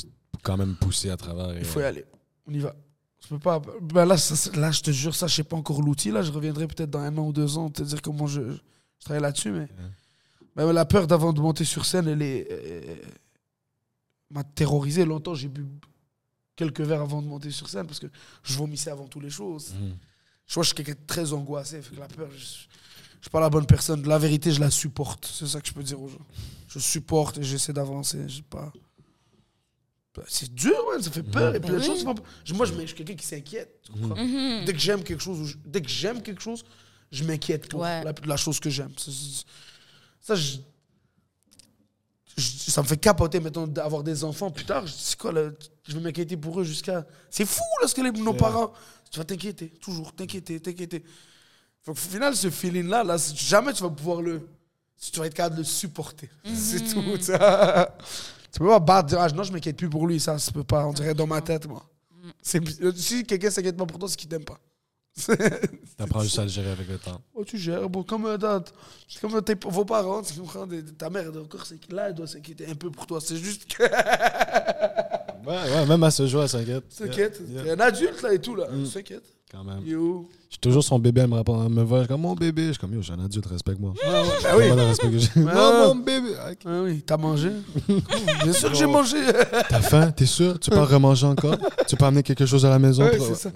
quand 0.42 0.57
même 0.59 0.74
pousser 0.76 1.11
à 1.11 1.16
travers? 1.16 1.53
et- 1.53 1.59
Il 1.61 1.64
faut 1.64 1.80
y 1.80 1.84
aller. 1.84 2.05
On 2.47 2.53
y 2.53 2.59
va. 2.59 2.74
Je 3.22 3.28
peux 3.28 3.38
pas. 3.38 3.62
Ben 3.80 4.05
là, 4.05 4.18
ça, 4.18 4.51
là, 4.59 4.70
je 4.70 4.82
te 4.82 4.90
jure, 4.90 5.14
ça, 5.14 5.26
je 5.26 5.34
sais 5.34 5.45
pas 5.45 5.57
encore 5.57 5.80
l'outil. 5.80 6.11
Là, 6.11 6.20
je 6.22 6.30
reviendrai 6.30 6.66
peut-être 6.66 6.90
dans 6.90 6.99
un 7.01 7.16
an 7.16 7.22
ou 7.28 7.32
deux 7.32 7.57
ans 7.57 7.70
te 7.70 7.82
dire 7.82 8.03
comment 8.03 8.26
je, 8.26 8.42
je 8.42 9.05
travaille 9.05 9.22
là-dessus. 9.22 9.53
Mais, 9.53 9.68
mais 10.57 10.70
la 10.72 10.84
peur 10.84 11.07
d'avant 11.07 11.32
de 11.32 11.40
monter 11.40 11.64
sur 11.64 11.86
scène, 11.86 12.09
elle 12.09 12.20
est. 12.22 12.47
m'a 14.31 14.45
terrorisé. 14.45 15.05
Longtemps, 15.05 15.35
j'ai 15.35 15.49
bu 15.49 15.66
quelques 16.57 16.81
verres 16.81 17.03
avant 17.03 17.22
de 17.22 17.27
monter 17.27 17.51
sur 17.51 17.68
scène 17.68 17.87
parce 17.87 17.99
que 18.01 18.07
je 18.43 18.57
vomissais 18.57 18.91
avant 18.91 19.07
toutes 19.07 19.22
les 19.22 19.31
choses. 19.31 19.72
Mhm. 19.75 19.97
Je 20.47 20.55
vois, 20.55 20.62
je 20.62 20.68
suis 20.68 20.77
quelqu'un 20.77 20.93
de 20.93 21.07
très 21.07 21.33
angoissé. 21.33 21.81
Fait 21.83 21.95
que 21.95 22.01
la 22.01 22.09
peur, 22.09 22.29
je, 22.31 22.37
je 22.37 22.43
suis 23.22 23.31
pas 23.31 23.41
la 23.41 23.49
bonne 23.51 23.66
personne. 23.66 24.07
La 24.07 24.18
vérité, 24.18 24.53
je 24.53 24.61
la 24.61 24.70
supporte. 24.70 25.27
C'est 25.33 25.47
ça 25.47 25.61
que 25.61 25.66
je 25.68 25.72
peux 25.72 25.83
dire 25.83 26.01
aux 26.01 26.09
gens. 26.09 26.18
Je 26.68 26.79
supporte 26.79 27.39
et 27.39 27.43
j'essaie 27.43 27.72
d'avancer. 27.72 28.29
J'ai 28.29 28.43
pas. 28.43 28.72
C'est 30.29 30.55
dur, 30.55 30.77
ouais, 30.91 31.03
ça 31.03 31.11
fait 31.11 31.25
peur. 31.25 31.55
Et 31.57 31.61
puis, 31.61 31.70
les 31.72 31.79
choses, 31.83 32.05
oui. 32.05 32.05
c'est 32.07 32.22
pas- 32.22 32.29
je- 32.45 32.55
Moi, 32.55 32.66
je, 32.66 32.72
je 32.81 32.87
suis 32.87 32.95
quelqu'un 32.95 33.16
qui 33.16 33.27
s'inquiète. 33.27 33.83
comprends? 33.93 34.14
Mhm. 34.25 34.64
Dès 34.64 34.72
que 34.72 34.79
j'aime 34.79 35.03
quelque 35.03 35.22
chose, 35.22 35.45
je- 35.49 35.57
dès 35.66 35.83
que 35.83 35.89
j'aime 35.89 36.22
quelque 36.22 36.41
chose, 36.41 36.62
je 37.11 37.25
m'inquiète 37.25 37.68
pour 37.68 37.81
Ouais. 37.81 38.05
la, 38.05 38.12
la 38.25 38.37
chose 38.37 38.61
que 38.61 38.70
j'aime. 38.70 38.93
Ça, 40.20 40.37
je- 40.37 40.59
je- 42.37 42.70
ça 42.70 42.82
me 42.82 42.87
fait 42.87 42.97
capoter 42.97 43.41
maintenant 43.41 43.66
d'avoir 43.66 44.03
des 44.03 44.24
enfants 44.24 44.51
plus 44.51 44.64
tard. 44.64 44.87
Je 44.87 44.93
dis, 44.93 44.99
C'est 45.03 45.18
quoi, 45.18 45.32
là, 45.32 45.51
je 45.87 45.95
vais 45.95 46.01
m'inquiéter 46.01 46.37
pour 46.37 46.61
eux 46.61 46.64
jusqu'à. 46.64 47.07
C'est 47.30 47.47
fou, 47.47 47.62
là, 47.82 47.89
ce 47.89 47.95
que 47.95 48.01
les, 48.03 48.11
nos 48.12 48.35
parents. 48.35 48.72
Tu 49.11 49.18
vas 49.18 49.24
t'inquiéter, 49.24 49.68
toujours, 49.80 50.12
t'inquiéter, 50.12 50.59
t'inquiéter. 50.61 51.01
Fait 51.82 51.93
qu'au 51.93 51.95
final, 51.95 52.35
ce 52.35 52.51
feeling-là, 52.51 53.05
là, 53.05 53.16
jamais 53.35 53.72
tu 53.72 53.82
vas 53.82 53.91
pouvoir 53.91 54.22
le. 54.22 54.49
Tu 55.12 55.18
vas 55.20 55.26
être 55.26 55.35
capable 55.35 55.57
de 55.57 55.61
le 55.61 55.66
supporter. 55.66 56.30
C'est 56.55 56.80
tout. 56.93 57.03
ça. 57.20 57.95
Tu 58.53 58.61
peux 58.61 58.68
pas 58.68 58.78
battre, 58.78 59.09
dire, 59.09 59.20
ah, 59.20 59.28
non, 59.30 59.43
je 59.43 59.53
m'inquiète 59.53 59.76
plus 59.76 59.91
pour 59.91 60.07
lui, 60.07 60.20
ça, 60.20 60.39
ça 60.39 60.53
peut 60.53 60.62
pas. 60.62 60.87
On 60.87 60.93
dirait 60.93 61.12
dans 61.12 61.26
ma 61.26 61.41
tête, 61.41 61.66
moi. 61.66 61.85
C'est- 62.41 62.62
Si 62.97 63.24
quelqu'un 63.24 63.51
s'inquiète 63.51 63.76
pas 63.76 63.85
pour 63.85 63.99
toi, 63.99 64.09
c'est 64.09 64.14
qu'il 64.16 64.28
t'aime 64.28 64.45
pas. 64.45 64.61
T'apprends 65.97 66.23
juste 66.23 66.39
à 66.39 66.43
le 66.43 66.49
gérer 66.49 66.71
avec 66.71 66.89
le 66.89 66.99
temps. 66.99 67.21
Oh, 67.35 67.45
tu 67.45 67.57
gères. 67.57 67.89
Bon, 67.89 68.03
comme, 68.03 68.27
euh, 68.27 68.61
c'est 69.09 69.21
comme 69.21 69.41
tes, 69.43 69.55
vos 69.69 69.85
parents, 69.85 70.23
tu 70.23 70.35
comprends, 70.35 70.67
ta 70.99 71.09
mère, 71.09 71.29
encore, 71.29 71.65
c'est 71.65 71.93
là, 71.93 72.09
elle 72.09 72.15
doit 72.15 72.27
s'inquiéter 72.27 72.67
un 72.69 72.75
peu 72.75 72.91
pour 72.91 73.07
toi. 73.07 73.21
C'est 73.21 73.37
juste 73.37 73.67
que. 73.67 73.85
Ouais, 75.47 75.53
ouais, 75.53 75.87
même 75.87 76.03
à 76.03 76.11
ce 76.11 76.27
jour, 76.27 76.43
elle 76.43 76.49
s'inquiète. 76.49 76.85
S'inquiète. 76.89 77.39
Yeah, 77.51 77.75
un 77.75 77.81
adulte, 77.81 78.23
là, 78.23 78.33
et 78.33 78.39
tout, 78.39 78.55
là. 78.55 78.67
Mm. 78.71 78.87
S'inquiète. 78.87 79.25
Quand 79.53 79.62
même. 79.62 79.87
Yo. 79.87 80.29
Je 80.49 80.55
suis 80.55 80.59
toujours 80.61 80.83
son 80.83 80.99
bébé, 80.99 81.21
elle 81.21 81.29
me 81.29 81.37
répond, 81.37 81.62
elle 81.65 81.71
me 81.71 81.83
voit, 81.83 82.07
comme 82.07 82.23
mon 82.23 82.35
bébé. 82.35 82.69
Je 82.69 82.73
suis 82.73 82.81
comme, 82.81 82.95
yo, 82.95 83.03
j'ai 83.03 83.12
un 83.12 83.23
adulte, 83.25 83.47
respecte-moi. 83.47 83.93
Ah. 84.05 84.57
Ouais. 84.57 84.71
Non, 85.37 85.89
mon 85.89 85.97
bébé. 85.97 86.31
Ah 86.65 86.81
oui, 86.83 87.03
t'as 87.03 87.17
mangé? 87.19 87.51
Bien 88.43 88.53
sûr 88.53 88.71
que 88.71 88.77
j'ai 88.77 88.87
mangé. 88.87 89.19
T'as 89.69 89.81
faim, 89.81 90.11
t'es 90.12 90.27
sûr? 90.27 90.59
Tu 90.59 90.71
peux 90.71 90.79
en 90.79 90.87
remanger 90.87 91.27
encore? 91.27 91.57
Tu 91.87 91.95
peux 91.95 92.07
amener 92.07 92.23
quelque 92.23 92.47
chose 92.47 92.65
à 92.65 92.71
la 92.71 92.79
maison? 92.79 93.05
Ouais, 93.05 93.17
pour- 93.19 93.27
c'est 93.27 93.35
ça. 93.35 93.51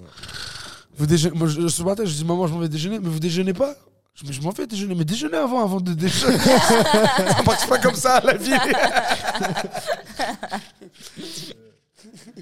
Vous 0.99 1.07
déjeunez. 1.07 1.35
Moi, 1.37 1.47
je- 1.47 1.67
ce 1.67 1.81
matin, 1.81 2.03
je 2.05 2.13
dis, 2.13 2.25
maman, 2.25 2.45
je 2.45 2.53
m'en 2.53 2.59
vais 2.59 2.69
déjeuner. 2.69 2.99
Mais 2.99 3.09
vous 3.09 3.19
déjeunez 3.19 3.53
pas 3.53 3.73
je, 4.15 4.25
mais 4.25 4.33
je 4.33 4.41
m'en 4.41 4.49
vais 4.51 4.67
déjeuner. 4.67 4.95
Mais 4.95 5.05
déjeunez 5.05 5.37
avant, 5.37 5.63
avant 5.63 5.79
de 5.79 5.93
déjeuner. 5.93 6.37
ça 6.39 7.41
marche 7.45 7.67
pas 7.67 7.79
comme 7.79 7.95
ça, 7.95 8.19
la 8.21 8.33
vie. 8.33 8.51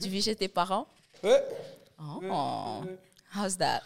Tu 0.01 0.09
vis 0.09 0.21
chez 0.23 0.35
tes 0.35 0.47
parents? 0.47 0.87
Ouais. 1.23 1.43
Oh. 1.99 2.83
How's 3.35 3.57
that? 3.57 3.81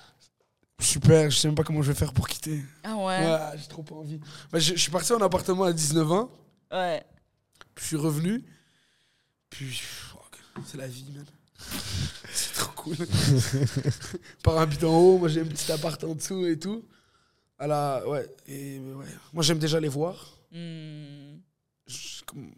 Super, 0.80 1.30
je 1.30 1.38
sais 1.38 1.48
même 1.48 1.56
pas 1.56 1.64
comment 1.64 1.82
je 1.82 1.92
vais 1.92 1.98
faire 1.98 2.14
pour 2.14 2.28
quitter. 2.28 2.64
Ah 2.84 2.96
ouais. 2.96 3.04
Ouais, 3.26 3.38
j'ai 3.58 3.68
trop 3.68 3.84
pas 3.84 3.96
envie. 3.96 4.20
Bah, 4.52 4.60
je, 4.60 4.74
je 4.74 4.80
suis 4.80 4.92
parti 4.92 5.14
en 5.14 5.22
appartement 5.22 5.66
à 5.66 5.74
19 5.74 6.12
ans. 6.12 6.32
Ouais. 6.72 7.04
Puis 7.76 7.84
je 7.84 7.88
suis 7.88 7.98
revenu. 7.98 8.44
Puis, 9.50 9.74
fuck, 9.76 10.38
c'est 10.66 10.78
la 10.78 10.88
vie, 10.88 11.06
man. 11.16 11.26
Cool. 12.84 12.96
Par 14.44 14.58
habite 14.58 14.84
en 14.84 14.98
haut, 14.98 15.18
moi 15.18 15.28
j'ai 15.30 15.42
un 15.42 15.46
petit 15.46 15.72
appart 15.72 16.04
en 16.04 16.16
dessous 16.16 16.46
et 16.46 16.58
tout. 16.58 16.84
À 17.58 17.68
la, 17.68 18.08
ouais, 18.08 18.28
et, 18.48 18.80
ouais. 18.80 19.06
Moi 19.34 19.44
j'aime 19.44 19.60
déjà 19.60 19.80
les 19.80 19.88
voir. 19.88 20.16
Hmm. 20.52 21.38
Je- 21.88 22.24
comme- 22.26 22.52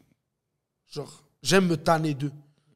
genre, 0.91 1.23
j'aime 1.41 1.67
me 1.67 1.77
tanner 1.77 2.13
d'eux. 2.13 2.31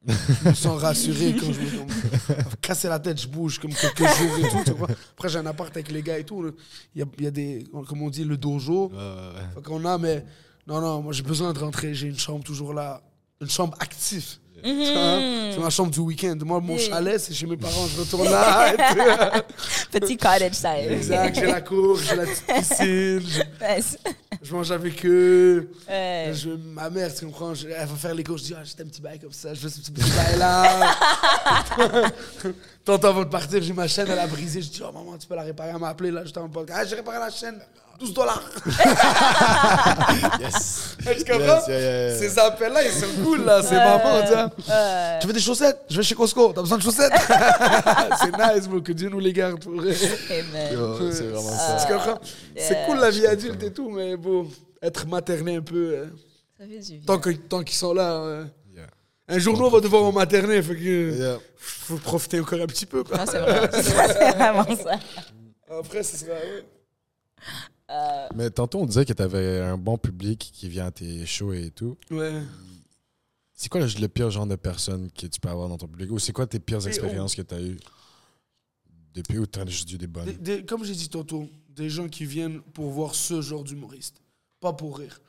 Je 0.06 0.48
me 0.48 0.54
sens 0.54 0.80
rassuré 0.80 1.34
quand 1.40 1.52
je 1.52 1.60
me 1.60 1.78
comme, 1.78 2.44
casser 2.60 2.88
la 2.88 2.98
tête, 2.98 3.20
je 3.20 3.28
bouge 3.28 3.58
comme 3.58 3.74
quelques 3.74 3.98
jours 3.98 4.38
et 4.38 4.48
tout. 4.48 4.62
tu 4.64 4.70
vois. 4.72 4.88
Après, 5.12 5.28
j'ai 5.28 5.38
un 5.38 5.46
appart 5.46 5.74
avec 5.76 5.90
les 5.90 6.02
gars 6.02 6.18
et 6.18 6.24
tout. 6.24 6.52
Il 6.94 7.00
y 7.00 7.02
a, 7.02 7.06
il 7.18 7.24
y 7.24 7.26
a 7.26 7.30
des, 7.30 7.64
comme 7.88 8.02
on 8.02 8.08
dit, 8.10 8.24
le 8.24 8.36
dojo. 8.36 8.88
Ouais, 8.88 8.96
ouais, 8.96 9.00
ouais. 9.00 9.54
Fait 9.54 9.62
qu'on 9.62 9.84
a, 9.84 9.98
mais 9.98 10.24
non, 10.66 10.80
non, 10.80 11.02
moi 11.02 11.12
j'ai 11.12 11.22
besoin 11.22 11.52
de 11.52 11.58
rentrer. 11.58 11.94
J'ai 11.94 12.08
une 12.08 12.18
chambre 12.18 12.44
toujours 12.44 12.72
là, 12.74 13.02
une 13.40 13.50
chambre 13.50 13.76
active. 13.80 14.36
C'est 14.62 15.58
ma 15.60 15.70
chambre 15.70 15.90
du 15.90 16.00
week-end. 16.00 16.36
Moi, 16.44 16.60
mon 16.60 16.76
Yeah. 16.76 16.88
chalet, 16.90 17.20
c'est 17.20 17.34
chez 17.34 17.46
mes 17.46 17.56
parents. 17.56 17.86
Je 17.94 18.00
retourne 18.00 18.28
là. 18.30 18.72
Petit 19.90 20.16
cottage 20.16 20.52
style. 20.52 20.92
exact. 20.92 21.34
J'ai 21.36 21.46
la 21.46 21.60
cour, 21.60 21.98
j'ai 21.98 22.16
la 22.16 22.24
petite 22.26 22.46
piscine. 22.46 23.20
Je, 23.20 23.74
Nice. 23.76 23.98
je 24.42 24.54
mange 24.54 24.70
avec 24.72 25.04
eux. 25.06 25.70
Ouais. 25.88 26.32
Je, 26.34 26.50
ma 26.50 26.90
mère, 26.90 27.14
tu 27.14 27.24
comprends, 27.26 27.54
je- 27.54 27.68
elle 27.68 27.86
va 27.86 27.96
faire 27.96 28.14
les 28.14 28.24
courses. 28.24 28.42
Je 28.42 28.46
dis, 28.48 28.54
ah, 28.56 28.62
j'ai 28.64 28.82
un 28.82 28.86
petit 28.86 29.00
bail 29.00 29.18
comme 29.18 29.32
ça. 29.32 29.54
Je 29.54 29.60
veux 29.60 29.68
ce 29.68 29.78
petit 29.80 29.92
bail 29.92 30.38
là. 30.38 30.94
Tantôt 32.84 33.06
avant 33.08 33.20
de 33.24 33.28
partir, 33.28 33.62
j'ai 33.62 33.72
ma 33.72 33.86
chaîne, 33.88 34.08
elle 34.10 34.18
a 34.18 34.26
brisé. 34.26 34.62
Je 34.62 34.68
dis, 34.70 34.82
oh 34.82 34.92
maman, 34.92 35.16
tu 35.18 35.26
peux 35.26 35.34
la 35.34 35.42
réparer. 35.42 35.70
Elle 35.74 35.78
m'a 35.80 35.88
appelé 35.88 36.10
là, 36.10 36.22
j'étais 36.24 36.38
en 36.38 36.48
podcast. 36.48 36.80
Ah, 36.82 36.86
j'ai 36.86 36.96
réparé 36.96 37.18
la 37.18 37.30
chaîne. 37.30 37.58
12 37.98 38.14
dollars. 38.14 38.42
Yes. 40.40 40.96
Tu 41.00 41.24
comprends? 41.24 41.56
Yes, 41.56 41.68
yeah, 41.68 41.78
yeah, 41.80 42.08
yeah. 42.10 42.18
Ces 42.18 42.38
appels-là, 42.38 42.82
ils 42.84 42.92
sont 42.92 43.06
cool 43.24 43.44
là. 43.44 43.62
C'est 43.62 43.74
maman, 43.76 44.22
tu 44.22 44.32
vois. 44.32 44.44
Ouais. 44.68 45.18
Tu 45.20 45.26
veux 45.26 45.32
des 45.32 45.40
chaussettes? 45.40 45.80
Je 45.90 45.96
vais 45.96 46.02
chez 46.02 46.14
Costco. 46.14 46.52
T'as 46.52 46.60
besoin 46.62 46.78
de 46.78 46.82
chaussettes? 46.82 47.12
C'est 48.20 48.36
nice, 48.36 48.68
bro. 48.68 48.80
Que 48.80 48.92
Dieu 48.92 49.08
nous 49.08 49.18
les 49.20 49.32
garde. 49.32 49.60
Pour. 49.62 49.72
Amen. 49.80 49.92
C'est 51.12 51.24
vraiment 51.26 51.50
Tu 51.50 51.82
ça. 51.82 51.86
comprends? 51.88 52.20
C'est 52.56 52.86
cool 52.86 52.98
la 52.98 53.10
vie 53.10 53.26
adulte 53.26 53.62
et 53.62 53.72
tout, 53.72 53.90
mais 53.90 54.16
bon, 54.16 54.48
être 54.82 55.06
materné 55.06 55.56
un 55.56 55.62
peu. 55.62 55.76
euh, 55.94 56.06
Ça 56.58 56.66
fait 56.66 56.78
du 56.78 56.92
bien. 56.98 57.00
tant 57.06 57.18
que- 57.18 57.30
tant 57.30 57.62
qu'ils 57.62 57.76
sont 57.76 57.94
là. 57.94 58.12
euh, 58.12 58.44
Yeah. 58.74 58.86
un 59.28 59.38
jour, 59.38 59.56
nous, 59.58 59.64
on 59.66 59.70
va 59.70 59.80
devoir 59.80 60.04
en 60.04 60.12
materner. 60.12 60.60
Que 60.62 60.72
Yeah. 60.74 61.38
faut 61.56 61.96
profiter 61.96 62.40
encore 62.40 62.60
un 62.60 62.66
petit 62.66 62.86
peu. 62.86 63.02
C'est 63.30 63.38
vrai. 63.38 63.70
C'est 63.82 64.34
vraiment 64.36 64.64
ça. 64.76 64.98
Après, 65.78 66.02
ce 66.02 66.16
sera. 66.18 66.32
ouais. 66.32 66.64
Mais 68.34 68.50
tantôt, 68.50 68.80
on 68.80 68.86
disait 68.86 69.04
que 69.04 69.12
tu 69.12 69.22
avais 69.22 69.60
un 69.60 69.78
bon 69.78 69.96
public 69.98 70.50
qui 70.52 70.68
vient 70.68 70.86
à 70.86 70.90
tes 70.90 71.24
shows 71.26 71.52
et 71.54 71.70
tout. 71.70 71.96
Ouais. 72.10 72.42
C'est 73.54 73.68
quoi 73.68 73.80
le, 73.80 73.86
le 74.00 74.08
pire 74.08 74.30
genre 74.30 74.46
de 74.46 74.56
personne 74.56 75.10
que 75.10 75.26
tu 75.26 75.40
peux 75.40 75.48
avoir 75.48 75.68
dans 75.68 75.78
ton 75.78 75.88
public? 75.88 76.10
Ou 76.12 76.18
c'est 76.18 76.32
quoi 76.32 76.46
tes 76.46 76.60
pires 76.60 76.84
Et 76.86 76.88
expériences 76.88 77.34
que 77.34 77.42
tu 77.42 77.54
as 77.54 77.60
eues 77.60 77.78
depuis 79.14 79.38
ou 79.38 79.46
tu 79.46 79.58
as 79.58 79.66
juste 79.66 79.90
eu 79.92 79.98
des 79.98 80.06
bonnes? 80.06 80.26
Des- 80.26 80.32
des- 80.58 80.64
comme 80.64 80.84
j'ai 80.84 80.94
dit 80.94 81.08
tantôt, 81.08 81.48
des 81.70 81.88
gens 81.90 82.08
qui 82.08 82.24
viennent 82.24 82.60
pour 82.60 82.90
voir 82.90 83.14
ce 83.14 83.40
genre 83.40 83.64
d'humoriste, 83.64 84.20
pas 84.60 84.72
pour 84.72 84.98
rire. 84.98 85.20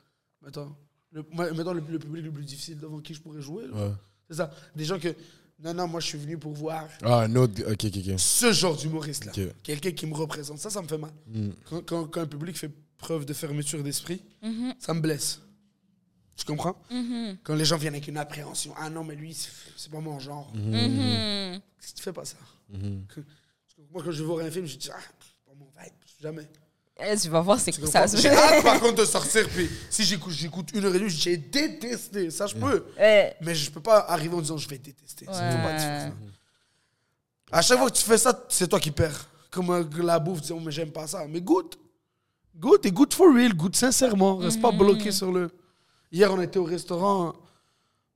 Mettons, 0.42 0.74
le, 1.12 1.24
mettons 1.54 1.72
le, 1.72 1.80
le 1.80 1.98
public 1.98 2.24
le 2.24 2.30
plus 2.30 2.44
difficile 2.44 2.78
devant 2.78 3.00
qui 3.00 3.14
je 3.14 3.20
pourrais 3.20 3.40
jouer. 3.42 3.66
là. 3.66 3.74
Ouais. 3.88 3.92
C'est 4.28 4.36
ça. 4.36 4.50
Des 4.76 4.84
gens 4.84 4.98
que. 4.98 5.08
Non, 5.62 5.74
non, 5.74 5.86
moi 5.88 6.00
je 6.00 6.06
suis 6.06 6.18
venu 6.18 6.38
pour 6.38 6.52
voir 6.52 6.88
Ah, 7.02 7.20
un 7.20 7.36
autre. 7.36 7.60
Ok, 7.70 7.84
ok, 7.84 7.96
ok. 7.96 8.18
ce 8.18 8.52
genre 8.52 8.76
d'humoriste-là. 8.76 9.32
Quelqu'un 9.62 9.92
qui 9.92 10.06
me 10.06 10.14
représente. 10.14 10.58
Ça, 10.58 10.70
ça 10.70 10.80
me 10.80 10.88
fait 10.88 10.96
mal. 10.98 11.12
Mm. 11.26 11.50
Quand, 11.68 11.82
quand- 11.84 12.04
quand 12.06 12.20
un 12.22 12.26
public 12.26 12.56
fait 12.56 12.70
preuve 12.96 13.24
de 13.26 13.32
fermeture 13.34 13.82
d'esprit, 13.82 14.22
Mhm, 14.42 14.74
ça 14.78 14.94
me 14.94 15.00
blesse. 15.00 15.40
Tu 16.36 16.46
comprends? 16.46 16.76
Mhm, 16.90 17.36
Quand 17.42 17.54
les 17.54 17.66
gens 17.66 17.76
viennent 17.76 17.92
avec 17.94 18.08
une 18.08 18.16
appréhension. 18.16 18.72
Ah 18.78 18.88
non, 18.88 19.04
mais 19.04 19.14
lui, 19.14 19.34
c'est 19.34 19.90
pas 19.90 20.00
mon 20.00 20.18
genre. 20.18 20.50
Si 21.78 21.94
tu 21.94 22.02
fais 22.02 22.12
pas 22.12 22.24
ça? 22.24 22.36
Moi, 23.92 24.02
quand 24.04 24.10
je 24.12 24.20
vais 24.22 24.24
voir 24.26 24.44
un 24.46 24.50
film, 24.50 24.64
je 24.66 24.76
dis, 24.76 24.88
ah, 24.92 24.98
c'est 25.00 25.44
pas 25.46 25.54
mon 25.58 25.66
vibe. 25.66 25.92
Jamais. 26.22 26.48
Eh, 27.02 27.16
Tu 27.16 27.28
vas 27.28 27.40
voir, 27.40 27.58
c'est 27.60 27.72
que 27.72 27.86
ça 27.86 28.06
J'ai 28.06 28.28
hâte, 28.30 28.62
par 28.62 28.80
contre, 28.80 28.96
de 28.96 29.04
sortir. 29.04 29.48
Puis 29.48 29.68
si 29.88 30.04
j'écoute, 30.04 30.32
j'écoute 30.32 30.68
une 30.74 30.84
heure 30.84 30.94
et 30.94 30.98
demie, 30.98 31.10
j'ai 31.10 31.36
détesté. 31.36 32.30
Ça, 32.30 32.46
je 32.46 32.54
peux. 32.54 32.84
Ouais. 32.98 33.36
Mais 33.40 33.54
je 33.54 33.70
peux 33.70 33.80
pas 33.80 33.98
arriver 34.08 34.34
en 34.34 34.40
disant, 34.40 34.56
je 34.56 34.68
vais 34.68 34.78
détester. 34.78 35.26
Pas. 35.26 36.10
À 37.52 37.62
chaque 37.62 37.78
fois 37.78 37.90
que 37.90 37.96
tu 37.96 38.04
fais 38.04 38.18
ça, 38.18 38.44
c'est 38.48 38.68
toi 38.68 38.78
qui 38.80 38.90
perds. 38.90 39.26
Comme 39.50 39.70
euh, 39.70 39.84
la 40.02 40.18
bouffe, 40.20 40.40
disons, 40.40 40.60
mais 40.60 40.70
j'aime 40.70 40.92
pas 40.92 41.06
ça. 41.06 41.26
Mais 41.28 41.40
goûte. 41.40 41.78
Goûte 42.56 42.86
et 42.86 42.92
goûte 42.92 43.14
for 43.14 43.34
real. 43.34 43.52
Goûte 43.54 43.74
sincèrement. 43.76 44.36
Reste 44.36 44.60
pas 44.60 44.70
bloqué 44.70 45.10
sur 45.10 45.32
le. 45.32 45.50
Hier, 46.12 46.32
on 46.32 46.40
était 46.40 46.58
au 46.58 46.64
restaurant. 46.64 47.34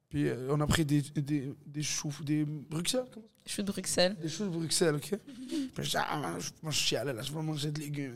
Puis 0.09 0.29
euh, 0.29 0.49
on 0.51 0.61
a 0.61 0.67
pris 0.67 0.85
des, 0.85 1.01
des, 1.03 1.53
des 1.67 1.83
choux, 1.83 2.13
des 2.23 2.45
Bruxelles. 2.45 3.07
comment 3.13 3.27
Je 3.47 3.53
suis 3.53 3.63
de 3.65 3.73
Bruxelles. 3.73 4.17
des 4.23 4.29
choux 4.29 4.45
de 4.45 4.51
Bruxelles, 4.51 4.95
ok? 4.95 5.19
Puis 5.27 5.73
je 5.85 5.91
dis, 5.91 5.97
ah, 5.97 6.35
je- 6.39 6.51
moi, 6.63 6.71
je 6.71 6.79
chialais, 6.79 7.13
là, 7.13 7.23
je 7.23 7.33
veux 7.33 7.43
manger 7.43 7.73
de 7.73 7.81
légumes. 7.81 8.15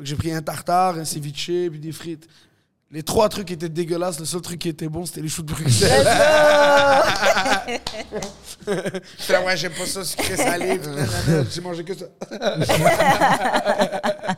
J'ai 0.00 0.16
pris 0.16 0.32
un 0.32 0.42
tartare, 0.42 0.96
un 0.98 1.04
ceviche, 1.04 1.46
puis 1.70 1.78
des 1.78 1.92
frites. 1.92 2.26
Les 2.90 3.02
trois 3.02 3.28
trucs 3.30 3.50
étaient 3.50 3.70
dégueulasses. 3.70 4.18
Le 4.20 4.26
seul 4.26 4.42
truc 4.42 4.58
qui 4.58 4.68
était 4.68 4.88
bon, 4.88 5.06
c'était 5.06 5.22
les 5.22 5.28
choux 5.28 5.42
de 5.42 5.52
Bruxelles. 5.52 6.06
Je 8.66 8.72
fais, 9.18 9.38
ouais, 9.44 9.56
j'aime 9.56 9.72
pas 9.72 9.86
ça, 9.86 10.04
sucré 10.04 10.36
salé. 10.36 10.78
J'ai 11.50 11.60
mangé 11.62 11.84
que 11.84 11.94
ça. 11.94 12.06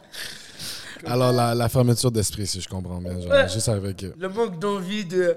Alors, 1.06 1.32
la, 1.32 1.54
la 1.54 1.68
fermeture 1.68 2.10
d'esprit, 2.10 2.46
si 2.46 2.60
je 2.60 2.68
comprends 2.68 3.00
bien. 3.00 3.20
Genre, 3.20 3.30
Ouais. 3.30 3.48
Juste 3.48 3.68
avec. 3.68 4.02
euh, 4.04 4.12
Le 4.18 4.28
manque 4.28 4.58
d'envie 4.58 5.04
de 5.04 5.36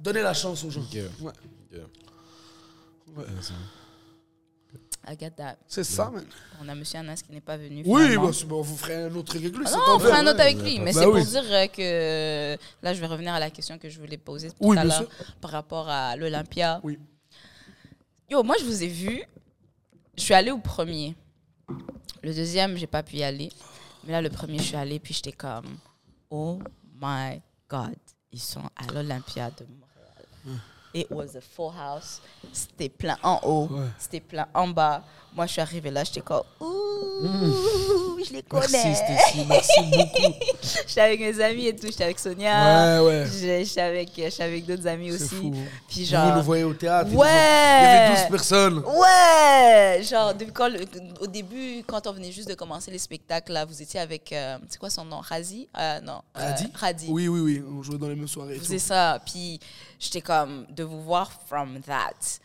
donner 0.00 0.22
la 0.22 0.32
chance 0.32 0.64
aux 0.64 0.70
gens. 0.70 0.84
Yeah. 0.92 1.04
Ouais. 1.20 1.32
Yeah. 1.72 1.82
Ouais. 3.16 3.24
I 5.06 5.16
get 5.18 5.30
that. 5.32 5.56
C'est 5.68 5.84
ça, 5.84 6.10
man. 6.10 6.24
On 6.62 6.68
a 6.68 6.74
Monsieur 6.74 6.98
Anas 7.00 7.22
qui 7.26 7.32
n'est 7.32 7.40
pas 7.40 7.56
venu. 7.56 7.82
Oui, 7.86 8.16
bah, 8.16 8.30
c'est 8.32 8.46
bon, 8.46 8.62
vous 8.62 8.76
ferez 8.76 9.04
un 9.04 9.14
autre 9.14 9.36
avec 9.36 9.54
lui. 9.56 9.64
Ah 9.66 9.70
non, 9.72 9.96
on 9.96 9.98
fera 9.98 10.18
un 10.18 10.26
autre 10.26 10.40
avec 10.40 10.58
lui. 10.62 10.78
Mais 10.78 10.92
Bah 10.92 11.00
c'est 11.00 11.06
oui. 11.06 11.20
pour 11.22 11.30
dire 11.30 11.44
euh, 11.50 11.66
que 11.66 12.58
là, 12.82 12.94
je 12.94 13.00
vais 13.00 13.06
revenir 13.06 13.34
à 13.34 13.38
la 13.40 13.50
question 13.50 13.78
que 13.78 13.88
je 13.88 13.98
voulais 14.00 14.16
poser 14.16 14.48
tout 14.50 14.56
Oui, 14.60 14.78
à 14.78 14.84
l'heure 14.84 15.04
par 15.40 15.50
rapport 15.50 15.88
à 15.88 16.16
l'Olympia. 16.16 16.80
Oui. 16.82 16.98
Yo, 18.30 18.42
moi, 18.42 18.56
je 18.58 18.64
vous 18.64 18.82
ai 18.82 18.88
vu. 18.88 19.22
Je 20.16 20.22
suis 20.22 20.34
allée 20.34 20.50
au 20.52 20.58
premier. 20.58 21.14
Le 22.22 22.32
deuxième, 22.32 22.76
j'ai 22.76 22.86
pas 22.86 23.02
pu 23.02 23.16
y 23.16 23.22
aller. 23.24 23.50
Mais 24.04 24.12
là, 24.12 24.22
le 24.22 24.30
premier, 24.30 24.58
je 24.58 24.62
suis 24.64 24.76
allée, 24.76 24.98
puis 24.98 25.12
j'étais 25.14 25.32
comme, 25.32 25.66
oh 26.30 26.58
my 27.00 27.40
God, 27.68 27.94
ils 28.32 28.40
sont 28.40 28.62
à 28.76 28.92
l'Olympia 28.92 29.50
de 29.50 29.66
Montréal. 29.66 30.60
It 30.94 31.10
was 31.10 31.34
a 31.36 31.40
full 31.40 31.72
house. 31.76 32.20
C'était 32.52 32.88
plein 32.88 33.16
en 33.22 33.40
haut, 33.42 33.66
Ouais. 33.70 33.86
c'était 33.98 34.20
plein 34.20 34.46
en 34.54 34.68
bas. 34.68 35.02
Moi, 35.34 35.46
je 35.46 35.52
suis 35.52 35.60
arrivée 35.60 35.90
là, 35.90 36.04
j'étais 36.04 36.20
comme, 36.20 36.44
ouh, 36.60 36.66
je 37.22 38.32
les 38.32 38.42
connais. 38.42 38.66
Merci, 38.72 38.94
Stécie. 38.94 39.46
Merci 39.48 39.80
beaucoup. 39.90 40.32
J'étais 40.86 41.00
avec 41.00 41.20
mes 41.20 41.40
amis 41.40 41.66
et 41.66 41.76
tout, 41.76 41.86
j'étais 41.86 42.04
avec 42.04 42.18
Sonia. 42.18 43.02
Ouais, 43.02 43.06
ouais. 43.06 43.26
J'étais 43.30 43.80
avec, 43.80 44.10
j'étais 44.16 44.42
avec 44.42 44.66
d'autres 44.66 44.86
amis 44.86 45.08
C'est 45.10 45.24
aussi. 45.24 45.34
fou. 45.36 45.54
Puis 45.88 46.00
Vous 46.04 46.10
genre. 46.10 46.36
nous 46.36 46.42
voyez 46.42 46.64
au 46.64 46.74
théâtre. 46.74 47.12
Ouais. 47.12 47.26
Il 47.28 47.84
y 47.84 47.86
avait 47.86 48.20
12 48.22 48.30
personnes. 48.30 48.78
Ouais! 48.78 50.02
Genre, 50.02 50.34
depuis 50.34 50.52
quand 50.52 50.68
le- 50.68 50.84
au 51.20 51.26
début, 51.26 51.82
quand 51.86 52.06
on 52.06 52.12
venait 52.12 52.32
juste 52.32 52.48
de 52.48 52.54
commencer 52.54 52.90
les 52.90 52.98
spectacles, 52.98 53.52
là, 53.52 53.64
vous 53.64 53.80
étiez 53.80 54.00
avec. 54.00 54.32
euh, 54.32 54.58
c'est 54.68 54.78
quoi 54.78 54.90
son 54.90 55.04
nom? 55.04 55.20
Razi? 55.20 55.68
Euh, 55.78 56.00
non. 56.00 56.20
euh, 56.38 56.40
Radi 56.50 56.66
Radi. 56.74 57.06
Oui, 57.10 57.28
oui, 57.28 57.40
oui. 57.40 57.62
On 57.78 57.82
jouait 57.82 57.98
dans 57.98 58.08
les 58.08 58.16
mêmes 58.16 58.28
soirées. 58.28 58.54
Vous 58.54 58.60
faisiez 58.60 58.78
ça. 58.78 59.18
Puis 59.24 59.60
j'étais 59.98 60.20
comme, 60.20 60.66
de 60.70 60.82
vous 60.84 61.02
voir 61.02 61.30
from 61.46 61.80
that, 61.86 62.40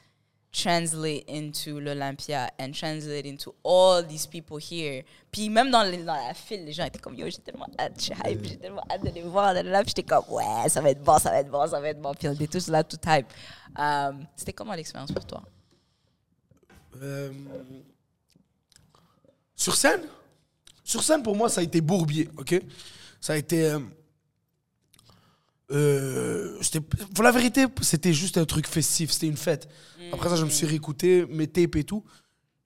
translate 0.51 1.23
into 1.29 1.79
l'Olympia 1.79 2.49
and 2.59 2.71
translate 2.73 3.25
into 3.25 3.53
all 3.63 4.03
these 4.05 4.25
people 4.25 4.57
here. 4.59 5.03
Puis 5.31 5.47
même 5.49 5.69
dans, 5.69 5.83
les- 5.83 6.03
dans 6.03 6.15
la 6.15 6.33
file, 6.33 6.65
les 6.65 6.73
gens 6.73 6.85
étaient 6.85 6.97
comme, 6.99 7.15
yo, 7.15 7.29
j'ai 7.29 7.37
tellement 7.37 7.67
hâte, 7.77 7.93
je 7.97 8.01
suis 8.05 8.13
hype, 8.25 8.43
j'ai 8.45 8.57
tellement 8.57 8.81
hâte 8.89 9.03
de 9.03 9.09
les 9.11 9.21
voir. 9.21 9.53
Là, 9.53 9.83
j'étais 9.85 10.01
comme, 10.03 10.23
ouais, 10.29 10.67
ça 10.69 10.81
va 10.81 10.89
être 10.89 11.03
bon, 11.03 11.19
ça 11.19 11.29
va 11.29 11.39
être 11.39 11.51
bon, 11.51 11.67
ça 11.67 11.79
va 11.79 11.89
être 11.89 12.01
bon. 12.01 12.13
Puis 12.15 12.27
on 12.27 12.33
était 12.33 12.47
tous 12.47 12.67
là, 12.67 12.83
tout 12.83 12.97
hype. 13.05 13.27
Euh, 13.77 14.11
C'était 14.35 14.53
comment 14.53 14.73
l'expérience 14.73 15.11
pour 15.11 15.25
toi? 15.25 15.43
Euh, 17.01 17.31
Sur 19.55 19.75
scène? 19.75 20.01
Sur 20.83 21.03
scène, 21.03 21.21
pour 21.21 21.35
moi, 21.35 21.49
ça 21.49 21.61
a 21.61 21.63
été 21.63 21.81
bourbier, 21.81 22.27
ok? 22.37 22.59
Ça 23.21 23.33
a 23.33 23.35
été. 23.37 23.65
euh, 23.65 23.79
euh, 25.71 26.59
pour 27.13 27.23
la 27.23 27.31
vérité, 27.31 27.65
c'était 27.81 28.13
juste 28.13 28.37
un 28.37 28.45
truc 28.45 28.67
festif, 28.67 29.11
c'était 29.11 29.27
une 29.27 29.37
fête. 29.37 29.67
Après 30.11 30.29
ça, 30.29 30.35
je 30.35 30.45
me 30.45 30.49
suis 30.49 30.65
réécouté 30.65 31.25
mes 31.29 31.47
tapes 31.47 31.75
et 31.75 31.83
tout. 31.83 32.03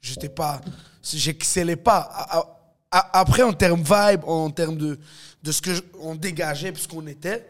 J'étais 0.01 0.29
pas. 0.29 0.61
J'excellais 1.01 1.75
pas. 1.75 2.53
Après, 2.91 3.41
en 3.41 3.53
termes 3.53 3.81
vibe, 3.81 4.23
en 4.25 4.49
termes 4.49 4.77
de, 4.77 4.99
de 5.41 5.51
ce 5.51 5.61
qu'on 5.81 6.15
dégageait, 6.15 6.71
puis 6.71 6.83
ce 6.83 6.87
qu'on 6.87 7.07
était, 7.07 7.45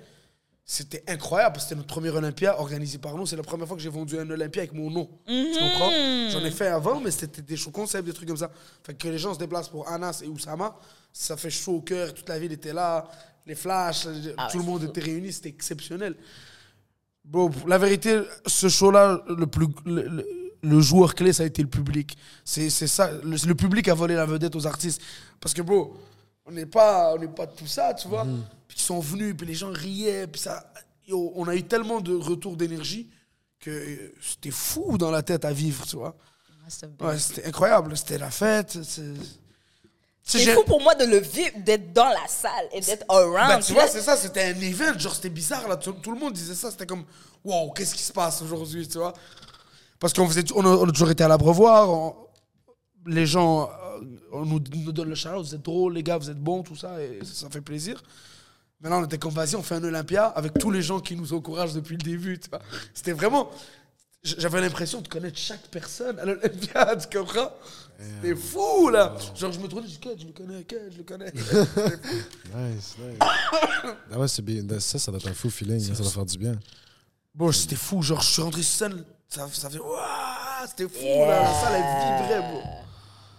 c'était 0.66 1.04
incroyable. 1.08 1.60
C'était 1.60 1.76
notre 1.76 1.88
premier 1.88 2.10
Olympia 2.10 2.60
organisé 2.60 2.98
par 2.98 3.16
nous. 3.16 3.26
C'est 3.26 3.36
la 3.36 3.44
première 3.44 3.68
fois 3.68 3.76
que 3.76 3.84
j'ai 3.84 3.90
vendu 3.90 4.18
un 4.18 4.30
Olympia 4.30 4.62
avec 4.62 4.74
mon 4.74 4.90
nom. 4.90 5.10
Tu 5.28 5.60
comprends? 5.60 5.92
J'en 6.32 6.46
ai 6.46 6.52
fait 6.52 6.68
avant, 6.68 7.00
mais 7.02 7.12
c'était 7.12 7.42
des 7.42 7.58
shows 7.58 7.72
concepts, 7.72 8.06
des 8.06 8.14
trucs 8.14 8.28
comme 8.28 8.38
ça. 8.38 8.50
Fait 8.84 8.94
que 8.94 9.08
les 9.08 9.18
gens 9.18 9.34
se 9.34 9.40
déplacent 9.40 9.70
pour 9.70 9.88
Anas 9.90 10.22
et 10.24 10.28
Oussama, 10.28 10.76
ça 11.12 11.36
fait 11.38 11.50
chaud 11.50 11.74
au 11.74 11.82
cœur. 11.82 12.14
Toute 12.14 12.30
la 12.30 12.40
ville 12.40 12.54
était 12.54 12.74
là, 12.74 13.08
les 13.46 13.56
flashs, 13.56 14.08
Ah 14.38 14.48
tout 14.52 14.58
ouais, 14.58 14.64
le 14.64 14.70
monde 14.70 14.84
était 14.84 15.02
réuni. 15.02 15.32
C'était 15.34 15.50
exceptionnel. 15.50 16.16
Bon, 17.26 17.50
la 17.68 17.78
vérité, 17.78 18.22
ce 18.46 18.68
show-là, 18.70 19.22
le, 19.30 19.48
plus, 19.48 19.68
le, 19.86 20.04
le- 20.08 20.28
le 20.62 20.80
joueur 20.80 21.14
clé, 21.14 21.34
ça 21.34 21.44
a 21.44 21.46
été 21.46 21.62
le 21.62 21.68
public. 21.70 22.18
C'est 22.46 22.70
ça. 22.70 23.12
Le, 23.24 23.36
le 23.48 23.56
public 23.56 23.88
a 23.90 23.94
volé 23.94 24.16
la 24.16 24.26
vedette 24.26 24.56
aux 24.56 24.66
artistes. 24.66 25.02
Parce 25.42 25.54
que, 25.54 25.62
bro, 25.62 25.96
on 26.46 26.52
n'est 26.52 26.66
pas, 26.66 27.14
on 27.16 27.28
pas 27.28 27.48
tout 27.48 27.68
ça, 27.68 27.94
tu 27.94 28.08
vois. 28.08 28.24
Puis 28.68 28.78
ils 28.78 28.82
sont 28.82 29.00
venus, 29.00 29.36
puis 29.38 29.46
les 29.48 29.56
gens 29.56 29.72
riaient. 29.72 30.28
Puis 30.28 30.42
ça, 30.42 30.72
yo, 31.08 31.32
on 31.36 31.48
a 31.50 31.56
eu 31.56 31.64
tellement 31.64 32.00
de 32.02 32.16
retours 32.16 32.56
d'énergie 32.56 33.10
que 33.60 33.70
euh, 33.72 34.14
c'était 34.22 34.52
fou 34.52 34.98
dans 34.98 35.12
la 35.12 35.22
tête 35.22 35.44
à 35.46 35.52
vivre, 35.54 35.86
tu 35.86 35.96
vois. 35.98 36.16
Ouais, 37.02 37.18
c'était 37.18 37.46
incroyable. 37.46 37.96
C'était 37.98 38.18
la 38.18 38.32
fête. 38.32 38.78
C'est- 40.24 40.54
fou 40.54 40.64
pour 40.64 40.82
moi 40.82 40.96
de 40.96 41.06
le 41.06 41.18
vivre, 41.20 41.52
d'être 41.58 41.92
dans 41.94 42.08
la 42.10 42.28
salle 42.28 42.68
et 42.72 42.80
d'être 42.82 43.06
around. 43.10 43.48
Ben, 43.48 43.60
tu 43.60 43.74
vois, 43.74 43.88
c'est 43.88 44.02
ça, 44.02 44.16
c'était 44.18 44.44
un 44.44 44.62
event, 44.62 44.98
genre 44.98 45.14
c'était 45.14 45.30
bizarre 45.30 45.68
là, 45.68 45.76
tout, 45.78 45.92
tout 45.94 46.12
le 46.12 46.20
monde 46.20 46.34
disait 46.34 46.56
ça, 46.56 46.72
c'était 46.72 46.86
comme 46.86 47.04
wow, 47.44 47.72
qu'est-ce 47.72 47.94
qui 47.94 48.04
se 48.04 48.14
passe 48.14 48.42
aujourd'hui, 48.42 48.88
tu 48.88 48.98
vois? 48.98 49.14
Parce 50.00 50.14
qu'on 50.14 50.28
faisait, 50.28 50.44
on 50.56 50.66
a, 50.66 50.70
on 50.70 50.88
a 50.88 50.92
toujours 50.92 51.12
été 51.12 51.24
à 51.24 51.28
l'abreuvoir, 51.28 51.90
on- 51.90 52.16
les 53.06 53.26
gens 53.26 53.70
euh, 53.70 54.00
on 54.32 54.46
nous, 54.46 54.62
nous 54.76 54.92
donnent 54.94 55.10
le 55.10 55.16
shout 55.16 55.30
vous 55.38 55.54
êtes 55.56 55.62
drôles, 55.62 55.94
les 55.94 56.04
gars, 56.04 56.18
vous 56.18 56.30
êtes 56.30 56.40
bons, 56.40 56.64
tout 56.64 56.76
ça, 56.76 57.02
et 57.02 57.20
ça, 57.24 57.34
ça 57.46 57.50
fait 57.50 57.62
plaisir. 57.62 58.02
Maintenant, 58.80 59.02
on 59.02 59.06
était 59.06 59.18
comme 59.18 59.32
vas-y, 59.34 59.56
on 59.56 59.64
fait 59.64 59.76
un 59.76 59.84
Olympia 59.84 60.26
avec 60.26 60.58
tous 60.58 60.72
les 60.72 60.82
gens 60.82 61.00
qui 61.00 61.16
nous 61.16 61.34
encouragent 61.34 61.74
depuis 61.74 61.96
le 61.98 62.04
début, 62.04 62.38
tu 62.40 62.50
vois? 62.50 62.60
C'était 62.94 63.14
vraiment, 63.14 63.50
j'avais 64.24 64.62
l'impression 64.62 65.02
de 65.02 65.08
connaître 65.08 65.38
chaque 65.38 65.68
personne 65.68 66.18
à 66.20 66.26
l'Olympia, 66.26 66.96
tu 66.96 67.18
comprends? 67.18 67.52
C'était 68.00 68.36
fou 68.36 68.90
là 68.90 69.16
Genre, 69.36 69.52
je 69.52 69.60
me 69.60 69.68
trouvais, 69.68 69.88
je 69.88 69.94
je 70.20 70.26
le 70.28 70.34
connais, 70.34 70.66
je 70.92 70.98
le 70.98 71.04
connais. 71.04 71.32
Nice, 71.32 72.96
nice. 73.00 73.18
Ah 73.22 74.18
ouais, 74.20 74.28
c'est 74.28 74.42
bien. 74.42 74.64
Ça, 74.80 74.98
ça 75.00 75.12
doit 75.12 75.20
être 75.20 75.30
un 75.30 75.34
fou 75.34 75.50
feeling. 75.50 75.80
Ça 75.80 76.02
doit 76.02 76.12
faire 76.12 76.26
du 76.26 76.38
bien. 76.38 76.60
Bon, 77.36 77.52
c'était 77.52 77.76
fou. 77.76 78.02
Genre, 78.02 78.22
je 78.22 78.32
suis 78.32 78.42
rentré 78.42 78.62
sur 78.64 78.78
scène, 78.78 79.04
ça, 79.28 79.48
ça 79.52 79.70
fait. 79.70 79.80
Waouh, 79.80 80.68
c'était 80.68 80.88
fou, 80.88 81.06
là. 81.28 81.42
La 81.44 81.54
salle, 81.54 81.74
elle 81.76 82.24
vibrait, 82.24 82.52
bro. 82.52 82.62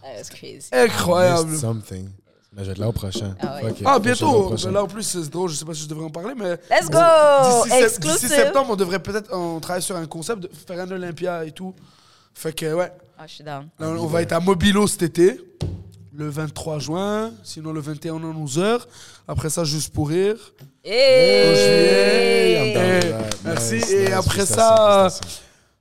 That's 0.03 0.29
crazy. 0.29 0.69
Incroyable. 0.73 1.57
Something. 1.57 2.11
Mais 2.57 2.63
je 2.63 2.67
vais 2.67 2.73
être 2.73 2.79
là 2.79 2.89
au 2.89 2.93
prochain. 2.93 3.35
Ah 3.41 3.59
ouais. 3.63 3.75
Ah, 3.85 3.99
bientôt. 3.99 4.43
prochain. 4.45 4.71
Là, 4.71 4.85
en 4.85 4.87
plus, 4.87 5.03
c'est 5.03 5.29
drôle. 5.29 5.51
Je 5.51 5.57
sais 5.57 5.65
pas 5.65 5.75
si 5.75 5.83
je 5.83 5.89
devrais 5.89 6.05
en 6.05 6.11
parler, 6.11 6.35
mais. 6.37 6.53
Let's 6.71 6.89
go! 6.89 6.99
D'ici 8.01 8.29
septembre, 8.29 8.69
on 8.71 8.77
devrait 8.77 9.01
peut-être. 9.01 9.35
On 9.35 9.59
travaille 9.61 9.83
sur 9.83 9.97
un 9.97 10.07
concept 10.07 10.41
de 10.43 10.51
faire 10.67 10.81
un 10.81 10.91
Olympia 10.91 11.45
et 11.45 11.51
tout. 11.51 11.75
Fait 12.33 12.53
que, 12.53 12.73
ouais. 12.75 12.93
Ah, 13.19 13.25
je 13.27 13.35
suis 13.35 13.45
down. 13.45 13.69
Là, 13.79 13.89
on 13.89 14.07
va 14.07 14.23
être 14.23 14.33
à 14.33 14.41
Mobilo 14.41 14.87
cet 14.87 15.03
été, 15.03 15.41
le 16.13 16.29
23 16.29 16.79
juin. 16.79 17.33
Sinon, 17.43 17.73
le 17.73 17.81
21 17.81 18.17
à 18.17 18.19
11h. 18.19 18.81
Après 19.27 19.51
ça, 19.51 19.65
juste 19.65 19.93
pour 19.93 20.09
rire. 20.09 20.37
Hey! 20.85 21.55
juillet, 21.57 22.73
I'm 22.73 22.75
down 22.75 23.13
Eh, 23.23 23.37
merci. 23.45 23.75
Nice, 23.77 23.91
Et 23.91 24.05
nice. 24.07 24.13
après 24.15 24.47
ça, 24.47 25.09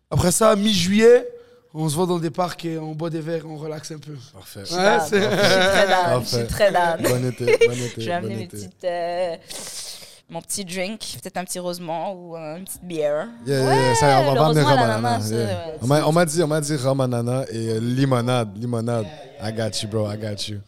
après 0.10 0.32
ça, 0.32 0.56
mi-juillet, 0.56 1.28
on 1.74 1.90
se 1.90 1.96
voit 1.96 2.06
dans 2.06 2.20
des 2.20 2.30
parcs 2.30 2.64
et 2.66 2.78
on 2.78 2.94
boit 2.94 3.10
des 3.10 3.22
verres, 3.22 3.46
on 3.48 3.58
relaxe 3.58 3.92
un 3.92 3.98
peu. 3.98 4.16
Parfait. 4.34 4.60
Ouais, 4.62 5.00
c'est- 5.08 5.20
très 5.30 5.88
down. 5.88 6.24
Je 6.24 6.28
suis 6.38 6.48
très 6.48 6.72
down. 6.72 7.02
Bon 7.02 7.26
été, 7.26 7.46
bon 7.46 7.74
été. 7.86 8.02
Je 8.02 8.06
vais 8.06 8.12
amener 8.12 8.34
bon 8.34 8.40
mes 8.40 8.44
été. 8.44 8.58
petites, 8.58 8.84
euh, 8.84 9.36
mon 10.30 10.42
petit 10.42 10.64
drink, 10.66 11.00
peut-être 11.22 11.38
un 11.38 11.44
petit 11.46 11.60
rosemont 11.60 12.14
ou 12.14 12.36
une 12.36 12.64
petite 12.66 12.84
bière. 12.84 13.28
Yeah, 13.46 13.60
yeah, 13.60 13.68
Ouais, 13.70 13.76
yeah, 13.76 13.96
ça, 13.96 14.06
on 14.22 14.34
va 14.34 14.54
yeah. 14.54 15.68
ouais. 15.72 16.02
On 16.06 16.12
m'a- 16.12 16.26
dit, 16.26 16.42
on 16.44 16.48
m'a 16.48 16.62
dit 16.62 16.76
rhum 16.76 17.02
ananas 17.02 17.46
et 17.52 17.70
euh, 17.70 17.80
limonade, 17.80 18.58
limonade. 18.58 19.06
I 19.42 19.52
got 19.52 19.72
you, 19.82 19.90
bro. 19.90 20.10
I 20.12 20.18
got 20.18 20.48
you. 20.48 20.60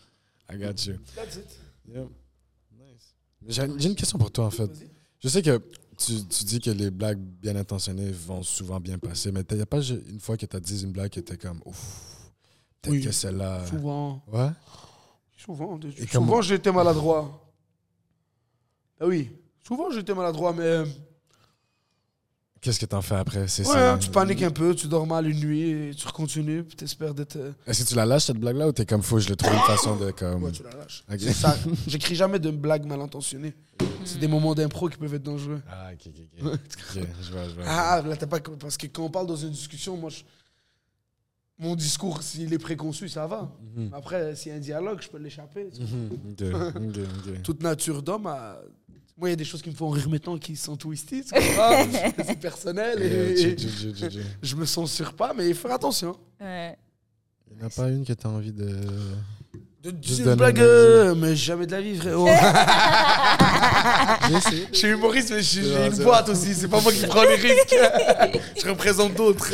I 0.52 0.58
got 0.58 0.86
you. 0.86 0.96
That's 1.16 1.36
it. 1.38 1.46
Yeah. 1.88 2.02
Nice. 2.78 3.16
J'ai 3.48 3.68
j'ai 3.78 3.90
une 3.90 3.96
question 3.96 4.18
pour 4.18 4.32
toi, 4.32 4.46
en 4.46 4.52
fait. 4.52 4.70
Je 5.24 5.28
sais 5.30 5.42
que 5.42 5.62
tu, 5.98 6.26
tu 6.26 6.44
dis 6.44 6.60
que 6.60 6.70
les 6.72 6.92
blagues 6.92 7.20
bien 7.20 7.56
intentionnées 7.56 8.12
vont 8.12 8.44
souvent 8.44 8.80
bien 8.80 8.98
passer, 8.98 9.32
mais 9.32 9.44
il 9.50 9.56
n'y 9.56 9.62
a 9.62 9.66
pas 9.66 9.82
une 9.82 10.20
fois 10.20 10.38
que 10.38 10.46
tu 10.46 10.56
as 10.56 10.60
dit 10.60 10.84
une 10.84 10.92
blague 10.92 11.10
qui 11.12 11.20
était 11.20 11.38
comme 11.38 11.62
ouf, 11.66 12.32
peut-être 12.82 12.94
Oui. 12.94 13.04
que 13.04 13.12
celle-là. 13.12 13.66
Souvent. 13.68 14.22
Ouais? 14.32 14.50
Souvent, 15.38 15.80
souvent 16.12 16.42
été 16.42 16.72
maladroit. 16.72 17.42
Ah 19.00 19.06
oui, 19.08 19.30
souvent 19.68 19.92
été 19.92 20.14
maladroit, 20.14 20.54
mais 20.54 20.64
euh, 20.64 20.86
Qu'est-ce 22.66 22.80
que 22.80 22.88
t'en 22.88 23.04
fais 23.04 23.14
après? 23.14 23.48
C'est 23.48 23.64
ouais, 23.68 23.78
hein, 23.78 24.00
tu 24.00 24.10
paniques 24.10 24.42
un 24.42 24.50
peu, 24.50 24.74
tu 24.74 24.88
dors 24.88 25.06
mal 25.06 25.30
une 25.30 25.40
nuit 25.40 25.70
et 25.70 25.92
tu 25.94 26.08
continues, 26.08 26.64
puis 26.64 26.76
t'espères 26.76 27.14
d'être. 27.14 27.36
euh, 27.36 27.52
Est-ce 27.68 27.84
que 27.84 27.90
tu 27.90 27.94
la 27.96 28.08
lâches 28.08 28.24
cette 28.26 28.40
blague-là 28.40 28.68
ou 28.68 28.72
t'es 28.72 28.88
comme 28.88 29.04
fou, 29.04 29.20
je 29.20 29.30
le 29.30 29.36
trouve 29.36 29.54
une 29.54 29.60
façon 29.60 29.96
de 29.98 30.10
comme. 30.10 30.42
ouais, 30.46 30.52
tu 30.52 30.64
la 30.64 30.72
lâches. 30.72 31.04
Ça. 31.36 31.56
J'écris 31.86 32.16
jamais 32.16 32.40
de 32.40 32.50
blagues 32.50 32.86
mal 32.88 33.00
intentionnées. 33.02 33.54
C'est 34.04 34.18
des 34.18 34.28
moments 34.28 34.56
d'impro 34.56 34.90
qui 34.90 34.98
peuvent 34.98 35.14
être 35.14 35.22
dangereux. 35.22 35.62
Ah, 35.70 35.92
ok, 35.94 36.08
ok, 36.08 36.44
ok. 36.44 36.54
Ok, 36.54 37.08
je 37.22 37.32
vois, 37.32 37.44
je 37.50 37.54
vois. 37.54 37.64
Ah, 37.68 38.02
là, 38.04 38.16
t'as 38.18 38.26
pas. 38.26 38.40
Parce 38.40 38.78
que 38.78 38.88
quand 38.88 39.04
on 39.04 39.12
parle 39.12 39.28
dans 39.28 39.36
une 39.36 39.52
discussion, 39.52 39.96
moi, 39.96 40.10
je- 40.10 40.24
mon 41.60 41.76
discours, 41.76 42.24
s'il 42.24 42.52
est 42.52 42.58
préconçu, 42.58 43.08
ça 43.10 43.28
va. 43.28 43.52
Mhm. 43.76 43.92
Après, 43.94 44.36
s'il 44.36 44.52
y 44.52 44.56
a 44.56 44.58
un 44.58 44.60
dialogue, 44.62 45.02
je 45.04 45.08
peux 45.10 45.20
l'échapper. 45.20 45.70
tu 45.72 45.82
vois. 45.84 46.52
Mhm, 46.52 46.62
ok, 46.82 46.98
ok, 46.98 47.06
ok. 47.30 47.42
Toute 47.44 47.62
nature 47.62 48.02
d'homme 48.02 48.26
a. 48.26 48.58
Moi, 49.18 49.30
il 49.30 49.32
y 49.32 49.34
a 49.34 49.38
des 49.38 49.46
choses 49.46 49.62
qui 49.62 49.70
me 49.70 49.76
font 49.76 49.90
rire 49.90 50.10
maintenant 50.10 50.38
qui 50.38 50.58
sont 50.58 50.76
twisties. 50.76 51.24
tu 51.24 51.34
comprends? 51.34 51.86
C'est 52.28 52.38
personnel 52.40 53.02
et, 53.02 53.42
et 53.42 53.58
G. 53.58 53.94
je 54.44 54.56
me 54.58 54.66
censure 54.66 55.14
pas, 55.14 55.34
mais 55.34 55.48
il 55.48 55.56
faut 55.56 55.68
faire 55.70 55.78
attention. 55.78 56.18
Ouais. 56.42 56.78
Il 57.50 57.56
n'y 57.58 57.64
en 57.64 57.68
a 57.68 57.70
pas 57.70 57.88
une 57.88 58.04
que 58.06 58.12
t'as 58.12 58.28
envie 58.28 58.52
de. 58.52 58.78
De 59.84 59.92
donner 59.92 60.32
une 60.32 60.36
blague, 60.36 60.60
euh, 60.60 61.16
mais 61.16 61.34
jamais 61.36 61.66
de 61.68 61.72
la 61.72 61.82
vie, 61.82 61.96
frérot. 61.96 62.28
Je 64.72 64.78
suis 64.78 64.88
humoriste, 64.88 65.30
mais 65.32 65.44
j'ai 65.44 65.62
vrai, 65.62 65.88
une 65.88 66.04
boîte 66.04 66.28
aussi. 66.30 66.56
C'est 66.56 66.68
pas 66.68 66.82
moi 66.82 66.92
qui 66.92 67.06
prends 67.06 67.22
les 67.22 67.36
risques. 67.36 67.76
je 68.62 68.68
représente 68.68 69.14
d'autres. 69.14 69.52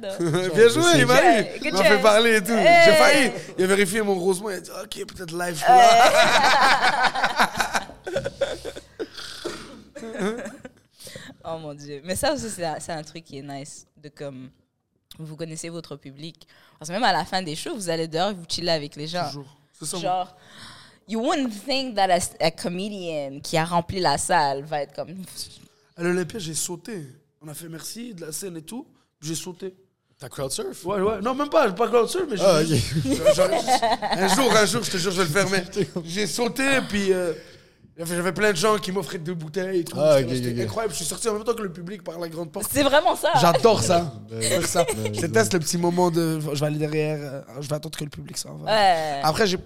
Though. 0.00 0.54
Bien 0.54 0.68
joué, 0.68 0.98
il 0.98 1.06
m'a 1.06 1.40
eu. 1.40 1.44
Il 1.64 1.72
m'a 1.72 1.84
fait 1.84 2.00
parler 2.00 2.36
et 2.36 2.42
tout. 2.42 2.52
Hey. 2.52 2.84
J'ai 2.84 2.92
failli. 2.96 3.32
Il 3.58 3.64
a 3.64 3.66
vérifié 3.66 4.02
mon 4.02 4.14
rosemont. 4.14 4.50
Il 4.50 4.56
a 4.56 4.60
dit 4.60 4.70
Ok, 4.70 5.06
peut-être 5.06 5.32
live. 5.36 5.54
je 5.54 5.60
suis 5.60 5.66
là. 5.68 6.22
Oh 11.44 11.58
mon 11.58 11.74
dieu. 11.74 12.00
Mais 12.04 12.14
ça 12.14 12.32
aussi, 12.32 12.48
c'est 12.50 12.92
un, 12.92 13.02
truc 13.02 13.24
qui 13.24 13.38
est 13.38 13.42
nice. 13.42 13.86
De 13.96 14.08
comme. 14.08 14.50
Vous 15.18 15.36
connaissez 15.36 15.68
votre 15.68 15.96
public. 15.96 16.46
Parce 16.78 16.88
que 16.88 16.94
même 16.94 17.04
à 17.04 17.12
la 17.12 17.24
fin 17.24 17.42
des 17.42 17.54
shows, 17.54 17.74
vous 17.74 17.90
allez 17.90 18.08
dehors 18.08 18.30
et 18.30 18.34
vous 18.34 18.44
chillez 18.48 18.70
avec 18.70 18.96
les 18.96 19.06
gens. 19.06 19.26
Toujours. 19.26 19.56
C'est 19.72 19.86
ça. 19.86 19.98
Genre, 19.98 20.36
you 21.06 21.20
wouldn't 21.20 21.50
think 21.66 21.96
that 21.96 22.10
a, 22.10 22.18
a 22.40 22.50
comedian 22.50 23.40
qui 23.40 23.56
a 23.56 23.64
rempli 23.64 24.00
la 24.00 24.16
salle 24.18 24.62
va 24.64 24.82
être 24.82 24.94
comme. 24.94 25.14
À 25.96 26.02
l'Olympia, 26.02 26.38
j'ai 26.38 26.54
sauté. 26.54 27.06
On 27.42 27.48
a 27.48 27.54
fait 27.54 27.68
merci 27.68 28.14
de 28.14 28.26
la 28.26 28.32
scène 28.32 28.56
et 28.56 28.62
tout. 28.62 28.86
J'ai 29.22 29.34
sauté. 29.34 29.74
T'as 30.18 30.28
crowd 30.28 30.50
surf? 30.52 30.84
Ouais, 30.86 31.00
ouais. 31.00 31.20
Non, 31.20 31.34
même 31.34 31.48
pas. 31.48 31.70
Pas 31.72 31.88
crowd 31.88 32.08
surf, 32.08 32.24
mais 32.30 32.36
j'ai- 32.36 32.44
Ah, 32.44 32.60
ok. 32.60 33.16
Genre, 33.34 33.34
genre, 33.34 33.50
un 34.12 34.28
jour, 34.28 34.52
un 34.56 34.66
jour, 34.66 34.82
je 34.84 34.90
te 34.90 34.96
jure, 34.96 35.10
je 35.10 35.22
vais 35.22 35.40
le 35.42 35.46
faire, 35.48 35.48
mais 35.74 36.02
j'ai 36.04 36.26
sauté, 36.28 36.64
puis 36.88 37.12
euh, 37.12 37.32
j'avais 37.98 38.32
plein 38.32 38.52
de 38.52 38.56
gens 38.56 38.78
qui 38.78 38.92
m'offraient 38.92 39.18
deux 39.18 39.34
bouteilles 39.34 39.80
et 39.80 39.84
tout. 39.84 39.96
Ah, 39.98 40.18
C'était- 40.18 40.62
incroyable. 40.62 40.92
Je 40.92 40.98
suis 40.98 41.06
sorti 41.06 41.28
en 41.28 41.34
même 41.34 41.44
temps 41.44 41.54
que 41.54 41.62
le 41.62 41.72
public 41.72 42.04
par 42.04 42.18
la 42.20 42.28
grande 42.28 42.52
porte. 42.52 42.66
C'est 42.70 42.82
vraiment 42.84 43.16
ça. 43.16 43.30
J'adore 43.40 43.82
ça. 43.82 44.12
J'adore 44.40 44.66
ça. 44.66 44.86
Je 45.12 45.20
déteste 45.20 45.54
le 45.54 45.58
petit 45.60 45.78
moment 45.78 46.10
de 46.10 46.38
je 46.40 46.60
vais 46.60 46.66
aller 46.66 46.78
derrière, 46.78 47.18
euh, 47.20 47.40
je 47.60 47.68
vais 47.68 47.74
attendre 47.74 47.98
que 47.98 48.04
le 48.04 48.10
public 48.10 48.36
s'en 48.38 48.54
va. 48.58 48.70
Ouais. 48.72 49.20
Après, 49.24 49.46
j'ai 49.46 49.58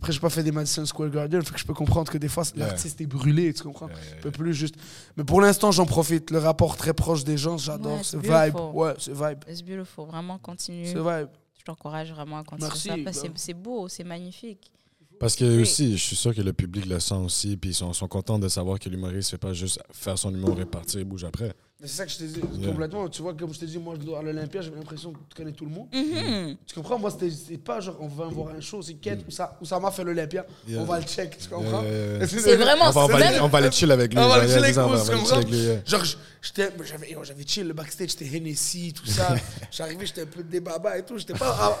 après 0.00 0.12
j'ai 0.12 0.20
pas 0.20 0.30
fait 0.30 0.44
des 0.44 0.52
Madison 0.52 0.86
Square 0.86 1.10
Garden, 1.10 1.42
faut 1.42 1.52
que 1.52 1.58
je 1.60 1.64
peux 1.66 1.74
comprendre 1.74 2.10
que 2.10 2.18
des 2.18 2.28
fois 2.28 2.44
l'artiste 2.54 3.00
est 3.00 3.06
brûlé, 3.06 3.52
tu 3.52 3.64
comprends? 3.64 3.88
Je 4.16 4.22
peux 4.22 4.30
plus 4.30 4.54
juste. 4.54 4.76
Mais 5.16 5.24
pour 5.24 5.40
l'instant, 5.40 5.72
j'en 5.72 5.86
profite. 5.86 6.30
Le 6.30 6.38
rapport 6.38 6.76
très 6.76 6.94
proche 6.94 7.24
des 7.24 7.36
gens, 7.36 7.58
j'adore. 7.58 7.98
Ouais, 7.98 8.04
c'est 8.04 8.20
c'est 8.22 8.46
vibe. 8.46 8.56
Ouais, 8.74 8.94
c'est 8.98 9.12
vibe. 9.12 9.38
C'est 9.48 9.64
beautiful. 9.64 10.06
Vraiment, 10.06 10.38
continue. 10.38 10.86
C'est 10.86 10.94
vibe. 10.94 11.28
Je 11.58 11.64
t'encourage 11.64 12.12
vraiment 12.12 12.38
à 12.38 12.44
continuer 12.44 12.68
Merci, 12.68 12.88
ça. 12.88 12.94
Parce 13.04 13.20
que 13.22 13.26
bah. 13.28 13.32
c'est- 13.36 13.54
beau, 13.54 13.88
c'est 13.88 14.04
magnifique. 14.04 14.70
Parce 15.18 15.34
que 15.34 15.44
Oui. 15.44 15.62
aussi, 15.62 15.96
je 15.98 16.02
suis 16.02 16.14
sûr 16.16 16.32
que 16.32 16.40
le 16.40 16.52
public 16.52 16.86
le 16.86 17.00
sent 17.00 17.14
aussi, 17.16 17.56
puis 17.56 17.70
ils 17.70 17.74
sont, 17.74 17.92
sont 17.92 18.06
contents 18.06 18.38
de 18.38 18.46
savoir 18.48 18.78
que 18.78 18.88
l'humoriste 18.88 19.30
fait 19.30 19.38
pas 19.38 19.52
juste 19.52 19.80
faire 19.90 20.16
son 20.16 20.32
humour 20.32 20.60
et 20.60 20.64
partir 20.64 21.00
et 21.00 21.04
bouge 21.04 21.24
après. 21.24 21.52
C'est 21.80 21.86
ça 21.88 22.04
que 22.06 22.10
je 22.10 22.16
t'ai 22.18 22.24
dit 22.24 22.40
Yeah. 22.58 22.70
complètement. 22.70 23.08
Tu 23.08 23.22
vois, 23.22 23.34
comme 23.34 23.54
je 23.54 23.60
t'ai 23.60 23.66
dit, 23.66 23.78
moi, 23.78 23.94
je 23.96 24.04
dois- 24.04 24.18
à 24.18 24.22
l'Olympia, 24.22 24.60
j'avais 24.62 24.76
l'impression 24.78 25.12
que 25.12 25.18
tu 25.28 25.36
connais 25.36 25.52
tout 25.52 25.64
le 25.64 25.70
monde. 25.70 25.86
Mhm. 25.92 26.56
Tu 26.66 26.74
comprends? 26.74 26.98
Moi, 26.98 27.08
c'était 27.12 27.30
c'est 27.30 27.56
pas 27.56 27.78
genre 27.78 27.96
on 28.00 28.08
va 28.08 28.26
voir 28.26 28.48
un 28.56 28.60
show, 28.60 28.82
c'est 28.82 28.94
quête 28.94 29.20
où 29.28 29.30
ça, 29.30 29.56
où 29.60 29.64
ça 29.64 29.78
m'a 29.78 29.92
fait 29.92 30.02
l'Olympia. 30.02 30.44
Yeah. 30.66 30.80
On 30.80 30.84
va 30.84 30.98
le 30.98 31.04
check, 31.04 31.38
tu 31.38 31.48
comprends? 31.48 31.82
Yeah, 31.84 31.90
yeah, 31.92 32.18
yeah. 32.18 32.26
C'est 32.42 32.56
vraiment 32.56 32.86
On 32.88 32.90
va, 32.90 33.04
on 33.04 33.06
va, 33.06 33.18
c'est 33.18 33.22
aller, 33.26 33.34
même- 33.36 33.44
on 33.44 33.48
va 33.48 33.58
aller 33.58 33.70
chill 33.70 33.92
avec 33.92 34.12
lui. 34.12 34.18
On 34.20 34.28
va 34.28 34.38
yeah, 34.38 34.46
chill 34.48 34.64
avec 34.64 34.74
vous, 34.76 34.88
va 34.88 35.04
tu 35.04 35.10
comprends? 35.12 35.40
Genre, 35.86 36.04
j'étais, 36.42 36.72
j'avais, 36.84 37.44
chill 37.46 37.68
le 37.68 37.74
backstage, 37.74 38.10
j'étais 38.18 38.36
Hennessy, 38.36 38.92
tout 38.92 39.06
ça. 39.06 39.36
J'arrivais, 39.70 40.04
j'étais 40.06 40.22
un 40.22 40.26
peu 40.26 40.42
débaba 40.42 40.98
et 40.98 41.04
tout. 41.04 41.16
J'étais 41.16 41.34
pas, 41.34 41.78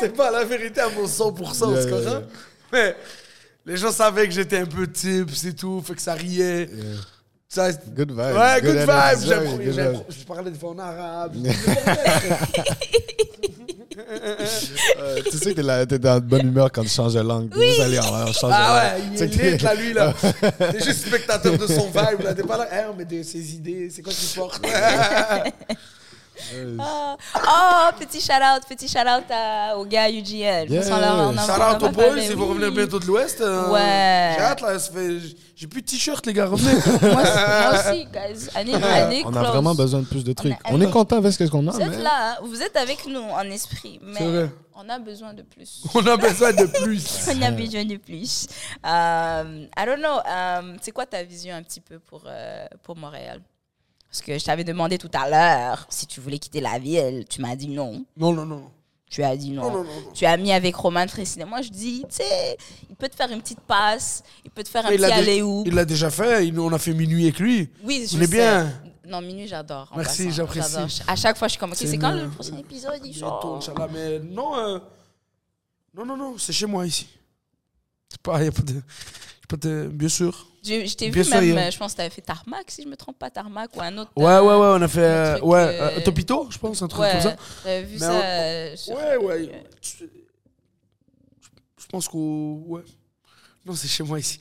j'étais 0.00 0.14
pas 0.14 0.28
à 0.28 0.30
la 0.30 0.44
vérité 0.46 0.80
à 0.80 0.88
mon 0.88 1.04
100%, 1.06 1.72
Yeah, 1.74 1.82
tu 1.84 1.90
yeah, 1.90 1.96
comprends? 1.98 2.10
yeah. 2.10 2.22
Mais 2.72 2.96
les 3.66 3.76
gens 3.76 3.92
savaient 3.92 4.26
que 4.26 4.32
j'étais 4.32 4.56
un 4.60 4.66
peu 4.66 4.90
tips 4.90 5.44
et 5.44 5.54
tout, 5.54 5.82
fait 5.82 5.94
que 5.94 6.00
ça 6.00 6.14
riait. 6.14 6.70
Ça, 7.52 7.72
Good 7.72 8.10
vibe. 8.12 8.18
Ouais, 8.36 8.60
good, 8.62 8.76
energy, 8.76 8.86
vibe. 9.26 9.64
good 9.64 9.74
j'ai- 9.74 9.90
vibe. 9.90 10.00
Je 10.08 10.24
parlais 10.24 10.50
des 10.52 10.58
fois 10.58 10.70
en 10.70 10.78
arabe. 10.78 11.34
Euh, 14.98 15.20
tu 15.30 15.36
sais 15.36 15.54
que 15.54 15.60
t'es 15.84 15.98
dans 15.98 16.16
de 16.16 16.24
bonne 16.24 16.46
humeur 16.48 16.70
quand 16.72 16.82
tu 16.82 16.88
changes 16.88 17.14
de 17.14 17.20
langue. 17.20 17.50
T'es 17.50 17.66
juste 17.66 17.80
changer 18.32 18.48
de 18.48 18.54
Ah 18.54 18.74
ouais, 18.74 18.98
langue. 19.00 19.08
il 19.12 19.30
Tu 19.30 19.40
est 19.46 19.52
lit 19.56 19.62
là, 19.62 19.74
lui, 19.74 19.92
là. 19.92 20.14
T'es 20.72 20.80
juste 20.80 21.06
spectateur 21.06 21.56
de 21.58 21.66
son 21.66 21.86
vibe, 21.86 22.22
là. 22.24 22.34
T'es 22.34 22.42
pas 22.42 22.56
là, 22.56 22.68
Hey, 22.72 22.86
mais 22.96 23.04
de 23.04 23.22
ses 23.22 23.54
idées, 23.54 23.88
c'est 23.90 24.02
quoi 24.02 24.12
qu'il 24.12 24.28
porte? 24.40 24.60
Ah. 26.78 27.16
Oh, 27.36 27.96
petit 27.98 28.20
shout-out, 28.20 28.62
petit 28.68 28.88
shout-out 28.88 29.24
à- 29.30 29.76
aux 29.78 29.84
gars 29.84 30.08
UGL. 30.10 30.70
Yeah. 30.70 30.82
Shout 30.82 30.92
out 30.94 31.82
aux 31.82 31.88
boys, 31.90 32.18
ils 32.18 32.36
vont 32.36 32.46
revenir 32.48 32.72
bientôt 32.72 32.98
de 32.98 33.06
l'Ouest. 33.06 33.40
euh, 33.40 33.70
Ouais. 33.70 34.34
J'ai 34.36 34.42
hâte 34.44 34.60
là, 34.62 34.78
ça 34.78 34.92
fait- 34.92 35.18
j'ai 35.56 35.66
plus 35.66 35.82
de 35.82 35.86
t-shirt 35.86 36.24
les 36.26 36.32
gars, 36.32 36.46
revenez. 36.46 36.72
Moi, 37.02 37.12
moi 37.12 37.72
aussi, 37.92 38.06
guys. 38.06 38.48
Année, 38.54 38.74
année 38.74 39.22
On 39.26 39.30
a 39.34 39.40
close. 39.40 39.48
vraiment 39.52 39.74
besoin 39.74 40.00
de 40.00 40.06
plus 40.06 40.24
de 40.24 40.32
trucs. 40.32 40.56
On 40.70 40.80
est 40.80 40.90
content 40.90 41.16
avec 41.16 41.32
ce 41.32 41.44
qu'on 41.44 41.66
a, 41.68 41.72
Vous 41.72 41.80
êtes 41.80 41.90
mais... 41.90 42.02
là, 42.02 42.32
hein. 42.32 42.36
vous 42.42 42.62
êtes 42.62 42.76
avec 42.76 43.06
nous 43.06 43.20
en 43.20 43.42
esprit, 43.50 44.00
mais 44.02 44.18
C'est 44.18 44.24
vrai. 44.26 44.50
on 44.74 44.88
a 44.88 44.98
besoin 44.98 45.34
de 45.34 45.42
plus. 45.42 45.82
On 45.94 46.06
a 46.06 46.16
besoin 46.16 46.52
de 46.52 46.64
plus. 46.66 47.28
On 47.28 47.42
a 47.42 47.50
besoin 47.50 47.84
de 47.84 47.96
plus. 47.96 48.46
Euh, 48.86 49.66
I 49.78 49.86
don't 49.86 49.98
know. 49.98 50.18
euh, 50.26 50.76
c'est 50.80 50.92
quoi 50.92 51.04
ta 51.06 51.22
vision 51.22 51.54
un 51.54 51.62
petit 51.62 51.80
peu 51.80 51.98
pour, 51.98 52.22
euh, 52.26 52.66
pour 52.82 52.96
Montréal? 52.96 53.40
Parce 54.10 54.22
que 54.22 54.38
je 54.38 54.44
t'avais 54.44 54.64
demandé 54.64 54.98
tout 54.98 55.10
à 55.14 55.28
l'heure 55.30 55.86
si 55.88 56.06
tu 56.06 56.20
voulais 56.20 56.38
quitter 56.38 56.60
la 56.60 56.78
ville. 56.78 57.24
Tu 57.28 57.40
m'as 57.40 57.54
dit 57.56 57.68
non. 57.68 58.04
Non, 58.16 58.32
non, 58.32 58.44
non. 58.44 58.70
Tu 59.08 59.22
as 59.22 59.36
dit 59.36 59.50
non. 59.50 59.62
Non, 59.62 59.70
non, 59.78 59.84
non. 59.84 60.12
Tu 60.14 60.24
as 60.24 60.36
mis 60.36 60.52
avec 60.52 60.74
Roman 60.76 61.06
Frécinet. 61.08 61.44
Moi, 61.44 61.62
je 61.62 61.70
dis, 61.70 62.04
tu 62.08 62.16
sais, 62.16 62.56
il 62.88 62.94
peut 62.96 63.08
te 63.08 63.16
faire 63.16 63.30
une 63.30 63.40
petite 63.40 63.60
passe. 63.60 64.22
Il 64.44 64.50
peut 64.50 64.62
te 64.62 64.68
faire 64.68 64.86
un 64.86 64.90
Mais 64.90 64.94
il 64.96 65.00
petit 65.00 65.10
l'a 65.10 65.16
dé- 65.16 65.22
aller-où. 65.30 65.62
il 65.66 65.74
l'a 65.74 65.84
déjà 65.84 66.10
fait, 66.10 66.46
il- 66.46 66.58
on 66.60 66.72
a 66.72 66.78
fait 66.78 66.92
minuit 66.94 67.24
avec 67.24 67.38
lui. 67.40 67.68
Oui, 67.82 68.06
je 68.10 68.16
On 68.16 68.20
est 68.20 68.26
sais. 68.26 68.30
bien. 68.30 68.72
Non, 69.06 69.20
minuit, 69.20 69.48
j'adore. 69.48 69.90
Merci, 69.96 70.30
j'apprécie. 70.30 71.02
À 71.08 71.16
chaque 71.16 71.36
fois, 71.36 71.48
je 71.48 71.52
suis 71.52 71.58
comme, 71.60 71.72
ok, 71.72 71.76
C'est 71.78 71.98
quand 71.98 72.12
le 72.12 72.28
prochain 72.30 72.56
épisode 72.58 73.00
il 73.04 73.12
Bientôt, 73.12 73.54
Inch'Allah, 73.56 73.88
mais 73.92 74.20
non, 74.20 74.56
euh, 74.56 74.78
non, 75.94 76.04
non, 76.06 76.16
non, 76.16 76.34
c'est 76.38 76.52
chez 76.52 76.66
moi 76.66 76.86
ici. 76.86 77.08
C'est 78.08 78.20
pas, 78.20 78.42
y 78.44 78.46
a 78.48 78.52
pas 78.52 79.56
de, 79.56 79.88
bien 79.88 80.08
sûr. 80.08 80.46
Je, 80.62 80.86
je 80.86 80.94
t'ai 80.94 81.08
vu 81.10 81.24
sûr, 81.24 81.40
même, 81.40 81.56
a- 81.58 81.70
je 81.70 81.78
pense 81.78 81.92
que 81.92 81.96
tu 81.96 82.00
avais 82.02 82.10
fait 82.10 82.20
Tarmac, 82.20 82.70
si 82.70 82.82
je 82.82 82.88
me 82.88 82.96
trompe 82.96 83.18
pas, 83.18 83.30
Tarmac 83.30 83.74
ou 83.76 83.80
un 83.80 83.96
autre. 83.98 84.10
Ouais, 84.16 84.24
euh, 84.26 84.42
ouais, 84.42 84.48
ouais, 84.48 84.78
on 84.78 84.82
a 84.82 84.88
fait, 84.88 85.00
euh, 85.00 85.32
truc, 85.36 85.44
ouais, 85.46 85.58
euh, 85.58 85.90
euh, 85.98 86.00
Topito, 86.04 86.48
je 86.50 86.58
pense, 86.58 86.82
un 86.82 86.88
truc 86.88 87.00
Ouais, 87.02 87.12
comme 87.12 87.20
ça. 87.22 87.36
j'avais 87.64 87.82
vu 87.84 87.94
Mais 87.94 87.98
ça. 88.00 88.72
on- 88.72 88.76
sur- 88.76 88.96
Ouais, 88.96 89.16
ouais. 89.16 89.64
Je 89.82 90.04
je 91.78 91.86
pense 91.86 92.08
ouais. 92.12 92.82
Non, 93.66 93.74
c'est 93.74 93.88
chez 93.88 94.02
moi 94.04 94.18
ici. 94.20 94.38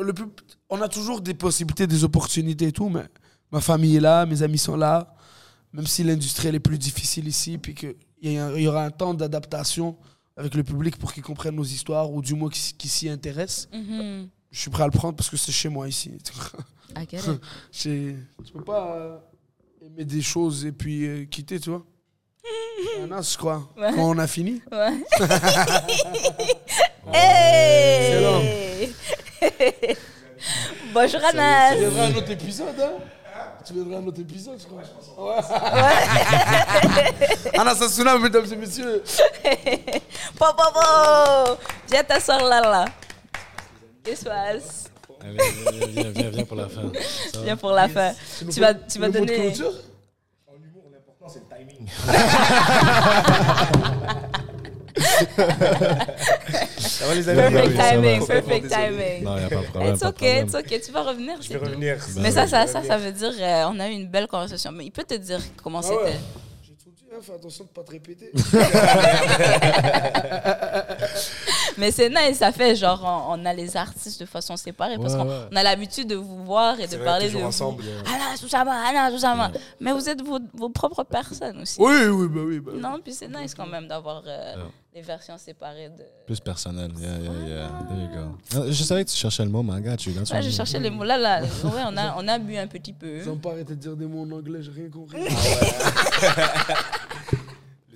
Le 0.00 0.12
plus, 0.12 0.26
on 0.68 0.80
a 0.80 0.88
toujours 0.88 1.20
des 1.20 1.34
possibilités, 1.34 1.86
des 1.86 2.04
opportunités 2.04 2.66
et 2.68 2.72
tout, 2.72 2.88
mais 2.88 3.04
ma 3.52 3.60
famille 3.60 3.96
est 3.96 4.00
là, 4.00 4.24
mes 4.26 4.42
amis 4.42 4.58
sont 4.58 4.76
là. 4.76 5.14
Même 5.72 5.86
si 5.86 6.02
l'industrie 6.02 6.48
elle 6.48 6.54
est 6.56 6.60
plus 6.60 6.78
difficile 6.78 7.28
ici, 7.28 7.58
puis 7.58 7.74
qu'il 7.74 7.94
y, 8.22 8.32
y 8.32 8.66
aura 8.68 8.84
un 8.84 8.90
temps 8.90 9.14
d'adaptation 9.14 9.96
avec 10.36 10.54
le 10.54 10.64
public 10.64 10.96
pour 10.96 11.12
qu'ils 11.12 11.22
comprennent 11.22 11.54
nos 11.54 11.62
histoires, 11.64 12.10
ou 12.10 12.22
du 12.22 12.34
moins 12.34 12.48
qu'ils 12.50 12.90
s'y 12.90 13.08
intéressent. 13.08 13.68
Mhm. 13.72 14.28
Je 14.50 14.60
suis 14.60 14.70
prêt 14.70 14.82
à 14.82 14.86
le 14.86 14.92
prendre 14.92 15.14
parce 15.16 15.30
que 15.30 15.36
c'est 15.36 15.52
chez 15.52 15.68
moi 15.68 15.86
ici. 15.88 16.10
Get 17.10 17.18
it. 17.18 17.40
J'ai- 17.70 18.16
Tu 18.44 18.52
peux 18.52 18.64
pas 18.64 18.94
euh, 18.96 19.16
aimer 19.84 20.04
des 20.04 20.22
choses 20.22 20.66
et 20.66 20.72
puis 20.72 21.06
euh, 21.06 21.24
quitter, 21.24 21.60
tu 21.60 21.70
vois. 21.70 21.84
Un 23.00 23.12
as. 23.12 23.38
Ouais. 23.76 23.92
Quand 23.94 24.10
on 24.10 24.18
a 24.18 24.26
fini. 24.26 24.60
Ouais. 24.72 24.92
hey! 27.14 28.92
Bonjour 30.92 31.20
Anas! 31.24 31.74
Tu 31.74 31.78
viendras 31.80 32.02
à 32.02 32.06
un 32.06 32.14
autre 32.14 32.30
épisode, 32.30 32.80
hein 32.80 32.92
Tu 33.66 33.72
viendras 33.74 33.96
à 33.96 34.00
un 34.00 34.06
autre 34.06 34.20
épisode, 34.20 34.58
je 34.60 34.66
crois. 34.66 34.82
Ouais. 35.36 35.42
Anas 37.58 38.18
mesdames 38.18 38.52
et 38.52 38.56
messieurs. 38.56 39.02
Po, 40.38 40.46
po, 40.56 40.64
po! 40.74 41.58
Viens 41.90 42.04
t'asseoir 42.04 42.42
là, 42.44 42.60
là. 42.60 42.84
Passe? 44.04 44.90
Allez, 45.22 45.36
viens, 45.36 45.70
viens, 45.72 45.86
viens, 45.86 46.10
viens, 46.10 46.30
viens 46.30 46.44
pour 46.44 46.56
la 46.56 46.68
fin. 46.68 46.90
Ça 47.32 47.38
va? 47.38 47.44
Viens 47.44 47.56
pour 47.56 47.70
la 47.72 47.88
fin. 47.88 48.12
Tu 48.50 48.60
vas, 48.60 48.74
tu 48.74 48.98
vas 48.98 49.08
le 49.08 49.12
mot 49.12 49.20
de 49.20 49.26
donner. 49.26 49.52
clôture 49.52 49.72
Ça 56.78 57.06
va 57.06 57.14
les 57.14 57.28
amis? 57.28 57.40
Perfect 57.40 57.66
oui, 57.68 57.76
ça 57.76 57.82
va. 57.82 57.90
timing, 57.90 58.26
perfect 58.26 58.68
timing. 58.68 59.22
Non, 59.24 59.36
il 59.36 59.40
n'y 59.40 59.44
a 59.44 59.48
pas 59.48 59.56
de 59.56 59.62
problème. 59.66 59.92
It's 59.94 60.00
problème. 60.00 60.46
it's 60.46 60.54
okay, 60.54 60.80
tu 60.80 60.92
vas 60.92 61.02
revenir. 61.02 61.36
Je 61.40 61.48
c'est 61.48 61.54
vais 61.54 61.60
revenir. 61.66 61.96
Mais 62.16 62.30
ça, 62.30 62.46
ça, 62.46 62.66
ça, 62.66 62.82
ça 62.82 62.96
veut 62.98 63.12
dire 63.12 63.32
euh, 63.38 63.64
on 63.70 63.78
a 63.80 63.88
eu 63.88 63.92
une 63.92 64.08
belle 64.08 64.26
conversation. 64.26 64.72
Mais 64.72 64.84
il 64.86 64.90
peut 64.90 65.04
te 65.04 65.14
dire 65.14 65.40
comment 65.62 65.80
Ah 65.84 65.88
ouais. 65.88 65.96
c'était. 66.06 66.18
J'ai 66.62 66.74
tout 66.74 66.90
dit, 66.90 67.04
hein, 67.12 67.18
fais 67.22 67.32
attention 67.34 67.64
de 67.64 67.68
pas 67.70 67.82
te 67.82 67.90
répéter. 67.90 68.30
Mais 71.80 71.90
c'est 71.90 72.08
nice, 72.10 72.36
ça 72.38 72.52
fait 72.52 72.76
genre 72.76 73.00
on, 73.30 73.40
on 73.40 73.44
a 73.46 73.52
les 73.54 73.76
artistes 73.76 74.20
de 74.20 74.26
façon 74.26 74.56
séparée 74.56 74.98
parce 74.98 75.14
Ouais, 75.14 75.18
qu'on 75.20 75.28
ouais. 75.28 75.56
a 75.56 75.62
l'habitude 75.62 76.08
de 76.08 76.14
vous 76.14 76.44
voir 76.44 76.78
et 76.78 76.86
de 76.86 76.96
vrai, 76.96 77.04
parler 77.04 77.24
de 77.26 77.30
toujours 77.30 77.42
vous. 77.42 77.48
ensemble. 77.48 77.84
Anna, 78.06 79.10
Anna. 79.32 79.50
Mais 79.80 79.92
vous 79.92 80.08
êtes 80.08 80.22
vos, 80.22 80.38
vos 80.52 80.68
propres 80.68 81.04
personnes 81.04 81.60
aussi. 81.62 81.76
oui, 81.80 82.06
oui, 82.08 82.28
bah 82.28 82.40
oui. 82.44 82.60
Bah. 82.60 82.72
Non, 82.76 82.98
puis 83.02 83.12
c'est 83.14 83.28
nice 83.28 83.54
quand 83.54 83.66
même 83.66 83.88
d'avoir 83.88 84.22
euh, 84.26 84.54
les 84.94 85.00
versions 85.02 85.38
séparées 85.38 85.88
de. 85.88 86.04
Plus 86.26 86.40
personnel. 86.40 86.90
Yeah, 86.98 87.18
yeah, 87.18 87.48
yeah. 87.48 87.68
There 87.88 88.00
you 88.00 88.08
go. 88.14 88.36
Ah, 88.56 88.70
Je 88.70 88.82
savais 88.84 89.04
que 89.04 89.10
tu 89.10 89.16
cherchais 89.16 89.44
le 89.44 89.50
mot, 89.50 89.62
mais 89.62 89.72
Ouais, 89.74 89.80
what 89.88 89.96
j'ai 89.98 90.10
I 90.48 90.52
cherché 90.52 90.78
les 90.78 90.90
mots. 90.90 91.04
Là, 91.04 91.16
là, 91.16 91.40
ouais, 91.42 91.82
on 91.88 91.96
a, 91.96 92.14
on 92.18 92.28
a 92.28 92.38
bu 92.38 92.56
un 92.56 92.66
petit 92.66 92.92
peu. 92.92 93.18
Ils 93.18 93.28
ont 93.30 93.36
pas 93.38 93.52
arrêté 93.52 93.74
de 93.74 93.80
dire 93.80 93.96
des 93.96 94.06
mots 94.06 94.22
en 94.22 94.30
anglais, 94.36 94.58
j'ai 94.62 94.70
rien 94.72 94.90
compris. 94.90 95.18
Le 95.22 95.28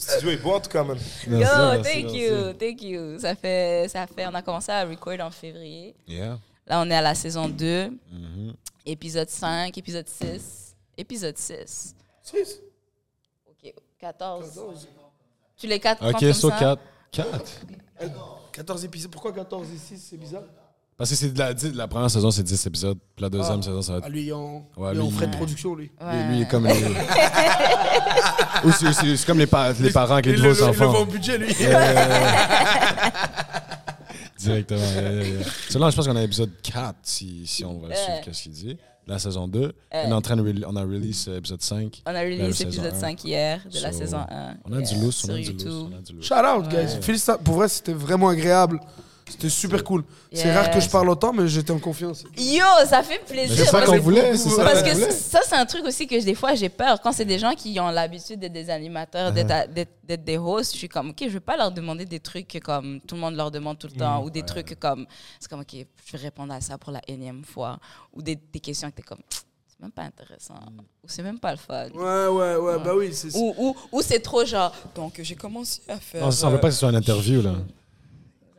studio 0.05 0.31
est 0.31 0.37
beau 0.37 0.53
en 0.55 0.61
tout 0.61 0.71
cas, 0.71 0.83
man. 0.85 0.97
Yo, 1.27 1.39
Merci, 1.39 1.83
thank 1.83 2.05
merci. 2.05 2.19
you, 2.19 2.53
thank 2.55 2.83
you. 2.83 3.19
Ça 3.19 3.35
fait, 3.35 3.89
ça 3.89 4.07
fait, 4.07 4.27
on 4.27 4.35
a 4.35 4.43
commencé 4.43 4.71
à 4.73 4.85
record 4.85 5.19
en 5.21 5.31
février. 5.31 5.95
Yeah. 6.07 6.39
Là, 6.67 6.81
on 6.81 6.91
est 6.91 6.95
à 6.95 7.03
la 7.03 7.15
saison 7.15 7.49
2, 7.49 7.91
Mhm. 8.11 8.55
épisode 8.87 9.29
5, 9.29 9.77
épisode 9.77 10.09
6, 10.09 10.75
épisode 10.97 11.37
6. 11.37 11.95
6, 12.23 12.61
Ok, 13.51 13.75
14. 13.99 14.45
14. 14.47 14.89
Tu 15.57 15.67
les 15.67 15.79
4 15.81 16.09
Ok, 16.11 16.35
so 16.35 16.49
4. 16.51 16.81
4. 17.11 17.61
14 18.53 18.85
épisodes. 18.85 19.11
Pourquoi 19.11 19.33
14 19.33 19.69
et 19.73 19.79
6 19.79 19.99
C'est 20.11 20.17
bizarre. 20.17 20.43
Parce 20.97 21.11
que 21.11 21.17
c'est 21.17 21.33
de 21.33 21.39
la, 21.39 21.53
la 21.75 21.89
première 21.89 22.09
saison, 22.11 22.31
c'est 22.31 22.45
10 22.45 22.67
épisodes. 22.67 22.99
Puis 23.17 23.23
la 23.23 23.29
deuxième 23.29 23.59
Ah. 23.59 23.63
saison, 23.63 23.83
ça 23.83 23.93
va 23.95 23.99
Ah, 24.03 24.07
être. 24.07 24.13
lui, 24.13 24.31
en, 24.33 24.65
Ouais, 24.77 24.95
lui, 24.95 25.03
lui, 25.03 25.11
frais 25.11 25.27
de 25.27 25.37
production, 25.37 25.75
lui. 25.75 25.91
Lui, 26.01 26.23
lui, 26.29 26.37
il 26.37 26.43
est 26.43 26.49
comme 26.49 26.67
les. 26.67 26.73
Ou 28.65 28.71
c'est- 28.73 29.27
comme 29.27 29.39
les, 29.39 29.47
pa- 29.49 29.73
les 29.73 29.91
parents 29.91 30.15
avec 30.15 30.27
les 30.27 30.33
Il 30.35 30.43
le- 30.43 30.49
nouveaux 30.51 30.61
il 30.61 30.65
le 30.79 30.87
enfants. 30.87 31.01
au 31.01 31.05
budget, 31.07 31.37
lui. 31.39 31.53
Directement. 34.39 34.79
yeah, 34.81 35.13
yeah, 35.13 35.23
yeah. 35.23 35.45
Selon, 35.71 35.91
je 35.91 35.97
pense 35.97 36.07
qu'on 36.07 36.17
a 36.17 36.21
l'épisode 36.21 36.51
4, 36.63 36.95
si, 37.03 37.47
si 37.47 37.65
on 37.65 37.79
va 37.81 37.89
Ouais. 37.89 37.97
suivre 37.97 38.21
qu'est-ce 38.25 38.43
qu'il 38.43 38.53
dit. 38.53 38.77
La 39.07 39.19
saison 39.19 39.49
2. 39.49 39.73
On 39.93 39.97
est 39.97 40.13
en 40.13 40.23
train 40.23 40.37
de 40.37 40.65
on 40.67 40.77
a 40.77 40.83
release 40.83 41.27
euh, 41.29 41.37
épisode 41.39 41.61
5. 41.63 42.03
On 42.07 42.15
a 42.15 42.21
release 42.21 42.61
épisode 42.63 42.95
un. 42.95 42.99
5 43.01 43.25
hier 43.25 43.61
de 43.71 43.81
la 43.81 43.93
So, 43.93 43.99
saison 43.99 44.19
1. 44.31 44.55
On 44.65 44.73
a 44.73 44.81
du 44.81 44.95
lousse, 44.97 45.25
on 45.29 45.35
a 45.35 45.39
du 45.39 45.51
on 45.51 46.15
lousse. 46.15 46.25
Shout 46.27 46.35
out, 46.35 46.69
guys. 46.69 46.97
Félicitations. 47.03 47.43
Pour 47.43 47.57
vrai, 47.57 47.69
c'était 47.69 47.93
vraiment 47.93 48.29
agréable. 48.29 48.81
C'était 49.27 49.49
super 49.49 49.83
cool. 49.85 50.05
C'est 50.33 50.53
rare 50.55 50.71
que 50.71 50.81
je 50.81 50.89
parle 50.91 51.09
autant, 51.09 51.33
mais 51.33 51.49
j'étais 51.49 51.71
en 51.71 51.79
confiance. 51.79 52.25
Yo, 52.37 52.63
ça 52.87 53.03
fait 53.03 53.21
plaisir. 53.25 53.57
c'est 53.57 53.65
ça 53.65 53.73
parce 53.79 53.87
qu'on 53.87 53.93
que- 53.97 54.01
voulait, 54.01 54.37
c'est 54.37 54.51
ça 54.51 54.63
Parce 54.65 54.83
qu'on 54.83 54.89
que 54.91 54.95
voulait. 54.95 55.11
ça, 55.13 55.41
c'est 55.49 55.55
un 55.55 55.65
truc 55.65 55.85
aussi 55.87 56.07
que 56.07 56.23
des 56.23 56.35
fois 56.35 56.55
j'ai 56.55 56.69
peur. 56.69 57.01
Quand 57.01 57.11
c'est 57.13 57.25
des 57.25 57.39
gens 57.39 57.55
qui 57.55 57.79
ont 57.81 57.89
l'habitude 57.91 58.39
d'être 58.41 58.53
des 58.53 58.69
animateurs, 58.69 59.33
d'être 59.33 59.49
Uh-huh. 59.49 59.63
à- 59.63 59.67
d'être 59.67 59.93
d'être 60.07 60.25
des 60.25 60.37
hosts, 60.37 60.73
je 60.75 60.79
suis 60.79 60.89
comme, 60.91 61.11
OK, 61.11 61.17
je 61.23 61.29
vais 61.29 61.41
pas 61.41 61.57
leur 61.57 61.73
demander 61.73 62.05
des 62.05 62.21
trucs 62.21 62.49
que 62.49 62.59
comme 62.59 63.01
tout 63.01 63.15
le 63.15 63.21
monde 63.23 63.35
leur 63.37 63.51
demande 63.51 63.79
tout 63.79 63.87
le 63.87 63.99
temps, 63.99 64.21
Mm. 64.21 64.25
ou 64.27 64.31
des 64.31 64.43
trucs 64.43 64.79
comme, 64.79 65.07
c'est 65.41 65.49
comme, 65.49 65.61
OK, 65.61 65.75
je 66.05 66.13
vais 66.17 66.19
répondre 66.25 66.53
à 66.53 66.61
ça 66.61 66.77
pour 66.77 66.93
la 66.93 67.01
énième 67.09 67.45
fois, 67.45 67.79
ou 68.13 68.21
des, 68.21 68.37
des 68.53 68.61
questions 68.61 68.91
que 68.91 68.97
t'es 68.97 69.03
comme, 69.03 69.21
c'est 69.31 69.81
même 69.81 69.91
pas 69.91 70.03
intéressant, 70.03 70.55
ou 71.03 71.07
c'est 71.09 71.23
même 71.23 71.39
pas 71.39 71.53
le 71.53 71.57
fun. 71.57 71.89
Ouais, 71.95 72.27
ouais, 72.27 72.57
ouais. 72.57 72.79
Bah 72.85 72.93
oui, 72.95 73.09
c'est. 73.15 73.35
Ou, 73.35 73.55
ou, 73.57 73.77
ou 73.91 74.03
c'est 74.03 74.21
trop 74.21 74.45
genre, 74.45 74.75
donc 74.95 75.15
j'ai 75.23 75.35
commencé 75.35 75.81
à 75.89 75.97
faire. 75.97 76.23
Non, 76.27 76.31
ça, 76.31 76.47
on 76.47 76.51
veut 76.51 76.61
pas 76.61 76.69
que 76.69 76.75
ce 76.75 76.81
soit 76.81 76.91
une 76.91 76.97
interview, 76.97 77.41
là. 77.41 77.55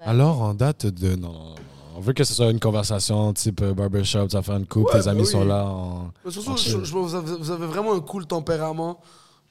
Alors, 0.01 0.41
en 0.41 0.53
date 0.53 0.85
de. 0.85 1.15
Non, 1.15 1.31
non, 1.31 1.39
non. 1.49 1.55
On 1.97 2.01
veut 2.01 2.11
que 2.13 2.23
ce 2.25 2.33
soit 2.33 2.49
une 2.51 2.59
conversation 2.59 3.31
type 3.33 3.61
euh, 3.61 3.73
barbershop, 3.73 4.27
ça 4.29 4.41
fait 4.41 4.51
une 4.51 4.65
coupe, 4.67 4.93
Ouais, 4.93 4.99
tes 5.01 5.07
amis 5.07 5.21
oui. 5.21 5.27
sont 5.27 5.45
là. 5.45 5.63
en- 5.65 6.11
Mais 6.25 6.31
surtout, 6.31 6.51
en 6.51 6.55
je, 6.57 6.61
chill. 6.63 6.83
je- 6.83 6.91
vous, 6.93 7.15
avez, 7.15 7.35
vous 7.37 7.51
avez 7.51 7.65
vraiment 7.67 7.93
un 7.93 8.01
cool 8.01 8.25
tempérament 8.27 8.99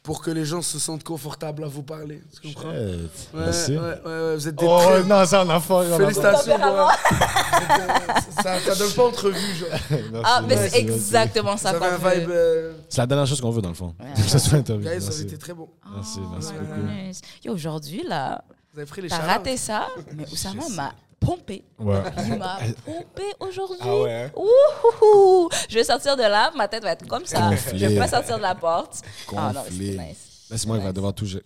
pour 0.03 0.21
que 0.21 0.31
les 0.31 0.45
gens 0.45 0.61
se 0.61 0.79
sentent 0.79 1.03
confortables 1.05 1.65
à 1.65 1.69
vous 1.69 1.83
parler. 1.83 2.21
Tu 2.43 2.53
comprends? 2.53 2.69
Ouais, 2.69 2.99
Shit. 2.99 3.31
ouais, 3.33 3.41
Merci. 3.41 3.73
ouais, 3.73 3.79
ouais, 4.05 4.35
Vous 4.37 4.49
êtes 4.49 4.55
des 4.57 4.67
Oh, 4.69 4.79
très- 4.83 5.05
non, 5.05 5.25
ça, 5.25 5.43
on 5.47 5.49
a 5.49 5.59
fort. 5.59 5.79
on 5.79 5.85
a 5.85 5.89
fort. 5.89 5.97
Félicitations. 6.01 6.53
Tempérament. 6.53 6.87
ouais. 7.11 8.43
ça, 8.43 8.61
ça 8.61 8.75
donne 8.75 8.93
pas 8.93 9.05
entrevue, 9.07 9.55
genre. 9.55 9.69
Merci, 9.91 10.11
Ah, 10.25 10.43
mais 10.43 10.49
merci, 10.57 10.71
c'est 10.71 10.83
merci. 10.83 10.97
exactement 10.99 11.57
ça 11.57 11.73
Ça 11.73 11.79
un 11.79 11.97
vibe. 11.97 12.29
euh, 12.31 12.75
C'est 12.91 13.01
la 13.01 13.07
dernière 13.07 13.27
chose 13.27 13.41
qu'on 13.41 13.51
veut, 13.51 13.63
dans 13.63 13.71
le 13.71 13.75
fond. 13.75 13.95
Ouais. 13.99 14.07
Que 14.23 14.29
ce 14.31 14.39
soit 14.39 14.59
interview. 14.59 14.83
Guys, 14.87 15.01
ça 15.01 15.07
Merci. 15.07 15.21
avait 15.23 15.29
été 15.31 15.39
très 15.39 15.55
bon. 15.55 15.69
Merci, 15.95 16.21
merci 16.31 16.51
Oh 16.55 16.63
my 16.63 16.69
beaucoup. 16.83 17.13
Yo, 17.43 17.55
aujourd'hui, 17.55 18.03
là, 18.07 18.45
Vous 18.75 18.81
avez 18.81 18.89
pris 18.89 19.03
les 19.03 19.09
t'as 19.09 19.19
raté 19.19 19.57
ça, 19.57 19.87
mais 20.17 20.25
Oussama 20.33 20.69
m'a 20.71 20.93
pompé. 21.21 21.63
Ouais. 21.79 22.03
Il 22.27 22.35
m'a 22.39 22.59
pompé 22.85 23.23
aujourd'hui. 23.39 23.79
Ah 23.81 23.97
ouais, 24.01 24.13
hein? 24.13 24.31
Ouhouhou. 24.35 25.49
Je 25.69 25.75
vais 25.77 25.85
sortir 25.85 26.17
de 26.17 26.23
là, 26.23 26.51
ma 26.57 26.67
tête 26.67 26.83
va 26.83 26.91
être 26.91 27.07
comme 27.07 27.25
ça. 27.25 27.39
Gonflé. 27.51 27.79
Je 27.79 27.87
vais 27.87 27.99
pas 27.99 28.09
sortir 28.09 28.37
de 28.37 28.43
la 28.43 28.57
porte. 28.57 29.01
Ah 29.37 29.53
non, 29.55 29.63
c'est 29.69 29.75
nice. 29.75 30.47
Là, 30.51 30.59
c'est 30.59 30.67
moi 30.67 30.79
qui 30.79 30.85
va 30.85 30.93
devoir 30.93 31.15
tout 31.15 31.25
gérer. 31.25 31.45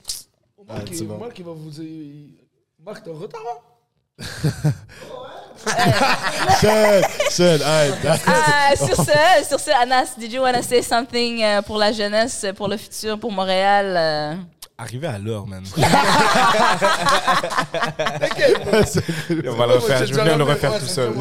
Marc, 0.66 0.88
c'est 0.88 1.00
il- 1.00 1.06
bon. 1.06 1.18
Marc, 1.18 1.38
il 1.38 1.44
va 1.44 1.52
vous. 1.52 1.70
il- 1.82 2.34
Marc, 2.82 3.04
t'es 3.04 3.10
en 3.10 3.14
retard, 3.14 3.40
hein 3.46 4.22
Shit, 6.60 7.30
shit, 7.30 7.62
alright. 7.62 7.94
Ah, 8.26 8.74
sur 8.74 8.96
ce, 8.96 9.44
sur 9.48 9.60
ce, 9.60 9.70
Anas, 9.82 10.14
did 10.16 10.32
you 10.32 10.40
want 10.40 10.54
to 10.54 10.62
say 10.62 10.80
something 10.82 11.42
euh, 11.42 11.60
pour 11.62 11.76
la 11.76 11.92
jeunesse, 11.92 12.46
pour 12.56 12.68
le 12.68 12.78
futur, 12.78 13.18
pour 13.20 13.30
Montréal? 13.32 14.38
Arrivé 14.80 15.08
à 15.08 15.18
l'heure, 15.18 15.44
man. 15.48 15.64
on 15.76 15.80
va 19.56 19.66
le 19.66 19.72
refaire. 19.74 20.06
Je 20.06 20.14
veux 20.14 20.22
bien 20.22 20.36
le 20.36 20.44
refaire 20.44 20.78
tout 20.78 20.86
seul. 20.86 21.12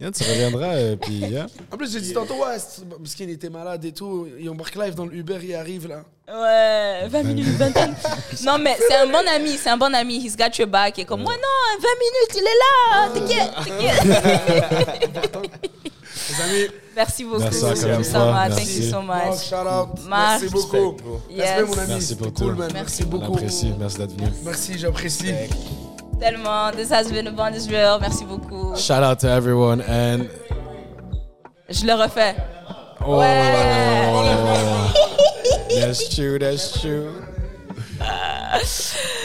Yeah, 0.00 0.10
tu 0.12 0.22
reviendras, 0.24 0.74
euh, 0.76 0.96
puis 0.96 1.12
yeah. 1.12 1.46
En 1.72 1.76
plus, 1.76 1.92
j'ai 1.92 2.00
dit 2.00 2.14
tantôt, 2.14 2.34
ouais, 2.36 2.58
c'est- 2.58 2.86
parce 2.88 3.14
qu'il 3.14 3.28
était 3.28 3.50
malade 3.50 3.84
et 3.84 3.92
tout. 3.92 4.26
Ils 4.38 4.48
embarquent 4.48 4.76
live 4.76 4.94
dans 4.94 5.04
le 5.04 5.14
Uber, 5.14 5.38
il 5.42 5.54
arrive 5.54 5.88
là. 5.88 6.04
Ouais, 6.26 7.06
20 7.08 7.22
minutes, 7.24 7.46
20 7.58 7.66
minutes. 7.74 7.96
Non, 8.44 8.56
mais 8.58 8.76
c'est 8.88 8.94
un 8.96 9.06
bon 9.06 9.26
ami, 9.36 9.58
c'est 9.62 9.68
un 9.68 9.76
bon 9.76 9.92
ami. 9.94 10.16
He's 10.24 10.36
got 10.36 10.56
your 10.58 10.68
back. 10.68 10.98
Et 10.98 11.04
comme, 11.04 11.20
ouais, 11.20 11.34
non, 11.36 11.80
20 11.80 11.88
minutes, 12.00 12.34
il 12.34 12.44
est 12.46 12.58
là. 12.64 13.08
T'inquiète, 13.12 13.52
t'inquiète. 13.66 15.60
Les 16.30 16.40
amis, 16.42 16.66
Merci 16.96 17.24
beaucoup. 17.24 17.40
Merci 17.40 17.64
encore 17.64 17.74
Thank 17.76 17.88
une 17.92 17.98
you 17.98 18.04
so 18.04 18.10
fois. 18.10 18.32
much. 18.32 18.56
Thank 18.56 18.68
Merci. 18.68 18.90
so 18.90 19.02
much. 19.02 19.38
shout 19.48 19.66
out. 19.66 19.88
Marc. 20.08 20.40
Merci 20.42 20.48
beaucoup. 20.54 20.96
Respect. 20.96 21.34
Yes. 21.36 21.66
Mon 21.68 21.78
ami. 21.78 21.88
Merci 21.88 22.06
C'était 22.06 22.30
cool, 22.32 22.54
man. 22.54 22.58
Merci 22.58 22.74
Merci 22.74 23.02
On 23.02 23.06
beaucoup. 23.06 23.32
apprécie, 23.34 23.72
merci 23.78 23.98
d'être 23.98 24.16
venu. 24.16 24.30
Merci, 24.44 24.78
j'apprécie. 24.78 25.34
Tellement. 26.20 26.72
This 26.76 26.90
has 26.90 27.10
been 27.10 27.26
a 27.26 27.30
Israel. 27.54 27.98
Merci 27.98 28.24
beaucoup. 28.26 28.76
Shout 28.76 29.02
out 29.02 29.18
to 29.20 29.28
everyone 29.28 29.80
and 29.80 30.28
Je 31.70 31.86
le 31.86 31.94
refais. 31.94 32.34
oh, 33.00 33.18
Ouais. 33.18 33.30
that's 35.80 36.14
true, 36.14 36.38
that's 36.38 36.80
true. 36.80 37.24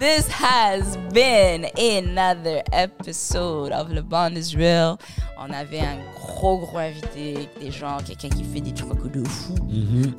This 0.00 0.26
has 0.28 0.96
been 1.12 1.66
another 1.76 2.62
episode 2.72 3.70
of 3.70 3.92
Le 3.92 4.00
Bond 4.00 4.34
Israel. 4.34 4.96
On 5.36 5.52
avait 5.52 5.80
un 5.80 5.98
gros, 6.14 6.56
gros 6.56 6.78
invité, 6.78 7.50
des 7.60 7.70
gens, 7.70 7.98
quelqu'un 7.98 8.30
qui 8.30 8.42
fait 8.44 8.62
des 8.62 8.72
trucs 8.72 9.12
de 9.12 9.22
fou, 9.28 9.56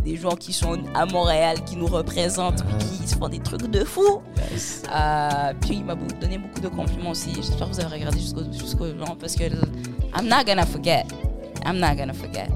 des 0.05 0.17
gens 0.17 0.35
qui 0.35 0.53
sont 0.53 0.77
à 0.93 1.07
Montréal, 1.07 1.57
qui 1.65 1.77
nous 1.77 1.87
représentent, 1.87 2.63
puis 2.77 2.99
qui 2.99 3.07
se 3.07 3.15
font 3.15 3.27
des 3.27 3.39
trucs 3.39 3.71
de 3.71 3.83
fou. 3.83 4.21
Euh, 4.93 5.53
puis 5.61 5.77
il 5.77 5.83
m'a 5.83 5.95
donné 5.95 6.37
beaucoup 6.37 6.59
de 6.59 6.67
compliments 6.67 7.09
aussi. 7.09 7.33
J'espère 7.33 7.67
que 7.67 7.73
vous 7.73 7.79
avez 7.79 7.95
regardé 7.95 8.19
jusqu'au 8.19 8.43
jusqu'au 8.53 8.85
long 8.85 9.15
parce 9.19 9.35
que 9.35 9.45
I'm 9.45 10.27
not 10.27 10.43
gonna 10.45 10.67
forget. 10.67 11.05
I'm 11.65 11.79
not 11.79 11.95
gonna 11.95 12.13
forget. 12.13 12.49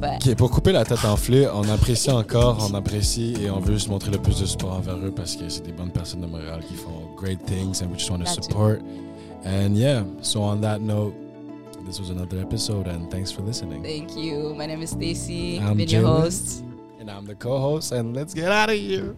But 0.00 0.26
Ok, 0.26 0.34
pour 0.36 0.50
couper 0.50 0.72
la 0.72 0.84
tête 0.84 1.04
enflée, 1.04 1.46
on 1.52 1.68
apprécie 1.68 2.10
encore, 2.10 2.66
on 2.70 2.74
apprécie 2.74 3.34
et 3.42 3.50
on 3.50 3.60
veut 3.60 3.74
juste 3.74 3.88
montrer 3.88 4.10
le 4.10 4.18
plus 4.18 4.40
de 4.40 4.46
support 4.46 4.72
envers 4.78 4.96
eux 4.96 5.12
parce 5.14 5.36
que 5.36 5.48
c'est 5.48 5.62
des 5.62 5.72
bonnes 5.72 5.92
personnes 5.92 6.22
de 6.22 6.26
Montréal 6.26 6.60
qui 6.66 6.74
font 6.74 7.14
great 7.16 7.44
things 7.44 7.82
and 7.82 7.90
we 7.90 7.98
just 7.98 8.10
want 8.10 8.20
to 8.20 8.26
support. 8.26 8.80
And 9.44 9.74
yeah, 9.74 10.02
so 10.22 10.42
on 10.42 10.60
that 10.62 10.80
note, 10.80 11.14
this 11.86 12.00
was 12.00 12.10
another 12.10 12.40
episode 12.40 12.86
and 12.88 13.10
thanks 13.10 13.30
for 13.30 13.42
listening. 13.42 13.82
thank 13.82 14.16
you. 14.16 14.54
My 14.54 14.66
name 14.66 14.82
is 14.82 14.90
Stacy. 14.90 15.58
I'm 15.58 15.76
Been 15.76 15.88
your 15.88 16.06
host. 16.06 16.64
And 16.98 17.10
I'm 17.10 17.26
the 17.26 17.34
co-host 17.34 17.92
and 17.92 18.14
let's 18.14 18.34
get 18.34 18.50
out 18.50 18.70
of 18.70 18.76
here. 18.76 19.14